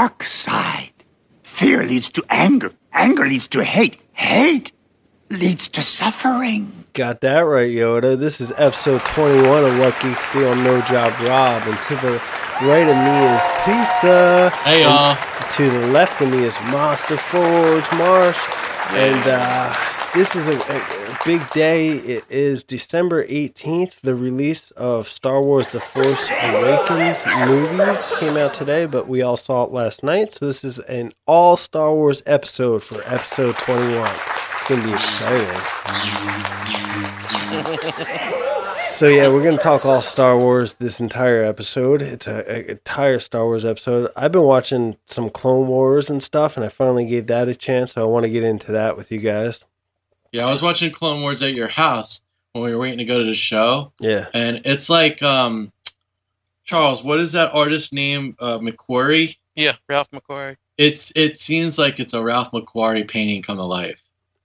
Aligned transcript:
dark 0.00 0.24
side. 0.24 0.94
Fear 1.42 1.84
leads 1.84 2.08
to 2.08 2.24
anger. 2.30 2.72
Anger 2.94 3.26
leads 3.26 3.46
to 3.48 3.62
hate. 3.62 4.00
Hate 4.14 4.72
leads 5.28 5.68
to 5.68 5.82
suffering. 5.82 6.86
Got 6.94 7.20
that 7.20 7.40
right, 7.40 7.70
Yoda. 7.70 8.18
This 8.18 8.40
is 8.40 8.50
episode 8.56 9.02
21 9.02 9.64
of 9.66 9.78
What 9.78 10.00
Geeks 10.00 10.22
Steal 10.22 10.56
No 10.56 10.80
Job 10.88 11.12
Rob. 11.20 11.62
And 11.68 11.78
to 11.82 11.94
the 11.96 12.12
right 12.62 12.88
of 12.88 12.96
me 12.96 13.16
is 13.36 13.42
Pizza. 13.66 14.48
Hey, 14.64 14.84
y'all. 14.84 15.18
And 15.18 15.50
to 15.52 15.68
the 15.68 15.88
left 15.88 16.18
of 16.22 16.30
me 16.30 16.44
is 16.44 16.56
Monster 16.72 17.18
Forge 17.18 17.92
Marsh. 17.92 18.40
And 18.92 19.28
uh, 19.28 19.76
this 20.14 20.34
is 20.34 20.48
a, 20.48 20.58
a, 20.58 21.18
big 21.24 21.48
day. 21.50 21.90
It 21.90 22.24
is 22.28 22.64
December 22.64 23.26
18th. 23.26 24.00
The 24.02 24.14
release 24.14 24.70
of 24.72 25.08
Star 25.08 25.42
Wars 25.42 25.68
The 25.68 25.80
Force 25.80 26.30
Awakens 26.30 27.24
movie 27.46 27.98
came 28.18 28.36
out 28.36 28.54
today, 28.54 28.86
but 28.86 29.06
we 29.08 29.22
all 29.22 29.36
saw 29.36 29.64
it 29.64 29.70
last 29.70 30.02
night. 30.02 30.32
So 30.34 30.46
this 30.46 30.64
is 30.64 30.78
an 30.80 31.12
all 31.26 31.56
Star 31.56 31.94
Wars 31.94 32.22
episode 32.26 32.82
for 32.82 33.02
episode 33.06 33.54
21. 33.56 34.10
It's 34.54 34.68
going 34.68 34.80
to 34.80 34.86
be 34.86 34.92
exciting. 34.94 35.60
So 38.92 39.08
yeah, 39.08 39.28
we're 39.28 39.42
gonna 39.42 39.56
talk 39.56 39.86
all 39.86 40.02
Star 40.02 40.36
Wars 40.36 40.74
this 40.74 41.00
entire 41.00 41.42
episode. 41.42 42.02
It's 42.02 42.26
a, 42.26 42.44
a 42.46 42.72
entire 42.72 43.18
Star 43.18 43.44
Wars 43.44 43.64
episode. 43.64 44.10
I've 44.14 44.32
been 44.32 44.42
watching 44.42 44.96
some 45.06 45.30
Clone 45.30 45.68
Wars 45.68 46.10
and 46.10 46.22
stuff, 46.22 46.58
and 46.58 46.66
I 46.66 46.68
finally 46.68 47.06
gave 47.06 47.26
that 47.28 47.48
a 47.48 47.54
chance. 47.54 47.92
So 47.92 48.02
I 48.02 48.04
want 48.04 48.24
to 48.24 48.30
get 48.30 48.42
into 48.42 48.72
that 48.72 48.98
with 48.98 49.10
you 49.10 49.18
guys. 49.18 49.64
Yeah, 50.32 50.46
I 50.46 50.50
was 50.50 50.62
watching 50.62 50.92
Clone 50.92 51.22
Wars 51.22 51.42
at 51.42 51.54
your 51.54 51.68
house 51.68 52.22
when 52.52 52.64
we 52.64 52.72
were 52.72 52.78
waiting 52.78 52.98
to 52.98 53.04
go 53.04 53.18
to 53.18 53.24
the 53.24 53.34
show, 53.34 53.92
Yeah, 54.00 54.26
and 54.34 54.62
it's 54.64 54.88
like, 54.90 55.22
um, 55.22 55.72
Charles, 56.64 57.02
what 57.02 57.18
is 57.20 57.32
that 57.32 57.52
artist 57.54 57.92
name? 57.92 58.36
Uh, 58.38 58.58
McQuarrie. 58.58 59.36
Yeah, 59.56 59.76
Ralph 59.88 60.10
McQuarrie. 60.12 60.56
It's 60.78 61.12
it 61.14 61.38
seems 61.38 61.78
like 61.78 61.98
it's 62.00 62.14
a 62.14 62.22
Ralph 62.22 62.52
McQuarrie 62.52 63.06
painting 63.08 63.42
come 63.42 63.56
to 63.56 63.64
life. 63.64 64.00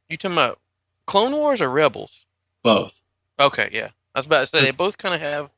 You 0.10 0.18
talking 0.18 0.36
about 0.36 0.60
Clone 1.06 1.32
Wars 1.34 1.62
or 1.62 1.70
Rebels? 1.70 2.26
Both. 2.64 3.00
Okay, 3.40 3.70
yeah. 3.72 3.90
I 4.14 4.20
was 4.20 4.26
about 4.26 4.42
to 4.42 4.48
say 4.48 4.58
It's- 4.60 4.76
they 4.76 4.84
both 4.84 4.98
kind 4.98 5.14
of 5.16 5.22
have 5.22 5.50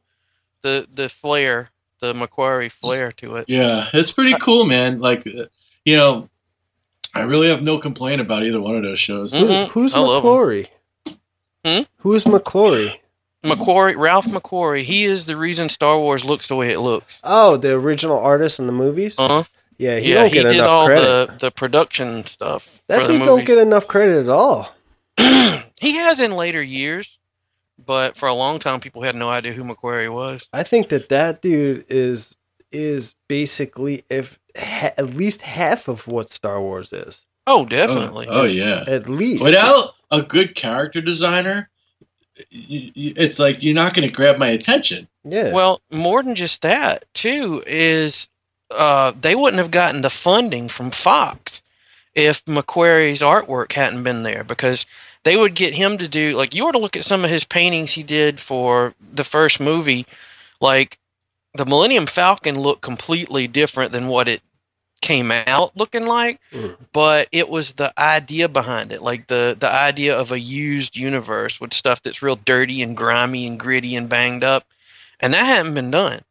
the 0.62 0.88
the 0.94 1.10
flair, 1.10 1.70
the 2.00 2.14
McQuarrie 2.14 2.72
flair 2.72 3.12
to 3.14 3.38
it. 3.38 3.46
Yeah, 3.48 3.90
it's 3.94 4.12
pretty 4.12 4.36
cool, 4.40 4.66
man. 4.66 5.00
Like, 5.00 5.26
uh, 5.26 5.46
you 5.86 5.96
know, 5.96 6.30
I 7.18 7.24
really 7.24 7.50
have 7.50 7.62
no 7.62 7.78
complaint 7.80 8.22
about 8.22 8.44
either 8.44 8.62
one 8.62 8.76
of 8.76 8.84
those 8.84 9.00
shows. 9.00 9.34
Mm-hmm. 9.34 9.72
who's 9.72 9.94
I. 9.94 10.00
McClory? 10.00 10.68
Hmm? 11.66 11.82
Who's 12.00 12.24
McClory? 12.24 12.98
McQuarrie, 13.44 13.98
Ralph 13.98 14.26
McQuarrie, 14.26 14.84
he 14.84 15.06
is 15.06 15.26
the 15.26 15.38
reason 15.38 15.70
Star 15.70 15.98
Wars 16.00 16.26
looks 16.26 16.48
the 16.48 16.56
way 16.56 16.72
it 16.72 16.80
looks. 16.80 17.22
Oh, 17.24 17.58
the 17.58 17.74
original 17.74 18.20
artist 18.20 18.60
in 18.60 18.68
the 18.68 18.74
movies. 18.74 19.16
Uh 19.18 19.28
huh. 19.28 19.44
yeah, 19.78 20.00
he 20.00 20.10
yeah, 20.10 20.16
don't 20.16 20.28
he 20.30 20.34
get 20.34 20.44
did 20.44 20.56
enough 20.56 20.70
all 20.70 20.86
credit. 20.88 21.04
the 21.04 21.38
the 21.46 21.52
production 21.52 22.26
stuff 22.26 22.82
that 22.88 23.06
for 23.06 23.12
dude 23.12 23.24
don't 23.24 23.46
get 23.46 23.58
enough 23.58 23.88
credit 23.88 24.24
at 24.24 24.30
all. 24.30 24.74
he 25.18 25.96
has 25.96 26.20
in 26.20 26.32
later 26.32 26.62
years, 26.62 27.18
but 27.84 28.18
for 28.18 28.28
a 28.28 28.34
long 28.34 28.60
time, 28.60 28.80
people 28.80 29.04
had 29.04 29.16
no 29.16 29.30
idea 29.30 29.54
who 29.54 29.64
McQuarrie 29.64 30.12
was. 30.12 30.48
I 30.52 30.64
think 30.64 30.90
that 30.90 31.10
that 31.10 31.42
dude 31.42 31.86
is 31.90 32.38
is 32.72 33.14
basically 33.28 34.04
if 34.10 34.38
ha- 34.58 34.94
at 34.98 35.16
least 35.16 35.42
half 35.42 35.88
of 35.88 36.08
what 36.08 36.30
Star 36.30 36.60
Wars 36.62 36.92
is. 36.94 37.26
Oh, 37.46 37.62
Oh, 37.62 37.66
definitely. 37.66 38.28
oh, 38.30 38.44
yeah. 38.44 38.84
At 38.88 39.08
least. 39.10 39.42
Without 39.44 39.92
a 40.12 40.22
good 40.22 40.54
character 40.56 41.00
designer, 41.02 41.70
y- 42.52 42.92
y- 42.96 43.14
it's 43.16 43.40
like 43.40 43.64
you're 43.64 43.74
not 43.74 43.94
going 43.94 44.08
to 44.08 44.14
grab 44.14 44.38
my 44.38 44.50
attention. 44.50 45.08
yeah. 45.24 45.52
Well, 45.54 45.82
more 45.92 46.22
than 46.24 46.36
just 46.36 46.62
that, 46.62 47.06
too, 47.14 47.64
is 47.66 48.30
uh, 48.72 49.14
they 49.20 49.36
wouldn't 49.36 49.62
have 49.62 49.72
gotten 49.72 50.02
the 50.02 50.10
funding 50.10 50.68
from 50.68 50.92
Fox 50.92 51.62
if 52.16 52.44
McQuarrie's 52.46 53.22
artwork 53.22 53.72
hadn't 53.74 54.04
been 54.04 54.24
there 54.24 54.44
because 54.44 54.86
they 55.24 55.38
would 55.38 55.56
get 55.56 55.74
him 55.74 55.98
to 56.00 56.08
do 56.08 56.36
like 56.36 56.54
you 56.56 56.66
were 56.66 56.72
to 56.72 56.80
look 56.80 56.96
at 56.98 57.06
some 57.06 57.24
of 57.24 57.30
his 57.30 57.44
paintings 57.44 57.92
he 57.94 58.04
did 58.04 58.40
for 58.40 58.94
the 59.14 59.24
first 59.24 59.60
movie, 59.60 60.06
like 60.60 60.98
the 61.54 61.66
Millennium 61.66 62.06
Falcon 62.08 62.60
looked 62.60 62.82
completely 62.82 63.48
different 63.48 63.92
than 63.92 64.08
what 64.08 64.28
it 64.28 64.42
came 65.02 65.32
out 65.32 65.76
looking 65.78 66.06
like 66.06 66.40
Mm. 66.52 66.76
but 66.92 67.28
it 67.32 67.50
was 67.50 67.74
the 67.74 67.94
idea 68.00 68.50
behind 68.50 68.92
it 68.92 69.02
like 69.02 69.28
the 69.28 69.56
the 69.58 69.72
idea 69.72 70.18
of 70.18 70.32
a 70.32 70.40
used 70.40 70.98
universe 70.98 71.62
with 71.62 71.74
stuff 71.74 72.02
that's 72.02 72.22
real 72.22 72.36
dirty 72.36 72.82
and 72.82 72.98
grimy 72.98 73.46
and 73.48 73.60
gritty 73.60 73.96
and 73.96 74.10
banged 74.10 74.44
up 74.44 74.66
and 75.20 75.34
that 75.34 75.46
hadn't 75.46 75.76
been 75.76 75.92
done 75.92 76.22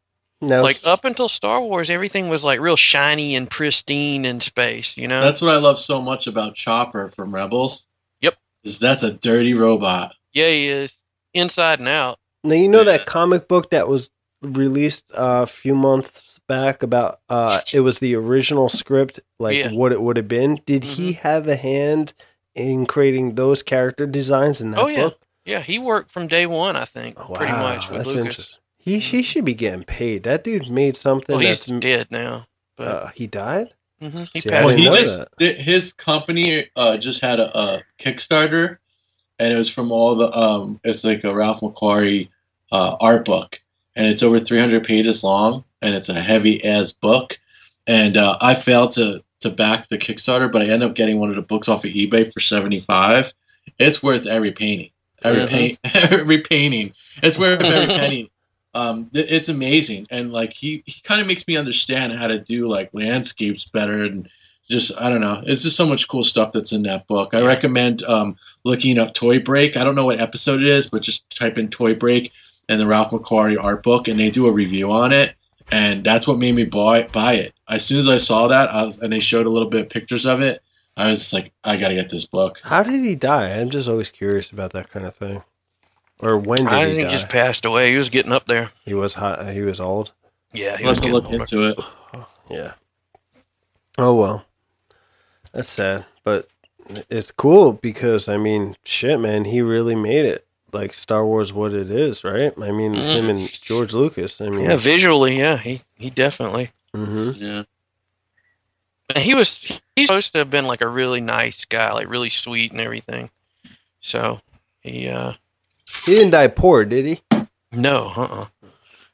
no, 0.41 0.61
like 0.61 0.79
up 0.83 1.05
until 1.05 1.29
star 1.29 1.61
wars 1.61 1.89
everything 1.89 2.29
was 2.29 2.43
like 2.43 2.59
real 2.59 2.75
shiny 2.75 3.35
and 3.35 3.49
pristine 3.49 4.25
in 4.25 4.39
space 4.41 4.95
you 4.97 5.07
know 5.07 5.21
That's 5.21 5.41
what 5.41 5.53
I 5.53 5.57
love 5.57 5.79
so 5.79 5.99
much 6.01 6.27
about 6.27 6.53
Chopper 6.53 7.07
from 7.09 7.33
Rebels. 7.33 7.87
Yep. 8.21 8.35
Is 8.63 8.77
that's 8.79 9.01
a 9.01 9.11
dirty 9.13 9.53
robot. 9.55 10.13
yeah 10.33 10.49
he 10.49 10.67
is 10.67 10.93
inside 11.33 11.79
and 11.79 11.87
out 11.87 12.19
Now 12.43 12.53
you 12.55 12.67
know 12.67 12.79
Yeah. 12.79 12.97
that 12.97 13.05
comic 13.07 13.47
book 13.47 13.71
that 13.71 13.87
was 13.87 14.09
released 14.43 15.09
uh, 15.13 15.41
a 15.43 15.47
few 15.47 15.73
months 15.73 16.36
back 16.47 16.81
about 16.83 17.19
uh 17.29 17.61
it 17.73 17.81
was 17.81 17.99
the 17.99 18.15
original 18.15 18.69
script 18.69 19.19
like 19.39 19.57
Yeah. 19.57 19.71
what 19.71 19.91
it 19.91 20.01
would 20.01 20.17
have 20.17 20.27
been. 20.27 20.61
Did 20.65 20.83
he 20.83 21.13
have 21.13 21.47
a 21.47 21.55
hand 21.55 22.13
in 22.55 22.85
creating 22.85 23.35
those 23.35 23.61
character 23.63 24.05
designs 24.07 24.61
in 24.61 24.71
that 24.71 24.79
Oh, 24.79 24.87
yeah. 24.87 25.03
book? 25.03 25.19
yeah 25.45 25.59
he 25.61 25.79
worked 25.79 26.11
from 26.11 26.27
day 26.27 26.45
one 26.45 26.75
i 26.75 26.83
think 26.83 27.15
pretty 27.35 27.53
much 27.53 27.89
with 27.89 27.99
that's 27.99 28.07
lucas 28.07 28.25
interesting. 28.25 28.59
He 28.79 28.99
he 28.99 29.21
should 29.21 29.43
be 29.45 29.53
getting 29.53 29.83
paid. 29.83 30.23
That 30.23 30.43
dude 30.45 30.69
made 30.69 30.95
something 30.97 31.35
well 31.37 31.45
he's 31.45 31.65
dead 31.65 32.07
now 32.09 32.47
but 32.77 32.87
uh, 32.87 33.07
he 33.15 33.27
died. 33.27 33.73
hmm 34.01 34.23
he 34.33 34.39
See, 34.41 34.49
passed 34.49 34.65
Well, 34.67 34.75
he 34.77 34.87
away. 34.87 34.99
just 34.99 35.19
that. 35.19 35.29
did, 35.37 35.57
his 35.57 35.91
company 35.93 36.69
uh, 36.75 36.95
just 36.97 37.21
had 37.21 37.39
a, 37.39 37.57
a 37.57 37.81
Kickstarter, 37.99 38.77
and 39.39 39.51
it 39.51 39.57
was 39.57 39.67
from 39.69 39.91
all 39.91 40.15
the 40.15 40.31
um. 40.37 40.79
It's 40.83 41.03
like 41.03 41.23
a 41.23 41.33
Ralph 41.33 41.59
McQuarrie 41.61 42.29
uh, 42.71 42.95
art 43.01 43.25
book, 43.25 43.59
and 43.95 44.07
it's 44.07 44.21
over 44.23 44.37
300 44.39 44.83
pages 44.85 45.23
long, 45.23 45.63
and 45.81 45.93
it's 45.95 46.09
a 46.09 46.21
heavy 46.21 46.63
as 46.63 46.93
book. 46.93 47.39
And 47.85 48.17
uh, 48.17 48.37
I 48.41 48.53
failed 48.55 48.91
to 48.91 49.23
to 49.41 49.49
back 49.51 49.87
the 49.87 49.97
Kickstarter, 49.99 50.51
but 50.51 50.61
I 50.63 50.65
ended 50.65 50.89
up 50.89 50.95
getting 50.95 51.19
one 51.19 51.29
of 51.29 51.35
the 51.35 51.41
books 51.43 51.67
off 51.67 51.85
of 51.85 51.91
eBay 51.91 52.33
for 52.33 52.39
75. 52.39 53.33
It's 53.77 54.01
worth 54.01 54.25
every 54.25 54.51
penny. 54.51 54.93
Every 55.23 55.41
Mhm. 55.43 55.47
paint, 55.49 55.79
every 56.11 56.41
painting. 56.41 56.93
It's 57.21 57.37
worth 57.37 57.61
every 57.61 57.87
penny. 57.95 58.31
Um, 58.73 59.09
it's 59.13 59.49
amazing, 59.49 60.05
and 60.11 60.31
like 60.31 60.53
he 60.53 60.83
he 60.85 61.01
kind 61.01 61.19
of 61.21 61.25
makes 61.27 61.47
me 61.47 61.57
understand 61.57 62.13
how 62.13 62.27
to 62.27 62.37
do 62.39 62.67
like 62.67 62.93
landscapes 62.93 63.65
better, 63.65 64.03
and 64.03 64.27
just 64.69 64.91
I 64.99 65.09
don't 65.09 65.21
know. 65.21 65.41
It's 65.45 65.63
just 65.63 65.77
so 65.77 65.87
much 65.87 66.07
cool 66.07 66.23
stuff 66.23 66.51
that's 66.51 66.71
in 66.71 66.83
that 66.83 67.07
book. 67.07 67.33
I 67.33 67.41
recommend 67.41 68.03
um, 68.03 68.35
looking 68.63 68.99
up 68.99 69.13
Toy 69.15 69.39
Break. 69.39 69.77
I 69.77 69.83
don't 69.83 69.95
know 69.95 70.05
what 70.05 70.19
episode 70.19 70.61
it 70.61 70.67
is, 70.67 70.87
but 70.87 71.01
just 71.01 71.27
type 71.35 71.57
in 71.57 71.69
Toy 71.69 71.95
Break 71.95 72.31
and 72.69 72.79
the 72.79 72.85
Ralph 72.85 73.09
McQuarrie 73.11 73.57
art 73.63 73.81
book, 73.81 74.07
and 74.07 74.19
they 74.19 74.29
do 74.29 74.45
a 74.45 74.51
review 74.51 74.91
on 74.91 75.11
it. 75.13 75.33
And 75.71 76.03
that's 76.03 76.25
what 76.27 76.37
made 76.39 76.55
me 76.55 76.63
buy 76.63 77.03
buy 77.03 77.33
it. 77.33 77.53
As 77.67 77.85
soon 77.85 77.99
as 77.99 78.07
I 78.07 78.17
saw 78.17 78.47
that, 78.47 78.73
I 78.73 78.83
was, 78.83 78.99
and 78.99 79.11
they 79.11 79.19
showed 79.19 79.45
a 79.45 79.49
little 79.49 79.69
bit 79.69 79.81
of 79.81 79.89
pictures 79.89 80.25
of 80.25 80.41
it, 80.41 80.61
I 80.95 81.09
was 81.09 81.19
just 81.19 81.33
like, 81.33 81.51
I 81.63 81.75
gotta 81.77 81.93
get 81.95 82.09
this 82.09 82.25
book. 82.25 82.59
How 82.63 82.83
did 82.83 83.03
he 83.03 83.15
die? 83.15 83.49
I'm 83.59 83.69
just 83.69 83.89
always 83.89 84.09
curious 84.09 84.51
about 84.51 84.71
that 84.73 84.89
kind 84.89 85.05
of 85.05 85.15
thing. 85.15 85.43
Or 86.19 86.37
when 86.37 86.59
did 86.65 86.73
i 86.73 86.79
he 86.79 86.85
think 86.85 86.97
he 86.97 87.03
die? 87.03 87.09
just 87.11 87.29
passed 87.29 87.65
away 87.65 87.91
he 87.91 87.97
was 87.97 88.09
getting 88.09 88.31
up 88.31 88.47
there 88.47 88.71
he 88.85 88.93
was 88.95 89.13
hot. 89.13 89.47
He 89.51 89.61
was 89.61 89.79
old. 89.79 90.13
yeah 90.53 90.75
he 90.77 90.85
I'll 90.85 90.91
was 90.91 90.99
have 90.99 91.07
to 91.07 91.13
look 91.13 91.25
older. 91.25 91.37
into 91.37 91.63
it. 91.67 91.79
Yeah. 92.49 92.71
Oh 93.97 94.15
well, 94.15 94.45
that's 95.51 95.69
sad, 95.69 96.05
but 96.23 96.47
it's 97.09 97.29
cool 97.29 97.73
because 97.73 98.29
I 98.29 98.37
mean, 98.37 98.77
shit, 98.85 99.19
man, 99.19 99.43
he 99.43 99.61
really 99.61 99.95
made 99.95 100.23
it 100.23 100.46
like 100.77 100.93
Star 100.93 101.25
Wars 101.25 101.51
what 101.51 101.73
it 101.73 101.89
is, 101.91 102.23
right? 102.23 102.53
I 102.61 102.71
mean, 102.71 102.95
Mhm. 102.95 103.13
him 103.15 103.29
and 103.29 103.61
George 103.61 103.93
Lucas. 103.93 104.39
I 104.41 104.49
mean, 104.49 104.69
yeah 104.69 104.75
visually 104.77 105.37
yeah 105.37 105.57
he 105.57 105.81
he 105.95 106.09
definitely 106.09 106.71
hmm 106.93 107.31
Yeah. 107.35 107.63
And 109.15 109.23
he 109.23 109.33
was 109.35 109.79
he's 109.95 110.07
supposed 110.07 110.33
to 110.33 110.39
have 110.39 110.49
been 110.49 110.67
like 110.67 110.81
a 110.81 110.87
really 110.87 111.21
nice 111.21 111.63
guy, 111.65 111.91
like 111.93 112.09
really 112.09 112.29
sweet 112.29 112.71
and 112.71 112.81
everything. 112.81 113.29
So 114.01 114.41
he 114.81 115.07
uh 115.07 115.33
he 116.05 116.13
didn't 116.15 116.31
die 116.31 116.47
poor, 116.47 116.83
did 116.85 117.05
he? 117.05 117.21
no, 117.71 118.11
uh-uh. 118.15 118.45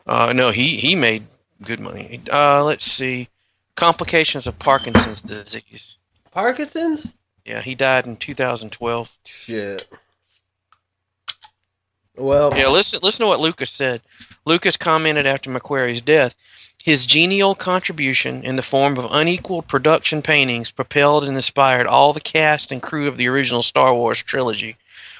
Uh 0.08 0.34
no, 0.34 0.50
he 0.52 0.78
he 0.78 0.96
made 0.96 1.28
good 1.62 1.80
money. 1.80 2.22
Uh 2.32 2.64
let's 2.64 2.86
see. 2.86 3.30
Complications 3.76 4.48
of 4.48 4.58
Parkinson's 4.60 5.22
disease. 5.22 5.96
Parkinson's. 6.32 7.14
Yeah, 7.46 7.62
he 7.62 7.76
died 7.76 8.06
in 8.08 8.16
2012. 8.18 9.12
Shit. 9.26 9.88
Well, 12.16 12.54
Yeah, 12.58 12.68
listen 12.68 13.00
listen 13.04 13.24
to 13.24 13.28
what 13.28 13.40
Lucas 13.40 13.72
said. 13.72 14.02
Lucas 14.46 14.78
commented 14.78 15.26
after 15.26 15.50
McQuarrie's 15.50 16.02
death, 16.02 16.36
his 16.84 17.06
genial 17.06 17.56
contribution 17.56 18.44
in 18.44 18.56
the 18.56 18.62
form 18.62 18.98
of 18.98 19.08
unequaled 19.12 19.68
production 19.68 20.22
paintings 20.22 20.70
propelled 20.70 21.24
and 21.24 21.36
inspired 21.36 21.88
all 21.88 22.14
the 22.14 22.20
cast 22.20 22.72
and 22.72 22.82
crew 22.82 23.08
of 23.08 23.18
the 23.18 23.28
original 23.28 23.64
Star 23.64 23.94
Wars 23.94 24.22
trilogy. 24.22 24.76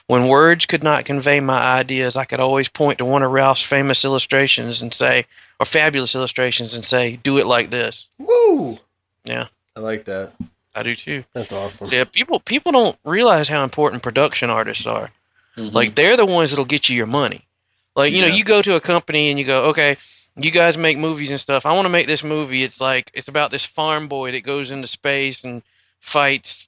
when 0.08 0.28
words 0.28 0.66
could 0.66 0.84
not 0.84 1.06
convey 1.06 1.40
my 1.40 1.58
ideas, 1.80 2.18
I 2.18 2.26
could 2.26 2.42
always 2.42 2.68
point 2.68 2.98
to 2.98 3.06
one 3.06 3.24
of 3.24 3.32
Ralph's 3.32 3.64
famous 3.64 4.04
illustrations 4.04 4.82
and 4.82 4.94
say, 4.94 5.26
or 5.62 5.66
fabulous 5.66 6.14
illustrations 6.14 6.74
and 6.74 6.84
say, 6.84 7.16
do 7.24 7.38
it 7.38 7.48
like 7.48 7.70
this. 7.70 8.08
Woo! 8.20 8.78
Yeah. 9.24 9.48
I 9.78 9.80
like 9.80 10.04
that. 10.06 10.34
I 10.76 10.84
do 10.84 10.94
too. 10.96 11.24
That's 11.34 11.54
awesome. 11.54 11.88
So 11.88 11.96
yeah, 11.96 12.04
people 12.04 12.40
people 12.42 12.72
don't 12.74 12.98
realize 13.06 13.48
how 13.48 13.64
important 13.64 14.04
production 14.04 14.50
artists 14.50 14.86
are. 14.86 15.12
Mhm. 15.58 15.74
Like 15.74 15.96
they're 15.96 16.18
the 16.18 16.26
ones 16.26 16.52
that'll 16.52 16.66
get 16.66 16.90
you 16.90 16.96
your 16.96 17.06
money. 17.06 17.48
Like 17.96 18.14
you 18.14 18.22
know, 18.22 18.28
you 18.28 18.44
go 18.44 18.62
to 18.62 18.76
a 18.76 18.82
company 18.82 19.30
and 19.30 19.38
you 19.40 19.46
go, 19.46 19.66
okay, 19.66 19.98
you 20.36 20.50
guys 20.52 20.78
make 20.78 20.98
movies 20.98 21.30
and 21.30 21.40
stuff. 21.40 21.66
I 21.66 21.74
want 21.74 21.86
to 21.86 21.90
make 21.92 22.08
this 22.08 22.24
movie. 22.24 22.64
It's 22.64 22.82
like 22.82 23.12
it's 23.14 23.28
about 23.28 23.52
this 23.52 23.66
farm 23.66 24.08
boy 24.08 24.32
that 24.32 24.42
goes 24.44 24.72
into 24.72 24.88
space 24.88 25.44
and 25.44 25.62
fights 26.00 26.68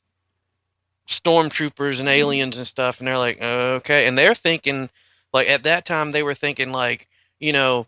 stormtroopers 1.08 2.00
and 2.00 2.10
aliens 2.10 2.58
and 2.58 2.68
stuff. 2.68 3.00
And 3.00 3.08
they're 3.08 3.18
like, 3.18 3.42
okay, 3.42 4.08
and 4.08 4.18
they're 4.18 4.36
thinking 4.36 4.90
like 5.34 5.50
at 5.50 5.64
that 5.64 5.86
time 5.86 6.12
they 6.12 6.24
were 6.24 6.34
thinking 6.36 6.72
like 6.72 7.08
you 7.40 7.52
know, 7.54 7.86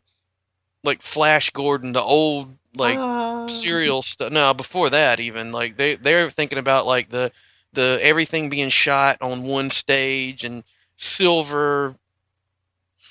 like 0.84 1.02
Flash 1.02 1.50
Gordon, 1.52 1.94
the 1.94 2.02
old 2.02 2.56
like 2.76 2.98
Ah. 3.00 3.46
serial 3.48 4.02
stuff. 4.02 4.32
No, 4.32 4.54
before 4.54 4.90
that, 4.90 5.20
even 5.20 5.52
like 5.52 5.78
they 5.78 5.96
they're 5.96 6.30
thinking 6.30 6.58
about 6.58 6.86
like 6.86 7.10
the 7.10 7.32
the 7.74 8.00
everything 8.02 8.50
being 8.50 8.70
shot 8.70 9.18
on 9.22 9.44
one 9.44 9.70
stage 9.70 10.44
and 10.44 10.64
silver 10.98 11.96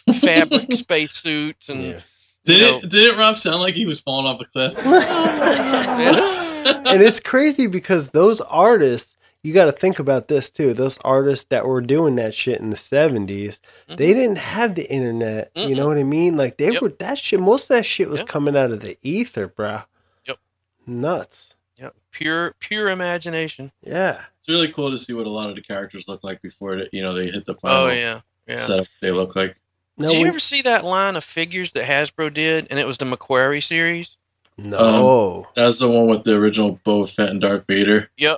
fabric 0.21 0.73
spacesuits 0.73 1.69
and 1.69 1.83
Yeah. 1.83 2.01
Did 2.45 2.59
you 2.61 2.77
it 2.77 2.89
did 2.89 3.15
it 3.15 3.19
Rob 3.19 3.37
sound 3.37 3.61
like 3.61 3.75
he 3.75 3.87
was 3.87 3.99
falling 3.99 4.27
off 4.27 4.41
a 4.41 4.45
cliff? 4.45 4.75
and 6.87 7.03
it's 7.03 7.19
crazy 7.19 7.67
because 7.67 8.11
those 8.11 8.41
artists, 8.43 9.17
you 9.43 9.53
got 9.53 9.65
to 9.65 9.73
think 9.73 9.99
about 9.99 10.29
this 10.29 10.49
too. 10.49 10.73
Those 10.73 10.97
artists 11.05 11.47
that 11.47 11.67
were 11.67 11.81
doing 11.81 12.15
that 12.17 12.35
shit 12.35 12.61
in 12.61 12.71
the 12.71 12.77
70s, 12.77 13.27
mm-hmm. 13.27 13.97
they 13.97 14.15
didn't 14.15 14.39
have 14.39 14.77
the 14.77 14.89
internet. 14.89 15.51
You 15.57 15.75
know 15.75 15.89
what 15.89 15.99
I 15.99 16.05
mean? 16.05 16.37
Like 16.37 16.57
they 16.57 16.71
Yep. 16.73 16.83
were 16.83 16.91
that 17.01 17.19
shit. 17.19 17.41
Most 17.41 17.65
of 17.65 17.69
that 17.71 17.85
shit 17.85 18.09
was 18.09 18.21
Yep. 18.21 18.29
coming 18.29 18.57
out 18.57 18.71
of 18.71 18.79
the 18.79 18.97
ether, 19.03 19.49
bro. 19.49 19.81
Yep. 20.27 20.39
Nuts. 20.87 21.56
Yeah, 22.21 22.25
pure 22.25 22.55
pure 22.61 22.89
imagination. 22.89 23.73
Yeah. 23.83 24.21
It's 24.39 24.49
really 24.49 24.73
cool 24.73 24.91
to 24.91 24.99
see 24.99 25.13
what 25.13 25.27
a 25.27 25.31
lot 25.31 25.51
of 25.51 25.57
the 25.57 25.63
characters 25.63 26.07
look 26.09 26.23
like 26.25 26.41
before 26.43 26.75
it, 26.75 26.89
you 26.93 27.03
know 27.03 27.13
they 27.13 27.27
hit 27.31 27.45
the 27.45 27.55
final 27.55 27.85
Oh 27.85 27.89
yeah, 27.91 28.21
yeah. 28.47 28.59
setup. 28.59 28.87
They 29.01 29.11
look 29.11 29.35
like 29.37 29.57
No, 29.99 30.09
Did 30.09 30.21
you 30.21 30.27
ever 30.27 30.39
see 30.41 30.63
that 30.63 30.85
line 30.85 31.17
of 31.17 31.25
figures 31.25 31.73
that 31.73 31.85
Hasbro 31.85 32.33
did, 32.33 32.67
and 32.71 32.79
it 32.79 32.87
was 32.87 32.99
the 32.99 33.05
McQuarrie 33.05 33.63
series? 33.63 34.17
no. 34.59 35.47
that's 35.55 35.79
the 35.81 35.89
one 35.91 36.07
with 36.07 36.25
the 36.25 36.35
original 36.37 36.81
Boba 36.85 37.11
Fett 37.13 37.29
and 37.31 37.41
Darth 37.41 37.65
Vader. 37.67 38.11
Yeah, 38.17 38.37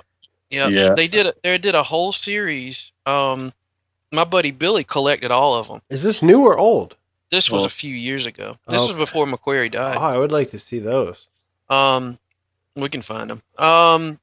Yeah. 0.49 0.93
They 0.95 1.07
did. 1.07 1.27
A, 1.27 1.33
they 1.43 1.57
did 1.57 1.75
a 1.75 1.83
whole 1.83 2.11
series. 2.11 2.91
Um, 3.05 3.53
my 4.11 4.23
buddy 4.25 4.51
Billy 4.51 4.83
collected 4.83 5.31
all 5.31 5.53
of 5.53 5.67
them. 5.67 5.81
Is 5.89 6.03
this 6.03 6.21
new 6.21 6.41
or 6.41 6.57
old? 6.57 6.95
This 7.29 7.49
was 7.51 7.61
Oh. 7.63 7.67
a 7.67 7.69
few 7.69 7.93
years 7.93 8.25
ago. 8.25 8.57
This 8.67 8.81
was 8.81 8.93
before 8.93 9.27
McQuarrie 9.27 9.71
died. 9.71 9.95
Oh, 9.97 10.01
I 10.01 10.17
would 10.17 10.31
like 10.31 10.49
to 10.49 10.59
see 10.59 10.79
those. 10.79 11.27
Um, 11.69 12.17
we 12.81 12.89
can 12.89 13.01
find 13.01 13.29
them. 13.29 13.41
Um, 13.57 14.19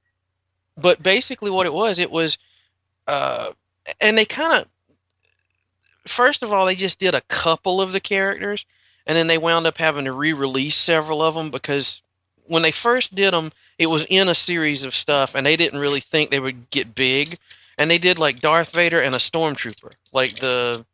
but 0.76 1.02
basically, 1.02 1.50
what 1.50 1.66
it 1.66 1.72
was, 1.72 1.98
it 1.98 2.10
was, 2.10 2.38
uh, 3.06 3.50
and 4.00 4.18
they 4.18 4.24
kind 4.24 4.62
of, 4.62 4.68
first 6.06 6.42
of 6.42 6.52
all, 6.52 6.66
they 6.66 6.74
just 6.74 6.98
did 6.98 7.14
a 7.14 7.20
couple 7.22 7.80
of 7.80 7.92
the 7.92 8.00
characters, 8.00 8.64
and 9.06 9.16
then 9.16 9.26
they 9.26 9.38
wound 9.38 9.66
up 9.66 9.78
having 9.78 10.04
to 10.04 10.12
re-release 10.12 10.76
several 10.76 11.22
of 11.22 11.34
them 11.34 11.50
because 11.50 12.02
when 12.46 12.62
they 12.62 12.70
first 12.70 13.14
did 13.14 13.32
them, 13.32 13.52
it 13.78 13.88
was 13.88 14.06
in 14.08 14.28
a 14.28 14.34
series 14.34 14.84
of 14.84 14.94
stuff, 14.94 15.34
and 15.34 15.46
they 15.46 15.56
didn't 15.56 15.80
really 15.80 16.00
think 16.00 16.30
they 16.30 16.40
would 16.40 16.70
get 16.70 16.94
big, 16.94 17.36
and 17.78 17.90
they 17.90 17.98
did 17.98 18.18
like 18.18 18.40
Darth 18.40 18.70
Vader 18.72 19.00
and 19.00 19.14
a 19.14 19.18
stormtrooper, 19.18 19.92
like 20.12 20.36
the. 20.36 20.84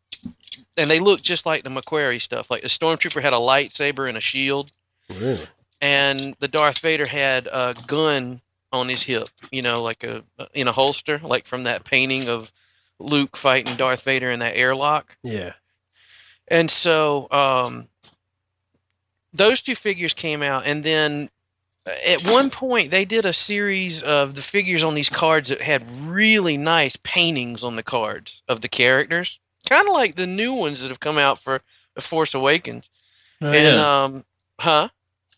And 0.78 0.90
they 0.90 1.00
looked 1.00 1.22
just 1.22 1.44
like 1.44 1.64
the 1.64 1.70
McQuarrie 1.70 2.20
stuff. 2.20 2.50
Like 2.50 2.62
the 2.62 2.68
stormtrooper 2.68 3.20
had 3.20 3.34
a 3.34 3.36
lightsaber 3.36 4.08
and 4.08 4.16
a 4.16 4.22
shield, 4.22 4.72
Really? 5.10 5.46
And 5.82 6.34
the 6.38 6.48
Darth 6.48 6.78
Vader 6.78 7.06
had 7.06 7.48
a 7.52 7.74
gun 7.86 8.40
on 8.72 8.88
his 8.88 9.02
hip, 9.02 9.28
you 9.50 9.60
know, 9.60 9.82
like 9.82 10.04
a 10.04 10.24
in 10.54 10.68
a 10.68 10.72
holster, 10.72 11.20
like 11.22 11.44
from 11.44 11.64
that 11.64 11.84
painting 11.84 12.28
of 12.28 12.50
Luke 12.98 13.36
fighting 13.36 13.76
Darth 13.76 14.04
Vader 14.04 14.30
in 14.30 14.38
that 14.38 14.56
airlock. 14.56 15.16
Yeah. 15.22 15.52
And 16.48 16.70
so 16.70 17.26
um, 17.30 17.88
those 19.32 19.60
two 19.60 19.74
figures 19.74 20.14
came 20.14 20.42
out, 20.42 20.66
and 20.66 20.84
then 20.84 21.28
at 22.06 22.24
one 22.30 22.48
point 22.48 22.92
they 22.92 23.04
did 23.04 23.24
a 23.24 23.32
series 23.32 24.02
of 24.02 24.36
the 24.36 24.42
figures 24.42 24.84
on 24.84 24.94
these 24.94 25.10
cards 25.10 25.48
that 25.48 25.60
had 25.60 25.84
really 26.02 26.56
nice 26.56 26.96
paintings 27.02 27.64
on 27.64 27.74
the 27.74 27.82
cards 27.82 28.42
of 28.48 28.60
the 28.60 28.68
characters, 28.68 29.40
kind 29.68 29.88
of 29.88 29.94
like 29.94 30.14
the 30.14 30.28
new 30.28 30.52
ones 30.52 30.80
that 30.80 30.88
have 30.88 31.00
come 31.00 31.18
out 31.18 31.40
for 31.40 31.60
The 31.94 32.02
Force 32.02 32.34
Awakens. 32.34 32.88
Oh, 33.40 33.46
and 33.46 33.76
yeah. 33.76 34.02
um, 34.04 34.24
huh? 34.60 34.88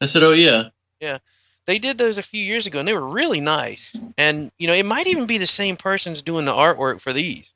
I 0.00 0.06
said, 0.06 0.22
"Oh 0.22 0.32
yeah." 0.32 0.64
Yeah." 1.00 1.18
They 1.66 1.78
did 1.78 1.98
those 1.98 2.18
a 2.18 2.22
few 2.22 2.42
years 2.42 2.66
ago 2.66 2.78
and 2.78 2.86
they 2.86 2.92
were 2.92 3.08
really 3.08 3.40
nice 3.40 3.96
and 4.18 4.50
you 4.58 4.66
know 4.66 4.74
it 4.74 4.84
might 4.84 5.06
even 5.06 5.26
be 5.26 5.38
the 5.38 5.46
same 5.46 5.76
person's 5.76 6.22
doing 6.22 6.44
the 6.44 6.52
artwork 6.52 7.00
for 7.00 7.12
these 7.12 7.52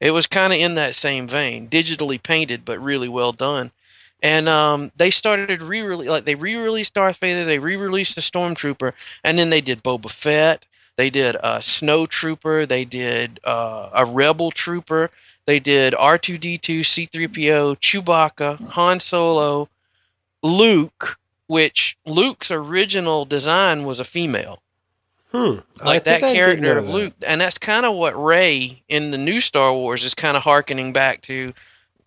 it 0.00 0.10
was 0.12 0.26
kind 0.26 0.52
of 0.52 0.58
in 0.58 0.74
that 0.74 0.94
same 0.94 1.28
vein 1.28 1.68
digitally 1.68 2.22
painted 2.22 2.64
but 2.64 2.82
really 2.82 3.08
well 3.08 3.32
done 3.32 3.70
and 4.22 4.48
um, 4.48 4.90
they 4.96 5.10
started 5.10 5.62
re-release 5.62 6.08
like 6.08 6.24
they 6.24 6.34
re-released 6.34 6.94
darth 6.94 7.18
vader 7.18 7.44
they 7.44 7.58
re-released 7.58 8.14
the 8.14 8.20
stormtrooper 8.20 8.92
and 9.22 9.38
then 9.38 9.50
they 9.50 9.60
did 9.60 9.82
boba 9.82 10.10
fett 10.10 10.66
they 10.96 11.10
did 11.10 11.36
a 11.42 11.60
snow 11.60 12.06
trooper 12.06 12.64
they 12.64 12.84
did 12.84 13.38
uh, 13.44 13.90
a 13.92 14.06
rebel 14.06 14.50
trooper 14.50 15.10
they 15.44 15.60
did 15.60 15.92
r2d2 15.92 16.80
c3po 16.80 17.76
chewbacca 17.78 18.58
han 18.70 18.98
solo 18.98 19.68
luke 20.42 21.18
which 21.52 21.98
Luke's 22.06 22.50
original 22.50 23.24
design 23.26 23.84
was 23.84 24.00
a 24.00 24.04
female, 24.04 24.62
Hmm. 25.32 25.60
Like 25.84 26.04
that 26.04 26.22
I 26.22 26.26
did 26.28 26.34
character 26.34 26.62
know 26.74 26.78
of 26.78 26.86
that. 26.86 26.92
Luke, 26.92 27.12
and 27.26 27.40
that's 27.40 27.56
kind 27.58 27.86
of 27.86 27.94
what 27.94 28.12
Rey 28.22 28.82
in 28.88 29.10
the 29.12 29.18
new 29.18 29.40
Star 29.40 29.72
Wars 29.72 30.04
is 30.04 30.14
kind 30.14 30.36
of 30.36 30.42
harkening 30.42 30.92
back 30.92 31.22
to 31.22 31.54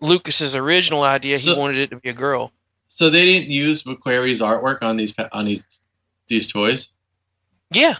Lucas's 0.00 0.54
original 0.54 1.02
idea. 1.02 1.36
he 1.38 1.52
wanted 1.54 1.78
it 1.78 1.90
to 1.90 1.96
be 1.96 2.08
a 2.08 2.12
girl. 2.12 2.52
So 2.88 3.10
they 3.10 3.24
didn't 3.24 3.50
use 3.50 3.82
McQuarrie's 3.82 4.40
artwork 4.40 4.82
on 4.82 4.96
these 4.96 5.12
on 5.32 5.44
these 5.44 5.64
these 6.28 6.50
toys. 6.52 6.88
Yeah. 7.72 7.96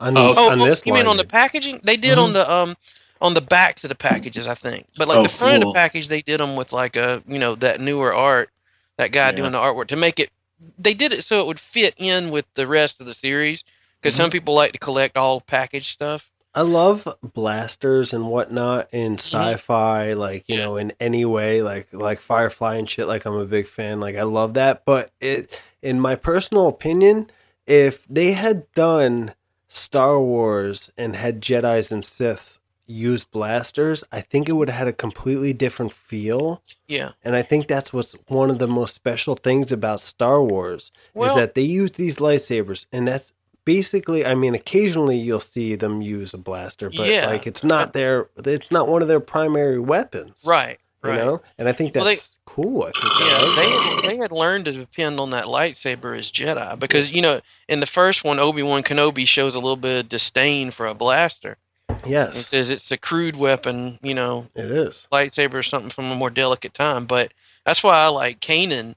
On, 0.00 0.16
Oh, 0.18 0.26
these, 0.28 0.38
Oh, 0.38 0.50
on 0.50 0.60
oh, 0.60 0.64
this 0.64 0.82
you 0.84 0.92
mean 0.92 1.06
on 1.06 1.16
the 1.18 1.24
packaging? 1.24 1.80
They 1.84 1.96
did 1.96 2.18
on 2.18 2.32
the 2.32 2.50
um 2.50 2.74
on 3.20 3.34
the 3.34 3.40
backs 3.40 3.84
of 3.84 3.88
the 3.88 3.94
packages, 3.94 4.46
I 4.48 4.54
think. 4.54 4.86
But 4.96 5.06
like 5.08 5.18
Oh, 5.18 5.22
the 5.22 5.28
front 5.28 5.62
of 5.62 5.68
the 5.68 5.72
package, 5.72 6.08
they 6.08 6.20
did 6.22 6.40
them 6.40 6.56
with 6.56 6.72
like 6.72 6.96
a 6.96 7.22
you 7.28 7.38
know 7.38 7.54
that 7.56 7.80
newer 7.80 8.12
art, 8.12 8.50
that 8.96 9.12
guy 9.12 9.26
Yeah. 9.30 9.32
doing 9.36 9.52
the 9.52 9.58
artwork 9.58 9.86
to 9.88 9.96
make 9.96 10.18
it. 10.18 10.30
They 10.78 10.94
did 10.94 11.12
it 11.12 11.24
so 11.24 11.40
it 11.40 11.46
would 11.46 11.60
fit 11.60 11.94
in 11.96 12.30
with 12.30 12.46
the 12.54 12.66
rest 12.66 13.00
of 13.00 13.06
the 13.06 13.14
series 13.14 13.64
because 14.00 14.14
Mm-hmm. 14.14 14.22
some 14.24 14.30
people 14.30 14.54
like 14.54 14.72
to 14.72 14.78
collect 14.78 15.16
all 15.16 15.40
package 15.40 15.90
stuff. 15.90 16.30
I 16.56 16.60
love 16.60 17.08
blasters 17.22 18.12
and 18.12 18.28
whatnot 18.28 18.88
in 18.92 19.14
sci-fi, 19.18 20.12
like 20.12 20.48
you 20.48 20.56
know, 20.56 20.76
in 20.76 20.92
any 21.00 21.24
way, 21.24 21.62
like 21.62 21.88
like 21.92 22.20
Firefly 22.20 22.76
and 22.76 22.88
shit. 22.88 23.08
Like 23.08 23.24
I'm 23.24 23.34
a 23.34 23.44
big 23.44 23.66
fan. 23.66 23.98
Like 23.98 24.14
I 24.16 24.22
love 24.22 24.54
that. 24.54 24.84
But 24.84 25.10
it, 25.20 25.60
in 25.82 25.98
my 25.98 26.14
personal 26.14 26.68
opinion, 26.68 27.28
if 27.66 28.06
they 28.06 28.32
had 28.32 28.70
done 28.72 29.34
Star 29.66 30.20
Wars 30.20 30.92
and 30.96 31.16
had 31.16 31.40
Jedi's 31.40 31.90
and 31.90 32.04
Siths 32.04 32.58
use 32.86 33.24
blasters, 33.24 34.04
I 34.12 34.20
think 34.20 34.48
it 34.48 34.52
would 34.52 34.68
have 34.68 34.78
had 34.78 34.88
a 34.88 34.92
completely 34.92 35.52
different 35.52 35.92
feel. 35.92 36.62
Yeah. 36.88 37.12
And 37.24 37.34
I 37.36 37.42
think 37.42 37.66
that's 37.66 37.92
what's 37.92 38.12
one 38.28 38.50
of 38.50 38.58
the 38.58 38.68
most 38.68 38.94
special 38.94 39.34
things 39.36 39.72
about 39.72 40.00
Star 40.00 40.42
Wars 40.42 40.90
Well- 41.14 41.30
is 41.30 41.36
that 41.36 41.54
they 41.54 41.62
use 41.62 41.92
these 41.92 42.16
lightsabers, 42.16 42.86
and 42.92 43.08
that's 43.08 43.32
basically. 43.64 44.26
I 44.26 44.34
mean, 44.34 44.54
occasionally 44.54 45.16
you'll 45.16 45.40
see 45.40 45.74
them 45.74 46.02
use 46.02 46.34
a 46.34 46.38
blaster, 46.38 46.90
but 46.90 47.08
Yeah. 47.08 47.26
like 47.28 47.46
it's 47.46 47.64
not 47.64 47.94
their, 47.94 48.28
it's 48.44 48.70
not 48.70 48.88
one 48.88 49.00
of 49.02 49.08
their 49.08 49.20
primary 49.20 49.78
weapons, 49.78 50.40
Right. 50.44 50.78
You 51.02 51.10
Right. 51.10 51.18
know, 51.18 51.42
and 51.58 51.68
I 51.68 51.72
think 51.72 51.94
Well, 51.94 52.04
they- 52.04 52.12
that's 52.14 52.38
cool. 52.46 52.82
I 52.84 52.90
think 52.92 53.04
Yeah, 53.20 53.36
like 53.42 53.56
that. 53.56 54.00
they 54.04 54.08
they 54.08 54.16
had 54.16 54.32
learned 54.32 54.64
to 54.66 54.72
depend 54.72 55.20
on 55.20 55.30
that 55.30 55.44
lightsaber 55.44 56.18
as 56.18 56.30
Jedi 56.32 56.78
because 56.78 57.10
you 57.10 57.20
know 57.20 57.40
in 57.68 57.80
the 57.80 57.86
first 57.86 58.24
one 58.24 58.38
Obi 58.38 58.62
Wan 58.62 58.82
Kenobi 58.82 59.28
shows 59.28 59.54
a 59.54 59.60
little 59.60 59.76
bit 59.76 60.00
of 60.00 60.08
disdain 60.08 60.70
for 60.70 60.86
a 60.86 60.94
blaster. 60.94 61.58
He 62.04 62.14
It 62.14 62.34
says 62.34 62.70
it's 62.70 62.90
a 62.90 62.96
crude 62.96 63.36
weapon, 63.36 63.98
you 64.02 64.14
know, 64.14 64.48
it 64.54 64.70
is. 64.70 65.06
lightsaber 65.12 65.60
is 65.60 65.66
something 65.66 65.90
from 65.90 66.10
a 66.10 66.14
more 66.16 66.30
delicate 66.30 66.74
time. 66.74 67.06
But 67.06 67.32
that's 67.64 67.82
why 67.82 67.94
I 67.96 68.08
like 68.08 68.40
Kanan 68.40 68.94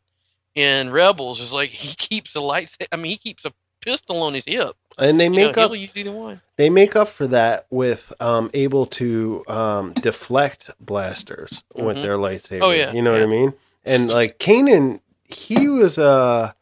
in 0.55 0.89
Rebels 0.89 1.39
is 1.39 1.53
like 1.53 1.69
he 1.69 1.95
keeps 1.97 2.35
a 2.35 2.39
light. 2.39 2.75
I 2.91 2.95
mean, 2.95 3.11
he 3.11 3.17
keeps 3.17 3.45
a 3.45 3.53
pistol 3.81 4.21
on 4.23 4.33
his 4.33 4.45
hip. 4.45 4.75
And 4.97 5.19
they 5.19 5.25
You 5.25 5.29
know, 5.31 5.35
make 5.47 5.57
up 5.57 5.71
either 5.73 6.11
one. 6.11 6.41
they 6.57 6.69
make 6.69 6.95
up 6.95 7.09
for 7.09 7.27
that 7.27 7.67
with 7.69 8.11
um 8.19 8.49
able 8.53 8.85
to 8.87 9.43
um 9.47 9.93
deflect 9.93 10.71
blasters 10.79 11.63
with 11.75 11.97
Mhm. 11.97 12.01
their 12.01 12.17
lightsaber. 12.17 12.61
Oh, 12.63 12.71
yeah, 12.71 12.91
You 12.93 13.01
know 13.01 13.11
what. 13.11 13.21
I 13.21 13.25
mean? 13.27 13.53
And 13.85 14.09
like 14.09 14.39
Kanan, 14.39 15.01
he 15.23 15.67
was 15.67 15.99
uh 15.99 16.53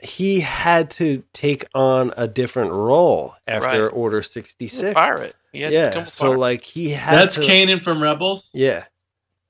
he 0.00 0.40
had 0.40 0.90
to 0.92 1.24
take 1.32 1.66
on 1.74 2.14
a 2.16 2.28
different 2.28 2.70
role 2.70 3.34
after 3.48 3.86
Right. 3.86 3.92
Order 3.94 4.22
66. 4.22 4.94
pirate. 4.94 5.34
He 5.52 5.60
had 5.62 5.70
to 5.72 5.78
become 5.88 5.98
Yeah, 6.02 6.04
so 6.04 6.26
pirate. 6.26 6.38
like 6.38 6.62
he 6.62 6.90
had 6.90 7.14
That's 7.14 7.34
to, 7.36 7.40
Kanan 7.40 7.82
from 7.82 8.02
Rebels. 8.02 8.50
Yeah. 8.52 8.84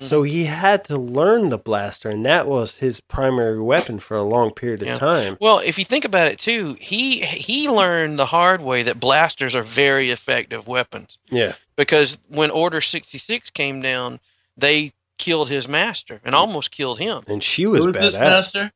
So 0.00 0.23
he 0.23 0.45
had 0.45 0.85
to 0.85 0.97
learn 0.97 1.49
the 1.49 1.59
blaster, 1.59 2.09
and 2.09 2.25
that 2.25 2.47
was 2.47 2.76
his 2.76 3.00
primary 3.00 3.61
weapon 3.61 3.99
for 3.99 4.17
a 4.17 4.23
long 4.23 4.52
period 4.55 4.81
of 4.83 4.87
Yeah. 4.87 4.97
time. 4.99 5.37
Well, 5.40 5.59
if 5.59 5.76
you 5.76 5.85
think 5.85 6.05
about 6.05 6.28
it 6.28 6.38
too, 6.38 6.76
he 6.81 7.25
he 7.26 7.69
learned 7.69 8.17
the 8.17 8.26
hard 8.26 8.61
way 8.61 8.85
that 8.85 9.00
blasters 9.00 9.57
are 9.57 9.62
very 9.64 10.11
effective 10.11 10.69
weapons 10.69 11.19
Yeah. 11.31 11.55
because 11.75 12.17
when 12.28 12.52
Order 12.52 12.81
66 12.81 13.50
came 13.50 13.83
down, 13.83 14.21
they 14.57 14.93
killed 15.19 15.49
his 15.49 15.67
master 15.67 16.21
and 16.25 16.33
almost 16.33 16.71
killed 16.71 17.00
him. 17.00 17.25
And 17.26 17.43
she 17.43 17.67
was 17.67 17.81
Who 17.81 17.87
was 17.88 17.97
badass. 17.97 18.00
this 18.00 18.14
master? 18.14 18.73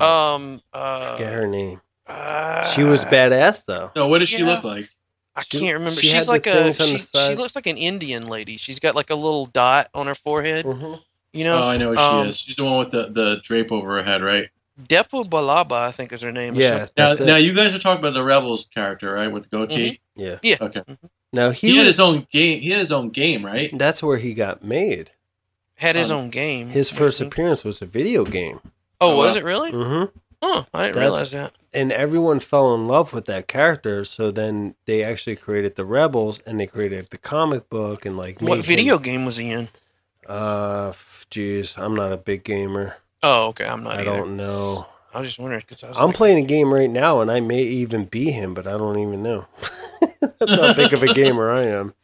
Um 0.00 0.62
uh, 0.72 1.16
Forget 1.16 1.34
her 1.34 1.46
name. 1.46 1.82
uh, 2.06 2.64
She 2.72 2.82
was 2.82 3.04
badass 3.04 3.66
though. 3.66 3.90
No, 3.94 4.06
what 4.06 4.20
does 4.20 4.30
she 4.30 4.42
look 4.42 4.64
like? 4.64 4.88
I 5.34 5.42
She- 5.44 5.60
can't 5.60 5.78
remember. 5.78 6.00
she 6.00 6.08
She's 6.08 6.28
like 6.28 6.46
a 6.46 6.72
she, 6.72 6.98
she 6.98 7.34
looks 7.34 7.54
like 7.54 7.66
an 7.66 7.76
Indian 7.78 8.26
lady. 8.28 8.56
She's 8.58 8.78
got 8.78 8.94
like 8.94 9.10
a 9.10 9.14
little 9.14 9.46
dot 9.46 9.88
on 9.94 10.06
her 10.06 10.14
forehead. 10.14 10.64
hmm 10.66 10.94
You 11.32 11.44
know, 11.44 11.62
oh, 11.62 11.68
I 11.68 11.76
know 11.78 11.90
what 11.90 11.98
um, 11.98 12.24
she 12.24 12.30
is. 12.30 12.36
She's 12.38 12.56
the 12.56 12.64
one 12.64 12.78
with 12.78 12.90
the, 12.90 13.08
the 13.10 13.40
drape 13.42 13.72
over 13.72 13.96
her 13.96 14.02
head, 14.02 14.22
right? 14.22 14.50
Depa 14.88 15.28
Billaba, 15.28 15.72
I 15.72 15.90
think 15.92 16.12
is 16.12 16.20
her 16.22 16.32
name. 16.32 16.54
Yeah. 16.54 16.86
Now, 16.96 17.12
now 17.12 17.36
you 17.36 17.52
guys 17.54 17.74
are 17.74 17.78
talking 17.78 18.00
about 18.04 18.14
the 18.14 18.22
Rebels 18.26 18.66
character, 18.74 19.12
right? 19.12 19.28
With 19.28 19.44
the 19.44 19.56
goatee. 19.56 20.00
Yeah. 20.16 20.38
Yeah. 20.42 20.56
Okay. 20.60 20.82
Now 21.32 21.50
He, 21.50 21.70
he, 21.70 21.76
had 21.76 21.86
was, 21.86 21.94
his 21.96 22.00
own 22.00 22.26
game. 22.30 22.60
He 22.60 22.70
had 22.70 22.80
his 22.80 22.92
own 22.92 23.08
game, 23.10 23.44
right? 23.44 23.70
that's 23.78 24.02
where 24.02 24.18
he 24.18 24.34
got 24.34 24.62
made. 24.64 25.10
had 25.76 25.96
his 25.96 26.10
Um, 26.10 26.18
own 26.18 26.30
game. 26.30 26.68
His 26.68 26.90
first 26.90 27.20
Mhm. 27.22 27.26
appearance 27.28 27.64
was 27.64 27.80
a 27.82 27.86
video 27.86 28.24
game. 28.24 28.60
Oh, 29.00 29.12
Oh, 29.12 29.16
was 29.16 29.32
wow. 29.34 29.38
it 29.40 29.44
really? 29.44 29.72
Mm-hmm. 29.72 30.16
Oh, 30.42 30.66
I 30.74 30.82
didn't 30.86 30.94
That's- 30.94 30.96
realize 30.96 31.30
that. 31.32 31.52
And 31.74 31.90
everyone 31.90 32.40
fell 32.40 32.74
in 32.74 32.86
love 32.86 33.12
with 33.14 33.24
that 33.26 33.48
character. 33.48 34.04
So 34.04 34.30
then 34.30 34.74
they 34.84 35.02
actually 35.02 35.36
created 35.36 35.76
the 35.76 35.84
Rebels, 35.86 36.40
and 36.46 36.60
they 36.60 36.66
created 36.66 37.08
the 37.10 37.18
comic 37.18 37.68
book, 37.70 38.04
and 38.04 38.16
like 38.16 38.40
What 38.42 38.64
video 38.64 38.96
him- 38.96 39.02
game 39.02 39.24
was 39.26 39.36
he 39.38 39.50
in? 39.50 39.68
Uh, 40.28 40.92
jeez, 41.30 41.76
I'm 41.78 41.94
not 41.94 42.12
a 42.12 42.16
big 42.16 42.44
gamer. 42.44 42.96
Oh, 43.22 43.48
okay. 43.48 43.64
I'm 43.66 43.82
not 43.82 43.94
I 43.94 44.00
either. 44.02 44.04
don't 44.18 44.36
know. 44.36 44.86
I 45.14 45.20
was 45.20 45.28
just 45.28 45.38
wondering 45.38 45.62
because 45.66 45.82
I'm 45.96 46.06
like, 46.08 46.16
playing 46.16 46.38
a 46.38 46.46
game 46.46 46.72
right 46.72 46.88
now, 46.90 47.20
and 47.20 47.30
I 47.30 47.40
may 47.40 47.62
even 47.62 48.04
be 48.06 48.30
him, 48.30 48.54
but 48.54 48.66
I 48.66 48.72
don't 48.72 48.98
even 48.98 49.22
know. 49.22 49.46
That's 50.20 50.54
how 50.54 50.72
big 50.74 50.92
of 50.92 51.02
a 51.02 51.12
gamer 51.12 51.50
I 51.50 51.62
am. 51.64 51.94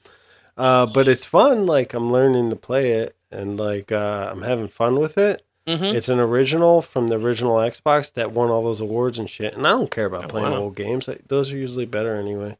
Uh, 0.57 0.87
but 0.87 1.09
it's 1.09 1.25
fun. 1.25 1.65
Like 1.67 1.95
I'm 1.95 2.11
learning 2.13 2.51
to 2.51 2.57
play 2.57 2.93
it, 2.93 3.17
and 3.31 3.59
like 3.59 3.93
uh, 3.93 4.29
I'm 4.31 4.43
having 4.43 4.69
fun 4.69 4.99
with 4.99 5.17
it. 5.17 5.43
Mhm. 5.69 5.95
It's 5.95 6.09
an 6.09 6.19
original 6.19 6.81
from 6.83 7.09
the 7.09 7.17
original 7.19 7.57
Xbox 7.57 8.13
that 8.15 8.33
won 8.33 8.49
all 8.51 8.65
those 8.65 8.81
awards 8.81 9.19
and 9.19 9.29
shit. 9.29 9.55
And 9.55 9.67
I 9.67 9.71
don't 9.71 9.91
care 9.91 10.07
about 10.07 10.25
Oh, 10.25 10.29
playing 10.29 10.53
wow. 10.53 10.59
old 10.63 10.77
games; 10.77 11.09
those 11.29 11.53
are 11.53 11.57
usually 11.57 11.85
better 11.87 12.17
anyway. 12.17 12.57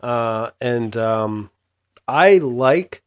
Uh, 0.00 0.50
and 0.60 0.96
um, 0.96 1.50
I 2.08 2.38
like 2.38 3.02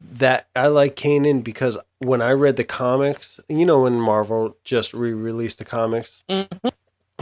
that. 0.00 0.48
I 0.54 0.68
like 0.68 0.96
Kanan 0.96 1.42
because 1.42 1.76
when 1.98 2.22
I 2.22 2.30
read 2.32 2.56
the 2.56 2.64
comics, 2.64 3.40
you 3.48 3.66
know, 3.66 3.80
when 3.82 4.00
Marvel 4.00 4.56
just 4.64 4.94
re-released 4.94 5.58
the 5.58 5.64
comics, 5.64 6.22
Mhm. 6.28 6.72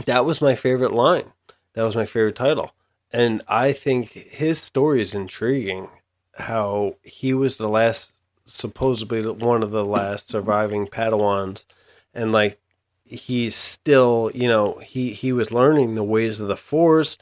that 0.05 0.25
was 0.25 0.41
my 0.41 0.55
favorite 0.55 0.93
line. 0.93 1.31
That 1.73 1.83
was 1.83 1.95
my 1.95 2.05
favorite 2.05 2.35
title. 2.35 2.71
And 3.11 3.41
I 3.47 3.73
think 3.73 4.09
his 4.11 4.61
story 4.61 5.01
is 5.01 5.13
intriguing. 5.15 5.89
How 6.35 6.95
he 7.03 7.33
was 7.33 7.57
the 7.57 7.67
last, 7.67 8.20
supposedly 8.53 9.25
one 9.25 9.63
of 9.63 9.71
the 9.71 9.85
last 9.85 10.29
surviving 10.29 10.87
Padawans, 10.87 11.65
and 12.13 12.31
like 12.31 12.59
he's 13.05 13.55
still, 13.55 14.31
you 14.33 14.47
know, 14.47 14.79
he 14.79 15.13
he 15.13 15.31
was 15.33 15.51
learning 15.51 15.95
the 15.95 16.03
ways 16.03 16.39
of 16.39 16.47
the 16.47 16.57
Force, 16.57 17.17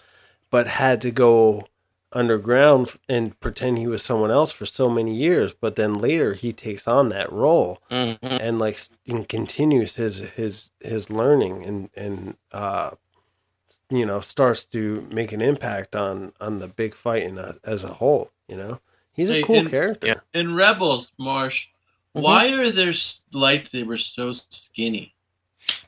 but 0.49 0.67
had 0.67 1.01
to 1.01 1.11
go 1.11 1.65
underground 2.11 2.89
and 3.07 3.39
pretend 3.39 3.77
he 3.77 3.85
was 3.85 4.01
someone 4.01 4.31
else 4.31 4.51
for 4.51 4.65
so 4.65 4.89
many 4.89 5.13
years. 5.15 5.53
But 5.53 5.75
then 5.75 5.93
later 5.93 6.33
he 6.33 6.51
takes 6.51 6.87
on 6.87 7.09
that 7.09 7.31
role 7.31 7.79
Mhm. 7.91 8.17
and 8.21 8.57
like 8.57 8.79
and 9.07 9.29
continues 9.29 9.95
his 9.95 10.17
his 10.19 10.71
his 10.79 11.09
learning 11.11 11.65
and 11.65 11.89
and 11.95 12.37
uh 12.51 12.91
you 13.91 14.05
know 14.05 14.19
starts 14.21 14.65
to 14.65 15.07
make 15.11 15.31
an 15.31 15.41
impact 15.41 15.95
on 15.95 16.33
on 16.41 16.57
the 16.59 16.67
big 16.67 16.95
fight 16.95 17.23
in 17.23 17.37
a, 17.37 17.57
as 17.63 17.83
a 17.83 17.93
whole 17.93 18.31
you 18.47 18.55
know 18.57 18.79
he's 19.19 19.29
a 19.29 19.33
Hey, 19.33 19.41
cool 19.43 19.55
and- 19.57 19.69
character 19.69 20.07
yeah. 20.07 20.15
In 20.33 20.55
Rebels, 20.55 21.11
Marsh, 21.17 21.67
Mhm. 22.15 22.21
why 22.21 22.49
are 22.53 22.71
their 22.71 22.89
s- 22.89 23.21
lightsabers 23.33 24.13
so 24.13 24.31
skinny? 24.33 25.13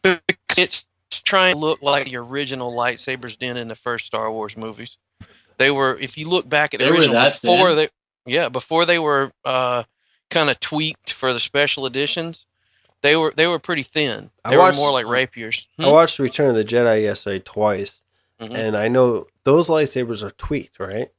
because 0.03 0.57
it's 0.57 0.85
trying 1.23 1.53
to 1.53 1.59
look 1.59 1.81
like 1.81 2.05
the 2.05 2.17
original 2.17 2.71
lightsabers 2.73 3.37
did 3.37 3.57
in 3.57 3.67
the 3.67 3.75
first 3.75 4.05
Star 4.05 4.31
Wars 4.31 4.55
movies. 4.57 4.97
They 5.57 5.71
were, 5.71 5.97
if 5.99 6.17
you 6.17 6.27
look 6.27 6.47
back 6.49 6.73
at 6.73 6.79
the 6.79 6.85
They 6.85 6.91
were 6.91 6.97
original 6.97 7.15
that 7.15 7.41
before 7.41 7.69
thin? 7.69 7.77
they, 7.77 7.89
yeah, 8.25 8.49
before 8.49 8.85
they 8.85 8.99
were 8.99 9.31
uh, 9.45 9.83
kind 10.29 10.49
of 10.49 10.59
tweaked 10.59 11.13
for 11.13 11.33
the 11.33 11.39
special 11.39 11.85
editions, 11.85 12.45
they 13.01 13.15
were 13.15 13.33
they 13.35 13.47
were 13.47 13.59
pretty 13.59 13.83
thin. 13.83 14.29
I 14.45 14.51
They 14.51 14.57
were 14.57 14.71
more 14.73 14.91
like 14.91 15.05
rapiers. 15.07 15.67
i 15.79 15.87
watched 15.87 16.19
return 16.19 16.49
of 16.49 16.55
the 16.55 16.63
jedi 16.65 17.03
yesterday 17.03 17.39
twice 17.39 18.01
Mhm. 18.39 18.53
and 18.55 18.77
i 18.77 18.87
know 18.87 19.25
those 19.43 19.69
lightsabers 19.69 20.21
are 20.23 20.31
tweaked 20.31 20.79
right 20.79 21.09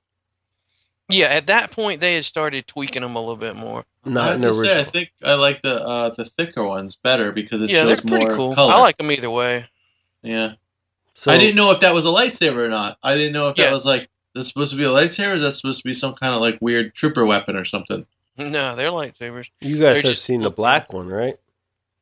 Yeah, 1.12 1.26
at 1.26 1.46
that 1.48 1.70
point 1.70 2.00
they 2.00 2.14
had 2.14 2.24
started 2.24 2.66
tweaking 2.66 3.02
them 3.02 3.14
a 3.16 3.20
little 3.20 3.36
bit 3.36 3.56
more. 3.56 3.84
I 4.04 4.10
not 4.10 4.24
have 4.26 4.34
in 4.36 4.40
the 4.42 4.48
to 4.48 4.54
say, 4.64 4.80
I 4.80 4.84
think 4.84 5.12
I 5.24 5.34
like 5.34 5.62
the 5.62 5.80
uh, 5.86 6.10
the 6.10 6.24
thicker 6.24 6.64
ones 6.66 6.96
better 6.96 7.32
because 7.32 7.62
it 7.62 7.70
yeah, 7.70 7.84
they're 7.84 7.96
pretty 7.96 8.26
more 8.26 8.34
cool. 8.36 8.54
color. 8.54 8.72
I 8.74 8.78
like 8.80 8.98
them 8.98 9.10
either 9.12 9.30
way. 9.30 9.66
Yeah, 10.22 10.54
so 11.14 11.30
I 11.32 11.38
didn't 11.38 11.56
know 11.56 11.70
if 11.72 11.80
that 11.80 11.94
was 11.94 12.04
a 12.04 12.08
lightsaber 12.08 12.58
or 12.64 12.68
not. 12.68 12.98
I 13.02 13.14
didn't 13.16 13.32
know 13.32 13.48
if 13.48 13.58
Yeah. 13.58 13.66
that 13.66 13.72
was 13.72 13.84
like 13.84 14.08
this 14.34 14.48
supposed 14.48 14.70
to 14.70 14.76
be 14.76 14.84
a 14.84 14.88
lightsaber. 14.88 15.30
Or 15.30 15.34
is 15.34 15.42
that 15.42 15.52
supposed 15.52 15.78
to 15.82 15.84
be 15.88 15.94
some 15.94 16.14
kind 16.14 16.34
of 16.34 16.40
like 16.40 16.58
weird 16.60 16.94
trooper 16.94 17.24
weapon 17.26 17.56
or 17.56 17.64
something? 17.64 18.06
No, 18.38 18.74
they're 18.74 18.90
lightsabers. 18.90 19.50
you 19.60 19.74
guys 19.76 19.80
they're 19.80 19.94
have 19.96 20.02
just 20.04 20.24
seen 20.24 20.40
the 20.40 20.50
black 20.50 20.92
one 20.92 21.08
right 21.08 21.38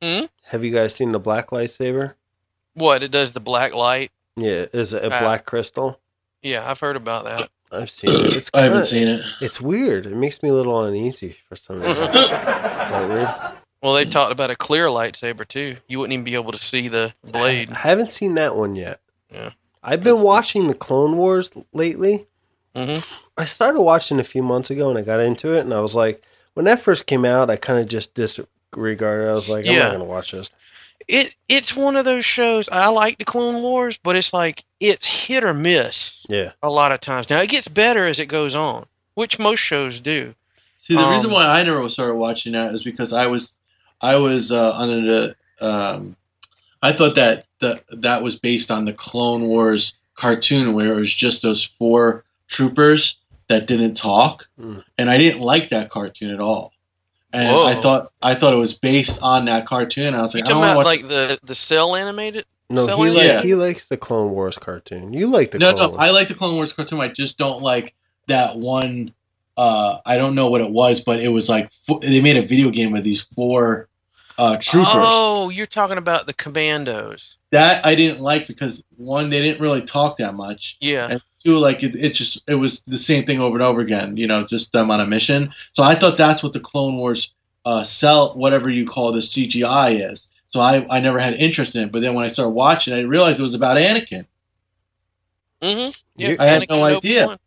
Hmm? 0.03 0.27
have 0.45 0.63
you 0.65 0.71
guys 0.71 0.95
seen 0.95 1.13
the 1.13 1.19
black 1.19 1.49
lightsaber 1.51 2.15
What 2.75 3.03
it 3.03 3.11
does 3.11 3.33
the 3.33 3.41
black 3.41 3.75
light? 3.75 4.11
yeah 4.37 4.65
is 4.73 4.95
it 4.95 5.03
a 5.05 5.13
Uh, 5.15 5.19
black 5.19 5.45
crystal 5.45 5.99
Yeah, 6.43 6.71
I've 6.71 6.79
heard 6.81 6.97
about 6.97 7.25
that. 7.25 7.51
I've 7.73 7.91
seen 7.91 8.11
it 8.11 8.37
it's 8.37 8.51
I 8.55 8.63
haven't 8.63 8.85
kinda- 8.85 8.87
seen 8.87 9.09
it. 9.09 9.23
it's 9.41 9.61
weird 9.61 10.07
it 10.07 10.15
makes 10.17 10.43
me 10.43 10.49
a 10.49 10.55
little 10.55 10.83
uneasy 10.85 11.37
for 11.49 11.57
some 11.57 11.81
reason 11.81 11.97
Is 12.15 12.31
that 12.31 13.09
weird 13.09 13.29
Well, 13.83 13.95
they 13.95 14.05
talked 14.05 14.33
about 14.33 14.51
a 14.51 14.57
clear 14.57 14.87
lightsaber 14.89 15.47
too. 15.49 15.77
You 15.89 15.99
wouldn't 16.01 16.13
even 16.13 16.25
be 16.25 16.35
able 16.35 16.53
to 16.53 16.59
see 16.59 16.89
the 16.89 17.15
blade. 17.25 17.71
I 17.71 17.77
haven't 17.79 18.13
seen 18.13 18.35
that 18.35 18.55
one 18.55 18.75
yet. 18.75 19.01
Yeah. 19.33 19.53
I've 19.83 20.03
been 20.03 20.17
That's- 20.17 20.25
watching 20.27 20.67
the 20.69 20.75
Clone 20.75 21.17
Wars 21.17 21.51
lately. 21.73 22.27
hmm 22.77 22.99
I 23.39 23.45
started 23.47 23.81
watching 23.81 24.21
a 24.21 24.25
few 24.25 24.43
months 24.43 24.69
ago 24.71 24.91
and 24.91 24.99
I 24.99 25.03
got 25.03 25.21
into 25.21 25.55
it 25.55 25.61
and 25.61 25.73
I 25.73 25.81
was 25.81 25.95
like, 25.95 26.21
when 26.55 26.67
that 26.67 26.81
first 26.83 27.07
came 27.07 27.25
out, 27.25 27.49
I 27.49 27.57
kind 27.57 27.79
of 27.79 27.89
just 27.89 28.13
disregarded. 28.13 29.27
it. 29.27 29.31
I 29.31 29.33
was 29.33 29.49
like, 29.49 29.65
I'm 29.67 29.73
Yeah. 29.73 29.79
not 29.85 29.89
going 29.89 30.01
to 30.01 30.05
watch 30.05 30.33
this. 30.33 30.51
It 31.09 31.35
it's 31.49 31.75
one 31.75 31.97
of 31.97 32.05
those 32.05 32.25
shows. 32.25 32.69
I 32.69 32.89
like 32.89 33.19
the 33.19 33.25
Clone 33.25 33.63
Wars, 33.63 33.99
but 34.03 34.17
it's 34.17 34.33
like 34.33 34.65
it's 34.81 35.07
hit 35.27 35.43
or 35.45 35.55
miss 35.55 36.25
Yeah. 36.29 36.53
a 36.63 36.71
lot 36.71 36.93
of 36.93 37.01
times. 37.01 37.29
Now 37.31 37.41
it 37.41 37.49
gets 37.51 37.69
better 37.69 38.07
as 38.07 38.19
it 38.21 38.27
goes 38.27 38.55
on, 38.55 38.87
which 39.15 39.39
most 39.39 39.61
shows 39.61 39.99
do. 40.01 40.35
See, 40.79 40.95
the 40.97 41.09
reason 41.09 41.27
Um, 41.27 41.33
why 41.33 41.47
I 41.47 41.63
never 41.63 41.87
started 41.89 42.15
watching 42.15 42.53
that 42.53 42.75
is 42.75 42.83
because 42.83 43.13
I 43.13 43.27
was, 43.27 43.53
I 44.01 44.17
was 44.17 44.51
uh, 44.51 44.75
under 44.75 45.01
the, 45.61 45.67
um, 45.67 46.17
I 46.83 46.93
thought 46.93 47.17
that 47.17 47.45
the, 47.59 47.83
that 47.91 48.23
was 48.23 48.37
based 48.39 48.71
on 48.71 48.87
the 48.87 48.95
Clone 48.95 49.43
Wars 49.43 49.95
cartoon 50.15 50.73
where 50.73 50.93
it 50.95 50.99
was 50.99 51.15
just 51.15 51.43
those 51.43 51.63
four 51.63 52.25
troopers 52.49 53.17
that 53.49 53.67
didn't 53.67 53.95
talk, 53.95 54.49
Mm. 54.59 54.85
and 54.97 55.11
I 55.11 55.19
didn't 55.19 55.41
like 55.43 55.69
that 55.71 55.91
cartoon 55.91 56.31
at 56.31 56.41
all. 56.41 56.70
And 57.33 57.49
I 57.57 57.75
thought 57.75 58.13
I 58.21 58.35
thought 58.35 58.53
it 58.53 58.57
was 58.57 58.75
based 58.75 59.21
on 59.23 59.45
that 59.45 59.65
cartoon. 59.67 60.15
I 60.15 60.23
was 60.23 60.35
You 60.35 60.41
like, 60.41 60.49
I 60.49 60.53
talking 60.53 60.63
don't 60.63 60.73
about 60.73 60.85
like 60.85 61.09
the 61.09 61.39
the 61.45 61.55
cell 61.55 61.95
animated? 61.97 62.45
No, 62.69 62.87
So 62.87 62.97
he, 63.03 63.11
like- 63.11 63.17
like, 63.19 63.27
Yeah. 63.27 63.43
he 63.43 63.55
likes 63.55 63.89
the 63.89 63.97
Clone 63.97 64.31
Wars 64.31 64.57
cartoon. 64.57 65.13
You 65.13 65.27
like 65.27 65.51
the 65.51 65.59
no, 65.59 65.73
Clone 65.75 65.83
no, 65.83 65.89
Wars. 65.91 66.01
I 66.01 66.11
like 66.11 66.29
the 66.29 66.35
Clone 66.35 66.55
Wars 66.55 66.73
cartoon. 66.73 67.01
I 67.01 67.09
just 67.09 67.37
don't 67.39 67.63
like 67.63 67.95
that 68.29 68.57
one. 68.57 69.13
Uh, 69.57 69.99
I 70.07 70.17
don't 70.17 70.35
know 70.35 70.49
what 70.49 70.61
it 70.61 70.71
was, 70.71 71.01
but 71.01 71.21
it 71.21 71.29
was 71.29 71.49
like 71.49 71.71
fo- 71.87 71.99
they 71.99 72.21
made 72.21 72.37
a 72.37 72.47
video 72.47 72.71
game 72.71 72.95
of 72.95 73.05
these 73.05 73.21
four 73.21 73.89
uh, 74.39 74.57
troopers. 74.57 74.93
Oh, 74.97 75.51
you're 75.51 75.67
talking 75.67 75.99
about 75.99 76.27
the 76.27 76.33
Commandos. 76.33 77.37
That 77.51 77.85
I 77.85 77.95
didn't 77.97 78.21
like 78.21 78.47
because 78.47 78.85
one, 78.97 79.29
they 79.31 79.43
didn't 79.43 79.61
really 79.61 79.83
talk 79.83 80.17
that 80.19 80.35
much, 80.35 80.77
Yeah. 80.81 81.09
and 81.11 81.23
two, 81.45 81.59
like 81.59 81.83
it, 81.83 81.95
it 81.97 82.15
just 82.15 82.43
it 82.47 82.55
was 82.57 82.81
the 82.81 82.99
same 82.99 83.25
thing 83.25 83.41
over 83.41 83.57
and 83.57 83.63
over 83.63 83.81
again. 83.81 84.17
You 84.17 84.27
know, 84.27 84.45
just 84.45 84.73
them 84.73 84.91
on 84.91 85.01
a 85.01 85.07
mission. 85.07 85.53
So 85.73 85.83
I 85.83 85.95
thought 85.95 86.17
that's 86.17 86.43
what 86.43 86.53
the 86.53 86.61
Clone 86.61 86.97
Wars 86.97 87.33
uh, 87.65 87.83
cell, 87.85 88.35
whatever 88.37 88.71
you 88.71 88.87
call 88.87 89.13
the 89.13 89.19
CGI 89.21 90.11
is. 90.11 90.29
So 90.47 90.61
I 90.61 90.87
I 90.91 91.01
never 91.01 91.19
had 91.19 91.35
interest 91.35 91.75
in 91.77 91.85
it, 91.85 91.93
but 91.93 92.03
then 92.03 92.15
when 92.15 92.25
I 92.25 92.29
started 92.29 92.51
watching, 92.51 92.95
I 92.95 93.01
realized 93.01 93.39
it 93.41 93.43
was 93.45 93.55
about 93.55 93.77
Anakin. 93.77 94.27
Mm-hmm. 95.63 95.91
Yeah, 96.17 96.37
I 96.39 96.47
had 96.47 96.69
no 96.69 96.85
idea. 96.85 97.39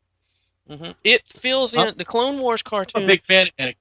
hmm 0.70 0.92
It 1.04 1.24
fills 1.28 1.74
in 1.76 1.94
the 1.98 2.06
Clone 2.06 2.40
Wars 2.40 2.62
I'm 2.66 2.70
cartoon. 2.70 3.04
a 3.04 3.08
big 3.08 3.24
fan 3.24 3.48
of 3.48 3.54
Anakin. 3.58 3.76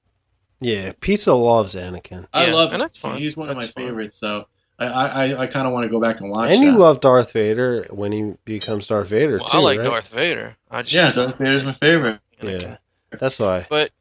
yeah, 0.59 0.91
Pizza 0.99 1.33
loves 1.33 1.75
Anakin. 1.75 2.27
I 2.33 2.47
Yeah, 2.47 2.53
love 2.53 2.69
him. 2.69 2.73
and 2.73 2.81
that's 2.81 2.97
fine. 2.97 3.17
He's 3.19 3.37
one 3.37 3.49
of 3.49 3.55
my 3.55 3.63
fine. 3.67 3.85
favorites. 3.85 4.15
So 4.17 4.47
I 4.79 4.85
I, 4.87 5.41
I 5.43 5.47
kind 5.47 5.67
of 5.67 5.73
want 5.73 5.83
to 5.85 5.89
go 5.89 5.99
back 6.01 6.19
and 6.19 6.29
watch. 6.29 6.49
It. 6.49 6.53
And 6.55 6.63
that. 6.63 6.71
you 6.71 6.77
love 6.77 6.99
Darth 6.99 7.31
Vader 7.31 7.85
when 7.89 8.11
he 8.11 8.33
becomes 8.45 8.87
Darth 8.87 9.09
Vader 9.09 9.37
Well, 9.37 9.49
too. 9.49 9.57
I 9.57 9.61
like 9.61 9.77
right? 9.79 9.85
Darth 9.85 10.07
Vader. 10.09 10.55
I 10.71 10.81
just 10.81 10.93
yeah, 10.93 11.11
Darth 11.11 11.37
Vader's 11.37 11.63
my 11.63 11.71
favorite. 11.71 12.19
Yeah, 12.41 12.77
that's 13.11 13.39
why. 13.39 13.67
But 13.69 13.91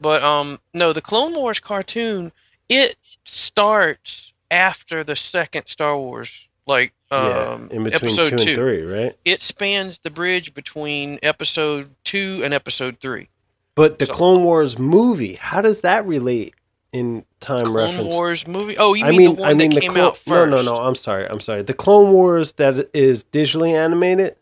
but 0.00 0.22
um 0.22 0.58
no, 0.74 0.92
the 0.92 1.00
Clone 1.02 1.34
Wars 1.34 1.60
cartoon 1.60 2.32
it 2.68 2.96
starts 3.24 4.32
after 4.50 5.04
the 5.04 5.16
second 5.16 5.66
Star 5.66 5.96
Wars, 5.96 6.48
like 6.66 6.92
yeah, 7.12 7.18
um 7.54 7.62
in 7.70 7.84
between 7.84 7.94
episode 7.94 8.38
two 8.38 8.50
and 8.50 8.56
three, 8.58 8.82
right? 8.82 9.16
It 9.24 9.42
spans 9.42 10.00
the 10.00 10.10
bridge 10.10 10.54
between 10.54 11.18
episode 11.22 11.94
two 12.04 12.40
and 12.42 12.52
episode 12.54 12.98
three. 13.00 13.28
But 13.74 13.98
the 13.98 14.06
So- 14.06 14.12
Clone 14.14 14.42
Wars 14.42 14.78
movie, 14.78 15.34
how 15.34 15.60
does 15.60 15.82
that 15.82 16.04
relate 16.06 16.54
in 16.92 17.24
time 17.40 17.64
Clone 17.64 17.76
reference? 17.76 18.14
Wars 18.14 18.46
movie. 18.46 18.76
Oh, 18.78 18.94
you 18.94 19.04
I 19.04 19.10
mean, 19.10 19.18
mean, 19.18 19.36
the 19.36 19.42
one 19.42 19.50
I 19.50 19.54
mean 19.54 19.70
that 19.70 19.74
the 19.76 19.80
came 19.82 19.92
Clo- 19.92 20.06
out 20.08 20.16
first? 20.16 20.50
No, 20.50 20.62
no, 20.62 20.62
no. 20.62 20.74
I'm 20.74 20.94
sorry. 20.94 21.26
I'm 21.28 21.40
sorry. 21.40 21.62
The 21.62 21.74
Clone 21.74 22.12
Wars 22.12 22.52
that 22.52 22.88
is 22.94 23.24
digitally 23.24 23.72
animated, 23.74 24.36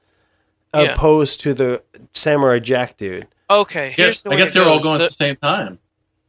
Yeah. 0.74 0.82
opposed 0.92 1.40
to 1.40 1.54
the 1.54 1.82
Samurai 2.14 2.58
Jack 2.60 2.96
dude. 2.96 3.26
Okay, 3.50 3.88
Yeah, 3.90 4.04
here's 4.04 4.22
the 4.22 4.30
I 4.30 4.34
way 4.34 4.38
guess 4.38 4.50
it 4.50 4.54
they're 4.54 4.64
all 4.68 4.76
goes. 4.76 4.84
going 4.84 4.98
The- 4.98 5.04
at 5.04 5.10
the 5.10 5.14
same 5.16 5.36
time. 5.36 5.78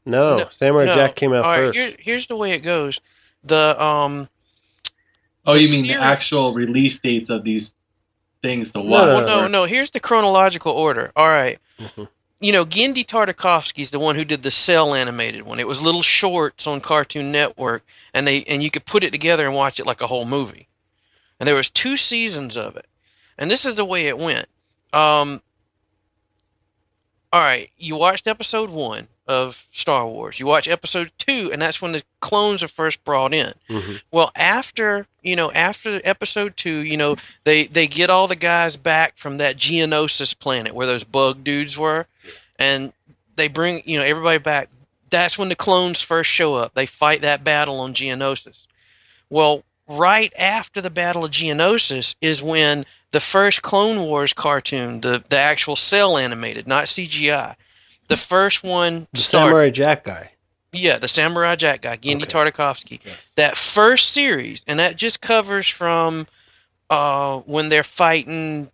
No, 0.05 0.37
No, 0.37 0.47
Samurai 0.49 0.85
no. 0.85 0.93
Jack 0.95 1.15
came 1.15 1.33
out 1.33 1.43
all 1.43 1.51
right, 1.51 1.57
first. 1.73 1.77
here, 1.77 1.93
here's 1.99 2.27
the 2.27 2.35
way 2.37 2.51
it 2.51 2.59
goes. 2.59 2.99
The 3.43 3.81
um 3.83 4.29
Oh, 5.45 5.53
The 5.53 5.61
you 5.63 5.69
mean 5.69 5.81
series- 5.83 5.95
the 5.97 6.01
actual 6.03 6.53
release 6.53 6.99
dates 6.99 7.29
of 7.29 7.43
these 7.45 7.73
things 8.43 8.71
to 8.73 8.79
No, 8.79 8.85
watch? 8.85 9.07
no, 9.07 9.15
well, 9.15 9.41
no, 9.43 9.47
no. 9.47 9.65
Here's 9.65 9.91
the 9.91 9.99
chronological 9.99 10.73
order. 10.73 11.11
All 11.15 11.29
right. 11.29 11.57
Mhm. 11.79 12.07
You 12.39 12.51
know, 12.51 12.65
Genndy 12.65 13.03
Tartakovsky 13.05 13.79
is 13.79 13.89
the 13.89 13.99
one 13.99 14.15
who 14.15 14.23
did 14.23 14.43
the 14.43 14.51
cell 14.51 14.93
animated 14.93 15.41
one. 15.43 15.59
It 15.59 15.67
was 15.67 15.81
little 15.81 16.03
shorts 16.03 16.67
on 16.67 16.81
Cartoon 16.81 17.31
Network, 17.31 17.83
and 18.13 18.27
they 18.27 18.43
and 18.43 18.61
you 18.61 18.69
could 18.69 18.85
put 18.85 19.03
it 19.03 19.11
together 19.11 19.45
and 19.47 19.55
watch 19.55 19.79
it 19.79 19.87
like 19.87 20.01
a 20.01 20.07
whole 20.07 20.25
movie. 20.25 20.67
And 21.39 21.47
there 21.47 21.55
was 21.55 21.69
two 21.69 21.97
seasons 21.97 22.55
of 22.55 22.75
it, 22.77 22.85
and 23.39 23.49
this 23.49 23.65
is 23.65 23.75
the 23.75 23.85
way 23.85 24.07
it 24.07 24.19
went. 24.19 24.47
Um, 24.93 25.41
all 27.33 27.41
right, 27.41 27.71
you 27.77 27.95
watched 27.95 28.27
episode 28.27 28.69
one 28.69 29.07
of 29.27 29.67
Star 29.71 30.07
Wars. 30.07 30.39
You 30.39 30.45
watch 30.45 30.67
episode 30.67 31.11
two, 31.17 31.49
and 31.51 31.61
that's 31.61 31.81
when 31.81 31.91
the 31.91 32.03
clones 32.21 32.63
are 32.63 32.67
first 32.69 33.03
brought 33.03 33.33
in. 33.33 33.53
Mhm. 33.69 34.01
Well, 34.11 34.31
after 34.35 35.07
you 35.23 35.35
know, 35.35 35.51
after 35.51 35.99
episode 36.03 36.55
two, 36.55 36.83
you 36.83 36.97
know, 36.97 37.17
they 37.45 37.65
they 37.65 37.87
get 37.87 38.09
all 38.11 38.27
the 38.27 38.35
guys 38.35 38.77
back 38.77 39.17
from 39.17 39.37
that 39.39 39.57
Geonosis 39.57 40.37
planet 40.37 40.73
where 40.75 40.87
those 40.87 41.03
bug 41.03 41.43
dudes 41.43 41.77
were, 41.77 42.05
and 42.59 42.93
they 43.35 43.47
bring 43.47 43.81
you 43.85 43.97
know 43.99 44.05
everybody 44.05 44.39
back. 44.39 44.69
That's 45.09 45.37
when 45.37 45.49
the 45.49 45.55
clones 45.55 46.01
first 46.01 46.29
show 46.29 46.55
up. 46.55 46.73
They 46.73 46.85
fight 46.85 47.21
that 47.21 47.43
battle 47.43 47.79
on 47.79 47.93
Geonosis. 47.93 48.65
Well, 49.29 49.63
right 49.89 50.33
after 50.37 50.81
the 50.81 50.89
Battle 50.89 51.23
of 51.25 51.31
Geonosis 51.31 52.15
is 52.21 52.41
when 52.41 52.85
the 53.11 53.19
first 53.21 53.61
Clone 53.61 54.01
Wars 54.01 54.33
cartoon, 54.33 55.01
the 55.01 55.23
the 55.29 55.37
actual 55.37 55.75
cell 55.75 56.17
animated, 56.17 56.67
not 56.67 56.85
CGI, 56.85 57.55
the 58.07 58.17
first 58.17 58.63
one 58.63 59.07
The 59.13 59.21
started. 59.21 59.49
Samurai 59.49 59.69
Jack 59.69 60.03
guy. 60.03 60.31
Yeah, 60.73 60.97
the 60.97 61.07
Samurai 61.07 61.55
Jack 61.55 61.81
guy, 61.81 61.95
Genndy 61.97 62.23
Okay. 62.23 62.51
Tartakovsky. 62.51 62.99
That 63.35 63.55
first 63.57 64.09
series, 64.11 64.63
and 64.67 64.79
that 64.79 64.97
just 64.97 65.21
covers 65.21 65.67
from 65.67 66.27
uh, 66.89 67.39
when 67.39 67.69
they're 67.69 67.83
fighting. 67.83 68.69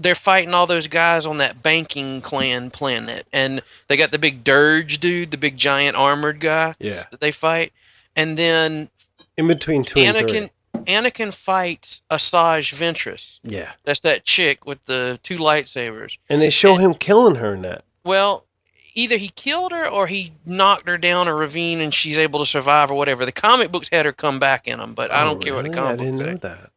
They're 0.00 0.14
fighting 0.14 0.54
all 0.54 0.66
those 0.66 0.86
guys 0.86 1.26
on 1.26 1.36
that 1.38 1.62
banking 1.62 2.20
clan 2.20 2.70
planet, 2.70 3.26
and 3.32 3.60
they 3.88 3.96
got 3.96 4.12
the 4.12 4.18
big 4.18 4.44
Durge 4.44 4.98
dude, 4.98 5.30
the 5.30 5.36
big 5.38 5.56
giant 5.56 5.96
armored 5.96 6.40
guy 6.40 6.74
Yeah, 6.78 7.04
that 7.10 7.20
they 7.20 7.30
fight, 7.32 7.72
and 8.16 8.36
then 8.38 8.88
in 9.36 9.46
between 9.46 9.84
two 9.84 10.00
and. 10.00 10.16
Anakin. 10.16 10.50
Anakin 10.86 11.34
fights 11.34 12.00
Asajj 12.10 12.72
Ventress. 12.74 13.38
Yeah, 13.42 13.72
That's 13.84 14.00
that 14.00 14.24
chick 14.24 14.64
with 14.64 14.82
the 14.86 15.20
two 15.22 15.36
lightsabers. 15.36 16.16
and 16.30 16.40
they 16.40 16.48
show 16.48 16.76
him 16.76 16.94
killing 16.94 17.34
her 17.34 17.52
in 17.54 17.62
that. 17.62 17.84
Well, 18.02 18.46
either 18.94 19.18
he 19.18 19.28
killed 19.28 19.72
her 19.72 19.86
or 19.86 20.06
he 20.06 20.32
knocked 20.46 20.88
her 20.88 20.96
down 20.96 21.28
a 21.28 21.34
ravine 21.34 21.80
and 21.82 21.92
she's 21.92 22.16
able 22.16 22.40
to 22.40 22.46
survive 22.46 22.90
or 22.90 22.94
whatever. 22.94 23.26
The 23.26 23.32
comic 23.32 23.70
books 23.70 23.90
had 23.92 24.06
her 24.06 24.12
come 24.12 24.38
back 24.38 24.66
in 24.66 24.78
them, 24.78 24.94
but 24.94 25.12
I 25.12 25.22
Oh, 25.22 25.26
don't 25.30 25.42
care 25.44 25.54
what 25.54 25.64
the 25.70 25.78
oh, 25.78 25.84
really? 25.84 25.96
comic 25.96 26.00
I 26.00 26.04
didn't 26.04 26.18
books 26.18 26.26
know 26.42 26.48
say. 26.48 26.54
that. 26.62 26.70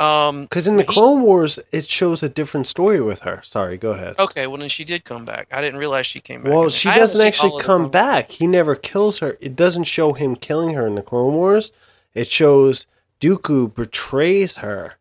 Um, 0.00 0.42
Because 0.44 0.66
in 0.66 0.76
the 0.76 0.82
He- 0.82 0.88
Clone 0.88 1.20
Wars, 1.22 1.58
it 1.72 1.88
shows 1.88 2.22
a 2.22 2.28
different 2.28 2.66
story 2.66 3.00
with 3.00 3.20
her. 3.20 3.40
Sorry, 3.44 3.76
go 3.76 3.90
ahead. 3.90 4.18
okay, 4.18 4.46
well 4.46 4.56
then 4.58 4.68
she 4.70 4.84
did 4.84 5.04
come 5.04 5.24
back. 5.24 5.46
I 5.52 5.60
didn't 5.60 5.78
realize 5.78 6.06
she 6.06 6.20
came 6.20 6.42
back. 6.42 6.52
Well, 6.52 6.68
she 6.70 6.88
I 6.88 6.98
doesn't 6.98 7.20
actually 7.26 7.50
all 7.50 7.56
of 7.58 7.62
the 7.62 7.66
come 7.66 7.82
Clone- 7.82 7.90
back. 7.90 8.30
He 8.32 8.46
never 8.46 8.74
kills 8.74 9.18
her. 9.18 9.36
It 9.40 9.54
doesn't 9.56 9.84
show 9.84 10.12
him 10.14 10.36
killing 10.36 10.74
her 10.74 10.86
in 10.86 10.94
the 10.94 11.02
Clone 11.02 11.34
Wars. 11.34 11.70
It 12.14 12.30
shows 12.30 12.86
Dooku 13.20 13.74
betrays 13.74 14.56
her, 14.56 14.94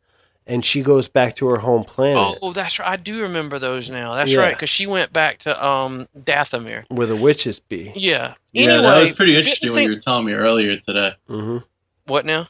and 0.45 0.65
she 0.65 0.81
goes 0.81 1.07
back 1.07 1.35
to 1.37 1.47
her 1.47 1.57
home 1.59 1.85
planet 1.85 2.37
Oh, 2.41 2.51
that's 2.51 2.77
right. 2.79 2.89
I 2.89 2.95
do 2.97 3.21
remember 3.21 3.57
those 3.59 3.89
now. 3.89 4.15
That's 4.15 4.29
Yeah. 4.31 4.41
right, 4.41 4.53
because 4.53 4.69
she 4.69 4.85
went 4.85 5.13
back 5.13 5.39
to 5.39 5.65
um 5.65 6.07
Dathomir. 6.19 6.83
where 6.89 7.07
the 7.07 7.15
witches 7.15 7.59
be. 7.59 7.93
Yeah. 7.95 8.33
Yeah, 8.51 8.63
Anyway, 8.73 8.81
that 8.87 8.99
was 9.01 9.11
pretty 9.13 9.31
fi- 9.33 9.37
interesting 9.39 9.69
when 9.69 9.75
think- 9.77 9.89
you 9.91 9.95
were 9.95 10.01
telling 10.01 10.25
me 10.25 10.33
earlier 10.33 10.75
today. 10.77 11.13
hmm 11.27 11.59
What 12.05 12.25
now? 12.25 12.47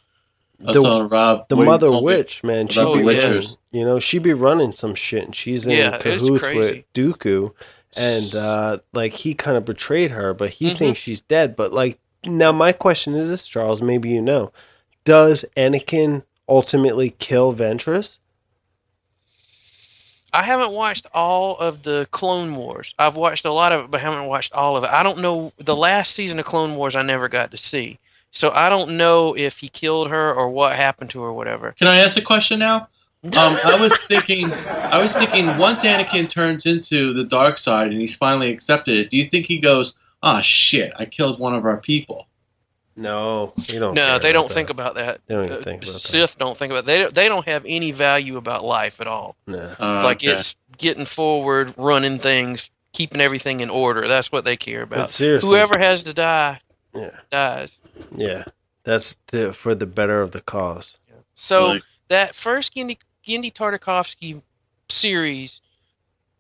I 0.68 0.74
The- 0.74 0.82
telling 0.82 1.08
Rob 1.10 1.48
The 1.48 1.56
mother 1.56 1.88
told 1.88 2.04
me. 2.06 2.16
witch, 2.16 2.44
man, 2.44 2.68
she 2.68 2.80
about 2.82 2.94
be 2.98 3.04
the 3.04 3.06
running, 3.22 3.48
you 3.72 3.86
know, 3.86 4.00
she 4.00 4.20
be 4.20 4.34
running 4.34 4.74
some 4.74 4.94
shit, 4.96 5.24
and 5.24 5.36
she's 5.36 5.66
in 5.66 5.72
Yeah, 5.78 5.98
cahoots 5.98 6.30
with 6.32 6.42
crazy. 6.42 6.86
Dooku, 6.94 7.52
and 7.98 8.36
uh, 8.36 8.80
like 8.94 9.14
he 9.14 9.34
kind 9.34 9.56
of 9.58 9.64
betrayed 9.66 10.12
her, 10.12 10.34
but 10.34 10.50
he 10.50 10.72
Mhm. 10.72 10.78
thinks 10.78 11.00
she's 11.00 11.22
dead. 11.22 11.56
But 11.56 11.72
like 11.74 11.98
now, 12.26 12.52
my 12.52 12.74
question 12.74 13.16
is 13.16 13.30
this, 13.30 13.48
Charles? 13.48 13.82
Maybe 13.82 14.10
you 14.10 14.22
know: 14.22 14.52
Does 15.06 15.46
Anakin 15.56 16.24
ultimately 16.50 17.12
kill 17.20 17.54
Ventress? 17.54 18.18
I 20.32 20.44
haven't 20.44 20.72
watched 20.74 21.08
all 21.14 21.58
of 21.58 21.82
the 21.82 22.08
Clone 22.12 22.56
Wars. 22.56 22.94
I've 23.00 23.16
watched 23.16 23.46
a 23.46 23.54
lot 23.54 23.72
of 23.72 23.86
it, 23.86 23.92
but 23.92 24.02
haven't 24.02 24.26
watched 24.28 24.54
all 24.54 24.78
of 24.78 24.84
it. 24.84 24.90
I 24.92 25.02
don't 25.02 25.20
know 25.20 25.52
the 25.58 25.76
last 25.76 26.14
season 26.16 26.38
of 26.38 26.46
Clone 26.46 26.76
Wars. 26.76 26.96
I 26.96 27.02
never 27.02 27.28
got 27.30 27.50
to 27.52 27.58
see, 27.58 27.98
so 28.32 28.52
I 28.54 28.70
don't 28.70 28.98
know 28.98 29.36
if 29.36 29.58
he 29.60 29.68
killed 29.70 30.10
her 30.10 30.34
or 30.34 30.50
what 30.50 30.76
happened 30.76 31.10
to 31.12 31.22
her, 31.22 31.28
or 31.30 31.34
whatever. 31.34 31.72
Can 31.78 31.88
I 31.88 31.98
ask 32.00 32.18
a 32.18 32.22
question 32.22 32.60
now? 32.60 32.88
Um, 33.22 33.32
I 33.66 33.78
was 33.82 34.02
thinking, 34.04 34.50
I 34.54 35.02
was 35.02 35.14
thinking, 35.14 35.58
once 35.58 35.84
Anakin 35.84 36.30
turns 36.30 36.66
into 36.66 37.12
the 37.14 37.26
dark 37.26 37.58
side 37.58 37.92
and 37.92 38.00
he's 38.00 38.16
finally 38.16 38.50
accepted 38.50 38.96
it, 38.96 39.10
do 39.10 39.18
you 39.18 39.26
think 39.26 39.46
he 39.48 39.58
goes, 39.58 39.94
"Ah, 40.24 40.40
shit, 40.40 40.94
I 40.98 41.04
killed 41.04 41.38
one 41.38 41.54
of 41.54 41.66
our 41.66 41.76
people"? 41.76 42.28
No, 42.96 43.52
they 43.68 43.78
don't. 43.78 43.94
no, 43.94 44.20
they 44.20 44.32
don't 44.32 44.48
that. 44.48 44.54
think 44.54 44.70
about 44.70 44.96
that. 44.96 45.20
They 45.28 45.36
don't 45.36 45.46
even 45.46 45.58
Uh, 45.58 45.62
think 45.64 45.84
about 45.84 45.94
that. 45.94 46.00
Sith 46.00 46.38
don't 46.38 46.56
think 46.56 46.72
about 46.72 46.86
they. 46.86 47.08
They 47.08 47.28
don't 47.28 47.46
have 47.46 47.64
any 47.68 47.92
value 47.92 48.38
about 48.38 48.64
life 48.64 49.02
at 49.02 49.08
all. 49.08 49.36
No. 49.48 49.76
Uh, 49.80 50.02
like 50.04 50.18
okay. 50.24 50.28
it's 50.32 50.56
getting 50.78 51.06
forward, 51.06 51.74
running 51.76 52.20
things, 52.20 52.72
keeping 52.94 53.20
everything 53.20 53.60
in 53.60 53.70
order. 53.70 54.08
That's 54.08 54.32
what 54.32 54.46
they 54.46 54.56
care 54.56 54.86
But 54.86 54.96
about. 54.98 55.10
seriously, 55.10 55.50
Whoever 55.50 55.78
has 55.78 56.04
to 56.04 56.14
die 56.14 56.62
Yeah, 56.96 57.12
dies. 57.30 57.79
Yeah, 58.16 58.44
that's 58.84 59.16
to, 59.28 59.54
for 59.54 59.76
the 59.76 59.86
better 59.86 60.22
of 60.22 60.32
the 60.32 60.42
cause. 60.42 60.98
So 61.36 61.68
Like- 61.68 61.84
that 62.10 62.36
first 62.36 62.76
Genndy, 62.76 62.98
Genndy 63.26 63.54
Tartakovsky 63.54 64.42
series 64.90 65.62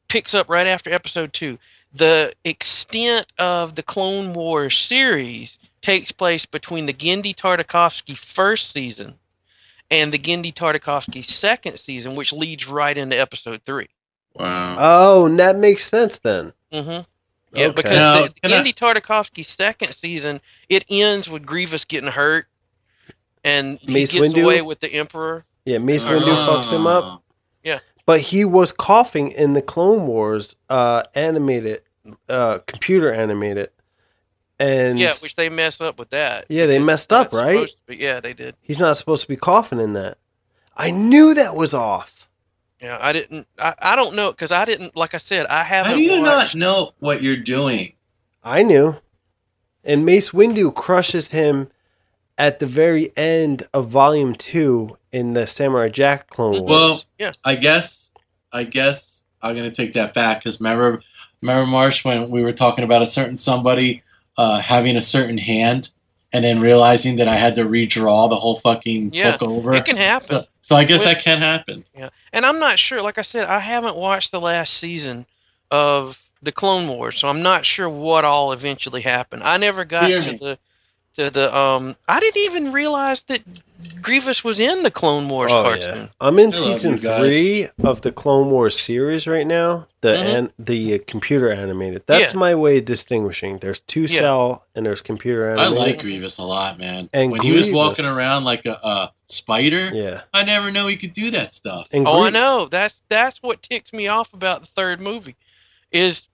picks 0.07 0.33
up 0.33 0.49
right 0.49 0.67
after 0.67 0.91
episode 0.91 1.33
two. 1.33 1.57
The 1.93 2.33
extent 2.43 3.27
of 3.37 3.75
the 3.75 3.83
Clone 3.83 4.33
Wars 4.33 4.77
series 4.77 5.57
takes 5.81 6.11
place 6.11 6.45
between 6.45 6.85
the 6.85 6.93
Genndy 6.93 7.33
Tartakovsky 7.35 8.15
first 8.17 8.71
season 8.73 9.15
and 9.89 10.11
the 10.11 10.19
Genndy 10.19 10.53
Tartakovsky 10.53 11.23
second 11.23 11.77
season, 11.79 12.15
which 12.15 12.33
leads 12.33 12.67
right 12.67 12.97
into 12.97 13.19
episode 13.19 13.61
three. 13.65 13.87
wow. 14.35 14.75
Oh, 14.79 15.25
and 15.25 15.39
that 15.39 15.57
makes 15.57 15.83
sense 15.85 16.19
then. 16.19 16.53
Mm-hmm. 16.71 17.01
Yeah, 17.53 17.65
Okay. 17.67 17.75
because 17.75 17.97
Now, 17.97 18.21
the, 18.23 18.27
the 18.29 18.39
can 18.49 18.53
I- 18.67 18.71
Tartakovsky 18.71 19.43
second 19.45 19.93
season 19.93 20.39
it 20.69 20.85
ends 20.89 21.29
with 21.29 21.45
Grievous 21.45 21.85
getting 21.85 22.11
hurt, 22.11 22.45
and 23.43 23.79
he 23.79 23.93
gets 24.05 24.13
Windu? 24.13 24.43
away 24.43 24.61
with 24.61 24.79
the 24.79 24.91
Emperor. 24.93 25.45
Yeah, 25.65 25.77
Mace 25.79 26.03
Windu 26.03 26.47
fucks 26.47 26.71
him 26.71 26.87
up. 26.87 27.23
Yeah, 27.63 27.79
But 28.05 28.21
he 28.21 28.45
was 28.45 28.71
coughing 28.71 29.31
in 29.31 29.53
the 29.53 29.61
Clone 29.61 30.07
Wars 30.07 30.55
uh, 30.69 31.03
animated, 31.15 31.81
uh, 32.27 32.59
computer 32.67 33.11
animated, 33.13 33.69
and 34.59 34.97
Yeah, 34.99 35.13
which 35.21 35.35
they 35.35 35.49
mess 35.49 35.81
up 35.81 35.99
with 35.99 36.09
that. 36.11 36.45
Yeah, 36.49 36.65
they 36.65 36.79
messed 36.79 37.11
up, 37.13 37.33
right? 37.33 37.53
supposed 37.55 37.77
to 37.77 37.83
be- 37.87 37.97
yeah, 37.97 38.19
they 38.19 38.33
did. 38.33 38.55
he's 38.61 38.79
not 38.79 38.97
supposed 38.97 39.23
to 39.23 39.27
be 39.27 39.35
coughing 39.35 39.79
in 39.79 39.93
that. 39.93 40.17
I 40.77 40.91
knew 40.91 41.33
that 41.33 41.55
was 41.55 41.73
off. 41.73 42.28
Yeah, 42.81 42.97
I 43.01 43.11
didn't. 43.13 43.47
I, 43.57 43.73
I 43.79 43.95
don't 43.95 44.15
know 44.15 44.31
because 44.31 44.51
I 44.51 44.65
didn't. 44.65 44.95
Like 44.95 45.13
I 45.13 45.17
said, 45.17 45.45
I 45.47 45.63
haven't. 45.63 45.91
How 45.91 45.97
do 45.97 46.01
you 46.03 46.21
watched, 46.21 46.55
not 46.55 46.59
know 46.59 46.91
what 46.99 47.21
you're 47.21 47.35
doing? 47.37 47.93
I 48.43 48.63
knew. 48.63 48.95
And 49.83 50.05
Mace 50.05 50.29
Windu 50.31 50.73
crushes 50.73 51.29
him 51.29 51.69
at 52.37 52.59
the 52.59 52.65
very 52.65 53.11
end 53.17 53.67
of 53.73 53.87
Volume 53.89 54.33
Two 54.35 54.97
in 55.11 55.33
the 55.33 55.45
Samurai 55.45 55.89
Jack 55.89 56.29
Clone. 56.29 56.51
Wars. 56.51 56.63
Well, 56.69 57.03
Yeah. 57.17 57.31
I 57.43 57.55
guess, 57.55 58.11
I 58.53 58.63
guess 58.63 59.23
I'm 59.41 59.55
gonna 59.55 59.71
take 59.71 59.93
that 59.93 60.13
back 60.13 60.39
because 60.39 60.59
remember, 60.61 61.01
remember 61.41 61.65
Marsh 61.69 62.05
when 62.05 62.29
we 62.29 62.41
were 62.43 62.51
talking 62.53 62.83
about 62.85 63.01
a 63.01 63.07
certain 63.07 63.35
somebody 63.37 64.03
uh, 64.37 64.61
having 64.61 64.95
a 64.95 65.01
certain 65.01 65.37
hand, 65.37 65.89
and 66.31 66.45
then 66.45 66.61
realizing 66.61 67.17
that 67.17 67.27
I 67.27 67.35
had 67.35 67.55
to 67.55 67.63
redraw 67.63 68.29
the 68.29 68.37
whole 68.37 68.55
fucking 68.55 69.11
Yeah, 69.13 69.31
book 69.31 69.43
over. 69.49 69.73
It 69.73 69.83
can 69.83 69.97
happen. 69.97 70.27
so, 70.27 70.45
so 70.69 70.75
I 70.75 70.83
guess 70.83 70.99
With- 70.99 71.15
that 71.15 71.23
can 71.23 71.41
happen. 71.41 71.83
Yeah, 71.97 72.09
And 72.31 72.45
I'm 72.45 72.59
not 72.59 72.77
sure. 72.77 73.01
Like 73.01 73.17
I 73.17 73.23
said, 73.23 73.47
I 73.47 73.57
haven't 73.59 73.95
watched 73.95 74.29
the 74.31 74.39
last 74.39 74.75
season 74.75 75.25
of 75.71 76.29
the 76.43 76.51
Clone 76.51 76.87
Wars, 76.87 77.17
so 77.19 77.27
I'm 77.27 77.41
not 77.41 77.65
sure 77.65 77.89
what 77.89 78.23
all 78.23 78.51
eventually 78.51 79.01
happened. 79.01 79.41
I 79.43 79.57
never 79.57 79.83
got 79.83 80.05
Hear 80.07 80.21
to 80.21 80.31
me. 80.33 80.37
the 80.37 80.59
to 81.15 81.31
the 81.31 81.57
um. 81.57 81.95
I 82.07 82.19
didn't 82.19 82.43
even 82.43 82.71
realize 82.71 83.23
that 83.23 83.41
Grievous 84.01 84.43
was 84.43 84.59
in 84.59 84.83
the 84.83 84.91
Clone 84.91 85.29
Wars 85.29 85.51
Oh, 85.53 85.63
cartoon. 85.63 85.97
yeah. 85.97 86.07
I'm 86.19 86.37
in 86.39 86.49
I 86.49 86.51
season 86.51 86.97
three 86.97 87.69
of 87.83 88.01
the 88.01 88.11
Clone 88.11 88.49
Wars 88.51 88.77
series 88.79 89.25
right 89.25 89.47
now. 89.47 89.87
The 90.01 90.09
Mhm. 90.09 90.37
an, 90.37 90.51
the 90.59 90.95
uh, 90.95 90.99
computer 91.07 91.49
animated. 91.51 92.03
That's 92.05 92.33
Yeah. 92.33 92.39
my 92.39 92.55
way 92.55 92.79
of 92.79 92.85
distinguishing. 92.85 93.59
There's 93.59 93.79
two 93.81 94.01
Yeah. 94.01 94.19
cell 94.19 94.65
and 94.75 94.85
there's 94.85 95.01
computer 95.01 95.49
animated. 95.51 95.77
I 95.77 95.81
like 95.81 95.99
Grievous 95.99 96.37
a 96.37 96.43
lot, 96.43 96.77
man. 96.77 97.09
And 97.13 97.31
when 97.31 97.41
he 97.41 97.51
was 97.53 97.69
walking 97.69 98.05
around 98.05 98.43
like 98.43 98.65
a, 98.65 98.73
a 98.83 99.11
spider, 99.27 99.91
Yeah. 99.93 100.21
I 100.33 100.43
never 100.43 100.71
know 100.71 100.87
he 100.87 100.97
could 100.97 101.13
do 101.13 101.31
that 101.31 101.53
stuff. 101.53 101.87
And 101.91 102.05
Oh, 102.07 102.23
I 102.23 102.29
know. 102.31 102.67
That's 102.69 103.01
that's 103.09 103.41
what 103.41 103.61
ticks 103.63 103.93
me 103.93 104.07
off 104.07 104.33
about 104.33 104.61
the 104.61 104.67
third 104.67 104.99
movie. 104.99 105.35
Is 105.91 106.27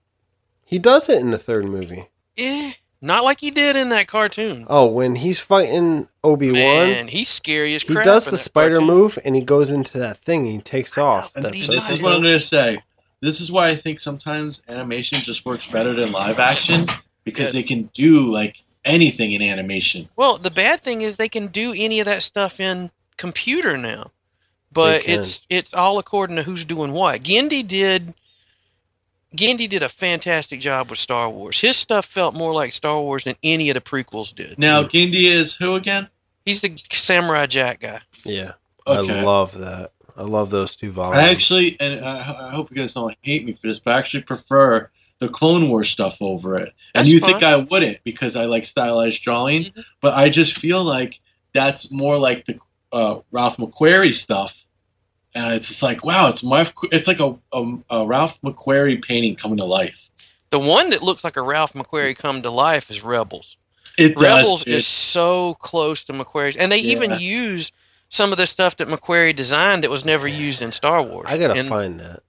He 0.64 0.78
does 0.80 1.08
it 1.08 1.18
in 1.20 1.30
the 1.30 1.38
third 1.38 1.64
movie. 1.66 2.06
eh, 2.38 2.72
not 3.00 3.24
like 3.24 3.40
he 3.40 3.50
did 3.50 3.76
in 3.76 3.88
that 3.90 4.06
cartoon. 4.08 4.66
Oh, 4.68 4.86
when 4.86 5.16
he's 5.16 5.38
fighting 5.38 6.08
Obi 6.24 6.48
Wan, 6.50 6.56
Man, 6.58 7.08
he's 7.08 7.28
scary 7.28 7.74
as 7.74 7.82
he 7.82 7.92
crap. 7.94 8.04
does 8.04 8.26
in 8.26 8.30
the 8.32 8.36
that 8.36 8.42
spider 8.42 8.76
cartoon. 8.76 8.94
move 8.94 9.18
and 9.24 9.34
he 9.36 9.42
goes 9.42 9.70
into 9.70 9.98
that 9.98 10.18
thing 10.18 10.40
and 10.46 10.52
he 10.52 10.60
takes 10.60 10.96
off. 10.98 11.30
And 11.34 11.44
That's 11.44 11.66
this 11.68 11.90
is 11.90 12.02
what 12.02 12.12
I'm 12.14 12.22
going 12.22 12.32
to 12.32 12.40
say. 12.40 12.82
This 13.20 13.40
is 13.40 13.50
why 13.50 13.66
I 13.66 13.74
think 13.76 14.00
sometimes 14.00 14.62
animation 14.68 15.18
just 15.20 15.44
works 15.46 15.66
better 15.66 15.94
than 15.94 16.12
live 16.12 16.38
action 16.38 16.84
because 17.24 17.52
they 17.52 17.60
Yes. 17.60 17.68
can 17.68 17.82
do 17.94 18.30
like 18.32 18.62
anything 18.84 19.32
in 19.32 19.42
animation. 19.42 20.08
Well, 20.16 20.38
the 20.38 20.50
bad 20.50 20.80
thing 20.82 21.02
is 21.02 21.16
they 21.16 21.28
can 21.28 21.48
do 21.48 21.72
any 21.76 21.98
of 22.00 22.06
that 22.06 22.22
stuff 22.22 22.60
in 22.60 22.90
computer 23.16 23.76
now, 23.76 24.12
but 24.70 25.02
can. 25.02 25.20
it's 25.20 25.42
it's 25.48 25.72
all 25.74 25.98
according 25.98 26.36
to 26.36 26.42
who's 26.42 26.64
doing 26.64 26.92
what. 26.92 27.22
Genndy 27.22 27.66
did. 27.66 28.14
Genndy 29.34 29.68
did 29.68 29.82
a 29.82 29.88
fantastic 29.88 30.60
job 30.60 30.90
with 30.90 30.98
Star 30.98 31.28
Wars. 31.28 31.60
His 31.60 31.76
stuff 31.76 32.04
felt 32.06 32.34
more 32.34 32.52
like 32.54 32.72
Star 32.72 33.00
Wars 33.00 33.24
than 33.24 33.34
any 33.42 33.68
of 33.70 33.74
the 33.74 33.80
prequels 33.80 34.34
did. 34.34 34.58
Now, 34.58 34.82
Gindi 34.82 35.24
is 35.24 35.54
who 35.54 35.74
again? 35.74 36.08
He's 36.44 36.60
the 36.60 36.78
Samurai 36.92 37.46
Jack 37.46 37.80
guy. 37.80 38.00
Yeah. 38.24 38.52
Okay. 38.86 39.18
I 39.18 39.22
love 39.22 39.52
that. 39.58 39.92
I 40.16 40.22
love 40.22 40.50
those 40.50 40.76
two 40.76 40.92
volumes. 40.92 41.16
I 41.18 41.30
actually, 41.30 41.76
and 41.80 42.02
I, 42.04 42.48
I 42.48 42.50
hope 42.50 42.70
you 42.70 42.76
guys 42.76 42.94
don't 42.94 43.14
hate 43.20 43.44
me 43.44 43.52
for 43.52 43.66
this, 43.66 43.78
but 43.80 43.94
I 43.94 43.98
actually 43.98 44.22
prefer 44.22 44.90
the 45.18 45.28
Clone 45.28 45.68
Wars 45.68 45.88
stuff 45.90 46.16
over 46.22 46.56
it. 46.56 46.72
And 46.94 47.04
That's 47.04 47.08
you 47.10 47.20
fine. 47.20 47.32
think 47.32 47.42
I 47.42 47.56
wouldn't 47.56 47.98
because 48.04 48.36
I 48.36 48.44
like 48.44 48.64
stylized 48.64 49.22
drawing, 49.22 49.64
Mhm. 49.64 49.84
but 50.00 50.14
I 50.14 50.28
just 50.30 50.56
feel 50.56 50.82
like 50.84 51.20
that's 51.52 51.90
more 51.90 52.16
like 52.16 52.46
the 52.46 52.58
uh, 52.92 53.20
Ralph 53.32 53.56
McQuarrie 53.58 54.14
stuff. 54.14 54.64
And 55.36 55.52
it's 55.52 55.68
just 55.68 55.82
like, 55.82 56.02
wow, 56.02 56.28
it's 56.28 56.42
my, 56.42 56.68
it's 56.90 57.06
like 57.06 57.20
a, 57.20 57.36
a, 57.52 57.74
a 57.90 58.06
Ralph 58.06 58.40
McQuarrie 58.40 59.02
painting 59.04 59.36
coming 59.36 59.58
to 59.58 59.66
life. 59.66 60.08
The 60.50 60.58
one 60.58 60.90
that 60.90 61.02
looks 61.02 61.24
like 61.24 61.36
a 61.36 61.42
Ralph 61.42 61.74
McQuarrie 61.74 62.16
come 62.16 62.40
to 62.40 62.50
life 62.50 62.90
is 62.90 63.04
Rebels. 63.04 63.58
It 63.98 64.18
Rebels 64.18 64.64
does. 64.64 64.74
is 64.74 64.86
so 64.86 65.54
close 65.54 66.04
to 66.04 66.14
McQuarrie's, 66.14 66.56
and 66.56 66.72
they 66.72 66.78
Yeah. 66.78 66.92
even 66.92 67.18
use 67.20 67.70
some 68.08 68.32
of 68.32 68.38
the 68.38 68.46
stuff 68.46 68.76
that 68.78 68.88
McQuarrie 68.88 69.36
designed 69.36 69.84
that 69.84 69.90
was 69.90 70.04
never 70.06 70.26
used 70.26 70.62
in 70.62 70.72
Star 70.72 71.02
Wars. 71.02 71.26
I 71.28 71.36
gotta 71.38 71.54
And- 71.60 71.68
find 71.68 72.00
that. 72.00 72.22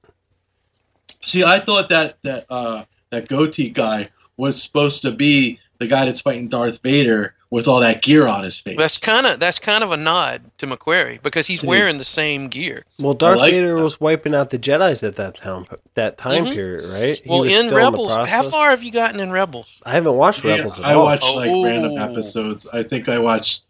see, 1.24 1.44
I 1.44 1.60
thought 1.60 1.90
that 1.90 2.18
that 2.24 2.46
uh, 2.50 2.84
that 3.10 3.28
goatee 3.28 3.70
guy 3.70 4.10
was 4.36 4.62
supposed 4.62 5.02
to 5.04 5.12
be 5.12 5.60
the 5.80 5.88
guy 5.88 6.06
that's 6.06 6.22
fighting 6.22 6.48
Darth 6.48 6.82
Vader 6.84 7.36
with 7.50 7.66
all 7.68 7.80
that 7.80 8.02
gear 8.02 8.28
on 8.28 8.44
his 8.44 8.58
face. 8.58 8.76
That's 8.78 8.98
kind 8.98 9.26
of 9.26 9.40
that's 9.40 9.58
kind 9.60 9.84
of 9.84 9.92
a 9.92 9.98
nod 9.98 10.52
to 10.58 10.68
McQuarrie 10.68 11.22
because 11.24 11.48
he's 11.48 11.62
See. 11.62 11.68
wearing 11.68 11.98
the 11.98 12.04
same 12.04 12.50
gear. 12.50 12.84
Well, 13.00 13.14
Darth 13.14 13.38
like 13.40 13.52
Vader 13.54 13.76
that. 13.78 13.84
was 13.84 14.02
wiping 14.02 14.36
out 14.36 14.50
the 14.50 14.60
Jedi's 14.60 15.02
at 15.04 15.16
that 15.16 15.38
time 15.38 15.66
that 15.94 16.18
time 16.18 16.46
Mhm. 16.46 16.54
period, 16.54 16.90
right? 16.92 17.22
He 17.24 17.30
Well, 17.30 17.44
was 17.44 17.52
in 17.52 17.58
still 17.60 17.70
the 17.70 17.76
Rebels, 17.78 18.12
how 18.28 18.44
far 18.44 18.72
have 18.72 18.84
you 18.84 18.92
gotten 18.92 19.20
in 19.22 19.32
Rebels? 19.32 19.80
I 19.84 19.92
haven't 19.94 20.16
watched 20.16 20.44
Yeah, 20.44 20.58
Rebels 20.58 20.80
at 20.80 20.86
I 20.86 20.94
all. 20.94 21.04
watched 21.04 21.24
like 21.36 21.50
Oh. 21.52 21.64
random 21.64 21.98
episodes. 21.98 22.68
I 22.74 22.84
think 22.84 23.08
I 23.08 23.20
watched 23.20 23.62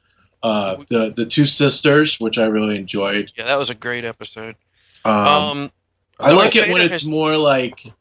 uh, 0.44 0.78
the 0.90 1.12
the 1.16 1.26
two 1.26 1.46
sisters, 1.48 2.20
which 2.20 2.38
I 2.38 2.46
really 2.46 2.76
enjoyed. 2.78 3.32
Yeah, 3.36 3.46
that 3.46 3.58
was 3.58 3.70
a 3.72 3.76
great 3.76 4.06
episode. 4.06 4.56
Um, 5.04 5.14
Um, 5.14 5.72
I 6.20 6.30
Darth 6.30 6.36
like 6.38 6.56
it 6.56 6.70
when 6.72 6.82
it's 6.82 7.02
has- 7.02 7.10
more 7.10 7.36
like 7.38 7.92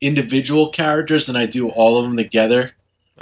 individual 0.00 0.68
characters, 0.68 1.28
and 1.28 1.38
I 1.38 1.46
do 1.46 1.68
all 1.70 1.96
of 1.98 2.04
them 2.04 2.16
together. 2.16 2.72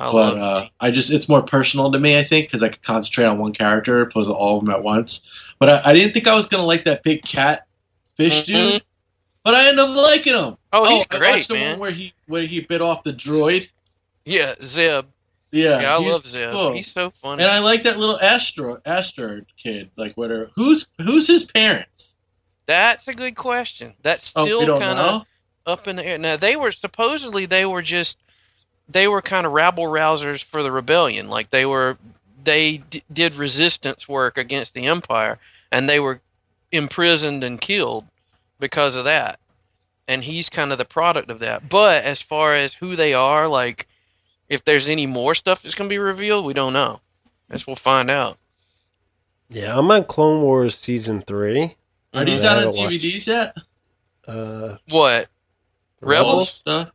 I 0.00 0.12
but 0.12 0.38
uh, 0.38 0.66
I 0.80 0.90
just 0.90 1.10
it's 1.10 1.28
more 1.28 1.42
personal 1.42 1.92
to 1.92 1.98
me. 2.00 2.18
I 2.18 2.22
think 2.22 2.46
because 2.48 2.62
I 2.62 2.68
could 2.70 2.82
concentrate 2.82 3.26
on 3.26 3.38
one 3.38 3.52
character 3.52 4.00
opposed 4.00 4.28
to 4.28 4.34
all 4.34 4.58
of 4.58 4.64
them 4.64 4.72
at 4.74 4.82
once. 4.82 5.20
But 5.58 5.68
I, 5.86 5.90
I 5.90 5.92
didn't 5.94 6.14
think 6.14 6.26
I 6.26 6.34
was 6.34 6.46
gonna 6.46 6.64
like 6.64 6.84
that 6.84 7.02
big 7.02 7.22
cat 7.22 7.66
fish 8.16 8.42
Mhm. 8.42 8.46
dude. 8.46 8.82
But 9.44 9.54
I 9.54 9.68
ended 9.68 9.78
up 9.84 9.96
liking 9.96 10.34
him. 10.34 10.56
Oh, 10.72 10.84
he's 10.88 11.06
I 11.10 11.18
great, 11.18 11.30
watched 11.36 11.48
the 11.48 11.54
man. 11.54 11.70
one 11.72 11.78
where 11.80 11.90
he 11.90 12.12
where 12.26 12.42
he 12.46 12.60
bit 12.60 12.80
off 12.82 13.04
the 13.04 13.12
droid. 13.12 13.68
Yeah, 14.24 14.54
Zeb. 14.64 15.06
Yeah, 15.52 15.80
Yeah, 15.80 15.94
I 15.96 15.98
love 15.98 16.24
Zeb. 16.26 16.52
cool. 16.52 16.72
He's 16.72 16.90
so 16.92 17.10
funny. 17.10 17.42
And 17.42 17.50
I 17.50 17.58
like 17.58 17.82
that 17.82 17.98
little 17.98 18.18
astro 18.20 18.80
astro 18.86 19.42
kid. 19.56 19.90
Like 19.96 20.16
whatever. 20.16 20.50
Who's 20.56 20.86
who's 20.98 21.26
his 21.26 21.44
parents? 21.44 22.14
That's 22.66 23.08
a 23.08 23.14
good 23.14 23.34
question. 23.34 23.94
That's 24.02 24.32
Oh, 24.36 24.44
still 24.44 24.64
don't 24.66 24.78
kind 24.80 24.98
of 24.98 25.26
up 25.66 25.88
in 25.88 25.96
the 25.96 26.06
air. 26.06 26.18
Now 26.18 26.36
they 26.36 26.54
were 26.56 26.70
supposedly 26.72 27.46
they 27.46 27.66
were 27.66 27.82
just 27.82 28.16
they 28.90 29.06
were 29.08 29.22
kind 29.22 29.46
of 29.46 29.52
rabble 29.52 29.84
rousers 29.84 30.42
for 30.42 30.62
the 30.62 30.72
rebellion. 30.72 31.28
Like 31.28 31.50
they 31.50 31.64
were 31.66 31.96
they 32.42 32.78
d- 32.78 33.02
did 33.12 33.34
resistance 33.34 34.08
work 34.08 34.38
against 34.38 34.74
the 34.74 34.86
empire, 34.86 35.38
and 35.70 35.88
they 35.88 36.00
were 36.00 36.20
imprisoned 36.72 37.44
and 37.44 37.60
killed 37.60 38.06
because 38.58 38.96
of 38.96 39.04
that. 39.04 39.38
And 40.08 40.24
he's 40.24 40.48
kind 40.48 40.72
of 40.72 40.78
the 40.78 40.84
product 40.84 41.30
of 41.30 41.38
that. 41.40 41.68
But 41.68 42.02
as 42.04 42.20
far 42.22 42.54
as 42.54 42.74
who 42.74 42.96
they 42.96 43.14
are, 43.14 43.46
like 43.48 43.86
if 44.48 44.64
there's 44.64 44.88
any 44.88 45.06
more 45.06 45.34
stuff 45.34 45.62
that's 45.62 45.74
going 45.74 45.88
to 45.88 45.92
be 45.92 45.98
revealed, 45.98 46.44
we 46.44 46.52
don't 46.54 46.72
know. 46.72 47.00
Guess 47.50 47.66
we'll 47.66 47.76
find 47.76 48.10
out. 48.10 48.38
Yeah, 49.48 49.76
I'm 49.78 49.90
on 49.90 50.04
Clone 50.04 50.42
Wars 50.42 50.76
season 50.76 51.22
three. 51.22 51.76
Are 52.14 52.24
these 52.24 52.42
out 52.42 52.56
on 52.58 52.64
haven't 52.64 52.78
watched- 52.78 52.94
DVDs 52.96 53.26
yet? 53.26 53.56
Uh, 54.26 54.76
What? 54.88 55.28
Rebels? 56.00 56.34
All 56.34 56.44
stuff. 56.46 56.90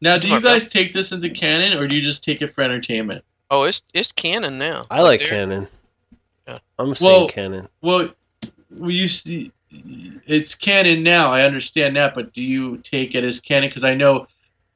Now, 0.00 0.18
do 0.18 0.28
you 0.28 0.40
guys 0.40 0.68
take 0.68 0.92
this 0.92 1.12
into 1.12 1.30
canon, 1.30 1.76
or 1.78 1.86
do 1.86 1.94
you 1.96 2.02
just 2.02 2.22
take 2.22 2.42
it 2.42 2.54
for 2.54 2.62
entertainment? 2.62 3.24
Oh, 3.50 3.62
it's 3.64 3.82
it's 3.94 4.12
canon 4.12 4.58
now. 4.58 4.84
I 4.90 5.02
like 5.02 5.20
they're- 5.20 5.28
canon. 5.28 5.68
Yeah. 6.46 6.58
I'm 6.78 6.94
saying 6.94 7.20
Well- 7.20 7.28
canon. 7.28 7.68
Well, 7.80 8.10
we 8.76 8.94
used 8.94 9.28
it's 10.26 10.54
canon 10.54 11.02
now. 11.02 11.30
I 11.32 11.42
understand 11.42 11.96
that, 11.96 12.14
but 12.14 12.32
do 12.32 12.42
you 12.42 12.78
take 12.78 13.14
it 13.14 13.24
as 13.24 13.40
canon? 13.40 13.68
Because 13.68 13.84
I 13.84 13.94
know 13.94 14.26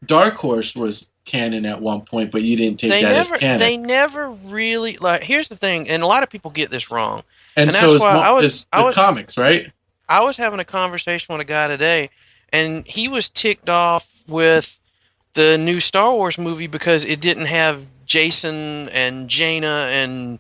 Dark 0.05 0.35
Horse 0.37 0.75
was 0.75 1.07
canon 1.25 1.65
at 1.67 1.81
one 1.81 2.01
point, 2.01 2.31
but 2.31 2.43
you 2.43 2.57
didn't 2.57 2.79
take 2.81 2.91
they 2.91 3.03
that 3.03 3.11
never 3.11 3.35
as 3.35 3.41
canon. 3.41 3.59
they 3.59 3.77
never 3.77 4.31
really 4.31 4.97
like 4.97 5.23
here's 5.23 5.49
the 5.49 5.55
thing 5.55 5.89
and 5.89 6.03
a 6.03 6.07
lot 6.07 6.23
of 6.25 6.31
people 6.31 6.51
get 6.51 6.71
this 6.71 6.91
wrong 6.91 7.23
and, 7.57 7.69
and 7.69 7.75
so 7.77 7.81
that's 7.83 7.93
is, 7.95 8.01
why 8.01 8.11
I 8.17 8.31
was- 8.33 8.45
is 8.47 8.67
I 8.73 8.83
was- 8.83 8.95
comics, 8.97 9.37
right? 9.37 9.71
i 10.09 10.25
was 10.25 10.37
having 10.37 10.59
a 10.59 10.65
conversation 10.65 11.33
with 11.33 11.41
a 11.41 11.45
guy 11.45 11.69
today 11.69 12.11
and 12.53 12.85
he 12.85 13.07
was 13.07 13.29
ticked 13.29 13.69
off 13.71 14.09
with 14.27 14.80
the 15.35 15.57
new 15.59 15.81
star 15.81 16.13
wars 16.13 16.39
movie 16.39 16.67
because 16.67 17.05
it 17.05 17.21
didn't 17.21 17.47
have 17.47 17.87
jacen 18.07 18.89
and 18.93 19.29
jaina 19.29 19.87
and 19.91 20.39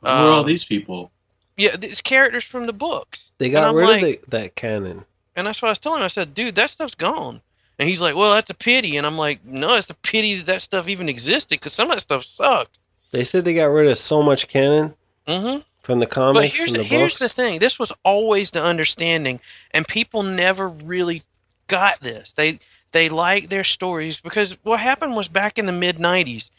Who 0.00 0.06
are 0.06 0.26
all 0.28 0.40
Um, 0.40 0.46
these 0.46 0.64
people? 0.64 1.10
yeah 1.56 1.76
these 1.76 2.00
characters 2.00 2.44
from 2.44 2.66
the 2.66 2.72
books 2.72 3.30
They 3.38 3.50
got 3.50 3.74
rid 3.74 3.84
like- 3.88 4.02
of 4.02 4.08
the, 4.08 4.20
that 4.38 4.54
canon. 4.54 5.04
and 5.36 5.46
that's 5.46 5.60
what 5.60 5.68
i 5.68 5.70
was 5.72 5.78
telling 5.78 6.00
him 6.00 6.04
i 6.04 6.08
said 6.08 6.34
dude 6.34 6.54
that 6.54 6.70
stuff's 6.70 6.94
gone 6.94 7.40
and 7.78 7.88
he's 7.88 8.00
like 8.00 8.14
well 8.14 8.32
that's 8.32 8.50
a 8.50 8.54
pity 8.54 8.96
and 8.96 9.06
i'm 9.06 9.18
like 9.18 9.44
no 9.44 9.74
it's 9.76 9.90
a 9.90 9.94
pity 9.94 10.36
that 10.36 10.46
that 10.46 10.62
stuff 10.62 10.88
even 10.88 11.08
existed 11.08 11.58
because 11.58 11.72
some 11.72 11.88
of 11.90 11.96
that 11.96 12.00
stuff 12.02 12.24
sucked 12.24 12.78
They 13.10 13.24
said 13.24 13.44
they 13.44 13.54
got 13.54 13.64
rid 13.66 13.90
of 13.90 13.98
so 13.98 14.22
much 14.22 14.48
canon 14.48 14.94
mm-hmm 15.26 15.60
from 15.82 15.98
the 15.98 16.06
But 16.06 16.12
comics 16.14 16.56
here's 16.56 16.70
and 16.72 16.76
the, 16.80 16.82
the 16.82 16.88
here's 16.88 17.16
books. 17.16 17.32
the 17.32 17.42
thing. 17.42 17.58
This 17.58 17.78
was 17.78 17.90
always 18.04 18.50
the 18.50 18.62
understanding, 18.62 19.40
and 19.72 19.88
people 19.88 20.22
never 20.22 20.68
really 20.68 21.22
got 21.68 22.00
this. 22.00 22.34
They 22.34 22.58
they 22.92 23.08
like 23.08 23.48
their 23.48 23.64
stories 23.64 24.20
because 24.20 24.56
what 24.62 24.80
happened 24.80 25.16
was 25.16 25.28
back 25.28 25.58
in 25.58 25.66
the 25.66 25.72
mid 25.72 25.98
'90s, 25.98 26.50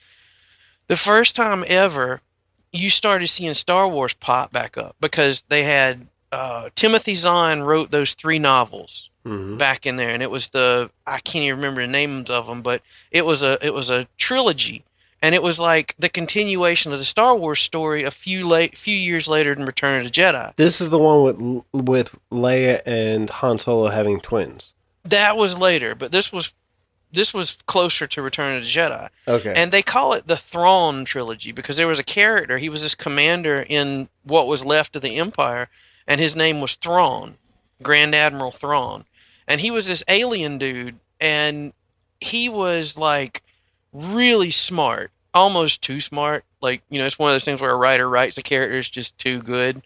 the 0.87 0.97
first 0.97 1.35
time 1.35 1.63
ever 1.67 2.21
you 2.71 2.89
started 2.89 3.27
seeing 3.27 3.53
Star 3.53 3.87
Wars 3.87 4.13
pop 4.13 4.51
back 4.51 4.77
up 4.77 4.95
because 5.01 5.43
they 5.49 5.63
had 5.63 6.07
uh, 6.31 6.69
Timothy 6.75 7.15
Zahn 7.15 7.61
wrote 7.63 7.91
those 7.91 8.13
three 8.13 8.39
novels 8.39 9.09
Mhm. 9.25 9.57
back 9.59 9.85
in 9.85 9.97
there, 9.97 10.09
and 10.09 10.23
it 10.23 10.31
was 10.31 10.47
the 10.47 10.89
I 11.05 11.19
can't 11.19 11.43
even 11.45 11.57
remember 11.57 11.81
the 11.81 11.87
names 11.91 12.29
of 12.29 12.47
them, 12.47 12.61
but 12.61 12.81
it 13.11 13.25
was 13.25 13.43
a 13.43 13.57
it 13.61 13.71
was 13.73 13.89
a 13.91 14.07
trilogy, 14.17 14.83
and 15.21 15.35
it 15.35 15.43
was 15.43 15.59
like 15.59 15.93
the 15.99 16.09
continuation 16.09 16.91
of 16.91 16.97
the 16.97 17.05
Star 17.05 17.35
Wars 17.35 17.59
story 17.59 18.03
a 18.03 18.09
few 18.09 18.47
late 18.47 18.75
few 18.77 18.95
years 18.95 19.27
later 19.27 19.51
in 19.51 19.63
Return 19.65 19.99
of 19.99 20.05
the 20.05 20.09
Jedi. 20.09 20.55
This 20.55 20.81
is 20.81 20.89
the 20.89 20.97
one 20.97 21.21
with 21.21 21.63
with 21.85 22.15
Leia 22.31 22.81
and 22.85 23.29
Han 23.29 23.59
Solo 23.59 23.89
having 23.89 24.19
twins. 24.21 24.73
That 25.03 25.37
was 25.37 25.57
later, 25.57 25.95
but 25.95 26.11
this 26.11 26.31
was 26.31 26.53
this 27.11 27.33
was 27.33 27.57
closer 27.65 28.07
to 28.07 28.21
Return 28.21 28.57
of 28.57 28.63
the 28.63 28.69
Jedi. 28.69 29.09
Okay. 29.27 29.53
And 29.55 29.71
they 29.71 29.81
call 29.81 30.13
it 30.13 30.27
the 30.27 30.37
Thrawn 30.37 31.05
trilogy 31.05 31.51
because 31.51 31.77
there 31.77 31.87
was 31.87 31.99
a 31.99 32.03
character, 32.03 32.57
he 32.57 32.69
was 32.69 32.81
this 32.81 32.95
commander 32.95 33.65
in 33.67 34.07
what 34.23 34.47
was 34.47 34.63
left 34.63 34.95
of 34.95 35.01
the 35.01 35.17
Empire, 35.17 35.67
and 36.07 36.21
his 36.21 36.35
name 36.35 36.61
was 36.61 36.75
Thrawn, 36.75 37.37
Grand 37.83 38.15
Admiral 38.15 38.51
Thrawn. 38.51 39.05
And 39.47 39.59
he 39.59 39.71
was 39.71 39.87
this 39.87 40.03
alien 40.07 40.57
dude, 40.57 40.99
and 41.19 41.73
he 42.21 42.47
was 42.47 42.97
like 42.97 43.43
really 43.91 44.51
smart, 44.51 45.11
almost 45.33 45.81
too 45.81 45.99
smart. 45.99 46.45
Like, 46.61 46.81
you 46.89 46.99
know, 46.99 47.05
it's 47.05 47.19
one 47.19 47.29
of 47.29 47.35
those 47.35 47.43
things 47.43 47.59
where 47.59 47.71
a 47.71 47.77
writer 47.77 48.07
writes 48.07 48.37
a 48.37 48.41
character 48.41 48.77
is 48.77 48.89
just 48.89 49.17
too 49.17 49.41
good. 49.41 49.81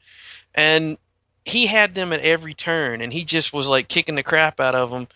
And 0.53 0.97
he 1.45 1.67
had 1.67 1.95
them 1.95 2.11
at 2.11 2.19
every 2.21 2.53
turn, 2.53 3.01
and 3.01 3.13
he 3.13 3.23
just 3.23 3.53
was 3.53 3.67
like 3.69 3.87
kicking 3.87 4.15
the 4.15 4.23
crap 4.23 4.59
out 4.59 4.75
of 4.75 4.89
them. 4.89 5.07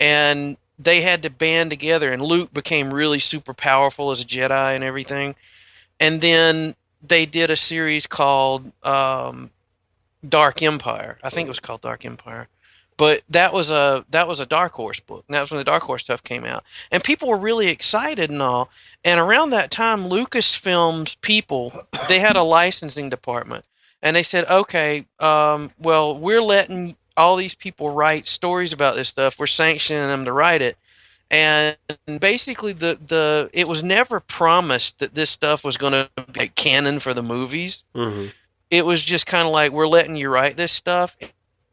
And 0.00 0.56
they 0.78 1.02
had 1.02 1.22
to 1.22 1.30
band 1.30 1.70
together, 1.70 2.12
and 2.12 2.22
Luke 2.22 2.52
became 2.52 2.92
really 2.92 3.20
super 3.20 3.54
powerful 3.54 4.10
as 4.10 4.22
a 4.22 4.24
Jedi 4.24 4.74
and 4.74 4.82
everything. 4.82 5.36
And 6.00 6.20
then 6.20 6.74
they 7.06 7.26
did 7.26 7.50
a 7.50 7.56
series 7.56 8.06
called 8.06 8.72
um, 8.82 9.50
Dark 10.26 10.62
Empire. 10.62 11.18
I 11.22 11.30
think 11.30 11.46
it 11.46 11.50
was 11.50 11.60
called 11.60 11.82
Dark 11.82 12.04
Empire. 12.04 12.48
But 12.96 13.22
that 13.28 13.52
was 13.52 13.70
a 13.70 14.04
that 14.10 14.28
was 14.28 14.40
a 14.40 14.46
Dark 14.46 14.72
Horse 14.72 15.00
book. 15.00 15.24
And 15.28 15.34
that 15.34 15.40
was 15.40 15.50
when 15.50 15.58
the 15.58 15.64
Dark 15.64 15.82
Horse 15.82 16.04
stuff 16.04 16.22
came 16.22 16.44
out, 16.44 16.64
and 16.90 17.02
people 17.02 17.28
were 17.28 17.36
really 17.36 17.68
excited 17.68 18.30
and 18.30 18.40
all. 18.40 18.70
And 19.04 19.20
around 19.20 19.50
that 19.50 19.70
time, 19.70 20.04
Lucasfilm's 20.04 21.16
people 21.16 21.72
they 22.08 22.20
had 22.20 22.36
a 22.36 22.42
licensing 22.42 23.10
department, 23.10 23.64
and 24.04 24.14
they 24.14 24.22
said, 24.22 24.48
"Okay, 24.48 25.06
um, 25.18 25.72
well, 25.80 26.16
we're 26.16 26.42
letting 26.42 26.96
all 27.16 27.34
these 27.34 27.56
people 27.56 27.90
write 27.90 28.28
stories 28.28 28.72
about 28.72 28.94
this 28.94 29.08
stuff. 29.08 29.36
We're 29.36 29.46
sanctioning 29.46 30.06
them 30.06 30.24
to 30.26 30.32
write 30.32 30.62
it." 30.62 30.76
And 31.28 31.76
basically, 32.20 32.72
the 32.72 32.96
the 33.04 33.50
it 33.52 33.66
was 33.66 33.82
never 33.82 34.20
promised 34.20 35.00
that 35.00 35.16
this 35.16 35.30
stuff 35.30 35.64
was 35.64 35.76
going 35.76 35.92
to 35.92 36.08
be 36.30 36.40
like 36.40 36.54
canon 36.54 37.00
for 37.00 37.12
the 37.12 37.22
movies. 37.22 37.82
Hmm 37.92 38.26
it 38.74 38.84
was 38.84 39.04
just 39.04 39.26
kind 39.26 39.46
of 39.46 39.52
like 39.52 39.70
we're 39.70 39.86
letting 39.86 40.16
you 40.16 40.28
write 40.28 40.56
this 40.56 40.72
stuff. 40.72 41.16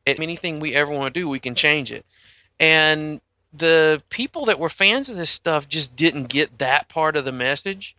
Anything 0.06 0.60
we 0.60 0.76
ever 0.76 0.92
want 0.92 1.12
to 1.14 1.20
do 1.20 1.28
we 1.28 1.40
can 1.40 1.56
change 1.56 1.92
it. 1.92 2.06
And 2.60 3.22
the 3.54 4.04
people 4.10 4.46
that 4.46 4.60
were 4.60 4.70
fans 4.70 5.10
of 5.10 5.16
this 5.16 5.32
stuff 5.32 5.68
just 5.68 5.96
didn't 5.96 6.30
get 6.30 6.60
that 6.60 6.90
part 6.90 7.16
of 7.16 7.26
the 7.26 7.32
message. 7.32 7.96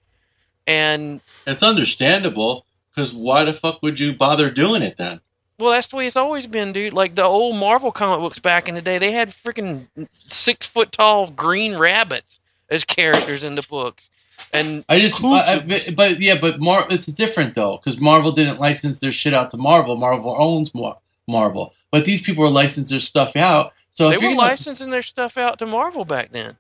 And 0.69 1.21
It's 1.47 1.65
understandable 1.65 2.65
because 2.95 3.13
why 3.13 3.45
the 3.45 3.53
fuck 3.53 3.83
would 3.83 3.99
you 4.01 4.13
bother 4.15 4.51
doing 4.51 4.83
it 4.83 4.97
then? 4.97 5.21
well 5.59 5.71
that's 5.71 5.89
the 5.89 5.97
way 5.97 6.07
it's 6.07 6.17
always 6.17 6.47
been 6.47 6.73
dude 6.73 6.93
like 6.93 7.15
the 7.15 7.23
old 7.23 7.57
marvel 7.57 7.93
comic 7.93 8.19
books 8.21 8.39
back 8.41 8.69
in 8.69 8.75
the 8.75 8.83
day 8.83 8.99
they 8.99 9.13
had 9.13 9.29
freaking 9.29 9.87
six 10.29 10.67
foot 10.67 10.91
tall 10.91 11.31
green 11.31 11.77
rabbits 11.77 12.41
as 12.69 12.85
characters 12.85 13.45
in 13.45 13.55
the 13.55 13.63
books 13.63 14.09
and 14.53 14.85
I 14.89 14.99
just, 14.99 15.21
Cool 15.21 15.35
I- 15.35 15.43
I- 15.43 15.59
but, 15.61 15.91
but 15.95 16.21
yeah, 16.21 16.37
but 16.41 16.59
Mar, 16.59 16.87
it's 16.91 17.07
different 17.07 17.55
though 17.55 17.77
because 17.79 18.01
Marvel 18.01 18.33
didn't 18.33 18.59
license 18.59 18.99
their 18.99 19.13
shit 19.13 19.33
out 19.33 19.51
to 19.53 19.57
Marvel. 19.57 19.97
Marvel 19.97 20.35
owns 20.37 20.75
Mar- 20.75 20.99
Marvel, 21.29 21.75
but 21.93 22.05
these 22.07 22.21
people 22.21 22.43
are 22.45 22.51
licensing 22.51 22.93
their 22.95 23.01
stuff 23.01 23.37
out. 23.37 23.73
So 23.93 24.09
they 24.09 24.17
if 24.17 24.21
were 24.21 24.29
you're 24.29 24.37
gonna, 24.37 24.49
licensing 24.49 24.91
their 24.91 25.03
stuff 25.03 25.37
out 25.39 25.59
to 25.61 25.67
marvel 25.67 26.05
back 26.05 26.33
then 26.33 26.57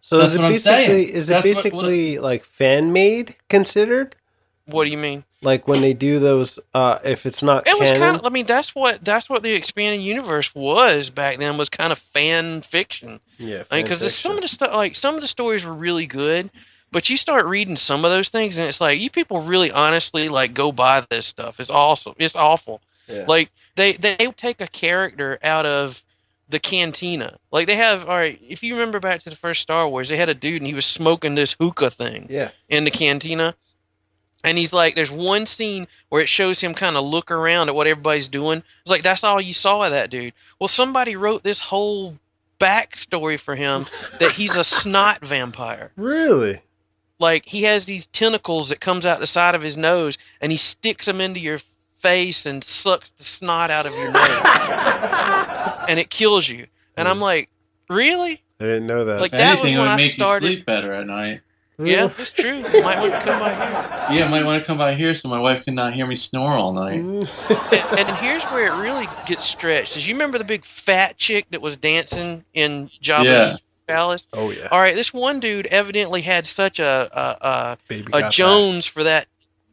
So 0.00 0.16
That's 0.16 0.30
is 0.30 0.36
it 0.36 0.40
I'm 0.40 0.56
saying. 0.58 0.88
basically 0.88 1.14
is 1.14 1.28
it 1.28 1.32
That's 1.34 1.44
what- 1.44 1.54
what- 1.56 1.62
basically 1.82 2.18
like 2.20 2.44
fan 2.44 2.92
made 2.92 3.36
considered? 3.50 4.16
what 4.64 4.84
do 4.84 4.90
you 4.90 4.98
mean 4.98 5.24
Like 5.42 5.66
when 5.66 5.80
they 5.80 5.94
do 5.94 6.18
those, 6.18 6.58
uh, 6.74 6.98
if 7.02 7.24
it's 7.24 7.42
not 7.42 7.66
It 7.66 7.78
was 7.78 7.90
canon, 7.90 8.02
kind 8.02 8.16
of. 8.16 8.26
I 8.26 8.28
mean, 8.28 8.44
that's 8.44 8.74
what 8.74 9.02
that's 9.02 9.30
what 9.30 9.42
the 9.42 9.52
expanded 9.52 10.02
universe 10.02 10.54
was 10.54 11.08
back 11.08 11.38
then. 11.38 11.56
Was 11.56 11.70
kind 11.70 11.92
of 11.92 11.98
fan 11.98 12.60
fiction. 12.60 13.20
yeah, 13.38 13.62
Because 13.70 14.14
some 14.14 14.32
of 14.32 14.42
the 14.42 14.48
stuff, 14.48 14.74
like 14.74 14.96
some 14.96 15.14
of 15.14 15.22
the 15.22 15.26
stories, 15.26 15.64
were 15.64 15.72
really 15.72 16.06
good. 16.06 16.50
But 16.92 17.08
you 17.08 17.16
start 17.16 17.46
reading 17.46 17.76
some 17.76 18.04
of 18.04 18.10
those 18.10 18.28
things, 18.28 18.58
and 18.58 18.66
it's 18.68 18.80
like 18.80 19.00
you 19.00 19.08
people 19.10 19.40
really 19.40 19.70
honestly 19.70 20.28
like 20.28 20.52
go 20.52 20.72
buy 20.72 21.04
this 21.08 21.24
stuff. 21.24 21.58
It's 21.58 21.70
awesome. 21.70 22.14
It's 22.18 22.36
awful. 22.36 22.82
Yeah. 23.08 23.24
Like 23.26 23.50
they 23.76 23.92
they 23.92 24.16
take 24.36 24.60
a 24.60 24.66
character 24.66 25.38
out 25.42 25.64
of 25.64 26.02
the 26.50 26.58
cantina. 26.58 27.38
Like 27.50 27.66
they 27.66 27.76
have. 27.76 28.08
All 28.08 28.16
right, 28.16 28.38
if 28.46 28.62
you 28.62 28.74
remember 28.74 29.00
back 29.00 29.22
to 29.22 29.30
the 29.30 29.36
first 29.36 29.62
Star 29.62 29.88
Wars, 29.88 30.08
they 30.08 30.16
had 30.16 30.28
a 30.28 30.34
dude 30.34 30.60
and 30.60 30.66
he 30.66 30.74
was 30.74 30.84
smoking 30.84 31.34
this 31.34 31.56
hookah 31.58 31.90
thing 31.90 32.26
yeah, 32.28 32.50
in 32.68 32.84
the 32.84 32.90
cantina. 32.90 33.54
And 34.42 34.56
he's 34.56 34.72
like, 34.72 34.94
there's 34.94 35.10
one 35.10 35.44
scene 35.44 35.86
where 36.08 36.22
it 36.22 36.28
shows 36.28 36.60
him 36.60 36.72
kind 36.72 36.96
of 36.96 37.04
look 37.04 37.30
around 37.30 37.68
at 37.68 37.74
what 37.74 37.86
everybody's 37.86 38.28
doing. 38.28 38.62
It's 38.80 38.90
like, 38.90 39.02
that's 39.02 39.22
all 39.22 39.40
you 39.40 39.52
saw 39.52 39.82
of 39.82 39.90
that 39.90 40.10
dude. 40.10 40.32
Well, 40.58 40.68
somebody 40.68 41.14
wrote 41.14 41.42
this 41.42 41.58
whole 41.58 42.18
backstory 42.58 43.38
for 43.38 43.54
him 43.54 43.86
that 44.18 44.32
he's 44.32 44.56
a 44.56 44.64
snot 44.64 45.24
vampire. 45.24 45.92
really. 45.96 46.62
Like, 47.18 47.44
he 47.44 47.64
has 47.64 47.84
these 47.84 48.06
tentacles 48.06 48.70
that 48.70 48.80
comes 48.80 49.04
out 49.04 49.20
the 49.20 49.26
side 49.26 49.54
of 49.54 49.60
his 49.60 49.76
nose 49.76 50.16
and 50.40 50.50
he 50.50 50.56
sticks 50.56 51.04
them 51.04 51.20
into 51.20 51.38
your 51.38 51.58
face 51.98 52.46
and 52.46 52.64
sucks 52.64 53.10
the 53.10 53.24
snot 53.24 53.70
out 53.70 53.84
of 53.84 53.92
your 53.92 54.10
nose. 54.10 54.24
and 55.86 55.98
it 56.00 56.08
kills 56.08 56.48
you. 56.48 56.66
And 56.96 57.06
I'm 57.06 57.16
hmm. 57.16 57.22
like, 57.22 57.50
really? 57.90 58.42
I 58.58 58.64
didn't 58.64 58.86
know 58.86 59.04
that. 59.04 59.20
Like, 59.20 59.34
if 59.34 59.38
that 59.38 59.56
was 59.56 59.70
anything, 59.70 59.76
it 59.76 59.80
when 59.80 59.88
would 59.90 60.00
I 60.00 60.06
started- 60.06 60.46
you 60.46 60.52
sleep 60.54 60.66
better 60.66 60.94
at 60.94 61.06
night. 61.06 61.42
Yeah, 61.86 62.10
it's 62.18 62.32
true. 62.32 62.56
You 62.72 62.82
might 62.82 63.00
want 63.00 63.12
to 63.12 63.20
come 63.20 63.38
by 63.40 63.54
here. 63.54 64.18
Yeah, 64.18 64.24
I 64.26 64.28
might 64.28 64.44
want 64.44 64.62
to 64.62 64.66
come 64.66 64.78
by 64.78 64.94
here 64.94 65.14
so 65.14 65.28
my 65.28 65.38
wife 65.40 65.64
can 65.64 65.74
not 65.74 65.92
hear 65.94 66.06
me 66.06 66.16
snore 66.16 66.52
all 66.54 66.72
night. 66.72 67.00
And, 67.00 67.28
and 67.98 68.16
here's 68.18 68.44
where 68.46 68.66
it 68.66 68.80
really 68.82 69.06
gets 69.26 69.44
stretched. 69.44 69.96
Is 69.96 70.06
you 70.08 70.14
remember 70.14 70.38
the 70.38 70.44
big 70.44 70.64
fat 70.64 71.16
chick 71.16 71.46
that 71.50 71.60
was 71.60 71.76
dancing 71.76 72.44
in 72.54 72.88
Jabba's 73.02 73.24
Yeah. 73.26 73.56
palace? 73.86 74.28
oh 74.32 74.50
yeah, 74.50 74.68
All 74.70 74.80
right, 74.80 74.94
this 74.94 75.12
one 75.14 75.40
dude 75.40 75.66
evidently 75.66 76.22
had 76.22 76.46
such 76.46 76.78
a 76.78 77.08
a, 77.12 77.76
baby. 77.88 78.06
a, 78.08 78.10
got 78.10 78.18
a 78.18 78.20
that. 78.22 78.32
Jones 78.32 78.86
for 78.86 79.02
that 79.04 79.26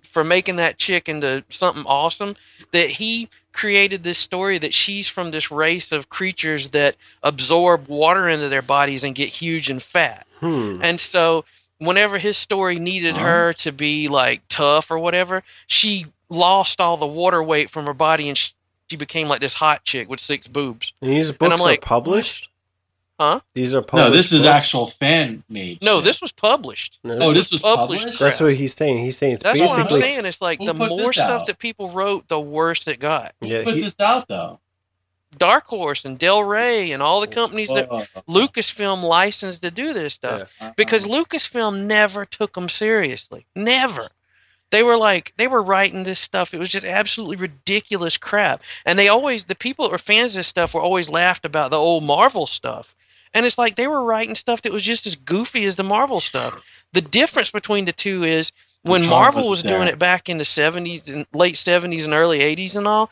for 0.03 0.23
making 0.23 0.55
that 0.55 0.77
chick 0.77 1.07
into 1.09 1.43
something 1.49 1.83
awesome 1.85 2.35
that 2.71 2.89
he 2.89 3.29
created 3.53 4.03
this 4.03 4.17
story 4.17 4.57
that 4.59 4.73
she's 4.73 5.07
from 5.07 5.31
this 5.31 5.49
race 5.51 5.91
of 5.91 6.09
creatures 6.09 6.69
that 6.71 6.95
absorb 7.23 7.87
water 7.87 8.27
into 8.27 8.47
their 8.49 8.61
bodies 8.61 9.03
and 9.03 9.15
get 9.15 9.29
huge 9.29 9.69
and 9.69 9.81
fat. 9.81 10.25
Hmm. 10.39 10.79
And 10.83 10.99
so 10.99 11.43
whenever 11.79 12.17
his 12.17 12.37
story 12.37 12.79
needed 12.79 13.17
Huh? 13.17 13.23
her 13.25 13.53
to 13.53 13.71
be 13.71 14.07
like 14.07 14.41
tough 14.49 14.89
or 14.91 14.99
whatever, 14.99 15.43
she 15.67 16.05
lost 16.29 16.81
all 16.81 16.97
the 16.97 17.07
water 17.07 17.41
weight 17.41 17.69
from 17.69 17.85
her 17.85 17.93
body 17.93 18.27
and 18.27 18.37
she, 18.37 18.53
she 18.89 18.97
became 18.97 19.27
like 19.27 19.41
this 19.41 19.53
hot 19.53 19.83
chick 19.83 20.09
with 20.09 20.19
six 20.19 20.47
boobs. 20.47 20.93
And 21.01 21.11
these 21.11 21.29
I'm 21.29 21.35
books 21.37 21.61
like, 21.61 21.79
are 21.79 21.81
published. 21.85 22.49
Huh? 23.19 23.39
These 23.55 23.73
are 23.73 23.81
published. 23.81 23.93
No, 23.97 24.03
published. 24.09 24.29
this 24.31 24.33
is 24.39 24.43
books? 24.45 24.53
actual 24.55 24.87
fan 24.87 25.43
made. 25.49 25.81
No, 25.81 26.01
this 26.01 26.21
was 26.21 26.31
published. 26.31 26.99
No, 27.03 27.17
Oh, 27.19 27.29
is- 27.29 27.33
this 27.35 27.51
was 27.51 27.61
published 27.61 28.01
published. 28.03 28.19
That's 28.19 28.39
what 28.39 28.53
he's 28.53 28.75
saying. 28.75 28.99
He's 29.03 29.17
saying 29.17 29.33
it's 29.35 29.43
That's 29.43 29.59
what 29.59 29.79
I'm 29.79 29.99
saying. 29.99 30.25
It's 30.25 30.39
like 30.41 30.59
Who 30.59 30.67
the 30.67 30.73
more 30.75 31.13
stuff 31.13 31.41
out? 31.41 31.45
that 31.47 31.57
people 31.57 31.89
wrote, 31.89 32.27
the 32.27 32.39
worse 32.39 32.85
it 32.87 32.99
got. 32.99 33.33
Who 33.41 33.47
Yeah, 33.47 33.63
put 33.63 33.73
he- 33.75 33.81
this 33.81 33.99
out 33.99 34.27
though? 34.27 34.59
Dark 35.37 35.65
Horse 35.67 36.05
and 36.05 36.17
Del 36.19 36.43
Rey 36.43 36.91
and 36.91 37.01
all 37.03 37.21
the 37.21 37.27
companies 37.27 37.69
that 37.69 37.87
Oh, 37.91 38.05
Lucasfilm 38.29 39.03
licensed 39.03 39.61
to 39.61 39.71
do 39.71 39.93
this 39.93 40.13
stuff. 40.15 40.43
uh-uh. 40.61 40.71
because 40.75 41.05
Lucasfilm 41.05 41.85
never 41.85 42.25
took 42.25 42.53
them 42.53 42.69
seriously. 42.69 43.45
Never. 43.55 44.09
They 44.69 44.83
were 44.83 44.97
like 44.97 45.33
they 45.37 45.47
were 45.47 45.61
writing 45.63 46.03
this 46.03 46.19
stuff. 46.19 46.53
It 46.53 46.59
was 46.59 46.69
just 46.69 46.85
absolutely 46.85 47.37
ridiculous 47.37 48.17
crap. 48.17 48.61
And 48.85 48.99
they 48.99 49.07
always 49.07 49.45
the 49.45 49.55
people 49.55 49.85
that 49.85 49.91
were 49.91 49.97
fans 49.97 50.33
of 50.33 50.37
this 50.39 50.47
stuff 50.47 50.73
were 50.73 50.81
always 50.81 51.09
laughed 51.09 51.45
about 51.45 51.71
the 51.71 51.77
old 51.77 52.03
Marvel 52.03 52.47
stuff. 52.47 52.93
And 53.33 53.45
it's 53.45 53.57
like 53.57 53.75
they 53.75 53.87
were 53.87 54.03
writing 54.03 54.35
stuff 54.35 54.61
that 54.63 54.71
was 54.73 54.83
just 54.83 55.05
as 55.07 55.15
goofy 55.15 55.65
as 55.65 55.75
the 55.77 55.83
Marvel 55.83 56.19
stuff. 56.19 56.61
The 56.93 57.01
difference 57.01 57.51
between 57.51 57.85
the 57.85 57.93
two 57.93 58.23
is 58.23 58.51
when 58.83 59.05
Marvel 59.05 59.49
was 59.49 59.63
doing 59.63 59.87
it 59.87 59.99
back 59.99 60.29
in 60.29 60.37
the 60.37 60.43
70s 60.45 61.11
and 61.13 61.25
late 61.33 61.55
70s 61.55 62.03
and 62.05 62.13
early 62.13 62.39
80s 62.39 62.75
and 62.75 62.87
all, 62.87 63.09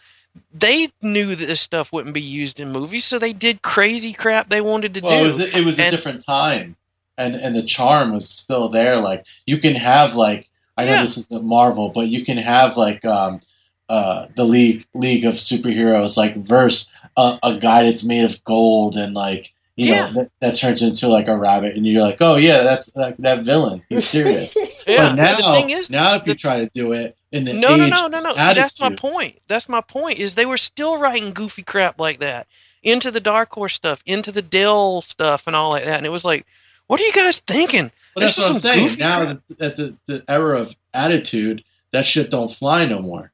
they 0.54 0.90
knew 1.02 1.36
that 1.36 1.46
this 1.46 1.62
stuff 1.62 1.92
wouldn't 1.92 2.14
be 2.14 2.22
used 2.22 2.60
in 2.60 2.72
movies, 2.72 3.06
so 3.06 3.20
they 3.20 3.34
did 3.34 3.62
crazy 3.62 4.14
crap 4.14 4.50
they 4.50 4.62
wanted 4.62 4.94
to 4.96 5.02
well, 5.02 5.12
do. 5.12 5.30
it 5.30 5.34
was, 5.34 5.40
it 5.40 5.66
was 5.66 5.80
a 5.80 5.92
different 5.92 6.26
time, 6.26 6.76
and 7.18 7.36
and 7.36 7.56
the 7.56 7.64
charm 7.64 8.14
was 8.14 8.30
still 8.30 8.70
there. 8.70 8.98
Like 8.98 9.26
you 9.46 9.58
can 9.60 9.76
have 9.76 10.16
like 10.16 10.50
I 10.78 10.86
know 10.86 11.02
this 11.02 11.18
is 11.18 11.28
the 11.28 11.42
Marvel, 11.42 11.90
but 11.90 12.08
you 12.08 12.26
can 12.26 12.38
have 12.38 12.78
like 12.78 13.04
um 13.06 13.42
uh 13.90 14.28
the 14.36 14.44
league 14.46 14.86
League 14.94 15.26
of 15.26 15.36
Superheroes 15.36 16.18
like 16.18 16.36
verse 16.38 16.90
a, 17.18 17.40
a 17.44 17.58
guy 17.58 17.84
that's 17.84 18.04
made 18.04 18.24
of 18.26 18.44
gold 18.44 18.98
and 18.98 19.14
like 19.14 19.54
you 19.76 19.88
Yeah. 19.88 20.08
know 20.08 20.14
that, 20.14 20.30
that 20.40 20.56
turns 20.56 20.82
into 20.82 21.08
like 21.08 21.28
a 21.28 21.38
rabbit, 21.38 21.76
and 21.76 21.86
you're 21.86 22.02
like, 22.02 22.22
oh 22.22 22.36
yeah, 22.38 22.64
that's 22.64 22.92
that, 22.94 23.16
that 23.20 23.44
villain. 23.44 23.84
He's 23.90 24.08
serious. 24.08 24.56
yeah, 24.88 25.10
but 25.10 25.16
now, 25.16 25.36
the 25.36 25.44
thing 25.44 25.70
is, 25.72 25.90
now 25.90 26.16
if 26.16 26.26
you 26.28 26.36
try 26.36 26.58
to 26.60 26.70
do 26.74 26.94
it 26.94 27.18
in 27.36 27.44
the 27.46 27.54
no, 27.54 27.76
no, 27.76 27.86
age 27.86 27.92
no, 27.92 28.08
no, 28.08 28.20
no. 28.22 28.32
of 28.32 28.36
See, 28.38 28.54
that's 28.54 28.80
my 28.80 28.94
point. 28.96 29.40
That's 29.48 29.68
my 29.68 29.82
point. 29.82 30.20
Is 30.20 30.36
they 30.36 30.46
were 30.46 30.58
still 30.58 30.98
writing 30.98 31.32
goofy 31.34 31.64
crap 31.64 32.00
like 32.00 32.20
that 32.20 32.48
into 32.84 33.12
the 33.12 33.20
Dark 33.20 33.52
Horse 33.52 33.74
stuff, 33.74 34.02
into 34.06 34.32
the 34.32 34.42
Dell 34.42 35.02
stuff, 35.02 35.48
and 35.48 35.56
all 35.56 35.72
like 35.72 35.86
that. 35.86 35.98
And 35.98 36.06
it 36.06 36.12
was 36.12 36.24
like, 36.26 36.46
what 36.88 37.00
are 37.00 37.04
you 37.04 37.12
guys 37.14 37.40
thinking? 37.40 37.92
But 38.14 38.22
that's 38.22 38.38
what 38.38 38.52
I'm 38.52 38.60
saying. 38.60 38.90
Now 39.00 39.26
crap. 39.26 39.42
that 39.50 39.62
at 39.62 39.76
the, 39.76 39.96
the 40.06 40.24
era 40.28 40.60
of 40.62 40.76
attitude, 40.94 41.64
that 41.92 42.06
shit 42.06 42.30
don't 42.32 42.52
fly 42.52 42.86
no 42.86 43.00
more. 43.02 43.32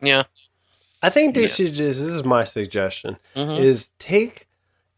Yeah. 0.00 0.22
I 1.02 1.10
think 1.10 1.34
they 1.34 1.42
Yeah. 1.42 1.46
should 1.48 1.72
just. 1.74 2.00
This 2.00 2.08
is 2.14 2.24
my 2.24 2.44
suggestion: 2.44 3.18
Mhm. 3.36 3.58
is 3.58 3.90
take 3.98 4.46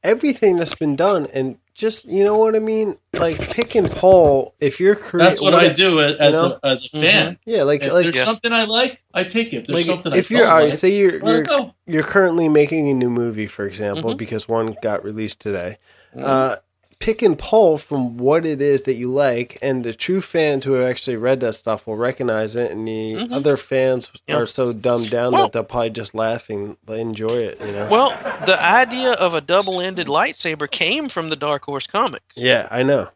everything 0.06 0.56
that's 0.56 0.74
been 0.74 0.96
done, 0.96 1.26
and 1.32 1.58
just 1.74 2.06
you 2.06 2.24
know 2.24 2.38
what 2.38 2.56
I 2.56 2.58
mean, 2.60 2.96
like 3.12 3.38
pick 3.50 3.74
and 3.74 3.90
pull. 3.90 4.54
If 4.60 4.80
you're 4.80 4.94
creating, 4.96 5.28
That's 5.28 5.40
what 5.42 5.54
I 5.54 5.72
do 5.72 6.00
as, 6.00 6.16
as, 6.16 6.32
know? 6.34 6.58
a, 6.62 6.66
as 6.66 6.84
a 6.86 6.88
fan. 6.88 7.38
Yeah, 7.44 7.64
like 7.64 7.82
If 7.82 7.92
like 7.92 8.04
there's 8.04 8.16
Yeah. 8.16 8.24
something 8.24 8.52
I 8.52 8.64
like, 8.64 9.02
I 9.12 9.24
take 9.24 9.52
it. 9.52 9.56
If 9.58 9.66
there's 9.66 9.86
like 9.86 9.86
something 9.86 10.14
if 10.14 10.30
I 10.30 10.34
you're 10.34 10.44
don't 10.44 10.50
all 10.50 10.56
right, 10.58 10.64
like, 10.70 10.72
say 10.72 10.88
you're 10.96 11.18
you're 11.26 11.72
you're 11.86 12.02
currently 12.02 12.48
making 12.48 12.88
a 12.88 12.94
new 12.94 13.10
movie, 13.10 13.46
for 13.46 13.66
example, 13.66 14.14
Mhm. 14.14 14.16
because 14.16 14.48
one 14.48 14.74
got 14.82 15.04
released 15.04 15.40
today. 15.40 15.76
Mhm. 16.14 16.22
Uh, 16.24 16.56
pick 16.98 17.20
and 17.22 17.38
pull 17.38 17.76
from 17.78 18.16
what 18.16 18.46
it 18.46 18.60
is 18.60 18.82
that 18.82 18.94
you 18.94 19.08
like, 19.12 19.58
and 19.60 19.84
the 19.84 19.92
true 19.94 20.20
fans 20.20 20.64
who 20.64 20.72
have 20.72 20.88
actually 20.88 21.16
read 21.16 21.40
that 21.40 21.54
stuff 21.54 21.86
will 21.86 21.96
recognize 21.96 22.56
it, 22.56 22.70
and 22.70 22.88
the 22.88 23.14
Mhm. 23.14 23.32
other 23.32 23.56
fans 23.56 24.10
Yeah. 24.26 24.36
are 24.36 24.46
so 24.46 24.72
dumbed 24.72 25.10
down 25.10 25.32
Well- 25.32 25.44
that 25.44 25.52
they'll 25.52 25.64
probably 25.64 25.90
just 25.90 26.14
laughing, 26.14 26.76
they 26.86 27.00
enjoy 27.00 27.36
it. 27.38 27.60
You 27.60 27.72
know? 27.72 27.86
Well, 27.90 28.10
the 28.46 28.56
idea 28.62 29.12
of 29.12 29.34
a 29.34 29.40
double-ended 29.40 30.06
lightsaber 30.06 30.70
came 30.70 31.08
from 31.08 31.28
the 31.28 31.36
Dark 31.36 31.64
Horse 31.66 31.86
comics. 31.86 32.36
yeah, 32.36 32.66
I 32.70 32.82
know. 32.82 33.08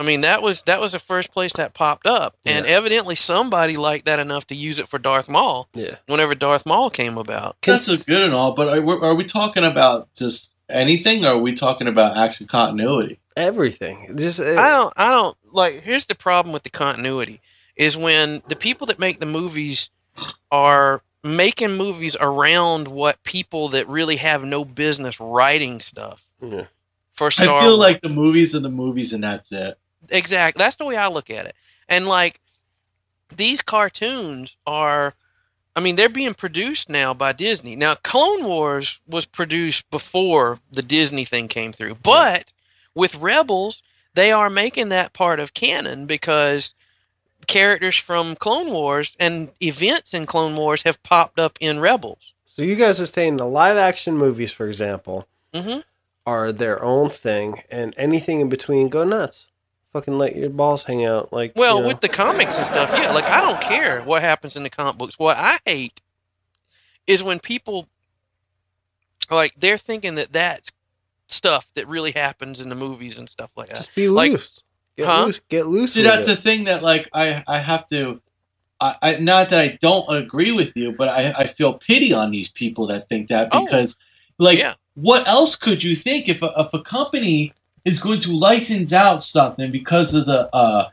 I 0.00 0.04
mean, 0.04 0.20
that 0.20 0.42
was 0.42 0.62
that 0.62 0.80
was 0.80 0.92
the 0.92 1.00
first 1.00 1.32
place 1.32 1.52
that 1.54 1.74
popped 1.74 2.06
up, 2.06 2.36
and 2.46 2.64
Yeah. 2.64 2.72
evidently 2.72 3.16
somebody 3.16 3.76
liked 3.76 4.04
that 4.06 4.20
enough 4.20 4.46
to 4.46 4.54
use 4.54 4.78
it 4.78 4.86
for 4.88 4.96
Darth 4.98 5.28
Maul. 5.28 5.68
Yeah. 5.74 5.96
Whenever 6.06 6.36
Darth 6.36 6.64
Maul 6.64 6.88
came 6.88 7.18
about, 7.18 7.56
That's 7.66 7.88
Cons- 7.88 8.02
a 8.02 8.06
good 8.06 8.22
and 8.22 8.32
all, 8.32 8.52
but 8.52 8.68
are, 8.68 8.80
we- 8.80 8.94
are 8.94 9.14
we 9.16 9.24
talking 9.24 9.64
about 9.64 10.06
just 10.16 10.50
anything, 10.68 11.24
or 11.24 11.28
are 11.34 11.38
we 11.38 11.52
talking 11.54 11.88
about 11.88 12.16
actual 12.16 12.46
continuity? 12.46 13.18
everything. 13.36 14.16
Just 14.16 14.40
uh, 14.40 14.44
I 14.60 14.68
don't, 14.70 14.92
I 14.96 15.10
don't 15.10 15.36
like. 15.52 15.80
Here's 15.80 16.06
the 16.06 16.14
problem 16.14 16.52
with 16.52 16.62
the 16.64 16.70
continuity: 16.70 17.40
is 17.76 17.96
when 17.96 18.42
the 18.48 18.56
people 18.56 18.86
that 18.88 18.98
make 18.98 19.20
the 19.20 19.26
movies 19.26 19.90
are 20.50 21.02
making 21.24 21.76
movies 21.76 22.16
around 22.20 22.88
what 22.88 23.22
people 23.24 23.68
that 23.70 23.88
really 23.88 24.16
have 24.16 24.42
no 24.44 24.64
business 24.64 25.20
writing 25.20 25.78
stuff 25.80 26.24
Yeah. 26.42 26.64
for 27.12 27.26
I 27.28 27.30
feel 27.30 27.52
Wars. 27.52 27.76
like 27.78 28.00
the 28.00 28.08
movies 28.08 28.54
are 28.54 28.60
the 28.60 28.68
movies, 28.70 29.12
and 29.12 29.22
that's 29.24 29.50
it. 29.52 29.78
exactly 30.10 30.58
that's 30.60 30.76
the 30.76 30.84
way 30.84 30.96
i 30.96 31.08
look 31.08 31.28
at 31.28 31.44
it 31.46 31.54
and 31.88 32.06
like 32.06 32.40
these 33.36 33.60
cartoons 33.62 34.56
are 34.66 35.12
i 35.78 35.80
mean 35.80 35.96
they're 35.96 36.08
being 36.08 36.34
produced 36.34 36.88
now 36.88 37.14
by 37.14 37.32
disney. 37.32 37.76
Now 37.76 37.94
clone 37.94 38.44
wars 38.44 39.00
was 39.06 39.24
produced 39.26 39.88
before 39.90 40.58
the 40.70 40.82
disney 40.82 41.24
thing 41.24 41.48
came 41.48 41.72
through 41.72 41.94
but 42.02 42.52
with 42.94 43.14
rebels 43.14 43.82
they 44.14 44.32
are 44.32 44.50
making 44.50 44.88
that 44.90 45.12
part 45.12 45.40
of 45.40 45.54
canon 45.54 46.06
because 46.06 46.74
characters 47.48 47.96
from 47.96 48.36
clone 48.36 48.70
wars 48.70 49.16
and 49.18 49.50
events 49.60 50.14
in 50.14 50.26
clone 50.26 50.56
wars 50.56 50.82
have 50.82 51.02
popped 51.02 51.40
up 51.40 51.58
in 51.60 51.80
rebels. 51.80 52.34
So 52.44 52.62
you 52.62 52.76
guys 52.76 53.00
are 53.00 53.06
saying 53.06 53.36
the 53.36 53.46
live 53.46 53.76
action 53.76 54.16
movies, 54.16 54.52
for 54.52 54.68
example, 54.68 55.26
hmm 55.54 55.80
are 56.26 56.52
their 56.52 56.84
own 56.84 57.08
thing, 57.08 57.62
and 57.70 57.94
anything 57.96 58.40
in 58.40 58.50
between, 58.50 58.90
go 58.90 59.02
nuts. 59.02 59.46
Fucking 59.98 60.16
let 60.18 60.36
your 60.36 60.50
balls 60.50 60.84
hang 60.84 61.04
out. 61.04 61.32
Like 61.32 61.52
Well, 61.56 61.76
you 61.78 61.82
know. 61.82 61.88
with 61.88 62.00
the 62.00 62.08
comics 62.08 62.56
and 62.56 62.64
stuff, 62.66 62.90
yeah. 62.94 63.10
Like 63.10 63.24
I 63.24 63.40
don't 63.40 63.60
care 63.60 64.00
what 64.02 64.22
happens 64.22 64.56
in 64.56 64.62
the 64.62 64.70
comic 64.70 64.96
books. 64.96 65.18
What 65.18 65.36
I 65.36 65.58
hate 65.66 66.00
is 67.08 67.22
when 67.22 67.40
people 67.40 67.88
like 69.30 69.54
they're 69.58 69.76
thinking 69.78 70.14
that 70.14 70.32
that's 70.32 70.70
stuff 71.26 71.66
that 71.74 71.88
really 71.88 72.12
happens 72.12 72.60
in 72.60 72.68
the 72.68 72.74
movies 72.76 73.18
and 73.18 73.28
stuff 73.28 73.50
like 73.56 73.68
that. 73.70 73.76
just 73.78 73.94
be 73.96 74.08
like- 74.08 74.30
loose. 74.32 74.62
Get 74.96 75.06
Huh? 75.06 75.24
loose. 75.26 75.40
Get 75.48 75.66
loose. 75.66 75.92
See, 75.94 76.02
that's 76.02 76.22
it. 76.22 76.26
the 76.26 76.36
thing 76.36 76.64
that 76.64 76.82
like 76.82 77.08
I 77.12 77.42
I 77.48 77.58
have 77.58 77.86
to. 77.88 78.20
I, 78.80 78.94
I 79.02 79.16
not 79.16 79.50
that 79.50 79.60
I 79.60 79.78
don't 79.82 80.06
agree 80.08 80.52
with 80.52 80.76
you, 80.76 80.92
but 80.92 81.08
I, 81.08 81.32
I 81.36 81.46
feel 81.48 81.74
pity 81.74 82.12
on 82.12 82.30
these 82.30 82.48
people 82.48 82.86
that 82.86 83.08
think 83.08 83.28
that 83.30 83.48
Oh, 83.50 83.64
because, 83.64 83.96
like, 84.38 84.58
yeah. 84.60 84.74
what 84.94 85.26
else 85.26 85.56
could 85.56 85.82
you 85.82 85.96
think 85.96 86.28
if 86.28 86.42
a, 86.42 86.52
if 86.56 86.72
a 86.72 86.80
company 86.82 87.52
is 87.88 88.00
going 88.00 88.20
to 88.20 88.32
license 88.36 88.92
out 88.92 89.24
something 89.24 89.70
because 89.70 90.14
of 90.14 90.26
the 90.26 90.40
uh 90.54 90.88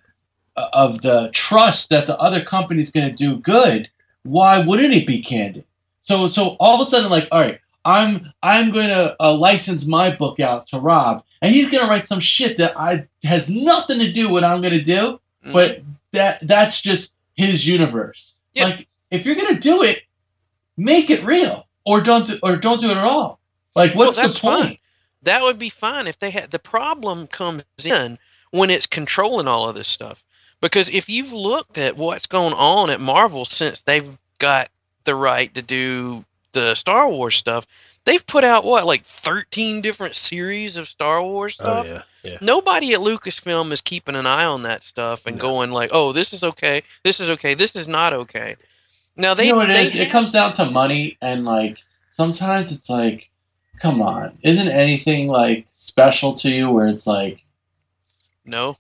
of 0.56 1.02
the 1.02 1.30
trust 1.34 1.90
that 1.90 2.08
the 2.08 2.18
other 2.20 2.42
company 2.44 2.82
is 2.82 2.92
going 2.92 3.10
to 3.10 3.16
do 3.16 3.38
good? 3.38 3.90
Why 4.24 4.60
wouldn't 4.60 4.94
it 4.94 5.06
be 5.06 5.22
candid? 5.22 5.66
So 6.02 6.28
so 6.28 6.56
all 6.60 6.82
of 6.82 6.88
a 6.88 6.90
sudden, 6.90 7.10
like, 7.12 7.28
all 7.32 7.42
right, 7.42 7.60
I'm 7.84 8.32
I'm 8.42 8.72
going 8.72 8.88
to 8.90 9.16
uh, 9.20 9.34
license 9.34 9.86
my 9.86 10.16
book 10.16 10.40
out 10.40 10.68
to 10.68 10.80
Rob, 10.80 11.24
and 11.42 11.54
he's 11.54 11.70
going 11.70 11.84
to 11.84 11.90
write 11.90 12.08
some 12.08 12.20
shit 12.20 12.58
that 12.60 12.80
I 12.80 13.08
has 13.24 13.50
nothing 13.50 14.00
to 14.00 14.12
do 14.12 14.24
with 14.26 14.32
what 14.32 14.44
I'm 14.44 14.62
going 14.62 14.74
to 14.74 14.82
do 14.84 15.20
Mhm. 15.46 15.54
but 15.54 15.82
that 16.14 16.40
that's 16.48 16.82
just 16.82 17.12
his 17.36 17.68
universe. 17.68 18.34
Yeah. 18.54 18.66
Like 18.66 18.88
if 19.12 19.26
you're 19.26 19.36
gonna 19.36 19.60
do 19.60 19.84
it, 19.84 20.00
make 20.78 21.10
it 21.12 21.24
real, 21.24 21.68
or 21.86 22.02
don't 22.02 22.26
do, 22.28 22.40
or 22.42 22.56
don't 22.56 22.82
do 22.82 22.90
it 22.90 22.98
at 22.98 23.04
all. 23.04 23.40
Like 23.76 23.94
what's 23.94 24.18
Well, 24.18 24.30
the 24.30 24.40
point? 24.40 24.62
fine. 24.64 24.78
That 25.26 25.44
would 25.44 25.60
be 25.60 25.70
fine 25.70 26.08
if 26.08 26.20
they 26.20 26.32
had 26.32 26.52
the 26.52 26.60
problem 26.60 27.28
comes 27.28 27.66
in 27.84 28.20
when 28.52 28.70
it's 28.72 28.88
controlling 28.88 29.48
all 29.48 29.70
of 29.70 29.76
this 29.76 29.90
stuff. 29.90 30.24
Because 30.62 30.90
if 30.90 31.10
you've 31.10 31.34
looked 31.34 31.78
at 31.78 31.98
what's 31.98 32.28
going 32.28 32.54
on 32.54 32.90
at 32.90 33.02
Marvel 33.02 33.46
since 33.46 33.82
they've 33.82 34.18
got 34.40 34.70
the 35.06 35.16
right 35.16 35.54
to 35.56 35.62
do 35.62 36.26
the 36.54 36.76
Star 36.76 37.10
Wars 37.10 37.36
stuff, 37.36 37.68
they've 38.06 38.26
put 38.26 38.44
out 38.44 38.66
what 38.66 38.86
like 38.88 39.04
13 39.04 39.82
different 39.82 40.16
series 40.16 40.78
of 40.78 40.88
Star 40.88 41.22
Wars 41.22 41.58
Oh 41.60 41.84
stuff. 41.84 41.88
yeah, 41.88 42.04
yeah. 42.24 42.38
Nobody 42.42 42.94
at 42.94 43.02
Lucasfilm 43.02 43.72
is 43.72 43.82
keeping 43.82 44.16
an 44.16 44.26
eye 44.28 44.46
on 44.46 44.64
that 44.64 44.84
stuff 44.84 45.28
and 45.28 45.38
No. 45.38 45.42
going 45.42 45.72
like, 45.72 45.92
"Oh, 45.94 46.14
this 46.14 46.34
is 46.34 46.44
okay. 46.44 46.84
This 47.04 47.20
is 47.20 47.30
okay. 47.32 47.54
This 47.54 47.76
is 47.76 47.88
not 47.88 48.14
okay." 48.14 48.56
Now 49.18 49.34
they 49.34 49.48
you 49.48 49.52
know 49.52 49.58
what 49.58 49.70
it 49.70 49.74
they 49.76 49.84
is? 49.84 49.96
It 49.96 50.10
comes 50.12 50.32
down 50.32 50.54
to 50.54 50.66
money, 50.72 51.18
and 51.22 51.46
like 51.46 51.84
sometimes 52.10 52.72
it's 52.72 52.90
like, 52.90 53.30
come 53.80 54.02
on, 54.02 54.38
isn't 54.44 54.68
anything 54.68 55.28
like 55.28 55.68
special 55.74 56.34
to 56.36 56.50
you 56.50 56.70
where 56.70 56.88
it's 56.88 57.08
like 57.08 57.46
no. 58.46 58.78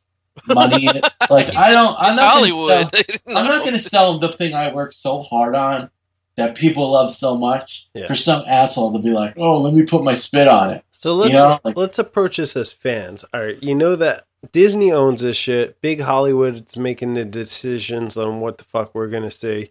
money? 0.47 0.88
like 1.29 1.55
I 1.55 1.71
don't. 1.71 1.95
I'm 1.99 2.08
It's 2.10 2.17
not 2.17 2.34
Hollywood. 2.34 2.91
Gonna 2.91 3.03
sell, 3.05 3.19
I'm 3.38 3.45
not 3.45 3.62
going 3.63 3.73
to 3.73 3.79
sell 3.79 4.19
the 4.19 4.29
thing 4.31 4.53
I 4.53 4.73
worked 4.73 4.95
so 4.95 5.21
hard 5.21 5.55
on 5.55 5.89
that 6.36 6.55
people 6.55 6.91
love 6.91 7.12
so 7.13 7.38
much 7.38 7.88
Yeah. 7.93 8.08
for 8.08 8.15
some 8.15 8.43
asshole 8.45 8.91
to 8.93 8.99
be 8.99 9.12
like, 9.12 9.36
oh, 9.38 9.62
let 9.62 9.73
me 9.73 9.84
put 9.84 10.03
my 10.03 10.13
spit 10.13 10.47
on 10.49 10.71
it. 10.71 10.84
So 10.91 11.13
let's 11.13 11.34
know, 11.34 11.60
like- 11.63 11.77
let's 11.77 11.99
approach 11.99 12.38
this 12.38 12.55
as 12.58 12.73
fans. 12.73 13.23
All 13.34 13.41
right, 13.41 13.62
you 13.63 13.73
know 13.75 13.95
that 13.95 14.25
Disney 14.51 14.91
owns 14.91 15.21
this 15.21 15.38
shit. 15.38 15.79
Big 15.81 16.01
Hollywood 16.01 16.67
is 16.67 16.75
making 16.77 17.13
the 17.13 17.23
decisions 17.25 18.17
on 18.17 18.41
what 18.41 18.58
the 18.58 18.63
fuck 18.65 18.93
we're 18.93 19.08
gonna 19.08 19.31
see, 19.31 19.69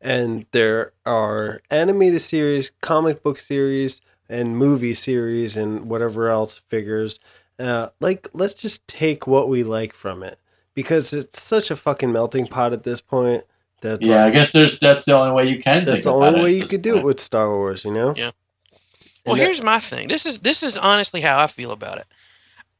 and 0.00 0.46
there 0.52 0.92
are 1.04 1.60
animated 1.70 2.22
series, 2.22 2.70
comic 2.80 3.22
book 3.22 3.38
series, 3.38 4.00
and 4.28 4.56
movie 4.56 4.94
series, 4.94 5.56
and 5.56 5.88
whatever 5.88 6.28
else 6.28 6.60
figures. 6.68 7.20
Uh, 7.58 7.88
like, 8.00 8.28
let's 8.32 8.54
just 8.54 8.86
take 8.86 9.26
what 9.26 9.48
we 9.48 9.62
like 9.64 9.94
from 9.94 10.22
it 10.22 10.38
because 10.74 11.12
it's 11.12 11.42
such 11.42 11.70
a 11.70 11.76
fucking 11.76 12.12
melting 12.12 12.46
pot 12.46 12.72
at 12.72 12.82
this 12.82 13.00
point. 13.00 13.44
That's 13.80 14.06
yeah, 14.06 14.24
I 14.24 14.30
guess 14.30 14.52
there's 14.52 14.78
that's 14.78 15.04
the 15.04 15.12
only 15.16 15.32
way 15.32 15.48
you 15.48 15.62
can. 15.62 15.84
that's 15.84 15.98
think 15.98 16.04
the 16.04 16.12
only 16.12 16.40
it 16.40 16.42
way 16.42 16.50
at 16.50 16.54
you 16.54 16.60
this 16.62 16.70
could 16.70 16.82
do 16.82 16.96
it 16.96 17.04
with 17.04 17.20
Star 17.20 17.50
Wars. 17.50 17.84
You 17.84 17.92
know? 17.92 18.14
Yeah. 18.16 18.26
And 18.26 18.32
Well, 19.26 19.36
that- 19.36 19.42
here's 19.42 19.62
my 19.62 19.80
thing. 19.80 20.08
This 20.08 20.24
is 20.26 20.38
this 20.38 20.62
is 20.62 20.76
honestly 20.76 21.20
how 21.20 21.38
I 21.38 21.46
feel 21.46 21.72
about 21.72 21.98
it. 21.98 22.06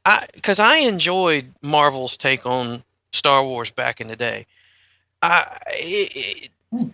I 0.04 0.26
because 0.35 0.59
I 0.59 0.78
enjoyed 0.78 1.52
Marvel's 1.62 2.16
take 2.16 2.46
on 2.46 2.82
Star 3.12 3.44
Wars 3.44 3.70
back 3.70 4.00
in 4.00 4.09
the 4.09 4.16
day. 4.16 4.46
I 5.22 5.59
it, 5.74 6.12
it, 6.14 6.50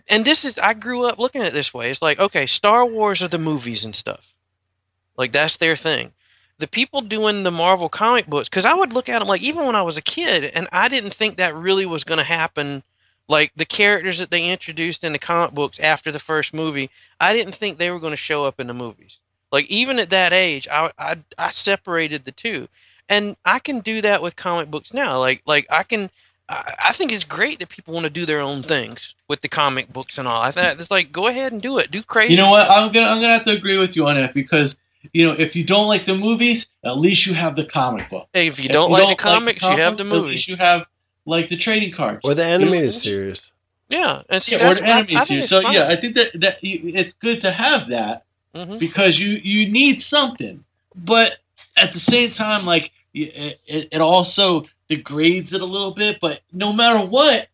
and 0.09 0.25
this 0.25 0.43
is 0.45 0.57
I 0.57 0.73
grew 0.73 1.05
up 1.05 1.19
looking 1.19 1.41
at 1.41 1.47
it 1.47 1.53
this 1.53 1.73
way. 1.73 1.91
It's 1.91 2.01
like 2.01 2.19
okay, 2.19 2.45
Star 2.45 2.85
Wars 2.85 3.21
are 3.21 3.27
the 3.27 3.37
movies 3.37 3.85
and 3.85 3.95
stuff. 3.95 4.32
Like 5.17 5.31
that's 5.31 5.57
their 5.57 5.75
thing. 5.75 6.11
The 6.59 6.67
people 6.67 7.01
doing 7.01 7.43
the 7.43 7.51
Marvel 7.51 7.89
comic 7.89 8.27
books, 8.27 8.47
because 8.47 8.65
I 8.65 8.73
would 8.73 8.93
look 8.93 9.09
at 9.09 9.19
them 9.19 9.27
like 9.27 9.43
even 9.43 9.65
when 9.65 9.75
I 9.75 9.81
was 9.81 9.97
a 9.97 10.01
kid, 10.01 10.45
and 10.55 10.67
I 10.71 10.87
didn't 10.87 11.13
think 11.13 11.37
that 11.37 11.55
really 11.55 11.85
was 11.85 12.03
going 12.03 12.19
to 12.19 12.23
happen. 12.23 12.83
Like 13.27 13.51
the 13.55 13.65
characters 13.65 14.19
that 14.19 14.31
they 14.31 14.49
introduced 14.49 15.03
in 15.03 15.13
the 15.13 15.19
comic 15.19 15.55
books 15.55 15.79
after 15.79 16.11
the 16.11 16.19
first 16.19 16.53
movie, 16.53 16.89
I 17.19 17.33
didn't 17.33 17.55
think 17.55 17.77
they 17.77 17.89
were 17.89 17.99
going 17.99 18.11
to 18.11 18.17
show 18.17 18.43
up 18.45 18.59
in 18.59 18.67
the 18.67 18.73
movies. 18.73 19.19
Like 19.53 19.67
even 19.67 19.99
at 19.99 20.09
that 20.09 20.33
age, 20.33 20.67
I, 20.69 20.91
I 20.97 21.17
I 21.37 21.51
separated 21.51 22.25
the 22.25 22.31
two, 22.31 22.67
and 23.07 23.35
I 23.45 23.59
can 23.59 23.81
do 23.81 24.01
that 24.01 24.21
with 24.21 24.35
comic 24.35 24.71
books 24.71 24.93
now. 24.93 25.19
Like 25.19 25.43
like 25.45 25.67
I 25.69 25.83
can, 25.83 26.09
I, 26.49 26.91
think 26.91 27.13
it's 27.13 27.23
great 27.23 27.59
that 27.59 27.69
people 27.69 27.93
want 27.93 28.05
to 28.05 28.09
do 28.09 28.25
their 28.25 28.39
own 28.39 28.63
things 28.63 29.13
with 29.27 29.41
the 29.41 29.47
comic 29.47 29.93
books 29.93 30.17
and 30.17 30.27
all. 30.27 30.41
I 30.41 30.49
think 30.49 30.79
it's 30.79 30.89
like 30.89 31.11
go 31.11 31.27
ahead 31.27 31.53
and 31.53 31.61
do 31.61 31.77
it, 31.77 31.91
do 31.91 32.01
crazy. 32.01 32.33
You 32.33 32.39
know 32.39 32.49
what? 32.49 32.65
stuff. 32.65 32.77
I'm 32.77 32.91
gonna 32.91 33.05
I'm 33.05 33.21
gonna 33.21 33.33
have 33.33 33.45
to 33.45 33.51
agree 33.51 33.77
with 33.77 33.95
you 33.95 34.07
on 34.07 34.15
that 34.15 34.33
because 34.33 34.75
you 35.11 35.25
know 35.27 35.33
if 35.37 35.55
you 35.55 35.63
don't 35.63 35.87
like 35.87 36.05
the 36.05 36.15
movies, 36.15 36.67
at 36.83 36.97
least 36.97 37.25
you 37.25 37.33
have 37.33 37.55
the 37.55 37.65
comic 37.65 38.09
book. 38.09 38.27
Hey, 38.33 38.47
if 38.47 38.59
you 38.59 38.65
If 38.65 38.71
don't 38.71 38.91
like 38.91 39.09
the 39.17 39.21
comics, 39.21 39.61
you 39.63 39.69
have 39.69 39.97
the 39.97 40.03
books, 40.03 40.13
At 40.13 40.15
movies. 40.15 40.31
least 40.31 40.47
you 40.47 40.55
have 40.57 40.85
like 41.25 41.47
the 41.49 41.57
trading 41.57 41.91
cards 41.91 42.21
or 42.23 42.33
the 42.33 42.43
You 42.43 42.47
know, 42.49 42.53
animated 42.65 42.95
series. 42.95 43.51
Yeah, 43.89 44.23
and 44.29 44.41
see, 44.41 44.55
yeah, 44.55 44.69
or 44.69 44.73
the 44.75 44.83
animated 44.83 45.17
I 45.17 45.23
series. 45.25 45.43
it's 45.45 45.49
So 45.49 45.61
fine. 45.61 45.73
yeah, 45.73 45.87
I 45.89 45.95
think 45.97 46.15
that 46.15 46.39
that 46.41 46.57
it's 46.61 47.13
good 47.13 47.41
to 47.41 47.51
have 47.51 47.89
that 47.89 48.23
Mhm. 48.55 48.79
because 48.79 49.19
you 49.19 49.39
you 49.43 49.71
need 49.71 50.01
something, 50.01 50.63
but 50.95 51.37
at 51.75 51.91
the 51.91 51.99
same 51.99 52.31
time, 52.31 52.65
like 52.65 52.91
it, 53.13 53.59
it 53.67 53.87
it 53.91 54.01
also 54.01 54.65
degrades 54.89 55.53
it 55.53 55.61
a 55.61 55.65
little 55.65 55.91
bit. 55.91 56.19
But 56.21 56.41
no 56.51 56.71
matter 56.73 57.05
what, 57.05 57.47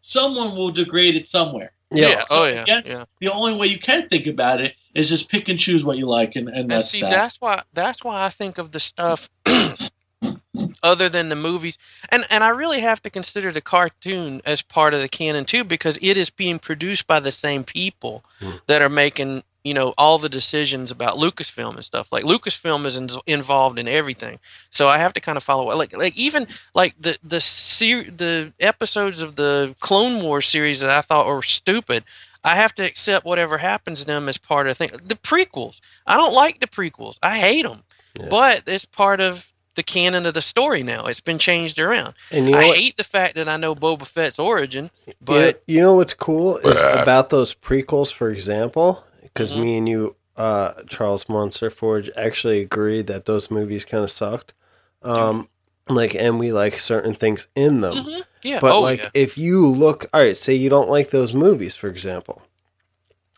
someone 0.00 0.56
will 0.56 0.70
degrade 0.70 1.16
it 1.16 1.26
somewhere. 1.26 1.72
Yeah. 1.90 2.20
So 2.28 2.40
Oh 2.40 2.44
I 2.44 2.50
yeah. 2.50 2.64
guess 2.64 2.88
yeah. 2.88 3.04
the 3.20 3.32
only 3.32 3.54
way 3.56 3.66
you 3.68 3.78
can 3.78 4.08
think 4.08 4.26
about 4.26 4.60
it 4.60 4.74
is 4.94 5.08
just 5.08 5.28
pick 5.28 5.48
and 5.48 5.58
choose 5.58 5.84
what 5.84 5.96
you 5.98 6.06
like, 6.06 6.36
and 6.36 6.48
and 6.48 6.58
And 6.58 6.70
that's 6.70 6.88
see, 6.90 7.00
that. 7.00 7.10
that's 7.10 7.40
why 7.40 7.62
that's 7.72 8.02
why 8.04 8.24
I 8.24 8.30
think 8.30 8.58
of 8.58 8.70
the 8.72 8.80
stuff 8.80 9.28
other 10.82 11.08
than 11.08 11.28
the 11.28 11.36
movies, 11.36 11.76
and 12.10 12.24
and 12.30 12.44
I 12.44 12.48
really 12.48 12.80
have 12.80 13.02
to 13.02 13.10
consider 13.10 13.50
the 13.52 13.60
cartoon 13.60 14.40
as 14.44 14.62
part 14.62 14.94
of 14.94 15.00
the 15.00 15.08
canon 15.08 15.44
too, 15.44 15.64
because 15.64 15.98
it 16.02 16.16
is 16.16 16.30
being 16.30 16.58
produced 16.58 17.06
by 17.06 17.20
the 17.20 17.32
same 17.32 17.64
people 17.64 18.24
Hmm. 18.40 18.52
that 18.66 18.82
are 18.82 18.88
making 18.88 19.42
you 19.64 19.72
know 19.74 19.94
all 19.96 20.18
the 20.18 20.28
decisions 20.28 20.90
about 20.90 21.16
Lucasfilm 21.16 21.74
and 21.74 21.84
stuff. 21.84 22.08
Like 22.12 22.24
Lucasfilm 22.24 22.84
is 22.84 22.96
in, 22.96 23.08
involved 23.26 23.78
in 23.78 23.88
everything, 23.88 24.38
so 24.70 24.88
I 24.88 24.98
have 24.98 25.14
to 25.14 25.20
kind 25.20 25.36
of 25.36 25.42
follow. 25.42 25.74
Like 25.76 25.96
like 25.96 26.16
even 26.16 26.46
like 26.74 26.94
the 27.00 27.16
the 27.24 27.40
ser- 27.40 28.10
the 28.10 28.52
episodes 28.60 29.22
of 29.22 29.36
the 29.36 29.74
Clone 29.80 30.22
Wars 30.22 30.46
series 30.46 30.80
that 30.80 30.90
I 30.90 31.00
thought 31.00 31.26
were 31.26 31.42
stupid. 31.42 32.04
I 32.44 32.56
have 32.56 32.74
to 32.76 32.84
accept 32.84 33.24
whatever 33.24 33.58
happens 33.58 34.00
to 34.00 34.06
them 34.06 34.28
as 34.28 34.36
part 34.38 34.66
of 34.68 34.76
the 34.76 34.86
thing. 34.86 34.98
The 35.02 35.14
prequels, 35.16 35.80
I 36.06 36.16
don't 36.16 36.34
like 36.34 36.60
the 36.60 36.66
prequels. 36.66 37.18
I 37.22 37.38
hate 37.38 37.66
them, 37.66 37.82
Yeah. 38.18 38.26
but 38.30 38.62
it's 38.66 38.84
part 38.84 39.20
of 39.20 39.50
the 39.76 39.82
canon 39.82 40.24
of 40.26 40.34
the 40.34 40.42
story 40.42 40.82
now. 40.82 41.06
It's 41.06 41.20
been 41.20 41.38
changed 41.38 41.78
around. 41.80 42.14
And 42.30 42.46
you 42.46 42.52
know 42.52 42.58
I 42.58 42.66
what? 42.66 42.76
hate 42.76 42.96
the 42.96 43.02
fact 43.04 43.34
that 43.34 43.48
I 43.48 43.56
know 43.56 43.74
Boba 43.74 44.06
Fett's 44.06 44.38
origin, 44.38 44.90
You 45.06 45.12
know- 45.12 45.16
but 45.22 45.62
you 45.66 45.80
know 45.80 45.94
what's 45.94 46.14
cool 46.14 46.58
is 46.58 46.78
about 46.78 47.30
those 47.30 47.54
prequels, 47.54 48.12
for 48.12 48.30
example, 48.30 49.02
because 49.22 49.52
Mhm. 49.52 49.58
me 49.60 49.76
and 49.78 49.88
you, 49.88 50.16
uh, 50.36 50.74
Charles 50.88 51.28
Monster 51.28 51.70
Forge, 51.70 52.08
actually 52.16 52.60
agreed 52.60 53.06
that 53.08 53.24
those 53.24 53.50
movies 53.50 53.84
kind 53.84 54.04
of 54.04 54.10
sucked. 54.10 54.52
Um, 55.02 55.48
like, 55.88 56.14
and 56.14 56.38
we 56.38 56.52
like 56.52 56.78
certain 56.78 57.14
things 57.14 57.46
in 57.54 57.80
them. 57.80 57.94
Mhm. 57.94 58.22
yeah, 58.42 58.58
But 58.60 58.72
oh 58.72 58.80
like, 58.80 59.00
yeah, 59.00 59.10
if 59.14 59.36
you 59.38 59.66
look, 59.66 60.06
all 60.12 60.20
right, 60.20 60.36
say 60.36 60.54
you 60.54 60.68
don't 60.70 60.88
like 60.90 61.10
those 61.10 61.34
movies, 61.34 61.76
for 61.76 61.88
example, 61.88 62.42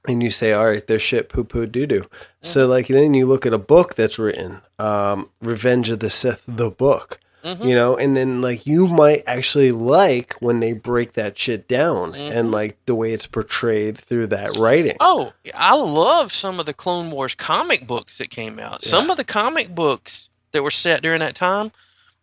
and 0.08 0.22
you 0.22 0.30
say, 0.30 0.52
all 0.52 0.66
right, 0.66 0.86
they're 0.86 0.98
shit, 1.00 1.28
poo 1.28 1.44
poo 1.44 1.66
doo 1.66 1.86
doo. 1.86 2.00
Mm-hmm. 2.02 2.16
So 2.42 2.66
like, 2.66 2.86
then 2.88 3.14
you 3.14 3.26
look 3.26 3.46
at 3.46 3.52
a 3.52 3.58
book 3.58 3.94
that's 3.96 4.18
written, 4.18 4.60
um, 4.78 5.30
Revenge 5.42 5.90
of 5.90 5.98
the 6.00 6.10
Sith, 6.10 6.42
the 6.46 6.70
book, 6.70 7.18
Mhm. 7.44 7.64
you 7.68 7.74
know, 7.74 7.96
and 7.96 8.16
then 8.16 8.40
like 8.40 8.66
you 8.66 8.86
might 8.88 9.22
actually 9.26 9.70
like 9.72 10.34
when 10.40 10.60
they 10.60 10.72
break 10.72 11.12
that 11.14 11.38
shit 11.38 11.66
down 11.68 12.14
and 12.14 12.48
Mhm. 12.48 12.52
like 12.52 12.76
the 12.86 12.94
way 12.94 13.12
it's 13.12 13.26
portrayed 13.26 13.98
through 13.98 14.28
that 14.28 14.56
writing. 14.56 14.96
Oh, 15.00 15.32
I 15.54 15.74
love 15.76 16.32
some 16.32 16.58
of 16.60 16.66
the 16.66 16.74
Clone 16.74 17.10
Wars 17.10 17.34
comic 17.34 17.86
books 17.86 18.18
that 18.18 18.30
came 18.30 18.58
out. 18.60 18.82
Some 18.84 19.10
of 19.10 19.16
the 19.16 19.24
comic 19.24 19.74
books 19.74 20.28
that 20.52 20.62
were 20.64 20.70
set 20.72 21.02
during 21.02 21.20
that 21.20 21.34
time 21.36 21.70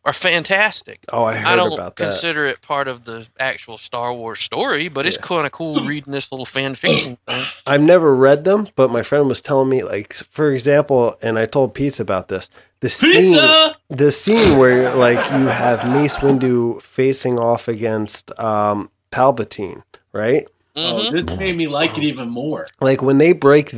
are 0.05 0.13
fantastic. 0.13 0.99
Oh, 1.13 1.23
I 1.23 1.35
heard 1.35 1.47
I 1.47 1.55
don't 1.55 1.73
about 1.73 1.95
that. 1.95 2.03
consider 2.11 2.45
it 2.45 2.61
part 2.61 2.87
of 2.87 3.05
the 3.05 3.27
actual 3.39 3.77
Star 3.77 4.13
Wars 4.13 4.39
story, 4.41 4.89
but 4.89 5.05
it's 5.05 5.17
kind 5.17 5.45
of 5.45 5.51
cool 5.53 5.75
reading 5.85 6.11
this 6.11 6.31
little 6.31 6.45
fan 6.45 6.75
fiction 6.75 7.17
thing. 7.27 7.45
I've 7.65 7.81
never 7.81 8.13
read 8.13 8.43
them, 8.43 8.67
but 8.75 8.91
my 8.91 9.01
friend 9.01 9.27
was 9.29 9.39
telling 9.39 9.69
me, 9.69 9.83
like, 9.83 10.13
for 10.13 10.51
example, 10.51 11.17
and 11.21 11.39
I 11.39 11.45
told 11.45 11.73
Pete 11.73 11.99
about 12.01 12.27
this. 12.27 12.49
The 12.81 12.89
scene, 12.89 13.11
Pizza. 13.33 13.75
the 13.89 14.11
scene 14.11 14.57
where 14.57 14.93
like 14.93 15.17
you 15.31 15.45
have 15.47 15.87
Mace 15.89 16.17
Windu 16.17 16.81
facing 16.81 17.39
off 17.39 17.69
against 17.69 18.37
um, 18.37 18.89
Palpatine, 19.11 19.83
right? 20.11 20.47
Oh, 20.75 21.03
Mhm. 21.05 21.11
this 21.11 21.29
made 21.37 21.55
me 21.55 21.67
like 21.67 21.97
it 21.97 22.03
even 22.03 22.27
more. 22.29 22.67
Like 22.81 23.01
when 23.01 23.19
they 23.19 23.31
break 23.31 23.73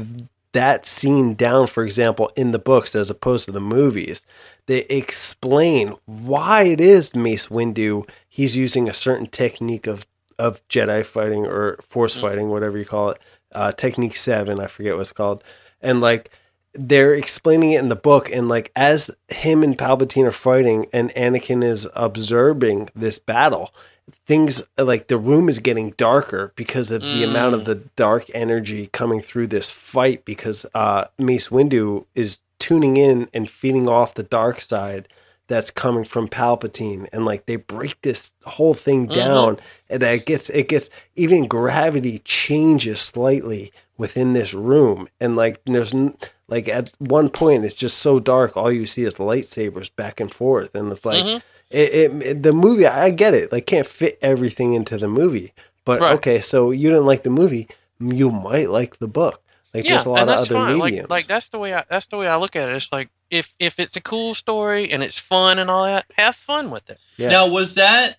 that 0.56 0.86
scene 0.86 1.36
down, 1.36 1.68
for 1.68 1.84
example, 1.84 2.32
in 2.36 2.52
the 2.52 2.60
books 2.60 2.96
as 2.96 3.10
opposed 3.10 3.46
to 3.46 3.52
the 3.52 3.60
movies, 3.62 4.26
they 4.68 4.80
explain 4.86 5.96
why 6.06 6.64
it 6.64 6.82
is 6.82 7.14
Mace 7.14 7.48
Windu. 7.50 8.08
He's 8.28 8.56
using 8.56 8.90
a 8.90 8.94
certain 8.94 9.28
technique 9.28 9.86
of 9.88 10.06
of 10.38 10.60
Jedi 10.68 11.06
fighting 11.06 11.46
or 11.46 11.78
Force 11.82 12.16
Mhm. 12.18 12.22
fighting, 12.22 12.50
whatever 12.50 12.78
you 12.78 12.84
call 12.86 13.10
it. 13.12 13.20
Uh, 13.54 13.72
technique 13.72 14.18
seven, 14.18 14.60
I 14.60 14.68
forget 14.68 14.94
what 14.96 15.02
it's 15.02 15.14
called, 15.14 15.44
and 15.82 16.02
like 16.02 16.30
they're 16.74 17.14
explaining 17.14 17.72
it 17.72 17.80
in 17.80 17.88
the 17.88 17.96
book 17.96 18.30
and 18.30 18.50
like 18.50 18.70
as 18.76 19.10
him 19.30 19.64
and 19.64 19.78
palpatine 19.78 20.26
are 20.26 20.32
fighting 20.34 20.88
and 20.92 21.10
anakin 21.16 21.64
is 21.64 21.88
observing 21.96 22.90
this 22.94 23.18
battle 23.18 23.74
things 24.12 24.62
like 24.78 25.08
the 25.08 25.18
room 25.18 25.50
is 25.50 25.60
getting 25.60 25.92
darker 25.98 26.54
because 26.56 26.92
of 26.92 27.02
the 27.02 27.24
amount 27.24 27.56
of 27.56 27.62
Mm. 27.62 27.66
the 27.66 27.76
dark 27.96 28.26
energy 28.34 28.88
coming 28.94 29.22
through 29.22 29.48
this 29.48 29.70
fight 29.70 30.26
because 30.26 30.66
uh 30.76 31.06
mace 31.18 31.50
windu 31.50 32.06
is 32.14 32.40
tuning 32.60 32.98
in 32.98 33.28
and 33.34 33.50
feeding 33.50 33.88
off 33.88 34.14
the 34.14 34.24
dark 34.24 34.62
side 34.62 35.08
that's 35.48 35.70
coming 35.72 36.04
from 36.04 36.28
palpatine 36.28 37.08
and 37.14 37.26
like 37.26 37.46
they 37.46 37.56
break 37.56 38.00
this 38.02 38.32
whole 38.46 38.74
thing 38.74 39.08
Mhm. 39.08 39.16
down 39.16 39.60
and 39.90 40.02
that 40.02 40.14
it 40.14 40.26
gets 40.26 40.50
it 40.52 40.68
gets 40.68 40.90
even 41.16 41.48
gravity 41.48 42.20
changes 42.20 43.00
slightly 43.02 43.72
within 43.98 44.34
this 44.34 44.54
room 44.54 45.08
and 45.20 45.36
like 45.36 45.62
there's 45.66 45.94
n- 45.94 46.16
like 46.48 46.68
at 46.68 46.92
one 47.00 47.30
point 47.30 47.66
it's 47.66 47.74
just 47.76 47.98
so 48.00 48.20
dark 48.20 48.56
all 48.56 48.72
you 48.72 48.86
see 48.86 49.04
is 49.04 49.16
lightsabers 49.16 49.90
back 49.96 50.20
and 50.20 50.34
forth 50.34 50.74
and 50.76 50.92
it's 50.92 51.06
like 51.06 51.24
Mhm. 51.24 51.42
It, 51.72 51.94
it, 51.94 52.24
it- 52.24 52.44
the 52.44 52.54
movie 52.54 52.86
i 52.88 53.10
get 53.10 53.34
it 53.34 53.52
like 53.52 53.66
can't 53.66 53.88
fit 53.88 54.18
everything 54.22 54.74
into 54.74 54.98
the 54.98 55.08
movie 55.08 55.54
but 55.86 56.00
Right. 56.00 56.14
okay 56.14 56.42
so 56.42 56.72
you 56.72 56.90
didn't 56.90 57.06
like 57.06 57.24
the 57.24 57.30
movie 57.30 57.68
you 58.00 58.32
might 58.32 58.70
like 58.70 58.98
the 59.00 59.08
book 59.08 59.42
like 59.74 59.84
yeah, 59.84 59.92
there's 59.94 60.06
a 60.06 60.10
lot 60.10 60.22
and 60.22 60.30
of 60.30 60.38
that's 60.38 60.52
other 60.52 60.60
fine. 60.66 60.78
mediums 60.80 61.10
Like, 61.10 61.22
like 61.22 61.28
that's 61.28 61.50
the 61.50 61.60
way 61.60 61.74
I 61.74 61.84
that's 61.90 62.06
the 62.06 62.16
way 62.18 62.28
I 62.30 62.38
look 62.38 62.56
at 62.56 62.70
it. 62.70 62.76
It's 62.76 62.90
like 62.94 63.10
if 63.30 63.54
if 63.60 63.78
it's 63.78 63.98
a 63.98 64.02
cool 64.02 64.34
story 64.34 64.90
and 64.90 65.04
it's 65.04 65.20
fun 65.20 65.60
and 65.60 65.70
all 65.70 65.84
that, 65.84 66.06
have 66.16 66.36
fun 66.38 66.72
with 66.72 66.90
it. 66.90 66.98
Yeah. 67.18 67.28
Now, 67.30 67.48
was 67.50 67.76
that 67.76 68.16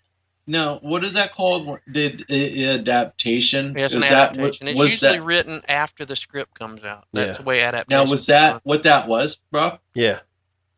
no? 0.47 0.80
What 0.82 1.03
is 1.03 1.14
that 1.14 1.32
called? 1.32 1.78
The, 1.86 2.09
the 2.28 2.66
adaptation? 2.66 3.74
It's 3.76 3.94
an 3.94 4.03
Is 4.03 4.09
that 4.11 4.32
what- 4.32 4.38
adaptation. 4.40 4.68
it's 4.68 4.78
usually 4.78 5.16
that 5.18 5.24
written 5.24 5.62
after 5.68 6.05
the 6.05 6.16
script 6.16 6.59
comes 6.59 6.84
out. 6.84 7.07
That's 7.14 7.28
Yeah. 7.30 7.36
the 7.38 7.42
way 7.42 7.62
adaptation. 7.62 8.05
now? 8.05 8.11
Was 8.11 8.26
that 8.26 8.61
what 8.64 8.82
that 8.82 9.09
was, 9.09 9.38
bro? 9.51 9.78
yeah 9.94 10.18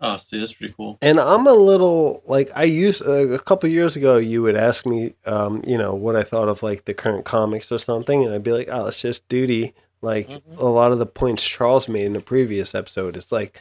Oh, 0.01 0.16
see, 0.16 0.38
that's 0.38 0.53
pretty 0.53 0.74
cool. 0.76 0.96
and 1.03 1.18
i'm 1.18 1.46
a 1.46 1.53
little 1.53 2.22
like 2.26 2.51
i 2.55 2.62
used 2.64 3.03
uh, 3.03 3.11
a 3.30 3.38
couple 3.38 3.68
years 3.68 3.96
ago 3.96 4.16
you 4.16 4.42
would 4.42 4.57
ask 4.57 4.86
me 4.86 5.14
um 5.26 5.62
you 5.66 5.76
know 5.76 5.94
what 5.94 6.14
i 6.16 6.22
thought 6.22 6.49
of 6.49 6.62
like 6.62 6.84
the 6.84 6.94
current 6.94 7.24
comics 7.24 7.72
or 7.72 7.78
something 7.78 8.24
and 8.24 8.32
i'd 8.32 8.44
be 8.44 8.53
like 8.53 8.68
oh 8.70 8.86
it's 8.86 9.01
just 9.03 9.28
duty 9.28 9.74
like 10.01 10.28
Mhm. 10.28 10.40
a 10.57 10.64
lot 10.66 10.92
of 10.92 10.99
the 11.01 11.07
points 11.07 11.42
charles 11.42 11.88
made 11.88 12.05
in 12.05 12.12
the 12.12 12.20
previous 12.20 12.74
episode 12.76 13.16
it's 13.16 13.32
like 13.32 13.61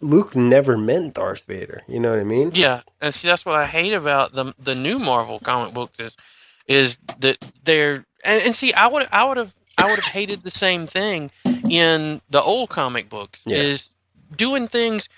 luke 0.00 0.34
never 0.36 0.76
meant 0.76 1.14
darth 1.14 1.44
vader 1.44 1.82
you 1.88 1.98
know 2.00 2.10
what 2.10 2.20
i 2.20 2.24
mean 2.24 2.50
Yeah, 2.54 2.80
and 3.00 3.14
see 3.14 3.28
that's 3.28 3.44
what 3.46 3.54
I 3.56 3.66
hate 3.66 3.92
about 3.92 4.32
the 4.32 4.54
the 4.58 4.74
new 4.74 4.98
Marvel 4.98 5.38
comic 5.38 5.72
books 5.74 6.00
is 6.00 6.16
is 6.66 6.98
that 7.20 7.36
they're 7.64 8.04
and, 8.24 8.42
and 8.42 8.54
see 8.54 8.72
I 8.72 8.86
would 8.88 9.06
I 9.12 9.24
would 9.24 9.36
have 9.36 9.54
I 9.78 9.88
would 9.88 9.98
have 9.98 10.12
hated 10.12 10.42
the 10.42 10.50
same 10.50 10.86
thing 10.86 11.30
in 11.68 12.20
the 12.30 12.42
old 12.42 12.68
comic 12.70 13.08
books 13.08 13.42
Yeah. 13.46 13.58
is 13.58 13.92
doing 14.36 14.68
things 14.68 15.08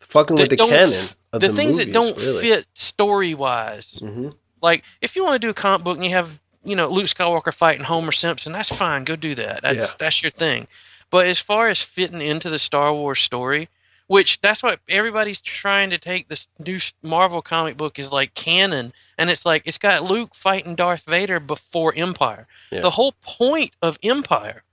fucking 0.00 0.36
with 0.36 0.50
the 0.50 0.56
canon 0.56 0.88
of 1.32 1.40
the, 1.40 1.48
the, 1.48 1.52
things 1.52 1.78
that 1.78 1.92
don't 1.92 2.16
really. 2.16 2.40
fit 2.42 2.66
story 2.74 3.34
wise. 3.34 3.98
hmm 3.98 4.28
Like 4.60 4.84
if 5.00 5.16
you 5.16 5.24
want 5.24 5.34
to 5.40 5.46
do 5.46 5.50
a 5.50 5.54
comic 5.54 5.84
book 5.84 5.96
and 5.96 6.04
you 6.04 6.12
have 6.12 6.40
you 6.64 6.76
know 6.76 6.88
Luke 6.88 7.06
Skywalker 7.06 7.52
fighting 7.54 7.84
Homer 7.84 8.12
Simpson, 8.12 8.52
that's 8.52 8.74
fine. 8.74 9.04
Go 9.04 9.16
do 9.16 9.34
that. 9.34 9.62
That's 9.62 9.78
Yeah. 9.78 9.86
that's 9.98 10.22
your 10.22 10.30
thing. 10.30 10.66
But 11.10 11.26
as 11.26 11.40
far 11.40 11.68
as 11.68 11.82
fitting 11.82 12.20
into 12.22 12.48
the 12.48 12.58
Star 12.58 12.92
Wars 12.94 13.20
story, 13.20 13.68
which 14.06 14.40
that's 14.40 14.62
what 14.62 14.80
everybody's 14.88 15.40
trying 15.40 15.90
to 15.90 15.98
take 15.98 16.28
this 16.28 16.48
new 16.58 16.78
Marvel 17.02 17.42
comic 17.42 17.76
book 17.76 17.98
is 17.98 18.12
like 18.12 18.34
canon, 18.34 18.92
and 19.18 19.30
it's 19.30 19.44
like 19.44 19.62
it's 19.66 19.78
got 19.78 20.04
Luke 20.04 20.34
fighting 20.34 20.74
Darth 20.74 21.04
Vader 21.04 21.40
before 21.40 21.92
Empire. 21.96 22.46
Yeah. 22.70 22.80
The 22.80 22.90
whole 22.90 23.12
point 23.22 23.72
of 23.82 23.98
Empire 24.02 24.64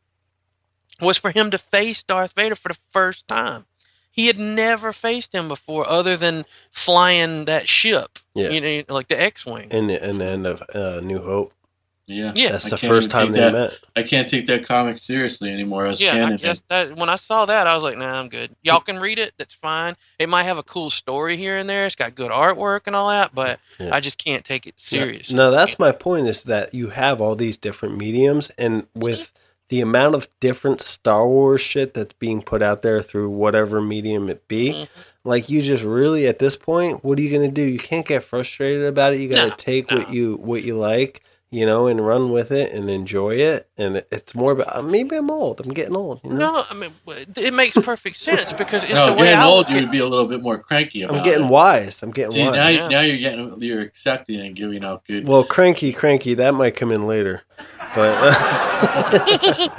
was 1.02 1.18
for 1.18 1.32
him 1.32 1.52
to 1.52 1.58
face 1.58 2.04
Darth 2.04 2.34
Vader 2.34 2.56
for 2.56 2.68
the 2.70 2.78
first 2.90 3.28
time. 3.28 3.66
He 4.20 4.28
had 4.28 4.38
never 4.38 4.92
faced 4.92 5.34
him 5.34 5.48
before, 5.48 5.88
other 5.88 6.18
than 6.18 6.46
flying 6.72 7.46
that 7.46 7.68
ship, 7.70 8.20
Yeah. 8.34 8.50
you 8.50 8.62
know, 8.62 8.84
like 8.94 9.08
the 9.08 9.22
X-wing. 9.22 9.70
in 9.72 9.88
the, 9.88 10.04
in 10.10 10.18
the 10.18 10.26
end 10.26 10.46
of 10.48 10.62
uh, 10.74 11.00
New 11.02 11.20
Hope. 11.22 11.54
Yeah, 12.08 12.32
Yeah. 12.36 12.54
That's 12.54 12.66
I 12.66 12.70
the 12.72 12.78
can't 12.78 12.90
first 12.92 13.12
time 13.12 13.28
take 13.28 13.34
they 13.36 13.40
that- 13.42 13.54
met. 13.54 13.74
I 13.96 14.02
can't 14.02 14.28
take 14.28 14.48
that 14.48 14.66
comic 14.66 14.98
seriously 14.98 15.54
anymore 15.54 15.86
as 15.86 16.02
yeah, 16.02 16.26
I 16.28 16.38
guess 16.38 16.62
that 16.64 16.96
when 16.96 17.08
I 17.08 17.16
saw 17.18 17.46
that, 17.46 17.68
I 17.68 17.76
was 17.76 17.84
like, 17.84 17.98
"Nah, 18.00 18.20
I'm 18.20 18.30
good. 18.30 18.56
Y'all 18.64 18.80
can 18.80 18.98
read 18.98 19.20
it. 19.20 19.34
That's 19.38 19.54
fine. 19.54 19.96
It 20.18 20.28
might 20.28 20.44
have 20.44 20.58
a 20.58 20.64
cool 20.64 20.90
story 20.90 21.38
here 21.38 21.56
and 21.58 21.70
there. 21.70 21.86
It's 21.86 21.94
got 21.96 22.16
good 22.16 22.32
artwork 22.32 22.82
and 22.88 22.96
all 22.96 23.10
that, 23.10 23.36
but 23.36 23.60
Yeah. 23.80 23.92
I 23.96 24.00
just 24.00 24.18
can't 24.18 24.44
take 24.44 24.66
it 24.66 24.80
serious." 24.80 25.32
No, 25.32 25.52
that's 25.52 25.78
my 25.78 25.92
point 25.92 26.28
is 26.28 26.44
that 26.44 26.74
you 26.74 26.90
have 26.90 27.22
all 27.22 27.36
these 27.36 27.58
different 27.58 27.98
mediums, 27.98 28.50
and 28.58 28.88
with 28.96 29.32
the 29.70 29.82
amount 29.82 30.16
of 30.16 30.28
different 30.40 30.82
Star 30.82 31.28
Wars 31.28 31.62
shit 31.62 31.94
that's 31.94 32.14
being 32.14 32.42
put 32.42 32.62
out 32.62 32.82
there 32.82 33.02
through 33.02 33.30
whatever 33.30 33.80
medium 33.82 34.30
it 34.30 34.48
be, 34.48 34.72
Mhm. 34.74 34.88
like 35.24 35.50
you 35.50 35.62
just 35.62 35.84
really 35.84 36.28
at 36.28 36.40
this 36.40 36.56
point, 36.56 37.04
what 37.04 37.18
are 37.20 37.22
you 37.22 37.32
gonna 37.32 37.52
do? 37.52 37.62
You 37.64 37.80
can't 37.80 38.06
get 38.08 38.24
frustrated 38.24 38.86
about 38.86 39.14
it. 39.14 39.20
You 39.20 39.30
gotta 39.30 39.50
No, 39.50 39.56
take 39.58 39.92
what 39.92 40.12
you 40.12 40.40
what 40.42 40.64
you 40.64 40.76
like, 40.76 41.22
you 41.52 41.66
know, 41.68 41.86
and 41.88 42.06
run 42.06 42.32
with 42.32 42.52
it 42.52 42.72
and 42.72 42.90
enjoy 42.90 43.36
it. 43.36 43.68
And 43.78 43.98
it- 43.98 44.08
it's 44.12 44.34
more 44.34 44.52
about 44.54 44.76
uh, 44.76 44.82
maybe 44.82 45.16
I'm 45.16 45.30
old. 45.30 45.62
I'm 45.62 45.72
getting 45.74 45.96
old. 45.96 46.22
You 46.24 46.32
know? 46.32 46.38
No, 46.38 46.64
I 46.70 46.74
mean 46.74 46.90
it 47.38 47.54
makes 47.54 47.78
perfect 47.78 48.18
sense 48.18 48.54
because 48.54 48.84
it's 48.84 48.94
no, 48.94 49.08
the 49.08 49.12
way 49.14 49.26
getting 49.28 49.40
I 49.40 49.46
old, 49.46 49.68
look 49.68 49.70
You 49.70 49.82
would 49.82 49.92
be 49.92 50.00
a 50.00 50.08
little 50.08 50.26
bit 50.28 50.42
more 50.42 50.58
cranky 50.58 51.04
about 51.04 51.18
I'm 51.18 51.24
getting 51.24 51.46
it. 51.46 51.50
wise. 51.52 52.02
I'm 52.02 52.10
getting 52.12 52.32
See, 52.32 52.44
wise. 52.44 52.56
now, 52.56 52.68
Yeah. 52.70 52.88
now 52.88 53.02
you're 53.02 53.18
getting 53.18 53.62
you're 53.62 53.82
accepting 53.82 54.40
and 54.40 54.56
giving 54.56 54.84
out 54.84 55.06
good. 55.06 55.28
Well, 55.28 55.44
cranky, 55.44 55.94
cranky, 55.94 56.34
that 56.34 56.56
might 56.56 56.76
come 56.76 56.92
in 56.92 57.06
later. 57.06 57.44
But 58.00 58.34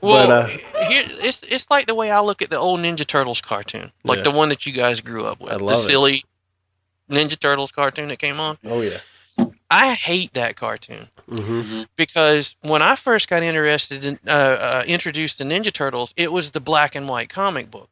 Well, 0.02 0.28
But, 0.28 0.30
uh, 0.30 0.46
here 0.88 1.04
it's 1.20 1.42
it's 1.44 1.66
like 1.70 1.86
the 1.86 1.94
way 1.94 2.10
I 2.10 2.20
look 2.20 2.42
at 2.42 2.50
the 2.50 2.58
old 2.58 2.80
Ninja 2.80 3.06
Turtles 3.06 3.40
cartoon, 3.40 3.92
like 4.04 4.18
Yeah. 4.18 4.24
the 4.24 4.30
one 4.32 4.48
that 4.50 4.66
you 4.66 4.72
guys 4.72 5.00
grew 5.00 5.26
up 5.26 5.40
with, 5.40 5.52
I 5.52 5.56
the 5.56 5.64
love 5.64 5.84
it. 5.84 5.88
silly 5.88 6.24
Ninja 7.10 7.38
Turtles 7.38 7.72
cartoon 7.72 8.08
that 8.08 8.18
came 8.18 8.40
on. 8.40 8.58
oh 8.66 8.80
yeah, 8.82 8.98
I 9.70 9.94
hate 9.94 10.34
that 10.34 10.56
cartoon 10.56 11.08
hmm 11.28 11.82
because 11.96 12.56
when 12.62 12.82
I 12.82 12.94
first 12.96 13.28
got 13.28 13.42
interested 13.42 14.04
in 14.04 14.18
uh, 14.26 14.30
uh, 14.30 14.84
introduced 14.86 15.38
to 15.38 15.44
Ninja 15.44 15.72
Turtles, 15.72 16.14
it 16.16 16.32
was 16.32 16.52
the 16.52 16.60
black 16.60 16.94
and 16.94 17.08
white 17.08 17.28
comic 17.30 17.70
book. 17.70 17.88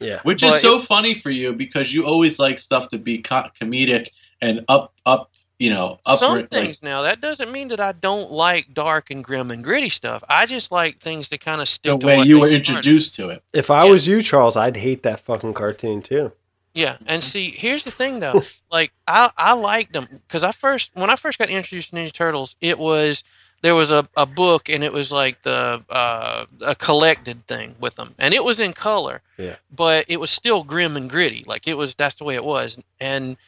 yeah, 0.00 0.20
Which 0.22 0.42
But 0.42 0.54
is 0.56 0.60
so 0.62 0.80
funny 0.80 1.14
for 1.14 1.30
you 1.30 1.52
because 1.52 1.92
you 1.92 2.06
always 2.06 2.38
like 2.38 2.58
stuff 2.58 2.90
to 2.90 2.98
be 2.98 3.18
co- 3.18 3.50
comedic 3.60 4.08
and 4.40 4.64
up, 4.68 4.92
up, 5.06 5.30
you 5.58 5.70
know, 5.70 5.98
up. 6.06 6.18
Some 6.18 6.36
like- 6.36 6.48
things 6.48 6.82
now 6.82 7.02
that 7.02 7.20
doesn't 7.20 7.50
mean 7.52 7.68
that 7.68 7.80
I 7.80 7.92
don't 7.92 8.30
like 8.30 8.74
dark 8.74 9.10
and 9.10 9.24
grim 9.24 9.50
and 9.50 9.64
gritty 9.64 9.88
stuff. 9.88 10.22
I 10.28 10.46
just 10.46 10.70
like 10.70 10.98
things 10.98 11.28
to 11.28 11.38
kind 11.38 11.60
of 11.60 11.68
stick 11.68 11.92
the 11.92 11.98
to 11.98 12.06
way 12.06 12.16
what 12.18 12.26
you 12.26 12.40
were 12.40 12.46
started. 12.46 12.68
introduced 12.68 13.14
to 13.16 13.30
it. 13.30 13.42
If 13.52 13.70
I 13.70 13.84
Yeah. 13.84 13.90
was 13.90 14.06
you, 14.06 14.22
Charles, 14.22 14.56
I'd 14.56 14.76
hate 14.76 15.02
that 15.04 15.20
fucking 15.20 15.54
cartoon 15.54 16.02
too. 16.02 16.32
Yeah, 16.74 16.98
and 17.06 17.24
see, 17.24 17.50
here's 17.50 17.84
the 17.84 17.90
thing 17.90 18.20
though. 18.20 18.42
like, 18.70 18.92
I 19.08 19.30
I 19.38 19.54
liked 19.54 19.94
them 19.94 20.06
because 20.26 20.44
I 20.44 20.52
first 20.52 20.90
when 20.94 21.08
I 21.08 21.16
first 21.16 21.38
got 21.38 21.48
introduced 21.48 21.90
to 21.90 21.96
Ninja 21.96 22.12
Turtles, 22.12 22.54
it 22.60 22.78
was 22.78 23.24
there 23.62 23.74
was 23.74 23.90
a, 23.90 24.06
a 24.14 24.26
book 24.26 24.68
and 24.68 24.84
it 24.84 24.92
was 24.92 25.10
like 25.10 25.40
the 25.42 25.82
uh, 25.88 26.44
a 26.66 26.74
collected 26.74 27.46
thing 27.46 27.74
with 27.80 27.94
them, 27.94 28.14
and 28.18 28.34
it 28.34 28.44
was 28.44 28.60
in 28.60 28.74
color. 28.74 29.22
Yeah. 29.38 29.56
But 29.74 30.04
it 30.08 30.20
was 30.20 30.28
still 30.30 30.62
grim 30.64 30.98
and 30.98 31.08
gritty. 31.08 31.44
Like 31.46 31.66
it 31.66 31.78
was 31.78 31.94
that's 31.94 32.16
the 32.16 32.24
way 32.24 32.34
it 32.34 32.44
was. 32.44 32.78
And 33.00 33.38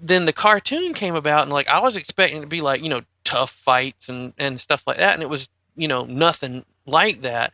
then 0.00 0.24
the 0.26 0.32
cartoon 0.32 0.94
came 0.94 1.14
about, 1.14 1.42
and 1.42 1.52
like 1.52 1.68
I 1.68 1.78
was 1.80 1.96
expecting 1.96 2.38
it 2.38 2.42
to 2.42 2.46
be 2.46 2.60
like 2.60 2.82
you 2.82 2.88
know 2.88 3.02
tough 3.24 3.50
fights 3.50 4.08
and 4.08 4.32
and 4.38 4.60
stuff 4.60 4.84
like 4.86 4.98
that, 4.98 5.14
and 5.14 5.22
it 5.22 5.28
was 5.28 5.48
you 5.76 5.88
know 5.88 6.04
nothing 6.04 6.64
like 6.86 7.22
that. 7.22 7.52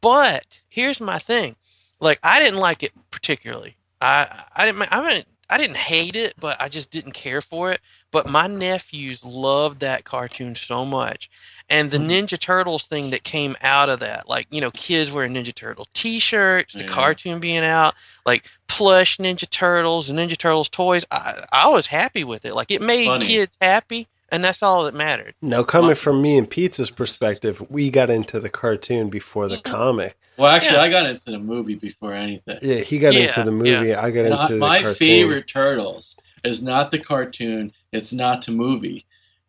But 0.00 0.60
here's 0.68 1.00
my 1.00 1.18
thing. 1.18 1.56
Like 2.00 2.20
I 2.22 2.38
didn't 2.40 2.60
like 2.60 2.82
it 2.82 2.92
particularly. 3.10 3.76
I 4.00 4.44
I 4.54 4.66
didn't 4.66 4.88
I 4.92 5.08
mean 5.10 5.24
I 5.48 5.58
didn't 5.58 5.76
hate 5.76 6.16
it, 6.16 6.34
but 6.38 6.56
I 6.60 6.68
just 6.68 6.90
didn't 6.90 7.12
care 7.12 7.42
for 7.42 7.72
it. 7.72 7.80
But 8.12 8.28
my 8.28 8.46
nephews 8.46 9.24
loved 9.24 9.80
that 9.80 10.04
cartoon 10.04 10.54
so 10.56 10.84
much. 10.84 11.30
And 11.68 11.92
the 11.92 11.98
Mhm. 11.98 12.26
Ninja 12.26 12.38
Turtles 12.38 12.82
thing 12.82 13.10
that 13.10 13.22
came 13.22 13.56
out 13.62 13.88
of 13.88 14.00
that, 14.00 14.28
like, 14.28 14.48
you 14.50 14.60
know, 14.60 14.72
kids 14.72 15.12
wearing 15.12 15.34
Ninja 15.34 15.54
Turtle 15.54 15.86
t 15.94 16.18
shirts, 16.18 16.74
the 16.74 16.80
Yeah. 16.82 16.88
cartoon 16.88 17.38
being 17.38 17.62
out, 17.64 17.94
like 18.26 18.44
plush 18.66 19.18
Ninja 19.18 19.48
Turtles 19.48 20.10
and 20.10 20.18
Ninja 20.18 20.36
Turtles 20.36 20.68
toys, 20.68 21.04
I, 21.12 21.44
I 21.52 21.68
was 21.68 21.86
happy 21.86 22.24
with 22.24 22.44
it. 22.44 22.54
Like, 22.54 22.72
it 22.72 22.82
made 22.82 23.06
funny. 23.06 23.26
kids 23.26 23.56
happy, 23.60 24.08
and 24.30 24.42
that's 24.42 24.60
all 24.64 24.82
that 24.84 24.94
mattered. 24.94 25.34
Now, 25.40 25.62
coming 25.62 25.90
My- 25.90 25.94
from 25.94 26.20
me 26.20 26.36
and 26.36 26.50
Pizza's 26.50 26.90
perspective, 26.90 27.64
we 27.70 27.90
got 27.90 28.10
into 28.10 28.40
the 28.40 28.48
cartoon 28.50 29.08
before 29.08 29.46
the 29.48 29.58
Mhm. 29.58 29.62
comic. 29.64 30.16
Well, 30.36 30.50
actually, 30.50 30.76
Yeah. 30.76 30.82
I 30.82 30.88
got 30.88 31.06
into 31.06 31.30
the 31.30 31.38
movie 31.38 31.76
before 31.76 32.14
anything. 32.14 32.58
Yeah, 32.62 32.80
he 32.80 32.98
got 32.98 33.12
Yeah, 33.14 33.26
into 33.26 33.44
the 33.44 33.52
movie. 33.52 33.94
I 33.94 34.10
got 34.10 34.24
And 34.24 34.32
into 34.32 34.38
I- 34.38 34.48
the 34.48 34.56
my 34.56 34.78
cartoon. 34.80 34.94
favorite 34.94 35.46
turtles 35.46 36.16
is 36.42 36.60
not 36.60 36.90
the 36.90 36.98
cartoon. 36.98 37.72
It's 37.92 38.12
not 38.12 38.44
the 38.46 38.52
movie. 38.52 39.06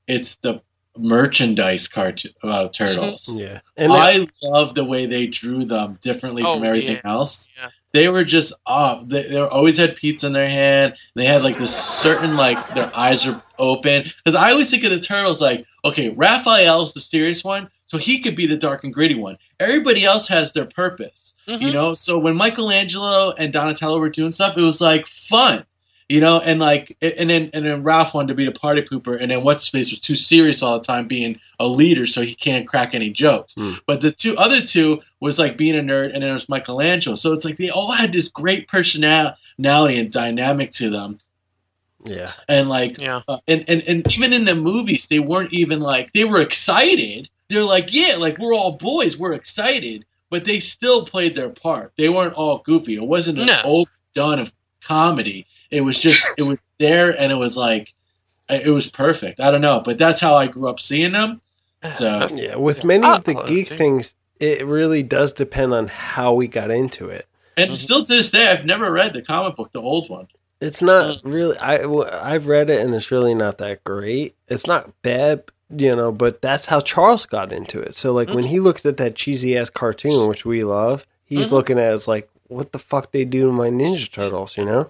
It's 0.07 0.35
the 0.35 0.61
merchandise 0.97 1.87
cartoon 1.87 2.31
uh, 2.43 2.67
turtles. 2.69 3.29
Yeah, 3.33 3.59
and 3.77 3.91
I 3.93 4.27
love 4.43 4.75
the 4.75 4.83
way 4.85 5.05
they 5.05 5.27
drew 5.27 5.63
them 5.63 5.99
differently 6.01 6.43
Oh, 6.43 6.55
from 6.55 6.65
everything 6.65 6.95
yeah. 7.03 7.11
else. 7.11 7.47
Yeah. 7.57 7.69
They 7.93 8.07
were 8.07 8.23
just 8.23 8.53
off. 8.65 9.07
They, 9.07 9.23
they 9.27 9.39
always 9.39 9.77
had 9.77 9.95
pizza 9.97 10.27
in 10.27 10.33
their 10.33 10.47
hand. 10.49 10.95
They 11.15 11.25
had 11.25 11.43
like 11.43 11.57
this 11.57 11.75
certain 11.75 12.37
like 12.37 12.73
their 12.73 12.89
eyes 12.95 13.27
are 13.27 13.41
open. 13.59 14.03
Because 14.23 14.35
I 14.35 14.51
always 14.51 14.69
think 14.71 14.83
of 14.85 14.91
the 14.91 14.99
turtles 14.99 15.41
like, 15.41 15.65
okay, 15.83 16.09
Raphael's 16.09 16.93
the 16.93 17.01
serious 17.01 17.43
one, 17.43 17.69
so 17.85 17.97
he 17.97 18.19
could 18.21 18.35
be 18.37 18.47
the 18.47 18.55
dark 18.57 18.85
and 18.85 18.93
gritty 18.93 19.15
one. 19.15 19.37
Everybody 19.59 20.05
else 20.05 20.27
has 20.29 20.53
their 20.53 20.65
purpose, 20.65 21.33
you 21.45 21.57
Mhm. 21.57 21.73
know. 21.73 21.93
So 21.93 22.17
when 22.17 22.37
Michelangelo 22.37 23.33
and 23.37 23.51
Donatello 23.51 23.99
were 23.99 24.09
doing 24.09 24.31
stuff, 24.31 24.57
it 24.57 24.61
was 24.61 24.79
like 24.79 25.05
fun, 25.07 25.65
you 26.11 26.19
know. 26.21 26.39
And 26.39 26.59
like, 26.59 26.97
and 27.01 27.29
then 27.29 27.49
and 27.53 27.65
then 27.65 27.83
Ralph 27.83 28.13
wanted 28.13 28.27
to 28.29 28.33
be 28.35 28.45
the 28.45 28.51
party 28.51 28.81
pooper, 28.81 29.19
and 29.19 29.31
then 29.31 29.43
what's 29.43 29.67
face 29.69 29.89
was 29.91 29.99
too 29.99 30.15
serious 30.15 30.61
all 30.61 30.77
the 30.79 30.85
time, 30.85 31.07
being 31.07 31.39
a 31.59 31.67
leader, 31.67 32.05
so 32.05 32.21
he 32.21 32.35
can't 32.35 32.67
crack 32.67 32.93
any 32.93 33.09
jokes. 33.09 33.53
Hmm. 33.55 33.73
But 33.87 34.01
the 34.01 34.11
two 34.11 34.35
other 34.37 34.61
two 34.61 35.01
was 35.19 35.39
like 35.39 35.57
being 35.57 35.75
a 35.75 35.81
nerd, 35.81 36.05
and 36.05 36.15
then 36.15 36.21
there 36.21 36.33
was 36.33 36.49
Michelangelo. 36.49 37.15
So 37.15 37.31
it's 37.33 37.45
like 37.45 37.57
they 37.57 37.69
all 37.69 37.91
had 37.91 38.11
this 38.11 38.27
great 38.27 38.67
personality 38.67 39.99
and 39.99 40.11
dynamic 40.11 40.71
to 40.73 40.89
them, 40.89 41.19
yeah, 42.03 42.31
and 42.49 42.67
like, 42.69 42.99
Yeah. 43.01 43.21
uh, 43.27 43.37
and 43.47 43.63
and 43.67 43.81
and 43.87 44.13
even 44.13 44.33
in 44.33 44.45
the 44.45 44.55
movies, 44.55 45.07
they 45.07 45.19
weren't 45.19 45.53
even 45.53 45.79
like 45.79 46.11
they 46.13 46.25
were 46.25 46.41
excited. 46.41 47.29
They're 47.49 47.63
like, 47.63 47.87
yeah, 47.93 48.15
like 48.17 48.37
we're 48.39 48.53
all 48.55 48.73
boys, 48.73 49.17
we're 49.17 49.33
excited, 49.33 50.05
but 50.29 50.45
they 50.45 50.59
still 50.59 51.05
played 51.05 51.35
their 51.35 51.49
part. 51.49 51.91
They 51.97 52.09
weren't 52.09 52.33
all 52.33 52.59
goofy. 52.59 52.95
It 52.95 53.03
wasn't 53.03 53.39
an 53.39 53.47
No. 53.47 53.61
overdone 53.63 54.39
of 54.39 54.51
comedy. 54.81 55.45
It 55.71 55.81
was 55.81 55.97
just 55.99 56.27
it 56.37 56.43
was 56.43 56.59
there, 56.79 57.09
and 57.19 57.31
it 57.31 57.35
was 57.35 57.57
like 57.57 57.93
it 58.49 58.69
was 58.71 58.87
perfect. 58.87 59.39
I 59.39 59.49
don't 59.51 59.61
know, 59.61 59.81
but 59.83 59.97
that's 59.97 60.19
how 60.19 60.35
I 60.35 60.47
grew 60.47 60.69
up 60.69 60.79
seeing 60.79 61.13
them. 61.13 61.41
So 61.91 62.27
yeah. 62.33 62.55
With 62.57 62.83
many 62.83 63.07
of 63.07 63.23
the 63.23 63.41
geek 63.47 63.69
things, 63.69 64.13
it 64.39 64.65
really 64.65 65.01
does 65.03 65.33
depend 65.33 65.73
on 65.73 65.87
how 65.87 66.33
we 66.33 66.47
got 66.47 66.69
into 66.71 67.09
it. 67.09 67.27
and 67.57 67.71
Mhm. 67.71 67.75
still 67.77 68.05
to 68.05 68.13
this 68.13 68.31
day, 68.31 68.47
I've 68.47 68.65
never 68.65 68.91
read 68.91 69.13
the 69.13 69.21
comic 69.21 69.55
book, 69.57 69.71
the 69.73 69.81
old 69.81 70.09
one. 70.09 70.27
It's 70.61 70.81
not 70.81 71.17
really. 71.23 71.57
I 71.57 71.83
I've 72.33 72.47
read 72.47 72.69
it 72.69 72.79
and 72.85 72.93
it's 72.95 73.11
really 73.11 73.33
not 73.35 73.57
that 73.57 73.83
great. 73.83 74.35
It's 74.47 74.65
not 74.67 74.89
bad, 75.01 75.43
you 75.75 75.95
know. 75.95 76.11
But 76.11 76.41
that's 76.41 76.67
how 76.67 76.79
Charles 76.81 77.25
got 77.25 77.51
into 77.51 77.79
it. 77.81 77.95
So 77.97 78.13
like 78.13 78.29
when 78.29 78.45
he 78.45 78.59
looks 78.59 78.85
at 78.85 78.97
that 78.97 79.15
cheesy 79.15 79.57
ass 79.57 79.69
cartoon, 79.69 80.27
which 80.27 80.45
we 80.45 80.63
love, 80.63 81.05
he's 81.25 81.47
Mhm. 81.49 81.51
looking 81.51 81.79
at 81.79 81.89
it 81.91 81.93
as 81.93 82.07
like, 82.07 82.29
what 82.47 82.71
the 82.73 82.79
fuck 82.79 83.11
they 83.11 83.25
do 83.25 83.47
to 83.47 83.51
my 83.51 83.69
Ninja 83.69 84.09
Turtles, 84.11 84.57
you 84.57 84.65
know? 84.65 84.89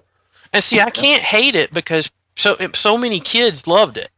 And 0.54 0.64
see, 0.64 0.80
I 0.82 0.90
can't 0.90 1.24
hate 1.24 1.56
it 1.56 1.74
because 1.74 2.12
so 2.36 2.56
so 2.74 2.98
many 2.98 3.20
kids 3.20 3.68
loved 3.68 3.98
it. 3.98 4.10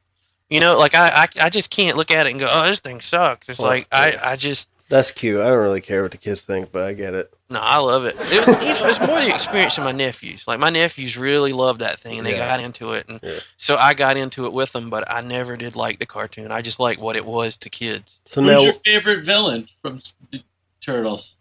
You 0.49 0.59
know, 0.59 0.77
like 0.77 0.93
I, 0.95 1.23
I, 1.23 1.45
I 1.45 1.49
just 1.49 1.69
can't 1.71 1.97
look 1.97 2.11
at 2.11 2.27
it 2.27 2.31
and 2.31 2.39
go, 2.39 2.47
"Oh, 2.51 2.65
this 2.67 2.79
thing 2.79 3.01
sucks." 3.01 3.49
It's 3.49 3.59
Well, 3.59 3.69
like 3.69 3.88
I, 3.91 4.11
yeah. 4.13 4.21
I 4.23 4.36
just 4.36 4.69
That's 4.89 5.11
cute. 5.11 5.39
I 5.41 5.45
don't 5.45 5.59
really 5.63 5.81
care 5.81 6.03
what 6.03 6.11
the 6.11 6.17
kids 6.17 6.41
think, 6.43 6.71
but 6.71 6.84
I 6.84 6.93
get 6.93 7.13
it. 7.15 7.34
no, 7.49 7.59
I 7.59 7.77
love 7.77 8.05
it. 8.05 8.15
It 8.19 8.45
was, 8.47 8.61
you 8.63 8.69
know, 8.69 8.84
it 8.86 8.88
was 8.88 8.99
more 8.99 9.19
the 9.21 9.34
experience 9.34 9.77
of 9.77 9.84
my 9.84 9.91
nephews. 9.91 10.43
Like 10.47 10.59
my 10.59 10.69
nephews 10.69 11.17
really 11.17 11.53
loved 11.53 11.81
that 11.81 11.99
thing, 11.99 12.17
and 12.19 12.25
they 12.27 12.34
Yeah. 12.34 12.47
got 12.49 12.59
into 12.59 12.93
it, 12.93 13.07
and 13.07 13.19
Yeah. 13.23 13.39
so 13.57 13.77
I 13.77 13.93
got 13.95 14.17
into 14.17 14.45
it 14.45 14.53
with 14.53 14.71
them. 14.73 14.89
But 14.89 15.09
I 15.11 15.21
never 15.21 15.57
did 15.57 15.75
like 15.75 15.99
the 15.99 16.05
cartoon. 16.05 16.51
I 16.51 16.61
just 16.61 16.79
liked 16.79 16.99
what 17.01 17.15
it 17.15 17.25
was 17.25 17.57
to 17.57 17.69
kids 17.69 18.19
So 18.25 18.41
Who's 18.41 18.49
now, 18.51 18.59
your 18.61 18.73
favorite 18.73 19.23
villain 19.23 19.69
from 19.81 20.01
the 20.31 20.43
Turtles? 20.81 21.36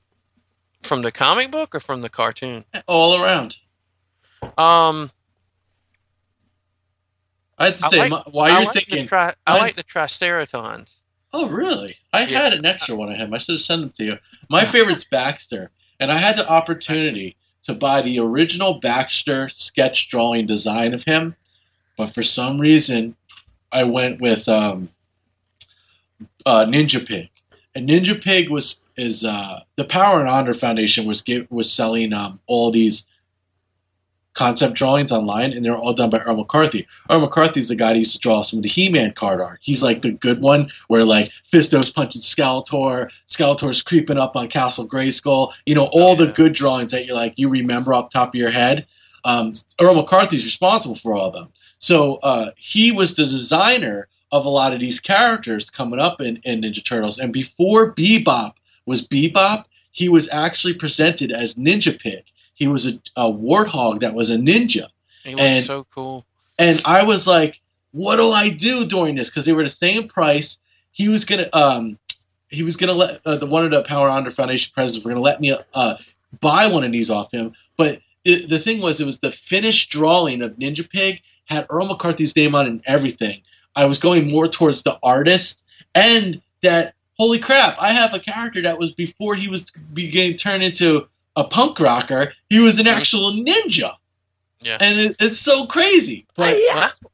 from 0.83 1.03
the 1.03 1.13
comic 1.13 1.51
book 1.51 1.75
or 1.75 1.81
from 1.81 2.01
the 2.03 2.09
cartoon. 2.09 2.65
All 2.89 3.23
around. 3.23 3.57
Um, 4.59 5.11
I 7.59 7.67
had 7.67 7.77
to 7.77 7.87
I 7.87 7.89
say, 7.89 7.99
like- 7.99 8.11
my, 8.11 8.23
while 8.31 8.51
I 8.53 8.57
you're 8.57 8.65
like 8.67 8.75
thinking, 8.75 9.05
the 9.05 9.09
tri- 9.09 9.35
I 9.47 9.57
I- 9.57 9.61
like 9.61 9.75
the 9.75 9.85
Triceratons. 9.85 10.95
oh 11.33 11.49
really? 11.49 11.97
I 12.13 12.27
Yeah. 12.27 12.43
had 12.43 12.55
an 12.55 12.65
extra 12.67 12.95
one 12.97 13.11
of 13.13 13.19
him. 13.19 13.33
I 13.33 13.39
should 13.39 13.53
have 13.55 13.61
sent 13.61 13.81
them 13.83 13.91
to 13.91 14.05
you. 14.05 14.19
My 14.49 14.65
favorite's 14.73 15.05
Baxter, 15.05 15.71
and 16.01 16.11
I 16.11 16.19
had 16.19 16.37
the 16.37 16.49
opportunity 16.49 17.37
to 17.65 17.75
buy 17.75 18.03
the 18.03 18.19
original 18.19 18.75
Baxter 18.75 19.49
sketch 19.49 20.09
drawing 20.09 20.47
design 20.47 20.93
of 20.95 21.05
him, 21.05 21.37
but 21.97 22.13
for 22.13 22.25
some 22.25 22.61
reason, 22.61 23.15
I 23.71 23.85
went 23.85 24.21
with 24.21 24.49
um, 24.49 24.89
uh, 26.45 26.65
Ninja 26.65 27.07
Pig, 27.07 27.29
and 27.75 27.89
Ninja 27.89 28.21
Pig 28.23 28.51
was 28.51 28.77
is 28.97 29.25
uh, 29.25 29.61
the 29.77 29.85
Power 29.85 30.21
and 30.21 30.29
Honor 30.29 30.53
Foundation 30.53 31.07
was 31.07 31.23
give, 31.23 31.51
was 31.51 31.73
selling 31.73 32.13
um, 32.13 32.41
all 32.47 32.71
these 32.71 33.07
concept 34.35 34.75
drawings 34.75 35.13
online, 35.13 35.53
and 35.53 35.65
they're 35.65 35.77
all 35.77 35.93
done 35.93 36.11
by 36.11 36.19
Earl 36.19 36.37
McCarthy. 36.37 36.87
Earl 37.11 37.21
McCarthy's 37.21 37.69
the 37.69 37.75
guy 37.77 37.93
that 37.93 37.99
used 37.99 38.15
to 38.15 38.19
draw 38.19 38.43
some 38.43 38.59
of 38.59 38.63
the 38.63 38.69
He-Man 38.69 39.13
card 39.13 39.41
art. 39.41 39.59
He's 39.63 39.83
like 39.83 40.03
the 40.03 40.11
good 40.13 40.41
one, 40.41 40.71
where 40.89 41.05
like 41.05 41.31
Fisto's 41.45 41.91
punching 41.91 42.23
Skeletor, 42.23 43.11
Skeletor's 43.29 43.83
creeping 43.83 44.19
up 44.19 44.35
on 44.37 44.49
Castle 44.49 44.89
Grayskull. 44.89 45.53
You 45.67 45.75
know, 45.75 45.87
all 45.93 46.17
the 46.17 46.27
Yeah. 46.27 46.33
good 46.33 46.53
drawings 46.55 46.93
that 46.93 47.07
you 47.07 47.15
like 47.15 47.35
you 47.37 47.49
remember 47.49 47.93
off 47.95 48.11
the 48.11 48.19
top 48.19 48.31
of 48.31 48.35
your 48.35 48.51
head. 48.53 48.87
Um, 49.25 49.53
Earl 49.81 49.95
McCarthy's 49.95 50.45
responsible 50.45 50.97
for 50.97 51.15
all 51.15 51.27
of 51.29 51.33
them. 51.35 51.49
So 51.79 52.17
uh, 52.23 52.51
he 52.57 52.91
was 52.93 53.15
the 53.15 53.25
designer 53.27 54.09
of 54.31 54.47
a 54.47 54.49
lot 54.49 54.73
of 54.73 54.81
these 54.81 54.99
characters 54.99 55.69
coming 55.69 56.01
up 56.01 56.21
in, 56.21 56.37
in 56.45 56.63
Ninja 56.63 56.83
Turtles. 56.85 57.19
And 57.19 57.33
before 57.33 57.95
Bebop 57.95 58.55
was 58.87 59.07
Bebop, 59.07 59.65
he 59.91 60.09
was 60.09 60.29
actually 60.31 60.73
presented 60.75 61.31
as 61.31 61.55
Ninja 61.57 61.99
Pig. 61.99 62.25
He 62.63 62.69
was 62.69 62.87
a, 62.87 62.93
a 63.17 63.25
warthog 63.25 63.99
that 64.01 64.15
was 64.15 64.31
a 64.31 64.37
ninja. 64.37 64.87
He 65.25 65.35
And- 65.37 65.65
so 65.65 65.85
cool. 65.93 66.25
And 66.61 66.81
I 66.85 67.03
was 67.03 67.27
like, 67.27 67.61
what 67.91 68.17
do 68.17 68.31
I 68.31 68.51
do 68.51 68.85
during 68.87 69.17
this? 69.17 69.29
Because 69.31 69.47
they 69.47 69.53
were 69.53 69.65
the 69.65 69.69
same 69.69 70.07
price. 70.07 70.59
He 70.93 71.09
was 71.09 71.25
gonna 71.25 71.49
um 71.53 71.99
he 72.51 72.63
was 72.63 72.77
gonna 72.77 72.93
let 72.93 73.21
uh, 73.27 73.35
the 73.37 73.47
one 73.47 73.65
of 73.65 73.73
the 73.73 73.83
Power 73.83 74.07
and 74.07 74.17
Honor 74.17 74.31
Foundation 74.31 74.71
presidents 74.73 75.05
were 75.05 75.11
gonna 75.11 75.21
let 75.21 75.41
me 75.41 75.57
uh 75.75 75.97
buy 76.41 76.69
one 76.69 76.85
of 76.85 76.93
these 76.93 77.11
off 77.11 77.33
him. 77.33 77.53
But 77.77 77.99
it, 78.25 78.49
the 78.49 78.61
thing 78.61 78.81
was, 78.81 79.01
it 79.01 79.07
was 79.07 79.19
the 79.19 79.33
finished 79.33 79.91
drawing 79.91 80.41
of 80.41 80.55
Ninja 80.55 80.89
Pig 80.89 81.21
had 81.47 81.67
Earl 81.69 81.87
McCarthy's 81.87 82.37
name 82.37 82.55
on 82.55 82.67
it 82.67 82.71
and 82.71 82.83
everything. 82.87 83.43
I 83.75 83.87
was 83.87 83.99
going 83.99 84.31
more 84.31 84.47
towards 84.47 84.85
the 84.85 85.01
artist 85.03 85.61
and 85.97 86.41
that 86.61 86.95
holy 87.19 87.41
crap, 87.41 87.77
I 87.81 87.93
have 87.93 88.15
a 88.15 88.21
character 88.21 88.63
that 88.63 88.79
was 88.79 88.93
before 88.93 89.35
he 89.35 89.49
was 89.49 89.73
beginning 89.93 90.37
turned 90.37 90.63
into 90.63 91.09
a 91.37 91.45
punk 91.45 91.81
rocker, 91.81 92.35
he 92.49 92.59
was 92.59 92.79
an 92.79 92.87
actual 92.87 93.33
ninja. 93.33 93.95
Yeah. 94.61 94.79
And 94.81 94.99
it, 94.99 95.17
it's 95.19 95.39
so 95.41 95.67
crazy. 95.67 96.27
But 96.37 96.53
Well, 96.53 96.75
that's 96.75 97.01
at 97.03 97.09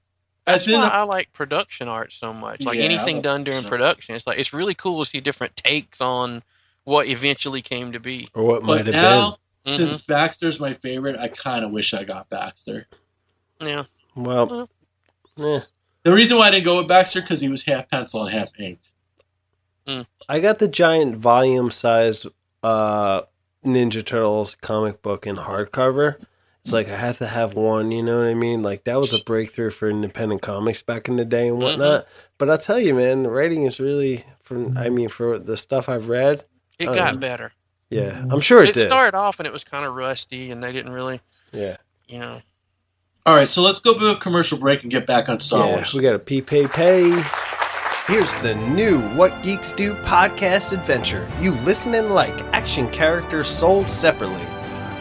that's 0.45 0.65
the- 0.67 0.73
why 0.75 0.89
I 0.89 1.03
like 1.03 1.33
production 1.33 1.89
art 1.89 2.13
so 2.13 2.33
much. 2.35 2.63
Like 2.63 2.79
Yeah, 2.79 2.85
anything 2.85 3.21
done 3.23 3.45
during 3.45 3.63
production 3.65 3.69
production, 3.79 4.15
it's 4.17 4.27
like 4.27 4.39
it's 4.39 4.53
really 4.53 4.75
cool 4.75 5.03
to 5.05 5.09
see 5.11 5.21
different 5.21 5.57
takes 5.57 6.01
on 6.01 6.43
what 6.85 7.07
eventually 7.07 7.63
came 7.63 7.93
to 7.93 8.01
be. 8.01 8.29
or 8.35 8.43
what 8.45 8.63
might 8.63 8.85
but 8.87 8.95
have 8.95 8.95
now, 8.95 9.39
Mhm. 9.67 9.77
since 9.77 9.97
Baxter's 9.99 10.59
my 10.59 10.73
favorite, 10.73 11.19
I 11.19 11.29
kind 11.29 11.65
of 11.65 11.71
wish 11.71 11.93
I 11.95 12.03
got 12.05 12.29
Baxter. 12.31 12.87
Yeah, 13.61 13.85
been. 14.15 14.25
Well, 14.25 14.69
eh. 15.39 15.61
The 16.05 16.13
reason 16.13 16.39
why 16.39 16.49
I 16.49 16.51
didn't 16.53 16.65
go 16.65 16.79
with 16.79 16.89
Baxter 16.89 17.21
because 17.21 17.41
he 17.41 17.49
was 17.51 17.65
half 17.65 17.91
pencil 17.91 18.25
and 18.25 18.33
half 18.35 18.49
inked. 18.59 18.91
I 20.29 20.41
got 20.41 20.59
the 20.59 20.69
giant 20.69 21.17
volume 21.17 21.71
size 21.71 22.27
uh, 22.63 23.23
Ninja 23.65 24.05
Turtles 24.05 24.57
comic 24.61 25.03
book 25.03 25.27
in 25.27 25.37
hardcover. 25.37 26.17
It's 26.65 26.73
like 26.73 26.89
I 26.89 26.97
have 26.97 27.19
to 27.19 27.27
have 27.27 27.55
one, 27.55 27.93
you 27.93 28.03
know 28.03 28.19
what 28.19 28.29
I 28.29 28.35
mean? 28.35 28.63
Like 28.63 28.85
that 28.85 28.99
was 28.99 29.13
a 29.13 29.25
breakthrough 29.25 29.71
for 29.71 29.89
independent 29.89 30.43
comics 30.43 30.83
back 30.83 31.09
in 31.09 31.17
the 31.17 31.25
day 31.25 31.49
and 31.49 31.57
mm-hmm. 31.57 31.81
whatnot. 31.81 32.07
But 32.37 32.51
I'll 32.51 32.59
tell 32.59 32.79
you, 32.79 32.95
man, 32.95 33.23
the 33.23 33.31
writing 33.31 33.65
is 33.65 33.81
really 33.81 34.25
from. 34.43 34.77
I 34.77 34.91
mean, 34.91 35.09
for 35.09 35.39
the 35.39 35.57
stuff 35.57 35.89
I've 35.89 36.09
read, 36.09 36.45
it 36.79 36.87
got 36.87 37.15
yeah. 37.15 37.19
better. 37.19 37.53
yeah, 37.91 38.25
I'm 38.31 38.41
sure 38.41 38.63
it, 38.63 38.71
It 38.71 38.75
did. 38.75 38.87
started 38.87 39.17
off 39.17 39.41
and 39.41 39.47
it 39.47 39.53
was 39.53 39.65
kind 39.65 39.87
of 39.87 39.95
rusty, 39.95 40.51
and 40.51 40.63
they 40.63 40.73
didn't 40.73 40.93
really, 40.93 41.21
yeah, 41.53 41.79
you 42.07 42.19
know. 42.19 42.43
All 43.25 43.35
right, 43.35 43.49
so 43.49 43.63
let's 43.63 43.81
go 43.81 43.99
to 43.99 44.13
a 44.13 44.17
commercial 44.17 44.59
break 44.59 44.83
and 44.83 44.91
get 44.91 45.07
back 45.07 45.29
on 45.29 45.41
Star 45.41 45.67
yeah. 45.67 45.75
Wars. 45.77 45.95
We 45.95 46.03
got 46.03 46.15
a 46.15 46.19
P 46.19 46.43
pay 46.43 46.67
pay. 46.67 47.23
Here's 48.09 48.33
the 48.37 48.55
new 48.55 49.03
What 49.11 49.43
Geeks 49.43 49.71
Do 49.73 49.93
podcast 49.97 50.73
adventure. 50.73 51.29
You 51.43 51.53
listen 51.57 51.95
and 51.95 52.15
like 52.15 52.33
action 52.55 52.89
characters 52.89 53.49
sold 53.49 53.87
separately. 53.87 54.47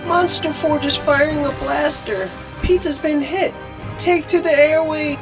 Monster 0.06 0.52
Forge 0.52 0.86
is 0.86 0.98
firing 0.98 1.46
a 1.46 1.52
blaster. 1.52 2.30
Pizza's 2.64 3.00
been 3.00 3.22
hit. 3.22 3.54
Take 3.98 4.28
to 4.28 4.42
the 4.42 4.52
airway. 4.52 5.16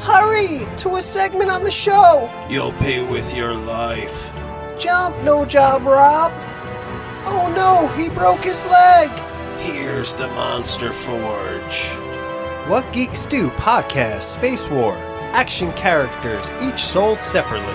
Hurry 0.00 0.66
to 0.78 0.96
a 0.96 1.02
segment 1.02 1.50
on 1.50 1.62
the 1.62 1.70
show. 1.70 2.30
You'll 2.48 2.72
pay 2.72 3.02
with 3.06 3.34
your 3.34 3.52
life. 3.52 4.32
Jump, 4.78 5.14
no 5.22 5.44
job, 5.44 5.82
Rob. 5.82 6.32
Oh 7.26 7.52
no, 7.54 7.88
he 7.88 8.08
broke 8.08 8.44
his 8.44 8.64
leg. 8.64 9.10
Here's 9.58 10.14
the 10.14 10.28
Monster 10.28 10.90
Forge. 10.90 11.84
What 12.66 12.90
Geeks 12.94 13.26
Do 13.26 13.50
podcast 13.50 14.22
Space 14.22 14.70
War. 14.70 14.96
Action 15.36 15.70
characters, 15.74 16.50
each 16.62 16.80
sold 16.80 17.20
separately. 17.20 17.74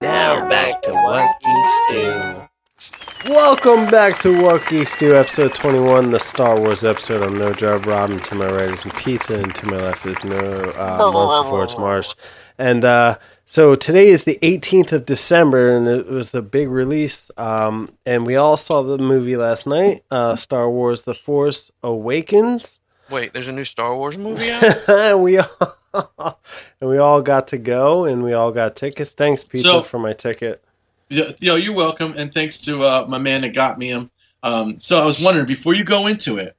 Now 0.00 0.48
back 0.48 0.80
to 0.82 0.92
What 0.92 1.34
Geeks 1.42 1.82
Do. 1.90 3.32
Welcome 3.32 3.88
back 3.88 4.20
to 4.20 4.40
What 4.40 4.64
Geeks 4.68 4.94
Do, 4.94 5.16
episode 5.16 5.52
21, 5.56 6.12
the 6.12 6.20
Star 6.20 6.60
Wars 6.60 6.84
episode. 6.84 7.24
I'm 7.24 7.36
No 7.36 7.52
Job 7.52 7.86
Rob, 7.86 8.10
and 8.10 8.24
to 8.26 8.36
my 8.36 8.46
right 8.46 8.70
is 8.70 8.84
Pizza, 8.94 9.40
and 9.40 9.52
to 9.52 9.66
my 9.66 9.78
left 9.78 10.06
is 10.06 10.22
No 10.22 10.38
uh, 10.38 11.10
Monster 11.12 11.50
Forge 11.50 11.76
Marsh. 11.76 12.14
And 12.56 12.84
uh, 12.84 13.18
so 13.46 13.74
today 13.74 14.10
is 14.10 14.22
the 14.22 14.38
18th 14.42 14.92
of 14.92 15.06
December, 15.06 15.76
and 15.76 15.88
it 15.88 16.06
was 16.06 16.36
a 16.36 16.40
big 16.40 16.68
release. 16.68 17.32
Um, 17.36 17.92
and 18.06 18.24
we 18.24 18.36
all 18.36 18.56
saw 18.56 18.84
the 18.84 18.98
movie 18.98 19.36
last 19.36 19.66
night, 19.66 20.04
uh, 20.12 20.36
Star 20.36 20.70
Wars: 20.70 21.02
The 21.02 21.14
Force 21.14 21.72
Awakens. 21.82 22.78
Wait, 23.12 23.32
there's 23.32 23.48
a 23.48 23.52
new 23.52 23.64
Star 23.64 23.94
Wars 23.96 24.16
movie 24.18 24.50
out. 24.50 25.18
we 25.20 25.38
all 25.38 26.38
and 26.80 26.88
we 26.90 26.96
all 26.98 27.20
got 27.22 27.48
to 27.48 27.58
go, 27.58 28.04
and 28.06 28.22
we 28.24 28.32
all 28.32 28.50
got 28.50 28.74
tickets. 28.74 29.10
Thanks, 29.10 29.44
Pizza, 29.44 29.68
So- 29.68 29.82
for 29.82 29.98
my 29.98 30.12
ticket. 30.14 30.64
Yeah, 31.10 31.32
Yo, 31.40 31.56
you're 31.56 31.74
welcome, 31.76 32.14
and 32.16 32.32
thanks 32.32 32.58
to 32.62 32.82
uh, 32.82 33.04
my 33.06 33.18
man 33.18 33.42
that 33.42 33.52
got 33.52 33.78
me 33.78 33.88
him. 33.88 34.10
Um, 34.42 34.80
so 34.80 34.98
I 34.98 35.04
was 35.04 35.22
wondering 35.22 35.44
before 35.44 35.74
you 35.74 35.84
go 35.84 36.06
into 36.06 36.38
it, 36.38 36.56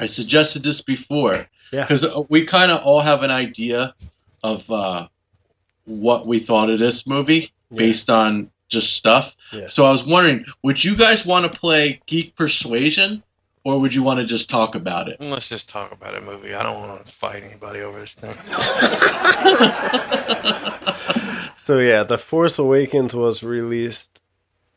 I 0.00 0.06
suggested 0.06 0.64
this 0.64 0.80
before 0.80 1.46
Yeah. 1.72 1.82
because 1.82 2.04
we 2.28 2.44
kind 2.44 2.72
of 2.72 2.82
all 2.82 3.00
have 3.00 3.22
an 3.22 3.30
idea 3.30 3.94
of 4.42 4.68
uh, 4.68 5.06
what 5.84 6.26
we 6.26 6.40
thought 6.40 6.70
of 6.70 6.80
this 6.80 7.06
movie 7.06 7.52
Yeah. 7.70 7.78
based 7.78 8.10
on 8.10 8.50
just 8.68 8.94
stuff. 8.94 9.36
Yeah. 9.52 9.68
So 9.68 9.84
I 9.84 9.90
was 9.90 10.04
wondering, 10.04 10.44
would 10.64 10.82
you 10.82 10.96
guys 10.96 11.24
want 11.24 11.50
to 11.50 11.56
play 11.58 12.00
Geek 12.06 12.34
Persuasion, 12.34 13.22
or 13.66 13.80
would 13.80 13.96
you 13.96 14.04
want 14.04 14.20
to 14.20 14.24
just 14.24 14.48
talk 14.48 14.76
about 14.76 15.08
it? 15.08 15.20
Let's 15.20 15.48
just 15.48 15.68
talk 15.68 15.90
about 15.90 16.14
a 16.14 16.20
movie. 16.20 16.54
I 16.54 16.62
don't 16.62 16.80
want 16.80 17.04
to 17.04 17.12
fight 17.12 17.42
anybody 17.42 17.80
over 17.80 17.98
this 17.98 18.14
thing. 18.14 18.36
So 21.66 21.80
yeah, 21.80 22.04
The 22.04 22.16
Force 22.16 22.60
Awakens 22.60 23.12
was 23.12 23.42
released. 23.42 24.20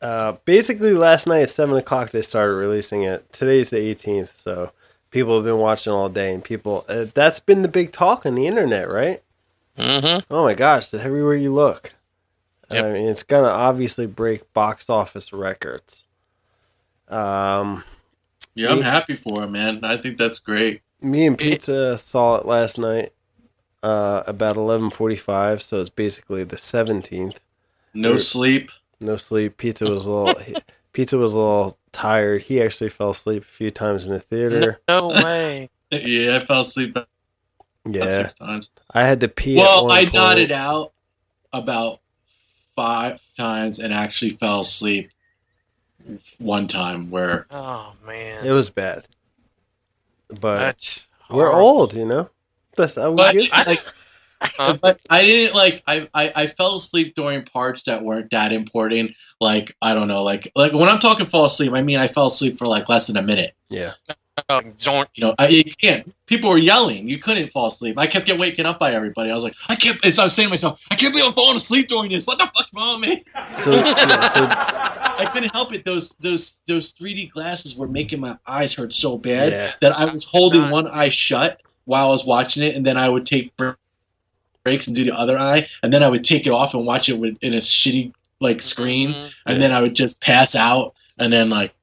Uh, 0.01 0.37
basically, 0.45 0.93
last 0.93 1.27
night 1.27 1.43
at 1.43 1.51
seven 1.51 1.77
o'clock 1.77 2.09
they 2.09 2.23
started 2.23 2.53
releasing 2.53 3.03
it. 3.03 3.31
Today's 3.31 3.69
the 3.69 3.77
18th, 3.77 4.35
so 4.35 4.71
people 5.11 5.35
have 5.35 5.45
been 5.45 5.59
watching 5.59 5.93
all 5.93 6.09
day, 6.09 6.33
and 6.33 6.43
people 6.43 6.85
uh, 6.89 7.05
that's 7.13 7.39
been 7.39 7.61
the 7.61 7.67
big 7.67 7.91
talk 7.91 8.25
on 8.25 8.33
the 8.33 8.47
internet, 8.47 8.89
right? 8.89 9.21
Mm-hmm. 9.77 10.33
Oh 10.33 10.43
my 10.43 10.55
gosh, 10.55 10.91
everywhere 10.91 11.35
you 11.35 11.53
look. 11.53 11.93
Yep. 12.71 12.85
I 12.85 12.91
mean, 12.91 13.05
it's 13.05 13.21
gonna 13.21 13.49
obviously 13.49 14.07
break 14.07 14.51
box 14.53 14.89
office 14.89 15.31
records. 15.31 16.05
Um, 17.07 17.83
Yeah, 18.59 18.71
I'm 18.71 18.81
happy 18.81 19.15
for 19.15 19.43
him, 19.43 19.53
man. 19.53 19.79
I 19.83 19.95
think 19.97 20.17
that's 20.17 20.39
great. 20.39 20.81
me 21.01 21.25
and 21.27 21.39
It- 21.39 21.43
Pizza 21.43 21.97
saw 21.97 22.35
it 22.37 22.45
last 22.45 22.77
night, 22.77 23.13
uh, 23.83 24.23
about 24.27 24.57
eleven 24.57 24.89
forty-five. 24.89 25.61
So 25.61 25.79
it's 25.81 25.89
basically 25.89 26.43
the 26.43 26.57
seventeenth. 26.57 27.39
No 27.93 28.09
You're- 28.09 28.19
sleep. 28.19 28.71
No 28.99 29.15
sleep. 29.15 29.57
Pizza 29.57 29.85
was 29.89 30.05
a 30.07 30.11
little. 30.11 30.39
he- 30.41 30.55
Pizza 30.91 31.17
was 31.17 31.33
a 31.35 31.39
little 31.39 31.77
tired. 31.91 32.41
He 32.41 32.61
actually 32.61 32.89
fell 32.89 33.11
asleep 33.11 33.43
a 33.43 33.45
few 33.45 33.71
times 33.71 34.05
in 34.05 34.11
the 34.11 34.19
theater. 34.19 34.79
no 34.87 35.09
way. 35.09 35.69
Yeah, 35.91 36.37
I 36.41 36.45
fell 36.45 36.61
asleep 36.61 36.91
about 36.91 37.07
Yeah, 37.89 38.09
six 38.09 38.33
times. 38.35 38.69
I 38.91 39.03
had 39.03 39.19
to 39.21 39.27
pee. 39.27 39.57
at 39.57 39.61
Well, 39.63 39.87
one 39.87 39.97
I 39.97 40.01
point. 40.03 40.13
nodded 40.13 40.51
out 40.51 40.91
about 41.53 41.99
five 42.75 43.19
times 43.37 43.79
and 43.79 43.91
actually 43.93 44.31
fell 44.31 44.59
asleep 44.61 45.09
one 46.37 46.67
time 46.67 47.09
where 47.09 47.45
Oh 47.51 47.95
man, 48.05 48.45
It 48.45 48.51
was 48.51 48.69
bad, 48.69 49.05
but 50.29 50.57
that's 50.57 51.07
we're 51.29 51.49
horrible. 51.51 51.59
old, 51.67 51.93
you 51.93 52.05
know. 52.05 52.29
That's 52.75 52.95
how 52.95 53.11
we 53.11 53.17
But 53.17 53.33
get. 53.35 53.49
I, 53.53 53.63
like, 53.63 53.81
Huh? 54.41 54.77
but 54.81 54.99
I 55.09 55.21
didn't 55.23 55.53
like 55.55 55.83
I, 55.85 56.07
I 56.13 56.31
I 56.35 56.47
fell 56.47 56.77
asleep 56.77 57.13
during 57.15 57.43
parts 57.43 57.83
that 57.83 58.03
weren't 58.03 58.31
that 58.31 58.53
important. 58.53 59.11
Like 59.41 59.75
I 59.81 59.93
don't 59.93 60.07
know, 60.07 60.23
like 60.23 60.49
like 60.55 60.71
when 60.71 60.87
I'm 60.87 60.99
talking 60.99 61.25
fall 61.25 61.45
asleep, 61.45 61.73
I 61.73 61.81
mean 61.81 61.99
I 61.99 62.07
fell 62.07 62.27
asleep 62.27 62.57
for 62.57 62.65
like 62.67 62.87
less 62.87 63.07
than 63.07 63.17
a 63.17 63.21
minute. 63.21 63.53
yeah, 63.69 63.93
Oh. 64.49 64.61
You 65.13 65.25
know, 65.25 65.35
I 65.37 65.49
you 65.49 65.65
can't. 65.65 66.15
People 66.25 66.49
were 66.49 66.57
yelling. 66.57 67.09
You 67.09 67.17
couldn't 67.17 67.51
fall 67.51 67.67
asleep. 67.67 67.97
I 67.99 68.07
kept 68.07 68.25
getting 68.25 68.39
waking 68.39 68.65
up 68.65 68.79
by 68.79 68.93
everybody. 68.93 69.29
I 69.29 69.33
was 69.33 69.43
like, 69.43 69.55
I 69.67 69.75
can't. 69.75 70.01
So 70.13 70.21
I 70.21 70.25
was 70.25 70.33
saying 70.33 70.47
to 70.47 70.51
myself, 70.51 70.79
I 70.89 70.95
can't 70.95 71.11
believe 71.13 71.27
I'm 71.27 71.33
falling 71.33 71.57
asleep 71.57 71.89
during 71.89 72.09
this. 72.09 72.25
What 72.25 72.37
the 72.37 72.45
fuck's 72.55 72.73
wrong 72.73 73.01
with 73.01 73.09
me? 73.09 73.25
so 73.57 73.71
yeah, 73.71 74.21
so 74.29 74.47
I 74.49 74.78
couldn't 75.39 75.53
help 75.53 75.73
it. 75.73 75.85
Those 75.85 76.15
those 76.19 76.57
those 76.67 76.93
3D 76.93 77.31
glasses 77.31 77.75
were 77.75 77.87
making 77.87 78.19
my 78.19 78.37
eyes 78.47 78.73
hurt 78.73 78.93
so 78.93 79.17
bad 79.17 79.51
Yeah. 79.51 79.71
that 79.81 79.97
I 79.97 80.05
was 80.05 80.23
holding 80.25 80.61
Not- 80.61 80.71
one 80.71 80.87
eye 80.87 81.09
shut 81.09 81.61
while 81.85 82.07
I 82.07 82.09
was 82.09 82.25
watching 82.25 82.63
it, 82.63 82.75
and 82.75 82.85
then 82.85 82.97
I 82.97 83.09
would 83.09 83.25
take 83.25 83.51
breaks 84.63 84.87
and 84.87 84.95
do 84.95 85.03
the 85.03 85.17
other 85.17 85.39
eye, 85.39 85.67
and 85.81 85.91
then 85.93 86.03
I 86.03 86.09
would 86.09 86.23
take 86.23 86.45
it 86.45 86.51
off 86.51 86.73
and 86.73 86.85
watch 86.85 87.09
it 87.09 87.17
with, 87.17 87.37
in 87.41 87.53
a 87.53 87.57
shitty 87.57 88.13
like 88.41 88.61
screen, 88.61 89.09
Mhm. 89.13 89.31
and 89.47 89.61
then 89.61 89.71
I 89.71 89.81
would 89.81 89.95
just 89.95 90.19
pass 90.21 90.55
out, 90.55 90.93
and 91.17 91.31
then 91.33 91.49
like 91.49 91.73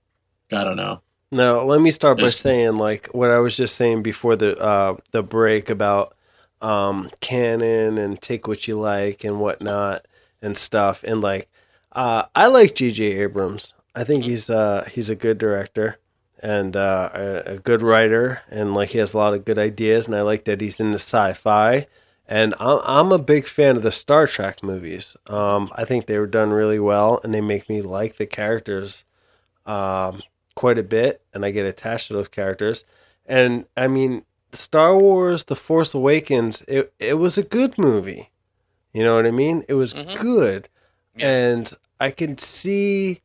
I 0.53 0.63
don't 0.63 0.77
know. 0.77 1.01
No, 1.33 1.67
let 1.67 1.81
me 1.81 1.91
start 1.91 2.19
by 2.21 2.29
saying 2.29 2.77
like 2.77 3.09
what 3.13 3.31
I 3.31 3.39
was 3.39 3.57
just 3.57 3.75
saying 3.75 4.03
before 4.03 4.37
the 4.37 4.57
uh 4.59 4.97
the 5.11 5.23
break 5.23 5.71
about 5.71 6.15
um 6.63 7.11
canon 7.21 7.99
and 7.99 8.21
take 8.23 8.47
what 8.47 8.67
you 8.69 8.77
like 8.77 9.25
and 9.25 9.41
whatnot 9.41 10.07
and 10.41 10.57
stuff 10.57 11.03
and 11.05 11.21
like 11.21 11.49
uh 11.97 12.25
I 12.37 12.47
like 12.47 12.75
JJ 12.77 13.01
Abrams. 13.23 13.75
I 13.95 14.05
think 14.05 14.23
he's 14.25 14.49
uh 14.51 14.89
he's 14.93 15.09
a 15.11 15.17
good 15.17 15.39
director 15.39 15.99
and 16.41 16.77
uh 16.77 17.09
a, 17.15 17.37
a 17.55 17.59
good 17.59 17.83
writer 17.83 18.43
and 18.51 18.75
like 18.75 18.91
he 18.91 18.99
has 18.99 19.15
a 19.15 19.19
lot 19.19 19.35
of 19.35 19.45
good 19.45 19.59
ideas 19.59 20.07
and 20.07 20.15
I 20.15 20.21
like 20.21 20.45
that 20.45 20.61
he's 20.61 20.79
into 20.81 20.99
sci-fi 20.99 21.87
and 22.29 22.55
I'm 22.61 22.81
I'm 22.85 23.13
a 23.13 23.19
big 23.19 23.47
fan 23.49 23.77
of 23.77 23.83
the 23.83 23.91
Star 23.93 24.27
Trek 24.27 24.63
movies. 24.63 25.17
Um 25.27 25.71
I 25.75 25.85
think 25.85 26.07
they 26.07 26.19
were 26.19 26.27
done 26.27 26.51
really 26.51 26.79
well 26.79 27.21
and 27.25 27.33
they 27.35 27.41
make 27.41 27.69
me 27.69 27.81
like 27.83 28.19
the 28.19 28.27
characters 28.27 29.05
um 29.65 30.23
quite 30.55 30.79
a 30.79 30.83
bit 30.83 31.21
and 31.35 31.45
I 31.45 31.51
get 31.51 31.67
attached 31.67 32.09
to 32.09 32.15
those 32.15 32.29
characters. 32.29 32.85
And 33.27 33.65
I 33.77 33.89
mean, 33.89 34.25
Star 34.53 34.97
Wars 34.97 35.45
The 35.45 35.57
Force 35.57 35.95
Awakens, 35.95 36.63
it 36.69 36.93
it 36.99 37.15
was 37.15 37.39
a 37.39 37.43
good 37.43 37.77
movie. 37.79 38.31
You 38.93 39.05
know 39.05 39.17
what 39.17 39.27
I 39.27 39.31
mean? 39.31 39.65
It 39.69 39.75
was 39.75 39.93
Mhm. 39.95 40.21
good. 40.21 40.69
Yeah. 41.17 41.29
And 41.31 41.73
I 41.99 42.11
can 42.11 42.39
see 42.39 43.23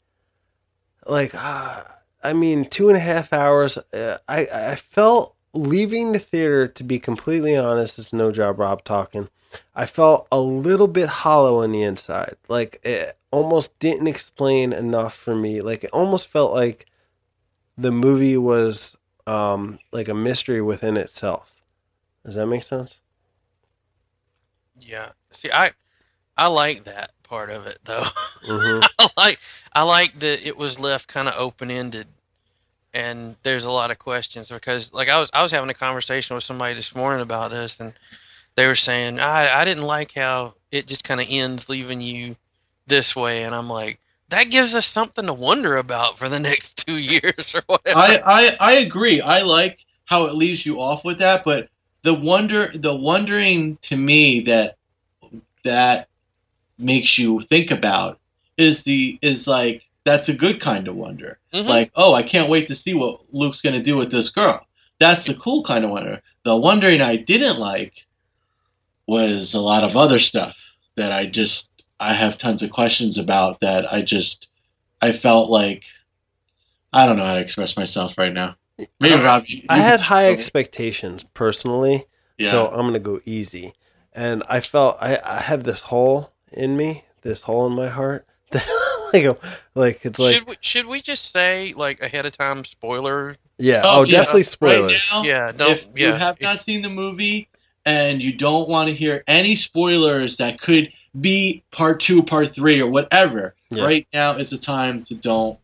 like 1.06 1.34
uh, 1.36 1.84
I 2.24 2.34
mean, 2.34 2.70
two 2.70 2.90
and 2.90 2.98
a 2.98 3.02
half 3.02 3.34
hours. 3.34 3.78
Uh, 3.94 4.18
I 4.28 4.46
I 4.46 4.76
felt 4.76 5.36
leaving 5.54 6.12
the 6.12 6.20
theater, 6.20 6.68
to 6.68 6.84
be 6.84 7.00
completely 7.00 7.56
honest, 7.58 8.00
it's 8.00 8.14
no 8.14 8.32
job 8.32 8.60
Rob 8.60 8.84
talking. 8.84 9.30
I 9.76 9.86
felt 9.86 10.28
a 10.32 10.40
little 10.40 10.88
bit 10.88 11.10
hollow 11.10 11.62
on 11.64 11.72
the 11.72 11.84
inside. 11.84 12.38
Like 12.48 12.80
it 12.84 13.18
almost 13.32 13.78
didn't 13.80 14.08
explain 14.08 14.74
enough 14.74 15.14
for 15.14 15.36
me. 15.36 15.62
Like 15.62 15.84
it 15.84 15.90
almost 15.92 16.28
felt 16.28 16.54
like 16.54 16.86
the 17.78 17.92
movie 17.92 18.38
was 18.38 18.96
um 19.28 19.80
like 19.92 20.08
a 20.08 20.14
mystery 20.14 20.62
within 20.62 20.98
itself. 20.98 21.56
Does 22.26 22.36
that 22.36 22.48
make 22.48 22.64
sense? 22.64 23.00
Yeah. 24.80 25.10
See, 25.32 25.52
I 25.52 25.72
I 26.38 26.48
like 26.48 26.86
that 26.86 27.12
part 27.24 27.50
of 27.50 27.68
it 27.68 27.80
though. 27.84 28.04
hmm 28.44 28.82
I 29.00 29.10
like 29.18 29.40
I 29.74 29.84
like 29.84 30.20
that 30.20 30.46
it 30.46 30.58
was 30.58 30.80
left 30.80 31.08
kind 31.08 31.28
of 31.28 31.36
open 31.38 31.72
ended, 31.72 32.08
and 32.94 33.36
there's 33.44 33.66
a 33.66 33.72
lot 33.72 33.92
of 33.92 34.00
questions 34.00 34.50
because 34.50 34.94
like 34.94 35.10
I 35.10 35.20
was 35.20 35.30
I 35.34 35.42
was 35.42 35.52
having 35.52 35.70
a 35.70 35.76
conversation 35.76 36.36
with 36.36 36.44
somebody 36.44 36.76
this 36.76 36.96
morning 36.96 37.22
about 37.22 37.52
this, 37.52 37.80
and 37.80 37.94
they 38.56 38.68
were 38.68 38.76
saying 38.76 39.20
I 39.20 39.62
I 39.62 39.66
didn't 39.66 39.84
like 39.86 40.14
how 40.14 40.56
it 40.72 40.88
just 40.88 41.04
kind 41.04 41.22
of 41.22 41.28
ends 41.30 41.70
leaving 41.70 42.02
you 42.02 42.36
this 42.88 43.16
way, 43.16 43.44
and 43.44 43.56
I'm 43.56 43.70
like 43.70 44.00
that 44.30 44.46
gives 44.46 44.74
us 44.76 44.86
something 44.86 45.26
to 45.26 45.34
wonder 45.34 45.78
about 45.78 46.18
for 46.18 46.30
the 46.30 46.40
next 46.40 46.78
two 46.88 46.98
years 46.98 47.56
or 47.56 47.62
whatever. 47.68 48.00
I, 48.00 48.22
I 48.26 48.58
I 48.60 48.72
agree. 48.74 49.22
I 49.22 49.42
like 49.42 49.86
how 50.06 50.26
it 50.26 50.36
leaves 50.36 50.66
you 50.66 50.82
off 50.82 51.06
with 51.06 51.20
that, 51.20 51.44
but 51.44 51.70
the 52.04 52.14
wonder 52.14 52.72
the 52.76 52.96
wondering 52.96 53.78
to 53.84 53.96
me 53.96 54.42
that 54.42 54.78
that 55.64 56.08
makes 56.82 57.18
you 57.18 57.42
think 57.42 57.72
about 57.72 58.20
is 58.58 58.84
the 58.84 59.18
is 59.22 59.48
like 59.48 59.88
that's 60.04 60.30
a 60.30 60.34
good 60.36 60.60
kind 60.60 60.88
of 60.88 60.96
wonder. 60.96 61.40
Mhm. 61.54 61.68
Like, 61.68 61.92
oh, 61.96 62.14
I 62.14 62.24
can't 62.24 62.50
wait 62.50 62.68
to 62.68 62.76
see 62.76 62.94
what 62.94 63.22
Luke's 63.32 63.62
gonna 63.62 63.82
do 63.82 63.96
with 63.98 64.12
this 64.12 64.30
girl. 64.30 64.66
That's 65.00 65.26
the 65.26 65.34
cool 65.36 65.64
kind 65.64 65.84
of 65.86 65.92
wonder. 65.92 66.22
The 66.44 66.56
wondering 66.56 67.02
I 67.02 67.16
didn't 67.18 67.60
like 67.60 68.06
was 69.08 69.54
a 69.54 69.62
lot 69.62 69.84
of 69.84 69.96
other 69.98 70.20
stuff 70.20 70.58
that 70.96 71.12
I 71.12 71.26
just 71.26 71.68
I 72.00 72.14
have 72.14 72.38
tons 72.38 72.64
of 72.64 72.72
questions 72.72 73.18
about 73.18 73.60
that 73.60 73.92
I 73.92 74.02
just 74.02 74.48
I 75.02 75.12
felt 75.12 75.50
like 75.50 75.86
I 76.94 77.06
don't 77.06 77.18
know 77.18 77.26
how 77.26 77.36
to 77.36 77.40
express 77.40 77.78
myself 77.78 78.18
right 78.18 78.34
now. 78.34 78.56
Maybe 79.00 79.16
I- 79.16 79.24
Rob, 79.24 79.44
you, 79.48 79.64
I 79.70 79.78
you 79.78 79.84
had 79.84 80.02
high 80.02 80.28
me. 80.28 80.34
expectations 80.34 81.24
personally, 81.34 82.06
Yeah. 82.38 82.50
so 82.52 82.68
I'm 82.68 82.86
gonna 82.88 83.00
go 83.00 83.22
easy. 83.26 83.74
And 84.14 84.44
I 84.50 84.60
felt 84.60 84.98
I, 85.00 85.20
I 85.24 85.40
have 85.42 85.64
this 85.64 85.82
hole 85.82 86.32
in 86.52 86.76
me, 86.78 87.04
this 87.22 87.42
hole 87.42 87.66
in 87.68 87.74
my 87.74 87.88
heart. 87.90 88.26
like, 89.14 89.24
a- 89.24 89.38
like 89.76 90.06
it's 90.06 90.20
like 90.20 90.34
should 90.36 90.48
we 90.48 90.56
should 90.62 90.86
we 90.86 91.02
just 91.02 91.32
say 91.32 91.74
like 91.76 92.02
ahead 92.02 92.26
of 92.26 92.38
time 92.38 92.64
spoiler? 92.66 93.36
yeah, 93.58 93.82
Oh, 93.84 94.00
oh, 94.00 94.04
yeah. 94.04 94.24
definitely 94.24 94.44
Right 94.88 95.02
now, 95.12 95.24
Yeah, 95.24 95.52
don't. 95.52 95.72
if 95.72 95.88
yeah, 95.96 96.08
you 96.08 96.14
have 96.14 96.36
if- 96.38 96.42
not 96.42 96.60
seen 96.62 96.82
the 96.82 96.90
movie 96.90 97.48
and 97.86 98.22
you 98.22 98.34
don't 98.36 98.68
want 98.70 98.90
to 98.90 98.96
hear 98.96 99.24
any 99.28 99.56
spoilers 99.56 100.38
that 100.38 100.60
could 100.62 100.92
be 101.20 101.64
part 101.72 102.00
two, 102.00 102.24
part 102.24 102.54
three, 102.54 102.80
or 102.82 102.88
whatever, 102.88 103.56
Yeah. 103.70 103.84
right 103.84 104.08
now 104.14 104.34
is 104.34 104.50
the 104.50 104.58
time 104.58 105.04
to 105.06 105.16
don't 105.16 105.58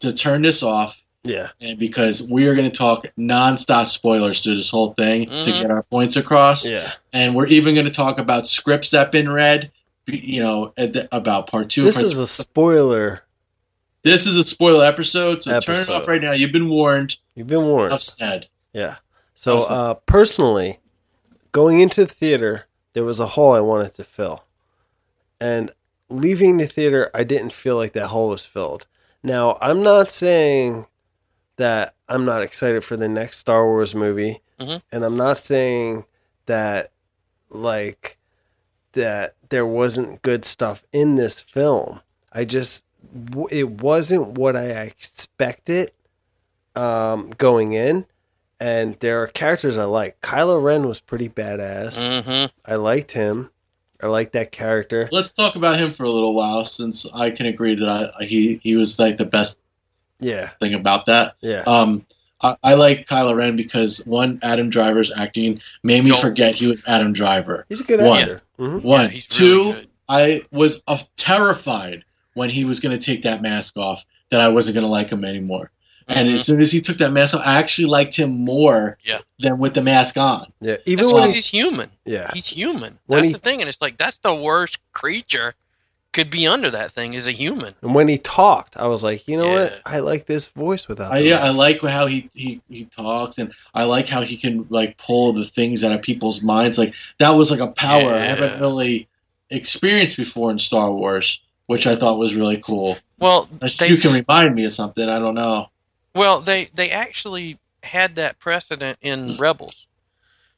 to 0.00 0.12
turn 0.12 0.42
this 0.42 0.62
off. 0.62 1.02
Yeah, 1.22 1.48
And 1.60 1.78
because 1.78 2.22
we 2.22 2.46
are 2.46 2.54
going 2.54 2.70
to 2.70 2.74
talk 2.76 3.04
nonstop 3.18 3.88
spoilers 3.88 4.40
through 4.40 4.54
this 4.56 4.70
whole 4.70 4.92
thing 4.94 5.26
to 5.26 5.32
Mhm. 5.32 5.60
get 5.60 5.70
our 5.70 5.82
points 5.82 6.16
across, 6.16 6.66
yeah. 6.66 6.92
and 7.12 7.34
we're 7.34 7.46
even 7.48 7.74
going 7.74 7.84
to 7.84 7.92
talk 7.92 8.18
about 8.18 8.46
scripts 8.46 8.88
that've 8.90 9.12
been 9.12 9.28
read, 9.28 9.70
you 10.14 10.40
know, 10.40 10.72
at 10.76 10.92
the- 10.92 11.08
about 11.14 11.46
part 11.46 11.70
two. 11.70 11.82
This 11.84 11.96
part 11.96 12.06
is 12.06 12.18
a 12.18 12.26
spoiler. 12.26 13.22
this 14.02 14.26
is 14.26 14.36
a 14.36 14.44
spoiler 14.44 14.84
episode, 14.84 15.42
so 15.42 15.58
turn 15.60 15.76
it 15.76 15.88
off 15.88 16.08
right 16.08 16.20
now. 16.22 16.32
You've 16.32 16.52
been 16.52 16.68
warned. 16.68 17.16
You've 17.34 17.46
been 17.48 17.62
warned. 17.64 17.92
Enough 17.92 18.02
said. 18.02 18.48
Yeah. 18.72 18.96
So 19.34 19.58
uh, 19.58 19.94
personally, 19.94 20.78
going 21.52 21.80
into 21.80 22.04
the 22.04 22.12
theater, 22.12 22.66
there 22.92 23.04
was 23.04 23.20
a 23.20 23.26
hole 23.26 23.52
I 23.54 23.60
wanted 23.60 23.94
to 23.94 24.04
fill, 24.04 24.44
and 25.40 25.70
leaving 26.08 26.56
the 26.56 26.66
theater, 26.66 27.10
I 27.14 27.24
didn't 27.24 27.54
feel 27.54 27.76
like 27.76 27.92
that 27.94 28.08
hole 28.08 28.28
was 28.30 28.44
filled. 28.44 28.86
Now, 29.22 29.58
I'm 29.60 29.82
not 29.82 30.10
saying 30.10 30.86
that 31.56 31.94
I'm 32.08 32.24
not 32.24 32.42
excited 32.42 32.82
for 32.84 32.96
the 32.96 33.08
next 33.08 33.38
Star 33.38 33.64
Wars 33.66 33.94
movie, 33.94 34.40
Mhm. 34.58 34.82
and 34.92 35.04
I'm 35.04 35.16
not 35.16 35.38
saying 35.38 36.04
that 36.46 36.90
like 37.50 38.18
that 38.92 39.34
there 39.48 39.66
wasn't 39.66 40.22
good 40.22 40.44
stuff 40.44 40.84
in 40.92 41.16
this 41.16 41.40
film. 41.40 42.00
I 42.32 42.44
just 42.44 42.84
it 43.50 43.68
wasn't 43.68 44.38
what 44.38 44.56
I 44.56 44.64
expected 44.82 45.92
um, 46.76 47.30
going 47.38 47.72
in, 47.72 48.06
and 48.60 48.96
there 49.00 49.22
are 49.22 49.26
characters 49.26 49.78
I 49.78 49.84
like. 49.84 50.20
Kylo 50.20 50.62
Ren 50.62 50.86
was 50.86 51.00
pretty 51.00 51.28
badass. 51.28 52.22
Mhm. 52.22 52.50
I 52.64 52.74
liked 52.76 53.12
him. 53.12 53.50
I 54.02 54.06
liked 54.06 54.32
that 54.32 54.50
character. 54.52 55.08
Let's 55.12 55.32
talk 55.32 55.56
about 55.56 55.76
him 55.78 55.92
for 55.92 56.04
a 56.04 56.10
little 56.10 56.34
while, 56.34 56.64
since 56.64 57.04
I 57.12 57.30
can 57.30 57.46
agree 57.46 57.74
that 57.74 58.12
I, 58.20 58.24
he 58.24 58.56
he 58.62 58.76
was 58.76 58.98
like 58.98 59.18
the 59.18 59.24
best 59.26 59.58
Yeah, 60.20 60.48
thing 60.60 60.74
about 60.74 61.06
that. 61.06 61.34
yeah. 61.40 61.62
Um, 61.66 62.06
I, 62.42 62.56
I 62.62 62.74
like 62.74 63.06
Kylo 63.06 63.36
Ren 63.36 63.56
because 63.56 63.98
one, 64.06 64.38
Adam 64.42 64.70
Driver's 64.70 65.12
acting 65.14 65.60
made 65.82 66.04
me 66.04 66.10
No. 66.10 66.16
forget 66.16 66.54
he 66.54 66.66
was 66.66 66.82
Adam 66.86 67.12
Driver. 67.12 67.66
He's 67.68 67.82
a 67.82 67.84
good 67.84 68.00
one. 68.00 68.22
actor. 68.22 68.42
Hmm 68.60 68.78
One, 68.78 69.10
Yeah, 69.12 69.20
two. 69.28 69.72
really. 69.72 69.86
I 70.08 70.42
was 70.50 70.82
uh, 70.86 70.98
terrified 71.16 72.04
when 72.34 72.50
he 72.50 72.64
was 72.64 72.80
going 72.80 72.98
to 72.98 73.04
take 73.04 73.22
that 73.22 73.42
mask 73.42 73.76
off 73.76 74.04
that 74.30 74.40
I 74.40 74.48
wasn't 74.48 74.74
going 74.74 74.84
to 74.84 74.90
like 74.90 75.10
him 75.10 75.24
anymore. 75.24 75.70
And 76.08 76.28
Mhm. 76.28 76.34
as 76.34 76.44
soon 76.44 76.60
as 76.60 76.72
he 76.72 76.80
took 76.80 76.98
that 76.98 77.12
mask 77.12 77.34
off, 77.34 77.42
I 77.46 77.58
actually 77.58 77.86
liked 77.86 78.16
him 78.16 78.30
more 78.44 78.98
Yeah. 79.04 79.20
than 79.38 79.58
with 79.58 79.74
the 79.74 79.82
mask 79.82 80.16
on. 80.16 80.52
Yeah, 80.60 80.76
even 80.84 81.04
That's 81.04 81.12
when 81.12 81.22
because 81.22 81.30
he, 81.30 81.36
he's 81.36 81.46
human. 81.46 81.90
yeah, 82.04 82.30
He's 82.34 82.48
human. 82.48 82.98
When 83.06 83.18
That's 83.20 83.28
he- 83.28 83.32
the 83.34 83.38
thing, 83.38 83.60
and 83.60 83.68
it's 83.68 83.80
like 83.80 83.96
that's 83.96 84.18
the 84.18 84.34
worst 84.34 84.78
creature 84.92 85.54
could 86.12 86.28
be 86.30 86.46
under 86.46 86.70
that 86.70 86.90
thing 86.90 87.14
is 87.14 87.26
a 87.26 87.32
human. 87.32 87.74
and 87.82 87.94
when 87.94 88.08
he 88.08 88.18
talked, 88.18 88.76
I 88.76 88.88
was 88.88 89.04
like, 89.04 89.28
you 89.28 89.36
know 89.36 89.46
Yeah. 89.46 89.62
what? 89.62 89.82
I 89.86 90.00
like 90.00 90.26
this 90.26 90.48
voice 90.48 90.88
without. 90.88 91.12
I, 91.12 91.18
yeah, 91.18 91.38
I 91.44 91.50
like 91.50 91.80
how 91.82 92.06
he, 92.06 92.28
he 92.34 92.60
he 92.68 92.84
talks, 92.86 93.38
and 93.38 93.52
I 93.74 93.84
like 93.84 94.08
how 94.08 94.22
he 94.22 94.36
can 94.36 94.66
like 94.70 94.96
pull 94.98 95.32
the 95.32 95.44
things 95.44 95.84
out 95.84 95.92
of 95.92 96.02
people's 96.02 96.42
minds. 96.42 96.78
Like 96.78 96.94
that 97.18 97.30
was 97.30 97.50
like 97.50 97.60
a 97.60 97.68
power 97.68 98.12
I 98.12 98.18
haven't 98.20 98.60
really 98.60 99.08
experienced 99.50 100.16
before 100.16 100.50
in 100.50 100.58
Star 100.58 100.90
Wars, 100.92 101.40
which 101.66 101.86
I 101.86 101.94
thought 101.96 102.18
was 102.18 102.34
really 102.34 102.60
cool. 102.60 102.98
Well, 103.18 103.48
Unless 103.52 103.76
they 103.76 103.88
You 103.88 103.96
can 103.96 104.12
remind 104.12 104.54
me 104.54 104.64
of 104.64 104.72
something. 104.72 105.08
I 105.08 105.18
don't 105.18 105.34
know. 105.34 105.70
well 106.14 106.40
they 106.40 106.70
they 106.74 106.90
actually 106.90 107.58
had 107.82 108.14
that 108.16 108.38
precedent 108.38 108.98
in 109.00 109.36
Rebels 109.36 109.86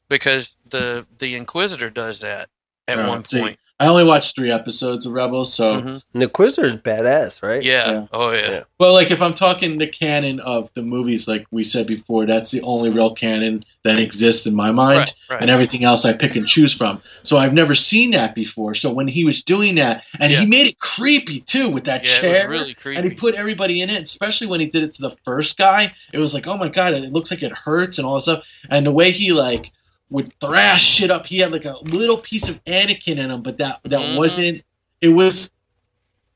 because 0.09 0.55
the 0.67 1.05
the 1.19 1.35
Inquisitor 1.35 1.89
does 1.89 2.19
that 2.21 2.49
at 2.87 2.97
Oh, 2.99 3.09
one 3.09 3.23
see, 3.23 3.39
point. 3.39 3.59
I 3.79 3.87
only 3.87 4.03
watched 4.03 4.35
three 4.35 4.51
episodes 4.51 5.05
of 5.05 5.13
Rebels, 5.13 5.53
so 5.53 5.81
Mhm. 5.81 6.01
And 6.13 6.21
the 6.21 6.27
Quizer's 6.29 6.77
badass, 6.77 7.41
right? 7.41 7.61
Yeah. 7.63 7.91
Yeah. 7.91 8.05
Oh 8.13 8.31
yeah. 8.31 8.49
Yeah. 8.51 8.63
well, 8.79 8.93
like 8.93 9.09
if 9.11 9.21
I'm 9.21 9.33
talking 9.33 9.77
the 9.77 9.87
canon 9.87 10.39
of 10.39 10.71
the 10.75 10.83
movies, 10.83 11.27
like 11.27 11.45
we 11.51 11.63
said 11.63 11.87
before, 11.87 12.25
that's 12.25 12.51
the 12.51 12.61
only 12.61 12.91
real 12.91 13.13
canon 13.13 13.65
that 13.83 13.97
exists 13.99 14.45
in 14.45 14.55
my 14.55 14.71
mind. 14.71 14.99
Right. 14.99 15.13
Right. 15.31 15.41
and 15.41 15.49
everything 15.49 15.83
else 15.83 16.05
I 16.05 16.13
pick 16.13 16.35
and 16.35 16.47
choose 16.47 16.71
from. 16.73 17.01
So 17.23 17.37
I've 17.37 17.53
never 17.53 17.73
seen 17.73 18.11
that 18.11 18.35
before. 18.35 18.75
So 18.75 18.91
when 18.91 19.07
he 19.07 19.25
was 19.25 19.41
doing 19.41 19.75
that, 19.75 20.03
and 20.19 20.31
Yeah. 20.31 20.41
he 20.41 20.45
made 20.45 20.67
it 20.67 20.77
creepy 20.79 21.39
too 21.41 21.69
with 21.69 21.85
that 21.85 22.05
yeah, 22.05 22.19
chair, 22.19 22.45
it 22.45 22.49
was 22.49 22.59
really 22.59 22.73
creepy. 22.75 22.97
and 22.97 23.05
he 23.09 23.15
put 23.15 23.33
everybody 23.33 23.81
in 23.81 23.89
it, 23.89 24.01
especially 24.03 24.45
when 24.47 24.59
he 24.59 24.67
did 24.67 24.83
it 24.83 24.93
to 24.93 25.01
the 25.01 25.15
first 25.25 25.57
guy. 25.57 25.93
It 26.13 26.19
was 26.19 26.33
like, 26.35 26.45
oh 26.47 26.55
my 26.57 26.67
god, 26.69 26.93
it 26.93 27.11
looks 27.11 27.31
like 27.31 27.41
it 27.41 27.51
hurts 27.51 27.97
and 27.97 28.05
all 28.05 28.13
this 28.13 28.23
stuff. 28.25 28.43
And 28.69 28.85
the 28.85 28.91
way 28.91 29.09
he 29.11 29.33
like 29.33 29.71
would 30.13 30.31
thrash 30.39 30.81
shit 30.83 31.11
up, 31.11 31.25
he 31.25 31.39
had 31.39 31.51
like 31.51 31.65
a 31.65 31.77
little 31.83 32.17
piece 32.17 32.47
of 32.47 32.63
Anakin 32.65 33.17
in 33.17 33.31
him, 33.31 33.41
but 33.41 33.57
that 33.57 33.79
that 33.83 33.99
Mhm. 33.99 34.17
wasn't. 34.17 34.63
It 35.01 35.09
was 35.09 35.51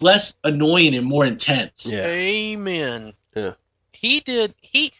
less 0.01 0.35
annoying 0.43 0.93
and 0.95 1.05
more 1.05 1.25
intense. 1.25 1.85
Yeah. 1.85 2.05
Amen. 2.05 3.13
Yeah. 3.35 3.53
He 3.93 4.19
did. 4.19 4.53
He. 4.61 4.91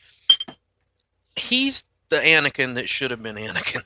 He's 1.36 1.84
the 2.10 2.18
Anakin 2.18 2.76
that 2.76 2.90
should 2.90 3.12
have 3.12 3.22
been 3.22 3.36
Anakin. 3.36 3.82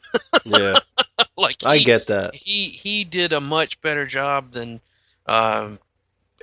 Yeah, 0.45 0.75
like 1.37 1.57
I 1.65 1.79
get 1.79 2.07
that. 2.07 2.33
he 2.35 2.69
he 2.69 3.03
did 3.03 3.33
a 3.33 3.41
much 3.41 3.81
better 3.81 4.05
job 4.05 4.51
than 4.53 4.79
um, 5.25 5.79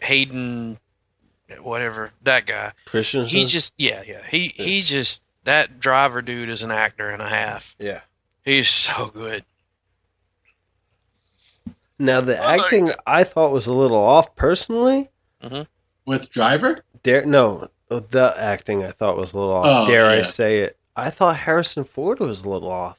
Hayden, 0.03 0.79
whatever 1.63 2.11
that 2.23 2.47
guy. 2.47 2.73
Christensen. 2.85 3.29
He 3.37 3.45
just 3.47 3.73
yeah 3.79 4.03
yeah 4.07 4.21
he 4.29 4.53
he 4.57 4.83
just 4.83 5.23
that 5.45 5.81
driver 5.81 6.21
dude 6.21 6.51
is 6.51 6.63
an 6.63 6.71
actor 6.71 7.09
and 7.09 7.23
a 7.23 7.29
half. 7.29 7.75
yeah. 7.79 8.01
He's 8.49 8.71
so 8.71 9.09
good. 9.13 9.45
Now 11.99 12.23
the 12.23 12.43
I 12.43 12.57
like 12.57 12.63
acting 12.63 12.93
I 13.07 13.23
thought 13.25 13.53
was 13.53 13.67
a 13.67 13.75
little 13.75 13.99
off 13.99 14.35
personally. 14.37 15.11
With 16.07 16.31
Driver, 16.31 16.83
Dare 17.03 17.27
no, 17.27 17.69
the 17.91 18.35
acting 18.39 18.85
I 18.85 18.93
thought 18.93 19.19
was 19.19 19.35
a 19.35 19.39
little 19.39 19.53
off. 19.53 19.67
Oh, 19.67 19.87
Dare 19.87 20.07
I 20.07 20.23
say 20.23 20.61
it? 20.61 20.79
I 20.97 21.11
thought 21.11 21.37
Harrison 21.37 21.85
Ford 21.85 22.21
was 22.21 22.43
a 22.43 22.49
little 22.49 22.71
off. 22.71 22.99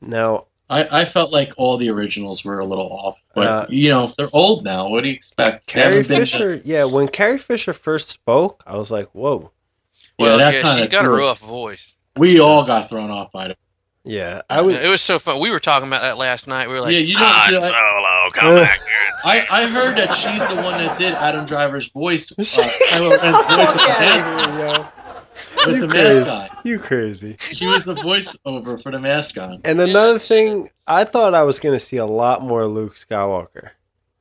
Now 0.00 0.46
I, 0.70 1.00
I 1.02 1.04
felt 1.04 1.32
like 1.32 1.52
all 1.58 1.76
the 1.76 1.90
originals 1.90 2.42
were 2.42 2.58
a 2.58 2.64
little 2.64 2.90
off, 2.90 3.20
but 3.34 3.46
Uh, 3.46 3.66
you 3.68 3.90
know 3.90 4.14
they're 4.16 4.30
old 4.32 4.64
now. 4.64 4.88
What 4.88 5.02
do 5.02 5.10
you 5.10 5.14
expect? 5.14 5.66
They 5.66 5.72
Carrie 5.74 5.96
haven't 5.96 6.08
been- 6.08 6.20
Fisher, 6.20 6.62
yeah, 6.64 6.84
when 6.84 7.08
Carrie 7.08 7.36
Fisher 7.36 7.74
first 7.74 8.08
spoke, 8.08 8.62
I 8.66 8.78
was 8.78 8.90
like, 8.90 9.10
"Whoa, 9.12 9.50
Yeah, 10.18 10.24
Well, 10.24 10.38
that 10.38 10.54
yeah, 10.54 10.62
kinda 10.62 10.78
she's 10.78 10.88
got 10.88 11.04
a 11.04 11.10
rough 11.10 11.40
voice. 11.40 11.92
We 12.16 12.40
all 12.40 12.64
got 12.64 12.88
thrown 12.88 13.10
off 13.10 13.30
by 13.32 13.48
it. 13.48 13.58
Yeah, 14.08 14.42
I 14.48 14.60
would. 14.60 14.76
it 14.76 14.88
was 14.88 15.02
so 15.02 15.18
fun. 15.18 15.40
We 15.40 15.50
were 15.50 15.58
talking 15.58 15.88
about 15.88 16.00
that 16.02 16.16
last 16.16 16.46
night. 16.46 16.68
We 16.68 16.74
were 16.74 16.80
like, 16.80 16.92
yeah, 16.92 17.00
you 17.00 17.16
"Han 17.18 17.52
know, 17.52 17.58
I, 17.58 17.60
Solo, 17.60 18.30
come 18.30 18.54
back 18.54 18.78
here. 18.78 18.86
I, 19.24 19.46
I 19.64 19.66
heard 19.66 19.96
that 19.98 20.14
she's 20.14 20.38
the 20.48 20.54
one 20.62 20.78
that 20.78 20.96
did 20.96 21.12
Adam 21.14 21.44
Driver's 21.44 21.88
voice. 21.88 22.30
Uh, 22.38 22.42
Kylo 22.42 23.10
voice 23.10 23.56
with 23.56 23.82
the, 23.82 23.88
mas- 23.98 25.66
with 25.66 25.74
You 25.74 25.80
the 25.80 25.88
crazy. 25.88 26.20
mascot. 26.20 26.58
You 26.64 26.78
crazy. 26.78 27.36
She 27.52 27.66
was 27.66 27.84
the 27.84 27.94
voiceover 27.96 28.80
for 28.80 28.92
the 28.92 29.00
mascot. 29.00 29.60
And 29.64 29.80
another 29.80 30.18
thing, 30.20 30.70
I 30.86 31.04
thought 31.04 31.34
I 31.34 31.42
was 31.42 31.58
gonna 31.58 31.80
see 31.80 31.96
a 31.96 32.06
lot 32.06 32.42
more 32.42 32.66
Luke 32.66 32.94
Skywalker. 32.94 33.70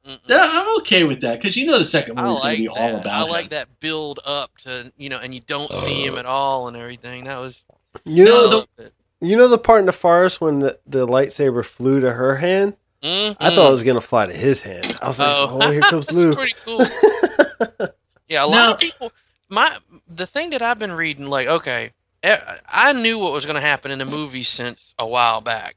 Mm-mm. 0.07 0.17
I'm 0.29 0.77
okay 0.79 1.03
with 1.03 1.21
that 1.21 1.39
because 1.41 1.55
you 1.57 1.65
know 1.65 1.77
the 1.79 1.85
second 1.85 2.19
I 2.19 2.23
movie's 2.23 2.39
like 2.41 2.57
gonna 2.57 2.57
be 2.57 2.67
that. 2.67 2.93
all 2.93 2.95
about 3.01 3.13
I 3.27 3.29
like 3.29 3.43
him. 3.45 3.49
that 3.51 3.79
build 3.79 4.19
up 4.25 4.57
to 4.59 4.91
you 4.97 5.09
know, 5.09 5.19
and 5.19 5.33
you 5.33 5.41
don't 5.41 5.71
see 5.71 6.05
him 6.05 6.17
at 6.17 6.25
all 6.25 6.67
and 6.67 6.75
everything. 6.77 7.23
That 7.25 7.37
was 7.39 7.63
You 8.03 8.23
know, 8.25 8.49
No, 8.49 8.65
the, 8.77 8.91
you 9.21 9.35
know 9.37 9.47
the 9.47 9.57
part 9.57 9.79
in 9.79 9.85
the 9.85 9.91
forest 9.91 10.41
when 10.41 10.59
the, 10.59 10.79
the 10.85 11.07
lightsaber 11.07 11.63
flew 11.63 11.99
to 12.01 12.11
her 12.11 12.35
hand. 12.35 12.75
Mhm. 13.03 13.37
I 13.39 13.49
thought 13.53 13.67
it 13.67 13.71
was 13.71 13.83
gonna 13.83 14.01
fly 14.01 14.25
to 14.25 14.33
his 14.33 14.61
hand. 14.61 14.97
I 15.01 15.07
was 15.07 15.19
like, 15.19 15.29
Oh. 15.29 15.59
oh, 15.61 15.71
here 15.71 15.81
comes 15.89 16.07
That's 16.07 16.17
Luke. 16.17 16.37
pretty 16.37 16.55
cool. 16.65 16.85
Yeah, 18.27 18.43
a 18.43 18.47
lot 18.47 18.55
Now- 18.55 18.73
of 18.73 18.79
people. 18.79 19.11
My 19.49 19.77
the 20.07 20.25
thing 20.25 20.49
that 20.49 20.63
I've 20.63 20.79
been 20.79 20.91
reading, 20.91 21.27
like, 21.27 21.47
okay, 21.47 21.91
I 22.23 22.91
knew 22.93 23.19
what 23.19 23.31
was 23.33 23.45
going 23.45 23.53
to 23.55 23.61
happen 23.61 23.91
in 23.91 23.99
the 23.99 24.05
movie 24.05 24.41
since 24.41 24.95
a 24.97 25.05
while 25.05 25.41
back. 25.41 25.75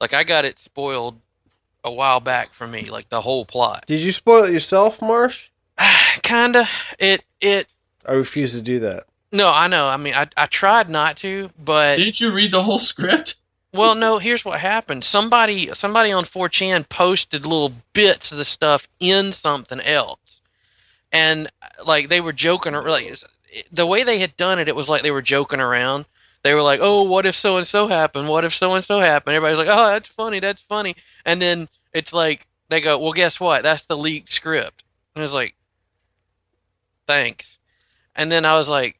Like, 0.00 0.14
I 0.14 0.24
got 0.24 0.46
it 0.46 0.58
spoiled 0.58 1.20
a 1.84 1.92
while 1.92 2.20
back 2.20 2.54
for 2.54 2.66
me, 2.66 2.86
like 2.86 3.10
the 3.10 3.20
whole 3.20 3.44
plot. 3.44 3.84
Did 3.86 4.00
you 4.00 4.12
spoil 4.12 4.44
it 4.44 4.52
yourself, 4.54 5.02
Marsh? 5.02 5.50
Kinda. 6.22 6.66
It 6.98 7.22
it. 7.42 7.66
I 8.06 8.12
refuse 8.12 8.54
to 8.54 8.62
do 8.62 8.78
that. 8.80 9.04
No, 9.32 9.50
I 9.50 9.68
know. 9.68 9.88
I 9.88 9.96
mean, 9.96 10.14
I 10.14 10.26
I 10.36 10.46
tried 10.46 10.90
not 10.90 11.16
to, 11.18 11.50
but 11.58 11.96
Didn't 11.96 12.20
you 12.20 12.32
read 12.32 12.52
the 12.52 12.62
whole 12.64 12.78
script? 12.78 13.36
Well, 13.72 13.94
no. 13.94 14.18
Here's 14.18 14.44
what 14.44 14.58
happened. 14.58 15.04
Somebody, 15.04 15.72
somebody 15.74 16.10
on 16.10 16.24
4chan 16.24 16.88
posted 16.88 17.46
little 17.46 17.72
bits 17.92 18.32
of 18.32 18.38
the 18.38 18.44
stuff 18.44 18.88
in 18.98 19.30
something 19.32 19.78
else, 19.80 20.40
and 21.12 21.48
like 21.86 22.08
they 22.08 22.20
were 22.20 22.32
joking. 22.32 22.74
ar- 22.74 22.88
Like 22.88 23.16
the 23.70 23.86
way 23.86 24.02
they 24.02 24.18
had 24.18 24.36
done 24.36 24.58
it, 24.58 24.68
it 24.68 24.74
was 24.76 24.88
like 24.88 25.02
they 25.02 25.12
were 25.12 25.22
joking 25.22 25.60
around. 25.60 26.06
They 26.42 26.54
were 26.54 26.62
like, 26.62 26.80
"Oh, 26.82 27.04
what 27.04 27.26
if 27.26 27.36
so 27.36 27.56
and 27.58 27.66
so 27.66 27.86
happened? 27.86 28.28
What 28.28 28.44
if 28.44 28.54
so 28.54 28.74
and 28.74 28.84
so 28.84 29.00
happened?" 29.00 29.36
Everybody's 29.36 29.58
like, 29.58 29.68
"Oh, 29.76 29.88
that's 29.90 30.08
funny. 30.08 30.40
That's 30.40 30.62
funny." 30.62 30.96
And 31.24 31.40
then 31.40 31.68
it's 31.92 32.12
like 32.12 32.48
they 32.68 32.80
go, 32.80 32.98
"Well, 32.98 33.12
guess 33.12 33.38
what? 33.38 33.62
That's 33.62 33.82
the 33.84 33.96
leaked 33.96 34.30
script." 34.30 34.82
And 35.14 35.22
I 35.22 35.24
was 35.24 35.34
like, 35.34 35.54
"Thanks." 37.06 37.58
And 38.16 38.30
then 38.32 38.44
I 38.44 38.54
was 38.54 38.68
like, 38.68 38.99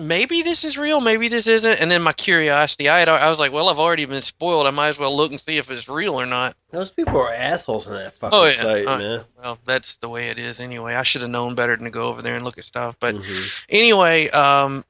maybe 0.00 0.42
this 0.42 0.64
is 0.64 0.76
real, 0.78 1.00
maybe 1.00 1.28
this 1.28 1.46
isn't. 1.46 1.80
And 1.80 1.90
then 1.90 2.02
my 2.02 2.12
curiosity, 2.12 2.88
I 2.88 2.98
had, 3.00 3.08
I 3.08 3.28
was 3.30 3.38
like, 3.38 3.52
well, 3.52 3.68
I've 3.68 3.78
already 3.78 4.04
been 4.06 4.22
spoiled. 4.22 4.66
I 4.66 4.70
might 4.70 4.88
as 4.88 4.98
well 4.98 5.16
look 5.16 5.30
and 5.30 5.40
see 5.40 5.56
if 5.58 5.70
it's 5.70 5.88
real 5.88 6.20
or 6.20 6.26
not. 6.26 6.56
Those 6.70 6.90
people 6.90 7.16
are 7.18 7.32
assholes 7.32 7.86
in 7.86 7.94
that 7.94 8.14
fucking 8.14 8.36
Oh, 8.38 8.44
yeah. 8.44 8.50
site, 8.50 8.86
Uh, 8.88 8.98
man. 8.98 9.24
Well, 9.42 9.58
that's 9.64 9.96
the 9.98 10.08
way 10.08 10.28
it 10.28 10.38
is 10.38 10.58
anyway. 10.60 10.94
I 10.94 11.02
should 11.02 11.20
have 11.22 11.30
known 11.30 11.54
better 11.54 11.76
than 11.76 11.84
to 11.84 11.90
go 11.90 12.04
over 12.04 12.22
there 12.22 12.34
and 12.34 12.44
look 12.44 12.58
at 12.58 12.64
stuff. 12.64 12.96
But 12.98 13.14
Mhm. 13.16 13.62
anyway, 13.68 14.28
um, 14.30 14.84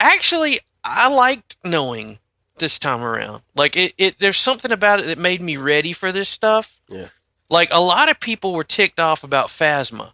actually, 0.00 0.60
I 0.82 1.08
liked 1.08 1.56
knowing 1.64 2.18
this 2.58 2.78
time 2.78 3.02
around. 3.02 3.42
Like 3.54 3.76
it, 3.76 3.94
it, 3.98 4.18
there's 4.18 4.36
something 4.36 4.70
about 4.72 5.00
it 5.00 5.06
that 5.06 5.18
made 5.18 5.40
me 5.42 5.56
ready 5.56 5.92
for 5.92 6.12
this 6.12 6.28
stuff. 6.28 6.80
Yeah. 6.88 7.08
Like 7.50 7.68
a 7.72 7.80
lot 7.80 8.08
of 8.08 8.20
people 8.20 8.52
were 8.52 8.64
ticked 8.64 8.98
off 9.00 9.24
about 9.24 9.48
Phasma. 9.48 10.12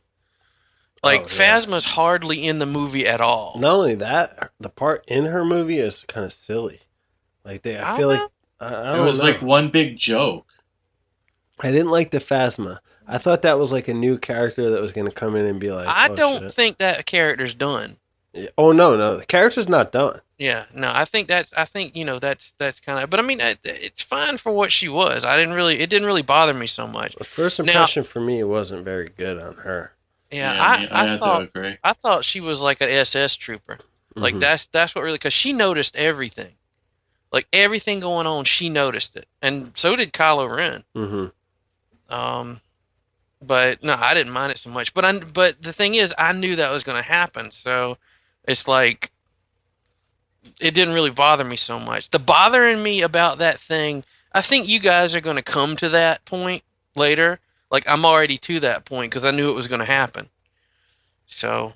Like 1.03 1.21
Oh, 1.21 1.27
yeah. 1.43 1.59
Phasma's 1.59 1.85
hardly 1.85 2.47
in 2.47 2.59
the 2.59 2.67
movie 2.67 3.07
at 3.07 3.21
all. 3.21 3.57
Not 3.59 3.75
only 3.77 3.95
that, 3.97 4.51
the 4.61 4.69
part 4.69 5.05
in 5.09 5.25
her 5.27 5.45
movie 5.45 5.79
is 5.79 6.05
kind 6.09 6.25
of 6.27 6.33
silly. 6.33 6.81
Like 7.45 7.63
they, 7.63 7.79
I 7.79 7.95
Oh, 7.95 7.97
feel 7.97 8.09
like. 8.09 8.21
I, 8.61 8.67
I 8.75 8.99
It 8.99 9.01
was 9.01 9.19
know. 9.19 9.25
like 9.25 9.41
one 9.41 9.71
big 9.71 9.97
joke. 9.97 10.47
I 11.63 11.71
didn't 11.71 11.91
like 11.91 12.11
the 12.11 12.19
Phasma. 12.19 12.79
I 13.07 13.19
thought 13.19 13.43
that 13.43 13.59
was 13.59 13.73
like 13.73 13.89
a 13.89 13.95
new 13.95 14.19
character 14.19 14.71
that 14.71 14.81
was 14.81 14.93
going 14.93 15.07
to 15.07 15.13
come 15.15 15.37
in 15.37 15.47
and 15.47 15.59
be 15.59 15.73
like. 15.73 15.89
I 15.89 16.09
oh, 16.11 16.15
don't 16.15 16.41
shit. 16.41 16.53
think 16.53 16.79
that 16.79 17.07
character's 17.07 17.55
done. 17.55 17.97
Oh 18.57 18.71
no, 18.71 18.97
no, 18.97 19.17
the 19.17 19.27
character's 19.27 19.69
not 19.69 19.91
done. 19.91 20.21
Yeah, 20.39 20.67
no, 20.73 20.91
I 20.95 21.05
think 21.05 21.27
that's 21.27 21.53
I 21.55 21.65
think 21.65 21.97
you 21.97 22.05
know 22.05 22.21
that's 22.21 22.55
that's 22.59 22.79
kind 22.79 23.03
of. 23.03 23.11
But 23.11 23.19
I 23.19 23.25
mean, 23.25 23.41
it, 23.41 23.59
it's 23.65 24.03
fine 24.03 24.37
for 24.39 24.53
what 24.53 24.71
she 24.71 24.89
was. 24.89 25.25
I 25.25 25.37
didn't 25.37 25.55
really. 25.55 25.81
It 25.81 25.91
didn't 25.91 26.07
really 26.07 26.23
bother 26.23 26.55
me 26.55 26.69
so 26.69 26.87
much. 26.87 27.17
The 27.17 27.25
first 27.25 27.59
Now- 27.59 27.65
impression 27.65 28.05
for 28.05 28.21
me 28.21 28.45
wasn't 28.45 28.85
very 28.85 29.09
good 29.09 29.41
on 29.41 29.55
her. 29.57 29.93
Yeah, 30.31 30.53
I, 30.53 30.75
I, 30.75 30.79
mean, 30.81 30.89
I, 30.93 31.07
have 31.07 31.19
thought. 31.19 31.51
I 31.83 31.93
thought 31.93 32.25
she 32.25 32.41
was 32.41 32.63
like 32.63 32.81
an 32.81 32.89
SS 32.89 33.37
trooper. 33.37 33.79
Like 34.15 34.35
Mhm. 34.35 34.41
that's 34.41 34.67
that's 34.69 34.95
what 34.95 35.03
really 35.05 35.17
because 35.19 35.33
she 35.33 35.53
noticed 35.53 35.95
everything, 35.97 36.55
like 37.33 37.47
everything 37.53 38.01
going 38.01 38.27
on. 38.27 38.45
She 38.45 38.69
noticed 38.69 39.17
it, 39.17 39.27
and 39.41 39.71
so 39.77 39.95
did 39.97 40.13
Kylo 40.13 40.55
Ren. 40.55 40.85
Mhm. 40.97 41.33
Um, 42.09 42.61
but 43.41 43.83
no, 43.83 43.95
I 43.99 44.15
didn't 44.15 44.33
mind 44.33 44.53
it 44.53 44.59
so 44.59 44.71
much. 44.71 44.93
But 44.95 45.05
I 45.05 45.19
but 45.19 45.63
the 45.63 45.73
thing 45.73 45.95
is, 45.95 46.13
I 46.19 46.33
knew 46.33 46.57
that 46.57 46.71
was 46.71 46.83
going 46.83 47.01
to 47.01 47.09
happen, 47.09 47.53
so 47.53 47.99
it's 48.45 48.67
like 48.67 49.11
it 50.59 50.75
didn't 50.75 50.95
really 50.95 51.11
bother 51.11 51.45
me 51.45 51.57
so 51.57 51.79
much. 51.79 52.11
The 52.11 52.19
bothering 52.19 52.83
me 52.83 53.03
about 53.03 53.39
that 53.39 53.61
thing, 53.61 54.05
I 54.33 54.41
think 54.41 54.69
you 54.69 54.79
guys 54.81 55.15
are 55.15 55.21
going 55.21 55.37
to 55.37 55.43
come 55.43 55.77
to 55.77 55.89
that 55.91 56.25
point 56.25 56.63
later. 56.97 57.39
Like 57.71 57.87
I'm 57.89 58.05
already 58.05 58.39
to 58.39 58.61
that 58.61 58.85
point 58.85 59.11
because 59.11 59.25
I 59.25 59.31
knew 59.31 59.51
it 59.51 59.55
was 59.55 59.69
going 59.69 59.79
to 59.81 59.85
happen. 59.85 60.29
So 61.27 61.73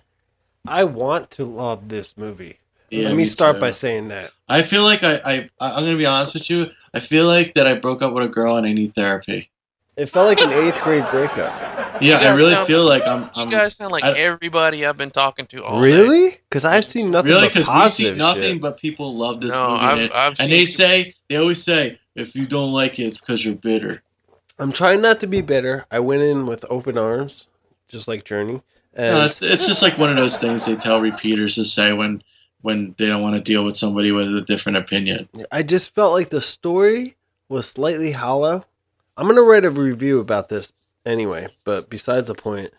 I 0.67 0.85
want 0.85 1.31
to 1.33 1.45
love 1.45 1.89
this 1.89 2.17
movie. 2.17 2.59
Yeah, 2.91 3.09
Let 3.09 3.17
me 3.17 3.25
start 3.25 3.57
too. 3.57 3.61
by 3.61 3.71
saying 3.71 4.09
that. 4.09 4.31
I 4.49 4.63
feel 4.63 4.83
like 4.85 5.03
I, 5.03 5.15
I 5.25 5.51
I'm 5.61 5.85
gonna 5.85 5.97
be 5.97 6.07
honest 6.07 6.35
with 6.35 6.49
you. 6.51 6.71
I 6.93 7.01
feel 7.01 7.27
like 7.27 7.55
that 7.55 7.67
I 7.67 7.75
broke 7.75 8.03
up 8.03 8.13
with 8.13 8.25
a 8.25 8.29
girl 8.29 8.57
and 8.57 8.67
I 8.67 8.73
need 8.73 8.93
therapy. 8.95 9.51
It 9.97 10.07
felt 10.07 10.27
like 10.27 10.41
an 10.41 10.53
eighth 10.53 10.81
grade 10.83 11.05
breakup. 11.11 12.03
Yeah, 12.03 12.19
I 12.19 12.35
really 12.35 12.53
sound- 12.53 12.67
feel 12.67 12.85
like 12.85 13.07
I'm. 13.07 13.23
you 13.23 13.29
I'm 13.37 13.49
guys 13.49 13.75
sound 13.77 13.91
like 13.93 14.05
I- 14.05 14.13
everybody 14.19 14.85
I've 14.85 14.97
been 14.99 15.11
talking 15.11 15.47
to 15.47 15.65
all. 15.65 15.81
Really? 15.81 16.39
Because 16.49 16.65
I've 16.65 16.85
seen 16.85 17.11
nothing 17.11 17.31
really 17.31 17.43
but 17.47 17.55
because 17.55 17.67
we 17.69 17.73
positive 17.73 18.15
see 18.15 18.19
nothing 18.19 18.43
shit. 18.55 18.61
but 18.61 18.77
people 18.79 19.15
love 19.17 19.41
this 19.41 19.51
No, 19.53 19.71
movie, 19.71 19.81
I've- 19.83 20.03
and, 20.05 20.13
I've 20.13 20.27
and 20.29 20.37
seen 20.37 20.51
they 20.51 20.59
people- 20.67 20.75
say 20.75 21.15
they 21.29 21.37
always 21.37 21.63
say 21.63 21.99
if 22.15 22.35
you 22.37 22.47
don't 22.47 22.73
like 22.73 22.99
it, 22.99 23.05
it's 23.05 23.19
because 23.19 23.45
you're 23.45 23.55
bitter. 23.55 24.03
I'm 24.59 24.73
trying 24.73 25.01
not 25.01 25.21
to 25.21 25.27
be 25.27 25.41
bitter. 25.41 25.85
I 25.91 25.99
went 25.99 26.23
in 26.23 26.47
with 26.47 26.65
open 26.71 26.97
arms, 26.97 27.49
just 27.89 28.07
like 28.09 28.25
Journey. 28.25 28.63
And 28.95 29.19
No, 29.19 29.25
it's 29.27 29.43
it's 29.43 29.67
just 29.67 29.83
like 29.83 29.99
one 29.99 30.11
of 30.11 30.17
those 30.17 30.39
things 30.39 30.65
they 30.65 30.77
tell 30.77 31.01
repeaters 31.01 31.57
to 31.57 31.65
say 31.65 31.93
when 31.93 32.23
when 32.63 32.95
they 32.97 33.07
don't 33.09 33.23
want 33.23 33.35
to 33.35 33.41
deal 33.41 33.65
with 33.65 33.77
somebody 33.77 34.13
with 34.13 34.35
a 34.35 34.41
different 34.41 34.79
opinion. 34.79 35.29
I 35.51 35.63
just 35.63 35.95
felt 35.95 36.13
like 36.13 36.31
the 36.31 36.41
story 36.41 37.17
was 37.49 37.69
slightly 37.69 38.13
hollow. 38.13 38.65
I'm 39.17 39.27
gonna 39.27 39.43
write 39.43 39.65
a 39.65 39.71
review 39.71 40.21
about 40.21 40.49
this 40.49 40.73
anyway, 41.05 41.49
but 41.65 41.91
besides 41.91 42.29
the 42.29 42.35
point, 42.35 42.71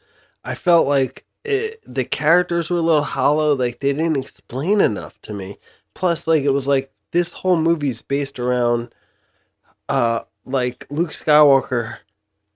I 0.44 0.56
felt 0.56 0.88
like 0.88 1.26
it, 1.44 1.82
the 1.86 2.06
characters 2.06 2.70
were 2.70 2.78
a 2.78 2.82
little 2.82 3.04
hollow. 3.04 3.54
Like 3.54 3.80
they 3.80 3.94
didn't 3.94 4.18
explain 4.18 4.82
enough 4.82 5.22
to 5.24 5.34
me. 5.34 5.58
Plus, 5.94 6.28
like 6.28 6.44
it 6.44 6.54
was 6.54 6.68
like 6.68 6.92
this 7.12 7.32
whole 7.32 7.58
movie's 7.58 8.02
based 8.02 8.40
around, 8.40 8.94
uh, 9.88 10.22
like 10.46 10.86
Luke 10.90 11.12
Skywalker, 11.12 11.98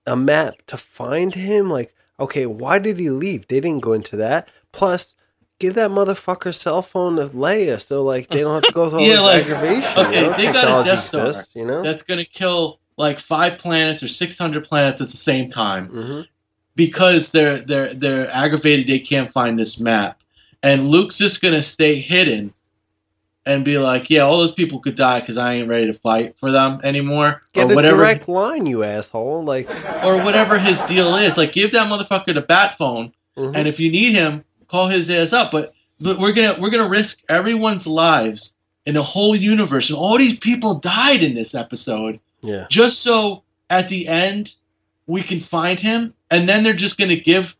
a 0.06 0.16
map 0.16 0.54
to 0.68 0.76
find 0.76 1.34
him. 1.34 1.68
Like, 1.70 1.94
okay, 2.18 2.46
why 2.46 2.78
did 2.78 2.98
he 2.98 3.10
leave? 3.10 3.48
They 3.48 3.60
didn't 3.60 3.80
go 3.82 3.92
into 3.92 4.16
that. 4.16 4.48
Plus. 4.72 5.16
Give 5.58 5.74
that 5.74 5.90
motherfucker 5.90 6.54
cell 6.54 6.80
phone 6.80 7.16
to 7.16 7.26
Leia, 7.26 7.78
so 7.78 8.02
like 8.02 8.28
they 8.28 8.40
don't 8.40 8.54
have 8.54 8.64
to 8.64 8.72
go 8.72 8.88
through 8.88 9.00
all 9.00 9.04
Yeah, 9.06 9.16
this 9.16 9.20
like, 9.20 9.44
aggravation. 9.44 9.98
okay, 9.98 10.24
you 10.24 10.30
know? 10.30 10.36
they 10.38 10.44
got 10.54 10.86
a 10.86 10.88
Death 10.88 11.00
Star. 11.04 11.26
exists, 11.26 11.54
you 11.54 11.66
know. 11.66 11.82
That's 11.82 12.02
gonna 12.02 12.24
kill 12.24 12.80
like 12.96 13.18
five 13.20 13.58
planets 13.58 14.02
or 14.02 14.08
six 14.08 14.38
hundred 14.38 14.64
planets 14.64 15.02
at 15.02 15.08
the 15.10 15.18
same 15.18 15.48
time. 15.48 15.88
hmm 15.88 16.20
because 16.76 17.30
they're 17.30 17.58
they're 17.58 17.92
they're 17.92 18.30
aggravated 18.30 18.86
they 18.86 19.00
can't 19.00 19.30
find 19.32 19.58
this 19.58 19.78
map 19.78 20.18
and 20.62 20.88
luke's 20.88 21.18
just 21.18 21.42
gonna 21.42 21.60
stay 21.60 22.00
hidden 22.00 22.54
and 23.50 23.64
be 23.64 23.78
like 23.78 24.08
yeah 24.08 24.20
all 24.20 24.38
those 24.38 24.54
people 24.54 24.78
could 24.78 24.94
die 24.94 25.20
because 25.20 25.36
i 25.36 25.54
ain't 25.54 25.68
ready 25.68 25.86
to 25.86 25.92
fight 25.92 26.38
for 26.38 26.50
them 26.50 26.80
anymore. 26.84 27.42
Get 27.52 27.68
or 27.68 27.72
a 27.72 27.74
whatever 27.74 27.96
direct 27.96 28.28
line, 28.28 28.66
you 28.66 28.84
asshole. 28.84 29.44
Like, 29.44 29.68
or 30.04 30.22
whatever 30.22 30.58
his 30.58 30.80
deal 30.82 31.16
is. 31.16 31.36
Like 31.36 31.52
give 31.52 31.72
that 31.72 31.90
motherfucker 31.90 32.34
the 32.34 32.42
bat 32.42 32.78
phone 32.78 33.12
mhm. 33.36 33.56
and 33.56 33.66
if 33.66 33.80
you 33.80 33.90
need 33.90 34.12
him 34.12 34.44
call 34.68 34.88
his 34.88 35.10
ass 35.10 35.32
up. 35.32 35.50
But, 35.50 35.74
but 36.00 36.18
we're 36.18 36.32
gonna 36.32 36.56
we're 36.58 36.70
gonna 36.70 36.88
risk 36.88 37.22
everyone's 37.28 37.86
lives 37.86 38.54
in 38.86 38.94
the 38.94 39.02
whole 39.02 39.36
universe. 39.36 39.90
And 39.90 39.98
all 39.98 40.16
these 40.16 40.38
people 40.38 40.74
died 40.76 41.22
in 41.22 41.34
this 41.34 41.54
episode 41.54 42.20
yeah, 42.40 42.66
just 42.70 43.00
so 43.00 43.42
at 43.68 43.88
the 43.88 44.08
end 44.08 44.54
we 45.06 45.22
can 45.22 45.40
find 45.40 45.80
him. 45.80 46.14
And 46.30 46.48
then 46.48 46.62
they're 46.62 46.72
just 46.72 46.96
going 46.96 47.10
to 47.10 47.18
give 47.20 47.56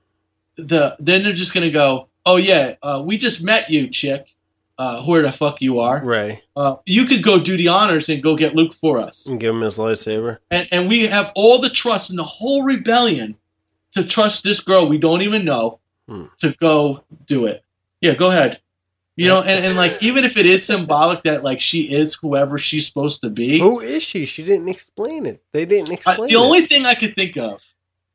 the 0.57 0.97
then 1.01 1.22
they're 1.22 1.32
just 1.32 1.53
to 1.53 1.70
go 1.70 2.09
oh 2.26 2.36
yeah 2.36 2.74
uh, 2.82 3.03
we 3.05 3.16
just 3.18 3.43
met 3.43 3.70
you 3.70 3.88
chick 3.88 4.34
uh, 4.81 5.03
where 5.03 5.22
the 5.22 5.31
fuck 5.33 5.61
you 5.61 5.78
are 5.78 5.99
Rey, 6.05 6.43
uh, 6.57 6.76
you 6.87 7.05
could 7.07 7.22
go 7.22 7.35
do 7.41 7.57
the 7.57 7.68
honors 7.68 8.09
and 8.09 8.22
go 8.22 8.35
get 8.37 8.55
luke 8.55 8.74
for 8.74 8.99
us 8.99 9.26
and 9.26 9.39
give 9.39 9.55
him 9.55 9.61
his 9.62 9.78
lightsaber. 9.78 10.39
and, 10.51 10.66
and 10.72 10.89
we 10.89 11.07
have 11.07 11.31
all 11.35 11.61
the 11.61 11.68
trust 11.83 12.11
in 12.11 12.16
the 12.16 12.24
whole 12.24 12.62
rebellion 12.64 13.37
to 13.95 14.05
trust 14.05 14.43
this 14.45 14.61
girl 14.61 14.89
we 14.89 14.99
don't 14.99 15.22
even 15.22 15.45
know 15.45 15.78
Hmm. 16.09 16.24
to 16.39 16.49
go 16.59 17.05
do 17.26 17.47
it 17.47 17.62
yeah 18.01 18.14
go 18.14 18.31
ahead 18.31 18.59
You 19.16 19.28
know, 19.28 19.43
and, 19.43 19.64
and 19.66 19.76
like 19.76 19.95
even 20.03 20.24
if 20.24 20.37
it 20.39 20.47
is 20.47 20.64
symbolic 20.64 21.22
that 21.24 21.45
like 21.45 21.61
she 21.61 21.81
is 22.01 22.14
whoever 22.14 22.57
she's 22.59 22.87
supposed 22.87 23.20
to 23.20 23.28
be, 23.28 23.59
Who 23.61 23.81
is 23.81 24.03
she? 24.03 24.24
She 24.24 24.43
didn't 24.43 24.68
explain 24.70 25.26
it. 25.26 25.43
They 25.53 25.66
didn't 25.66 25.91
uh, 25.91 25.99
explain 25.99 26.28
the 26.28 26.41
it. 26.41 26.47
only 26.47 26.62
thing 26.70 26.87
I 26.87 26.95
could 26.95 27.14
think 27.14 27.37
of, 27.37 27.61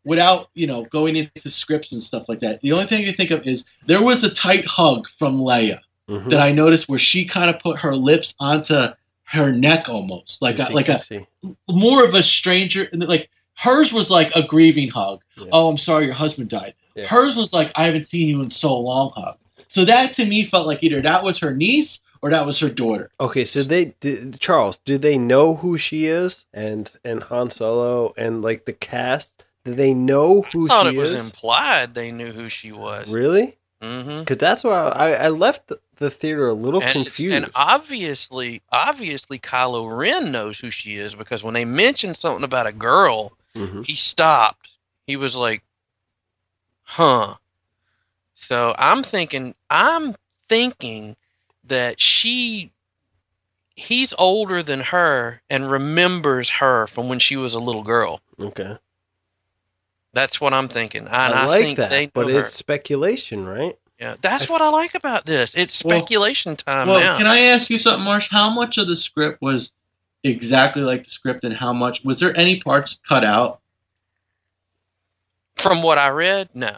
without 0.03 0.49
you 0.55 0.65
know 0.67 0.81
going 0.85 1.15
into 1.15 1.49
scripts 1.49 1.91
and 1.93 2.01
stuff 2.01 2.27
like 2.27 2.39
that, 2.39 2.61
the 2.61 2.71
only 2.73 2.85
thing 2.87 3.03
I 3.03 3.05
could 3.09 3.17
think 3.17 3.31
of 3.31 3.45
is 3.45 3.65
there 3.85 4.03
was 4.03 4.23
a 4.23 4.33
tight 4.33 4.65
hug 4.65 5.07
from 5.19 5.39
Leia 5.39 5.79
Mhm. 6.09 6.29
that 6.29 6.39
I 6.39 6.51
noticed 6.51 6.87
where 6.87 6.99
she 6.99 7.25
kind 7.25 7.49
of 7.49 7.59
put 7.59 7.79
her 7.79 7.95
lips 7.95 8.35
onto 8.39 8.87
her 9.23 9.51
neck 9.51 9.89
almost 9.89 10.41
like 10.41 10.57
Yes, 10.59 10.67
a, 10.67 10.71
you 10.71 10.75
like 10.75 10.89
a 10.89 10.99
see. 10.99 11.25
more 11.69 12.05
of 12.05 12.13
a 12.13 12.21
stranger 12.21 12.87
and 12.91 13.07
like 13.07 13.29
hers 13.55 13.91
was 13.91 14.11
like 14.11 14.31
a 14.35 14.43
grieving 14.43 14.89
hug 14.89 15.23
Yeah. 15.35 15.47
oh 15.51 15.67
i'm 15.67 15.77
sorry 15.79 16.05
your 16.05 16.13
husband 16.13 16.49
died 16.49 16.75
Yeah. 16.95 17.07
hers 17.07 17.35
was 17.35 17.51
like 17.53 17.71
i 17.75 17.85
haven't 17.85 18.05
seen 18.05 18.27
you 18.29 18.41
in 18.43 18.51
so 18.51 18.77
long 18.77 19.11
hug 19.15 19.37
so 19.69 19.83
that 19.85 20.13
to 20.15 20.25
me 20.25 20.43
felt 20.45 20.67
like 20.67 20.83
either 20.83 21.01
that 21.01 21.23
was 21.23 21.39
her 21.39 21.55
niece 21.55 22.01
or 22.21 22.29
that 22.29 22.45
was 22.45 22.59
her 22.59 22.69
daughter 22.69 23.09
Okay, 23.19 23.45
so 23.45 23.63
they 23.63 23.85
did, 23.99 24.39
Charles, 24.39 24.77
do 24.85 24.97
they 24.99 25.17
know 25.17 25.55
who 25.55 25.77
she 25.79 26.05
is 26.05 26.45
and 26.53 26.91
and 27.03 27.23
Han 27.23 27.49
Solo 27.49 28.13
and 28.17 28.41
like 28.43 28.65
the 28.65 28.73
cast? 28.73 29.43
Do 29.63 29.73
they 29.73 29.93
know 29.95 30.43
I 30.43 30.49
who 30.53 30.67
thought 30.67 30.87
she 30.89 30.95
it 30.95 30.99
was 30.99 31.15
is? 31.15 31.25
implied 31.25 31.93
they 31.95 32.11
knew 32.11 32.31
who 32.31 32.49
she 32.49 32.71
was. 32.71 33.09
Really? 33.11 33.57
Mm-hmm. 33.81 34.19
Because 34.19 34.37
that's 34.37 34.63
why 34.63 34.73
I, 34.89 35.11
I 35.25 35.29
left 35.29 35.71
the, 35.97 36.05
the 36.05 36.11
theater 36.11 36.47
a 36.47 36.53
little 36.53 36.81
And, 36.81 37.05
confused. 37.05 37.33
and 37.35 37.49
obviously, 37.55 38.61
obviously, 38.71 39.39
Kylo 39.39 39.97
Ren 39.97 40.31
knows 40.31 40.59
who 40.59 40.71
she 40.71 40.95
is 40.95 41.15
because 41.15 41.43
when 41.43 41.53
they 41.53 41.65
mentioned 41.65 42.17
something 42.17 42.43
about 42.43 42.67
a 42.67 42.71
girl, 42.73 43.33
Mhm. 43.55 43.85
he 43.85 43.93
stopped. 43.95 44.69
He 45.07 45.15
was 45.15 45.35
like, 45.37 45.63
"Huh." 46.83 47.35
So 48.33 48.75
I'm 48.77 49.01
thinking, 49.03 49.55
I'm 49.69 50.15
thinking 50.49 51.15
that 51.63 51.99
she, 52.01 52.71
he's 53.75 54.13
older 54.17 54.61
than 54.61 54.81
her 54.81 55.41
and 55.49 55.71
remembers 55.71 56.49
her 56.49 56.85
from 56.87 57.07
when 57.09 57.19
she 57.19 57.37
was 57.37 57.53
a 57.55 57.59
little 57.59 57.83
girl. 57.83 58.21
Okay, 58.39 58.77
That's 60.13 60.39
what 60.41 60.53
I'm 60.53 60.67
thinking. 60.67 61.07
And 61.07 61.15
I, 61.33 61.43
I, 61.43 61.45
like 61.45 61.61
think 61.61 61.77
that, 61.77 62.13
but 62.13 62.29
her. 62.29 62.41
it's 62.41 62.53
speculation, 62.55 63.45
right? 63.45 63.77
Yeah, 63.99 64.15
that's 64.21 64.49
I- 64.49 64.53
what 64.53 64.61
I 64.61 64.69
like 64.69 64.93
about 64.95 65.25
this. 65.25 65.53
It's 65.55 65.83
Well- 65.83 65.97
speculation 65.99 66.55
time 66.55 66.87
well 66.87 66.99
now. 66.99 67.17
can 67.17 67.27
i 67.27 67.39
ask 67.39 67.69
you 67.69 67.77
something 67.77 68.03
marsh 68.03 68.27
how 68.29 68.49
much 68.49 68.77
of 68.77 68.87
the 68.87 68.95
script 68.95 69.41
was 69.41 69.71
exactly 70.23 70.81
like 70.81 71.03
the 71.05 71.09
script 71.09 71.43
and 71.43 71.55
how 71.55 71.71
much 71.71 72.03
was 72.03 72.19
there 72.19 72.35
any 72.37 72.59
parts 72.59 72.97
cut 73.07 73.23
out 73.23 73.59
From 75.57 75.81
what 75.81 75.97
I 75.97 76.09
read, 76.09 76.49
no. 76.53 76.77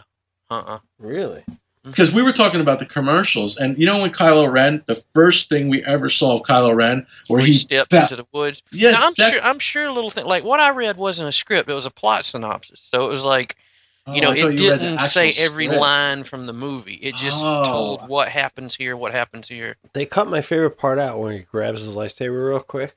Uh-uh. 0.49 0.79
Really? 0.99 1.41
Mm-hmm. 1.41 1.91
because 1.91 2.11
we 2.11 2.21
were 2.21 2.33
talking 2.33 2.59
about 2.61 2.79
the 2.79 2.85
commercials 2.85 3.55
and 3.57 3.77
you 3.77 3.85
know 3.85 4.01
when 4.01 4.11
kylo 4.11 4.51
ren 4.51 4.83
the 4.87 4.95
first 5.13 5.47
thing 5.47 5.69
we 5.69 5.83
ever 5.85 6.09
saw 6.09 6.35
of 6.35 6.41
kylo 6.43 6.75
ren 6.75 7.05
where 7.27 7.37
Where 7.37 7.45
he 7.45 7.53
he 7.53 7.57
steps 7.57 7.87
ba- 7.89 8.01
into 8.01 8.15
the 8.17 8.25
woods. 8.33 8.61
yeah 8.71 8.91
Now, 8.91 9.07
I'm 9.07 9.13
that- 9.17 9.31
sure. 9.33 9.41
I'm 9.41 9.59
sure. 9.59 9.85
A 9.85 9.91
little 9.93 10.09
thing 10.09 10.25
like 10.25 10.43
what 10.43 10.59
I 10.59 10.69
read 10.71 10.97
wasn't 10.97 11.29
a 11.29 11.31
script. 11.31 11.69
It 11.69 11.73
was 11.73 11.85
a 11.85 11.91
plot 11.91 12.25
synopsis. 12.25 12.81
So 12.81 13.05
it 13.05 13.09
was 13.09 13.23
like 13.23 13.55
you 14.13 14.21
know, 14.21 14.29
I 14.29 14.33
it 14.33 14.37
you 14.37 14.47
read 14.49 14.57
the 14.59 14.77
didn't 14.77 14.99
say 15.01 15.29
actual 15.29 15.43
every 15.45 15.65
script. 15.65 15.81
line 15.81 16.23
from 16.23 16.45
the 16.45 16.53
movie. 16.53 16.95
It 16.95 17.15
just 17.15 17.43
Oh. 17.43 17.63
told 17.63 18.07
what 18.07 18.29
happens 18.29 18.75
here, 18.75 18.95
what 18.97 19.11
happens 19.13 19.47
here. 19.47 19.77
They 19.93 20.05
cut 20.05 20.27
my 20.29 20.41
favorite 20.41 20.77
part 20.77 20.99
out 20.99 21.19
when 21.19 21.33
he 21.33 21.39
grabs 21.39 21.81
his 21.83 21.95
lightsaber 21.95 22.49
real 22.49 22.59
quick. 22.59 22.95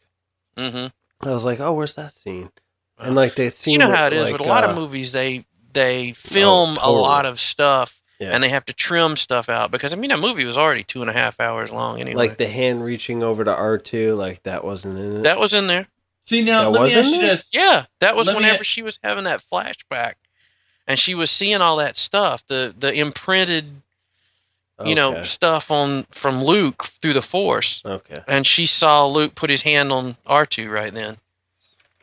hmm 0.57 0.87
I 1.23 1.31
was 1.31 1.45
like, 1.45 1.61
oh, 1.61 1.73
where's 1.75 1.95
that 1.95 2.15
scene? 2.15 2.51
And 2.99 3.15
like 3.15 3.35
that 3.37 3.55
scene, 3.55 3.73
you 3.73 3.79
know 3.79 3.95
how 3.95 4.07
it 4.07 4.13
is 4.13 4.25
like, 4.25 4.33
with 4.33 4.41
a 4.43 4.45
lot 4.45 4.65
uh, 4.65 4.69
of 4.69 4.77
movies. 4.77 5.13
They 5.13 5.45
they 5.73 6.13
film 6.13 6.75
totally. 6.77 6.95
a 6.97 7.01
lot 7.01 7.25
of 7.27 7.39
stuff 7.41 8.03
Yeah. 8.19 8.31
and 8.33 8.43
they 8.43 8.49
have 8.51 8.65
to 8.67 8.73
trim 8.73 9.17
stuff 9.17 9.49
out 9.49 9.71
because 9.71 9.93
I 9.93 9.97
mean 9.97 10.11
that 10.11 10.19
movie 10.21 10.45
was 10.45 10.57
already 10.59 10.83
two 10.85 11.01
and 11.01 11.09
a 11.09 11.13
half 11.15 11.41
hours 11.41 11.71
long 11.71 12.01
anyway. 12.01 12.17
like 12.17 12.39
the 12.39 12.49
hand 12.49 12.85
reaching 12.85 13.23
over 13.23 13.45
to 13.45 13.55
R 13.55 13.79
two, 13.79 14.15
like 14.15 14.43
that 14.43 14.65
wasn't 14.65 14.99
in 14.99 15.17
it. 15.19 15.23
that 15.23 15.39
was 15.39 15.55
in 15.55 15.67
there. 15.67 15.87
see 16.23 16.43
now 16.43 16.65
That 16.65 16.71
let 16.73 16.79
me 16.81 16.83
wasn't 16.85 17.07
ask 17.07 17.15
you 17.15 17.21
this 17.23 17.49
Yeah, 17.53 17.87
that 18.01 18.17
was 18.17 18.27
Let 18.27 18.35
me- 18.37 18.43
whenever 18.43 18.65
she 18.65 18.83
was 18.83 18.99
having 19.03 19.25
that 19.25 19.41
flashback, 19.41 20.15
and 20.87 20.99
she 20.99 21.15
was 21.15 21.31
seeing 21.31 21.61
all 21.61 21.77
that 21.77 21.97
stuff, 21.99 22.47
the 22.47 22.75
the 22.79 22.93
imprinted, 22.93 23.67
you 24.85 24.95
know, 24.95 25.23
stuff 25.23 25.71
on 25.71 26.05
from 26.11 26.43
Luke 26.43 26.85
through 26.85 27.13
the 27.13 27.23
Force, 27.23 27.83
Okay. 27.85 28.15
and 28.27 28.47
she 28.47 28.67
saw 28.67 29.07
Luke 29.07 29.35
put 29.35 29.51
his 29.51 29.63
hand 29.63 29.93
on 29.93 30.17
R 30.27 30.47
two 30.47 30.71
right 30.71 30.93
then. 30.93 31.17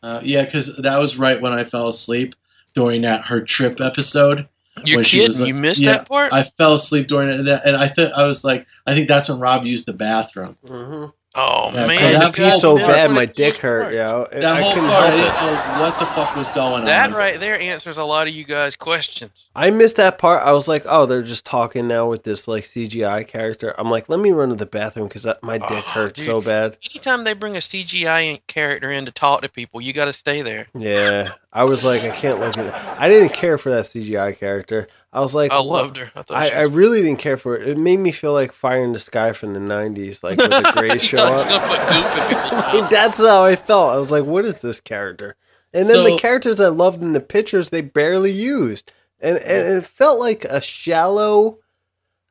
Uh, 0.03 0.19
yeah, 0.23 0.45
because 0.45 0.75
that 0.77 0.97
was 0.97 1.17
right 1.17 1.41
when 1.41 1.53
I 1.53 1.63
fell 1.63 1.87
asleep 1.87 2.35
during 2.75 3.01
that 3.01 3.25
her 3.25 3.41
trip 3.41 3.81
episode. 3.81 4.47
You're 4.85 5.03
kidding? 5.03 5.39
like- 5.39 5.47
you 5.47 5.55
missed 5.55 5.79
yeah, 5.79 5.93
that 5.93 6.07
part? 6.07 6.31
I 6.31 6.43
fell 6.43 6.75
asleep 6.75 7.07
during 7.07 7.29
it, 7.29 7.39
and, 7.39 7.47
that, 7.47 7.65
and 7.65 7.75
I 7.75 7.87
thought 7.87 8.13
I 8.13 8.27
was 8.27 8.43
like, 8.43 8.67
I 8.85 8.93
think 8.93 9.07
that's 9.07 9.27
when 9.27 9.39
Rob 9.39 9.65
used 9.65 9.87
the 9.87 9.93
bathroom. 9.93 10.55
Mm-hmm. 10.63 11.05
Oh 11.37 11.71
Yeah, 11.73 11.85
man, 11.87 11.89
I 11.89 11.93
had 11.93 12.21
that 12.21 12.21
to 12.21 12.25
you 12.27 12.33
pee 12.33 12.51
guys 12.51 12.61
so 12.61 12.77
bad, 12.77 13.11
my 13.11 13.25
dick 13.25 13.57
hurt. 13.57 13.93
parts. 13.93 13.95
Yeah, 13.95 14.25
That 14.41 14.55
I 14.55 14.61
whole 14.61 14.73
part, 14.73 15.05
I 15.05 15.11
help 15.11 15.11
didn't 15.11 15.27
it. 15.27 15.77
know 15.77 15.79
what 15.79 15.99
the 15.99 16.05
fuck 16.07 16.35
was 16.35 16.49
going 16.49 16.83
That 16.85 17.05
on. 17.07 17.11
That 17.11 17.17
right 17.17 17.39
there 17.39 17.59
answers 17.59 17.97
a 17.97 18.03
lot 18.03 18.27
of 18.27 18.33
you 18.33 18.43
guys' 18.43 18.75
questions. 18.75 19.31
I 19.55 19.69
missed 19.71 19.97
that 19.97 20.17
part. 20.17 20.43
I 20.43 20.51
was 20.51 20.67
like, 20.67 20.83
oh, 20.87 21.05
they're 21.05 21.23
just 21.23 21.45
talking 21.45 21.87
now 21.87 22.09
with 22.09 22.23
this 22.23 22.47
like 22.47 22.63
CGI 22.65 23.27
character. 23.27 23.73
I'm 23.79 23.89
like, 23.89 24.09
let 24.09 24.19
me 24.19 24.31
run 24.31 24.49
to 24.49 24.55
the 24.55 24.65
bathroom 24.65 25.07
because 25.07 25.25
my 25.43 25.59
ah, 25.59 25.67
dick 25.67 25.83
Oh, 25.87 25.91
hurts 25.91 26.19
dude. 26.19 26.25
so 26.25 26.41
bad. 26.41 26.77
Anytime 26.91 27.23
they 27.23 27.33
bring 27.33 27.55
a 27.55 27.59
CGI 27.59 28.41
character 28.47 28.91
in 28.91 29.05
to 29.05 29.11
talk 29.11 29.41
to 29.43 29.49
people, 29.49 29.81
you 29.81 29.93
got 29.93 30.05
to 30.05 30.13
stay 30.13 30.41
there. 30.41 30.67
Yeah, 30.77 31.29
I 31.53 31.63
was 31.65 31.85
like, 31.85 32.03
I 32.03 32.09
can't 32.09 32.39
look 32.39 32.57
at 32.57 32.65
it. 32.67 32.73
I 32.99 33.09
didn't 33.09 33.33
care 33.33 33.57
for 33.57 33.69
that 33.71 33.85
CGI 33.85 34.37
character. 34.37 34.87
I 35.13 35.21
was 35.21 35.33
like, 35.33 35.51
I 35.51 35.59
loved 35.59 35.97
her. 35.97 36.11
I 36.15 36.21
thought 36.21 36.37
I, 36.37 36.49
I 36.49 36.61
really 36.63 37.01
didn't 37.01 37.19
care 37.19 37.37
for 37.37 37.55
it. 37.57 37.67
It 37.67 37.77
made 37.77 37.97
me 37.97 38.11
feel 38.11 38.33
like 38.33 38.51
Fire 38.51 38.83
in 38.83 38.91
the 38.91 38.99
Sky 38.99 39.31
from 39.33 39.53
the 39.53 39.59
'90s, 39.59 40.21
like 40.21 40.37
with 40.37 40.51
a 40.51 40.71
gray 40.75 40.97
show 40.97 41.17
thought 41.17 41.29
you 41.29 41.33
on. 41.33 41.37
was 41.37 41.45
gonna 41.45 41.67
put 41.67 41.87
goop 41.87 42.17
in 42.17 42.27
people's 42.27 42.73
Like, 42.81 42.89
that's 42.89 43.17
how 43.19 43.45
I 43.45 43.55
felt. 43.55 43.93
I 43.93 43.97
was 43.97 44.11
like, 44.11 44.25
what 44.25 44.45
is 44.45 44.59
this 44.59 44.79
character? 44.79 45.35
And 45.73 45.87
then 45.87 46.03
the 46.03 46.17
characters 46.17 46.59
I 46.59 46.67
loved 46.67 47.01
in 47.01 47.13
the 47.13 47.19
pictures 47.19 47.69
they 47.69 47.81
barely 47.81 48.31
used. 48.31 48.91
And, 49.19 49.37
and 49.37 49.77
it 49.77 49.85
felt 49.85 50.19
like 50.19 50.45
a 50.45 50.61
shallow, 50.61 51.59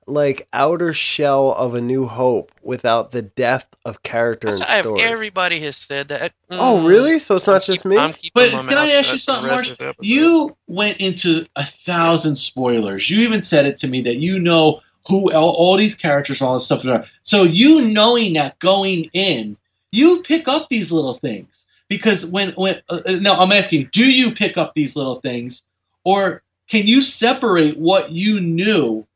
like 0.08 0.46
outer 0.52 0.92
shell 0.92 1.52
of 1.52 1.74
a 1.74 1.80
new 1.80 2.06
hope 2.06 2.52
without 2.62 3.10
the 3.10 3.22
depth 3.22 3.74
of 3.84 4.02
character 4.04 4.46
That's 4.46 4.60
and 4.60 4.68
how 4.68 4.80
story. 4.82 5.02
everybody 5.02 5.58
has 5.60 5.76
said 5.76 6.08
that. 6.08 6.32
oh, 6.50 6.80
Mm. 6.82 6.86
really? 6.86 7.18
So 7.18 7.36
it's 7.36 7.48
I'm 7.48 7.54
not 7.54 7.64
just 7.64 7.82
keep- 7.82 7.90
me? 7.90 7.96
I'm 7.98 8.14
But 8.34 8.50
can 8.50 8.78
I 8.78 8.90
ask 8.92 9.12
you 9.12 9.18
something, 9.18 9.48
the 9.48 9.56
rest 9.56 9.56
Marsh? 9.56 9.70
of 9.72 9.78
this 9.78 9.88
episode. 9.88 10.06
You 10.06 10.56
went 10.68 10.98
into 10.98 11.46
a 11.56 11.64
thousand 11.66 12.36
spoilers. 12.36 13.10
You 13.10 13.20
even 13.20 13.42
said 13.42 13.66
it 13.66 13.78
to 13.78 13.88
me 13.88 14.00
that 14.02 14.16
you 14.16 14.38
know 14.38 14.80
who 15.08 15.32
all, 15.32 15.50
all 15.50 15.76
these 15.76 15.94
characters, 15.94 16.40
and 16.40 16.48
all 16.48 16.54
this 16.54 16.66
stuff. 16.66 16.84
Are. 16.86 17.04
So 17.22 17.42
you 17.42 17.80
knowing 17.88 18.34
that 18.34 18.58
going 18.60 19.10
in, 19.12 19.56
you 19.92 20.22
pick 20.22 20.46
up 20.48 20.68
these 20.68 20.90
little 20.92 21.14
things 21.14 21.64
because 21.88 22.26
when 22.26 22.50
when 22.50 22.80
uh, 22.88 23.00
uh, 23.06 23.12
no, 23.20 23.34
I'm 23.34 23.52
asking, 23.52 23.88
do 23.92 24.04
you 24.08 24.30
pick 24.32 24.56
up 24.56 24.74
these 24.74 24.94
little 24.96 25.16
things, 25.16 25.62
or 26.04 26.42
can 26.68 26.86
you 26.86 27.02
separate 27.02 27.76
what 27.76 28.10
you 28.12 28.40
knew 28.40 29.06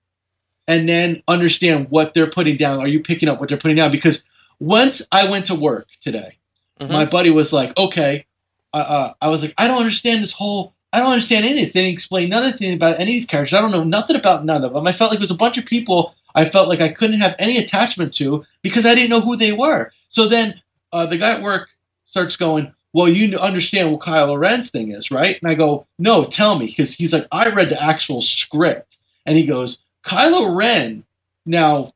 and 0.71 0.89
then 0.89 1.23
understand 1.29 1.89
what 1.91 2.15
they're 2.15 2.31
putting 2.31 2.57
down? 2.57 2.79
Are 2.81 2.89
you 2.89 3.01
picking 3.01 3.29
up 3.29 3.41
what 3.41 3.49
they're 3.49 3.59
putting 3.59 3.77
down? 3.77 3.91
Because 3.91 4.23
once 4.59 5.03
I 5.11 5.29
went 5.29 5.47
to 5.47 5.55
work 5.55 5.89
today 6.01 6.39
Mhm. 6.81 6.91
my 6.91 7.05
buddy 7.05 7.31
was 7.31 7.53
like, 7.53 7.77
okay. 7.77 8.25
Uh, 8.73 8.77
uh, 8.77 9.13
I 9.21 9.29
was 9.29 9.43
like, 9.43 9.53
I 9.59 9.67
don't 9.69 9.79
understand 9.81 10.23
this 10.23 10.33
whole. 10.33 10.75
I 10.93 10.99
don't 11.01 11.13
understand 11.13 11.45
any 11.45 11.61
of 11.61 11.67
this. 11.67 11.73
They 11.75 11.81
didn't 11.83 11.93
explain 11.95 12.29
nothing 12.31 12.73
about 12.73 12.95
any 12.95 13.03
of 13.03 13.07
these 13.09 13.27
characters. 13.27 13.57
I 13.57 13.61
don't 13.61 13.71
know 13.71 13.85
nothing 13.85 14.17
about 14.17 14.45
none 14.45 14.65
of 14.65 14.73
them. 14.73 14.87
I 14.87 14.93
felt 14.93 15.11
like 15.11 15.19
it 15.19 15.23
was 15.23 15.31
a 15.31 15.35
bunch 15.45 15.59
of 15.59 15.67
people 15.67 16.15
I 16.35 16.45
felt 16.45 16.69
like 16.69 16.81
I 16.81 16.89
couldn't 16.89 17.21
have 17.21 17.35
any 17.39 17.59
attachment 17.59 18.15
to 18.15 18.45
because 18.63 18.87
I 18.87 18.95
didn't 18.95 19.11
know 19.11 19.21
who 19.21 19.37
they 19.37 19.53
were. 19.53 19.93
So 20.09 20.27
then 20.29 20.61
uh, 20.93 21.07
the 21.07 21.19
guy 21.19 21.33
at 21.33 21.43
work 21.43 21.69
starts 22.05 22.37
going, 22.37 22.73
well, 22.93 23.09
you 23.09 23.37
understand 23.39 23.91
what 23.91 24.01
Kylo 24.01 24.39
Ren's 24.39 24.71
thing 24.71 24.91
is, 24.93 25.11
right? 25.11 25.41
And 25.43 25.51
I 25.51 25.55
go, 25.55 25.87
no, 25.99 26.25
tell 26.25 26.59
me. 26.59 26.67
Because 26.67 26.95
he's 26.95 27.13
like, 27.13 27.27
I 27.33 27.51
read 27.51 27.69
the 27.69 27.83
actual 27.83 28.23
script. 28.23 28.97
And 29.27 29.37
he 29.37 29.45
goes, 29.45 29.79
Kylo 30.05 30.55
Ren. 30.57 31.05
Now, 31.47 31.93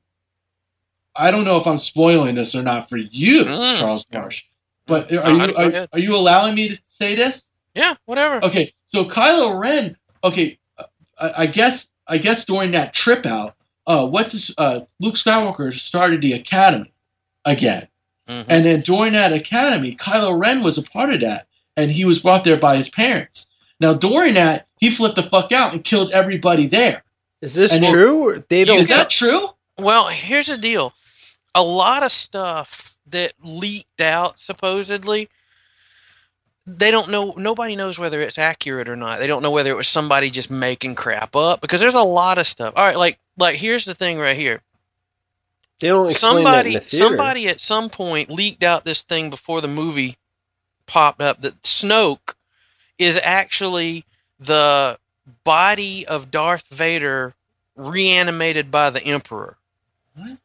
I 1.17 1.31
don't 1.31 1.45
know 1.45 1.57
if 1.59 1.67
I'm 1.67 1.79
spoiling 1.79 2.35
this 2.35 2.55
or 2.55 2.63
not 2.63 2.89
for 2.89 2.97
you, 2.97 3.45
Mm. 3.45 3.77
Charles 3.77 4.07
Marsh. 4.13 4.45
But 4.87 5.11
are 5.13 5.23
Go 5.23 5.31
you 5.33 5.55
are, 5.57 5.89
are 5.93 5.99
you 5.99 6.15
allowing 6.17 6.55
me 6.55 6.69
to 6.69 6.81
say 6.89 7.15
this? 7.15 7.47
Yeah, 7.75 7.95
whatever. 8.05 8.45
Okay, 8.45 8.75
so 8.87 9.05
Kylo 9.05 9.59
Ren. 9.59 9.97
Okay, 10.23 10.59
I, 11.19 11.33
I 11.39 11.47
guess 11.47 11.89
I 12.07 12.19
guess 12.19 12.45
during 12.45 12.73
that 12.73 12.93
trip 12.93 13.25
out, 13.25 13.55
uh, 13.87 14.07
what's 14.07 14.33
his, 14.33 14.55
uh, 14.59 14.81
Luke 15.01 15.15
Skywalker 15.15 15.73
started 15.79 16.21
the 16.21 16.35
academy 16.35 16.93
again, 17.47 17.89
Mhm. 18.29 18.45
and 18.49 18.65
then 18.67 18.81
during 18.83 19.13
that 19.15 19.33
academy, 19.33 19.97
Kylo 19.97 20.39
Ren 20.39 20.63
was 20.63 20.77
a 20.77 20.83
part 20.83 21.13
of 21.15 21.21
that, 21.21 21.47
and 21.77 21.93
he 21.93 22.05
was 22.05 22.19
brought 22.19 22.45
there 22.45 22.59
by 22.59 22.77
his 22.77 22.91
parents. 22.91 23.47
Now 23.81 23.95
during 23.95 24.35
that, 24.35 24.67
he 24.79 24.91
flipped 24.91 25.17
the 25.17 25.23
fuck 25.23 25.51
out 25.53 25.73
and 25.73 25.83
killed 25.83 26.11
everybody 26.11 26.67
there. 26.67 27.05
Is 27.45 27.55
this 27.55 27.73
And 27.73 27.85
true? 27.85 28.29
Or 28.29 28.39
They 28.49 28.65
don't. 28.65 28.79
Is 28.79 28.89
that 28.89 29.11
true? 29.11 29.49
Well, 29.77 30.09
here's 30.09 30.47
the 30.47 30.57
deal. 30.57 30.95
A 31.55 31.63
lot 31.63 32.03
of 32.03 32.11
stuff 32.11 32.97
that 33.09 33.35
leaked 33.43 34.01
out 34.01 34.41
supposedly 34.41 35.29
they 36.67 36.91
don't 36.91 37.11
know 37.11 37.35
nobody 37.37 37.77
knows 37.77 37.99
whether 37.99 38.23
it's 38.23 38.39
accurate 38.39 38.89
or 38.89 38.97
not. 38.97 39.19
They 39.19 39.27
don't 39.27 39.43
know 39.43 39.51
whether 39.51 39.71
it 39.71 39.77
was 39.77 39.89
somebody 39.89 40.31
just 40.31 40.51
making 40.51 40.95
crap 40.95 41.37
up 41.37 41.61
because 41.61 41.81
there's 41.81 41.95
a 41.95 42.01
lot 42.01 42.39
of 42.39 42.47
stuff. 42.47 42.73
All 42.77 42.85
right, 42.85 42.97
like 42.97 43.19
like 43.37 43.57
here's 43.57 43.85
the 43.85 43.95
thing 43.95 44.19
right 44.19 44.37
here. 44.37 44.63
They 45.81 45.89
don't 45.89 46.07
explain 46.07 46.45
that 46.45 46.67
in 46.67 46.73
somebody 46.73 46.75
the 46.75 46.81
theater. 46.81 47.09
somebody 47.09 47.49
at 47.49 47.61
some 47.61 47.91
point 47.91 48.31
leaked 48.31 48.63
out 48.63 48.87
this 48.87 49.03
thing 49.03 49.29
before 49.29 49.61
the 49.61 49.69
movie 49.69 50.17
popped 50.87 51.21
up 51.21 51.43
that 51.43 51.61
Snoke 51.63 52.35
is 52.99 53.21
actually 53.23 54.07
the 54.39 54.99
body 55.45 56.07
of 56.07 56.31
Darth 56.31 56.67
Vader 56.71 57.35
reanimated 57.77 58.71
by 58.71 58.91
the 58.91 59.03
Emperor. 59.05 59.57
What? 60.17 60.39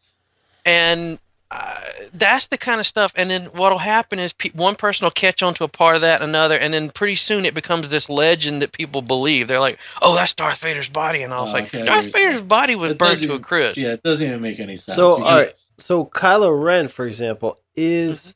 and 0.66 1.20
uh, 1.52 1.80
that's 2.14 2.48
the 2.48 2.58
kind 2.58 2.80
of 2.80 2.86
stuff. 2.86 3.12
And 3.16 3.30
then 3.30 3.46
what'll 3.46 3.80
happen 3.80 4.20
is 4.20 4.34
pe- 4.34 4.50
one 4.52 4.76
person 4.76 5.06
will 5.06 5.12
catch 5.12 5.42
on 5.42 5.54
to 5.56 5.64
a 5.64 5.68
part 5.68 5.96
of 5.96 6.02
that, 6.02 6.22
another, 6.22 6.58
and 6.58 6.74
then 6.74 6.90
pretty 6.92 7.16
soon 7.16 7.44
it 7.46 7.54
becomes 7.56 7.90
this 7.90 8.08
legend 8.10 8.62
that 8.62 8.72
people 8.72 9.02
believe. 9.02 9.48
They're 9.48 9.60
like, 9.60 9.80
"Oh, 10.02 10.14
that's 10.16 10.34
Darth 10.36 10.60
Vader's 10.60 10.90
body," 10.90 11.24
and 11.24 11.34
I 11.34 11.42
was 11.42 11.50
Oh, 11.52 11.54
like, 11.54 11.66
okay, 11.74 11.86
"Darth 11.86 12.00
understand. 12.06 12.26
Vader's 12.26 12.44
body 12.44 12.76
was 12.76 12.92
It 12.92 12.98
burnt 13.00 13.14
doesn't 13.14 13.28
to 13.30 13.34
a 13.36 13.40
crisp." 13.40 13.78
Yeah, 13.78 13.94
it 13.94 14.04
doesn't 14.04 14.28
even 14.28 14.42
make 14.42 14.60
any 14.60 14.78
sense. 14.78 14.96
So, 14.96 15.18
because- 15.18 15.34
alright. 15.34 15.54
So 15.80 16.06
Kylo 16.06 16.62
Ren, 16.64 16.88
for 16.90 17.08
example, 17.08 17.58
is 17.76 18.36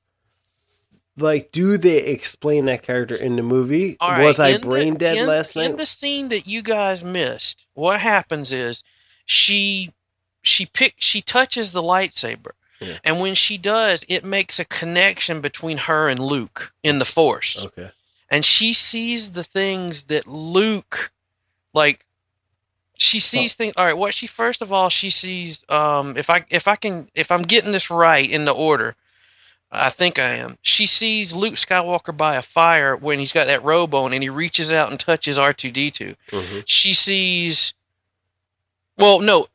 like, 1.18 1.52
do 1.52 1.78
they 1.78 1.98
explain 1.98 2.66
that 2.66 2.82
character 2.84 3.16
in 3.16 3.36
the 3.36 3.44
movie? 3.44 3.98
All 4.00 4.12
right, 4.12 4.24
Was 4.24 4.40
I 4.40 4.50
in 4.50 4.62
the- 4.62 4.68
brain 4.68 4.96
dead 4.96 5.18
in- 5.18 5.28
last 5.28 5.56
night 5.56 5.70
In 5.72 5.78
the 5.78 5.86
scene 5.86 6.30
that 6.30 6.48
you 6.48 6.62
guys 6.62 7.04
missed, 7.04 7.66
what 7.74 8.00
happens 8.00 8.52
is 8.52 8.84
she 9.26 9.92
she 10.42 10.66
pick 10.66 10.96
she 10.98 11.22
touches 11.22 11.72
the 11.72 11.82
lightsaber. 11.84 12.52
Yeah. 12.82 12.98
And 13.06 13.20
when 13.22 13.34
she 13.36 13.58
does, 13.58 14.04
it 14.10 14.26
makes 14.26 14.60
a 14.60 14.66
connection 14.66 15.40
between 15.40 15.78
her 15.78 16.10
and 16.10 16.20
Luke 16.20 16.74
in 16.84 17.00
the 17.00 17.06
Force. 17.06 17.64
Okay. 17.64 17.90
and 18.30 18.44
she 18.44 18.74
sees 18.74 19.32
the 19.34 19.44
things 19.44 20.06
that 20.06 20.26
Luke 20.28 21.12
like 21.74 22.06
she 22.98 23.20
sees 23.20 23.54
things 23.54 23.74
all 23.78 23.86
right 23.86 23.98
what 23.98 24.14
she 24.14 24.26
first 24.28 24.62
of 24.62 24.72
all 24.74 24.90
she 24.90 25.10
sees 25.10 25.64
um 25.70 26.16
if 26.18 26.30
I 26.30 26.46
if 26.50 26.68
I 26.68 26.76
can 26.76 27.10
if 27.16 27.32
I'm 27.32 27.42
getting 27.44 27.72
this 27.72 27.90
right 27.92 28.30
in 28.30 28.46
the 28.46 28.52
order 28.54 28.96
I 29.76 29.90
think 29.90 30.20
I 30.20 30.36
am. 30.36 30.58
She 30.62 30.86
sees 30.86 31.34
Luke 31.34 31.56
Skywalker 31.56 32.16
by 32.16 32.36
a 32.36 32.42
fire 32.42 32.96
when 32.96 33.18
he's 33.20 33.32
got 33.34 33.48
that 33.48 33.64
robe 33.64 33.94
on 33.96 34.14
and 34.14 34.22
he 34.22 34.30
reaches 34.30 34.72
out 34.72 34.92
and 34.92 35.00
touches 35.00 35.38
R2D2 35.38 36.16
hmm 36.32 36.60
she 36.66 36.94
sees 36.94 37.74
well 38.98 39.20
no. 39.20 39.48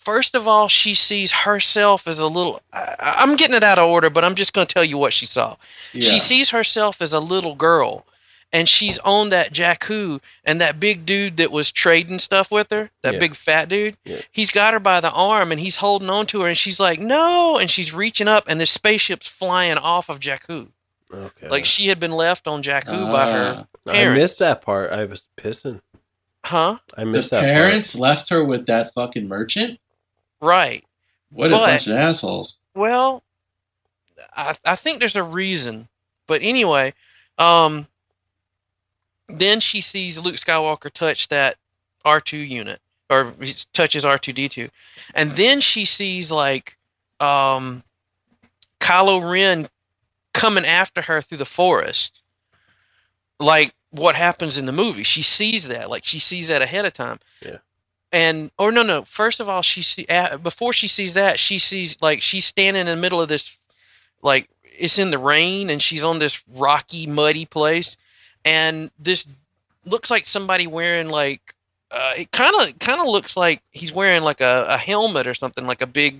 First 0.00 0.34
of 0.34 0.46
all 0.46 0.68
she 0.68 0.94
sees 0.94 1.32
herself 1.32 2.06
as 2.06 2.20
a 2.20 2.26
little 2.28 2.60
I, 2.72 3.16
i'm 3.18 3.34
getting 3.36 3.56
it 3.56 3.64
out 3.64 3.78
of 3.78 3.88
order 3.88 4.08
but 4.10 4.24
i'm 4.24 4.34
just 4.36 4.52
going 4.52 4.66
to 4.66 4.72
tell 4.74 4.84
you 4.84 4.98
what 4.98 5.12
she 5.12 5.26
saw. 5.26 5.56
Yeah. 5.92 6.08
she 6.10 6.18
sees 6.18 6.50
herself 6.50 7.00
as 7.02 7.12
a 7.12 7.20
little 7.20 7.54
girl 7.54 8.04
and 8.52 8.68
she's 8.68 8.98
on 9.00 9.30
that 9.30 9.52
Jakku 9.52 10.20
and 10.44 10.60
that 10.60 10.78
big 10.80 11.04
dude 11.04 11.36
that 11.38 11.50
was 11.50 11.70
trading 11.72 12.18
stuff 12.18 12.50
with 12.50 12.70
her, 12.70 12.90
that 13.02 13.14
Yeah. 13.14 13.20
big 13.20 13.34
fat 13.34 13.68
dude, 13.68 13.96
Yeah. 14.04 14.20
he's 14.32 14.50
got 14.50 14.72
her 14.72 14.80
by 14.80 15.00
the 15.00 15.10
arm 15.10 15.50
and 15.52 15.60
he's 15.60 15.76
holding 15.76 16.08
on 16.10 16.26
to 16.26 16.42
her 16.42 16.48
and 16.48 16.56
she's 16.56 16.78
like, 16.80 16.98
no. 17.00 17.58
And 17.58 17.70
she's 17.70 17.92
reaching 17.92 18.28
up 18.28 18.44
and 18.48 18.60
this 18.60 18.70
spaceship's 18.70 19.28
flying 19.28 19.78
off 19.78 20.08
of 20.08 20.20
Jakku. 20.20 20.68
Okay. 21.12 21.48
Like 21.48 21.64
she 21.64 21.88
had 21.88 22.00
been 22.00 22.12
left 22.12 22.46
on 22.48 22.62
Jakku 22.62 23.10
by 23.12 23.30
her. 23.30 23.54
Ah. 23.58 23.66
I 23.88 23.92
parents. 23.92 24.18
missed 24.20 24.38
that 24.40 24.62
part. 24.62 24.90
I 24.92 25.04
was 25.04 25.28
pissing. 25.36 25.80
Huh? 26.44 26.78
I 26.96 27.00
the 27.04 27.10
missed 27.10 27.30
that 27.30 27.42
parents 27.42 27.94
left 27.94 28.28
her 28.30 28.44
with 28.44 28.66
that 28.66 28.92
fucking 28.94 29.26
merchant. 29.28 29.78
Right. 30.40 30.84
What 31.30 31.48
a 31.48 31.56
bunch 31.56 31.86
of 31.88 31.94
assholes. 31.96 32.56
Well, 32.74 33.22
I 34.34 34.54
I 34.64 34.76
think 34.76 35.00
there's 35.00 35.16
a 35.16 35.22
reason, 35.22 35.88
but 36.26 36.42
anyway, 36.42 36.94
um, 37.38 37.86
then 39.28 39.60
she 39.60 39.80
sees 39.80 40.18
Luke 40.18 40.36
Skywalker 40.36 40.90
touch 40.90 41.28
that 41.28 41.56
R 42.04 42.20
two 42.20 42.36
unit, 42.36 42.80
or 43.10 43.34
touches 43.72 44.04
R 44.04 44.18
two 44.18 44.32
D 44.32 44.48
two, 44.48 44.68
and 45.14 45.32
then 45.32 45.60
she 45.60 45.84
sees 45.84 46.30
like, 46.30 46.76
um, 47.20 47.82
Kylo 48.80 49.28
Ren 49.28 49.66
coming 50.32 50.64
after 50.64 51.02
her 51.02 51.20
through 51.22 51.38
the 51.38 51.44
forest, 51.44 52.20
like 53.40 53.74
what 53.90 54.14
happens 54.14 54.58
in 54.58 54.66
the 54.66 54.72
movie. 54.72 55.02
She 55.02 55.22
sees 55.22 55.66
that, 55.68 55.90
like 55.90 56.04
she 56.04 56.18
sees 56.18 56.48
that 56.48 56.62
ahead 56.62 56.84
of 56.84 56.92
time. 56.92 57.18
Yeah. 57.40 57.58
And 58.12 58.50
or 58.58 58.70
no 58.70 58.82
no. 58.82 59.02
First 59.02 59.40
of 59.40 59.48
all, 59.48 59.62
she 59.62 59.82
see 59.82 60.06
before 60.42 60.72
she 60.72 60.86
sees 60.86 61.14
that 61.14 61.40
she 61.40 61.58
sees 61.58 62.00
like 62.00 62.22
she's 62.22 62.44
standing 62.44 62.82
in 62.82 62.86
the 62.86 63.00
middle 63.00 63.20
of 63.20 63.28
this, 63.28 63.58
like 64.22 64.48
it's 64.62 64.98
in 64.98 65.10
the 65.10 65.18
rain 65.18 65.70
and 65.70 65.82
she's 65.82 66.04
on 66.04 66.18
this 66.18 66.42
rocky 66.54 67.06
muddy 67.06 67.46
place, 67.46 67.96
and 68.46 68.90
this 68.98 69.26
looks 69.84 70.10
like 70.10 70.26
somebody 70.26 70.66
wearing 70.66 71.08
like 71.10 71.54
uh, 71.90 72.12
it 72.16 72.30
kind 72.32 72.54
of 72.60 72.78
kind 72.78 73.00
of 73.00 73.06
looks 73.06 73.36
like 73.36 73.62
he's 73.72 73.92
wearing 73.92 74.22
like 74.22 74.40
a, 74.40 74.66
a 74.68 74.78
helmet 74.78 75.26
or 75.26 75.34
something 75.34 75.66
like 75.66 75.82
a 75.82 75.86
big 75.86 76.16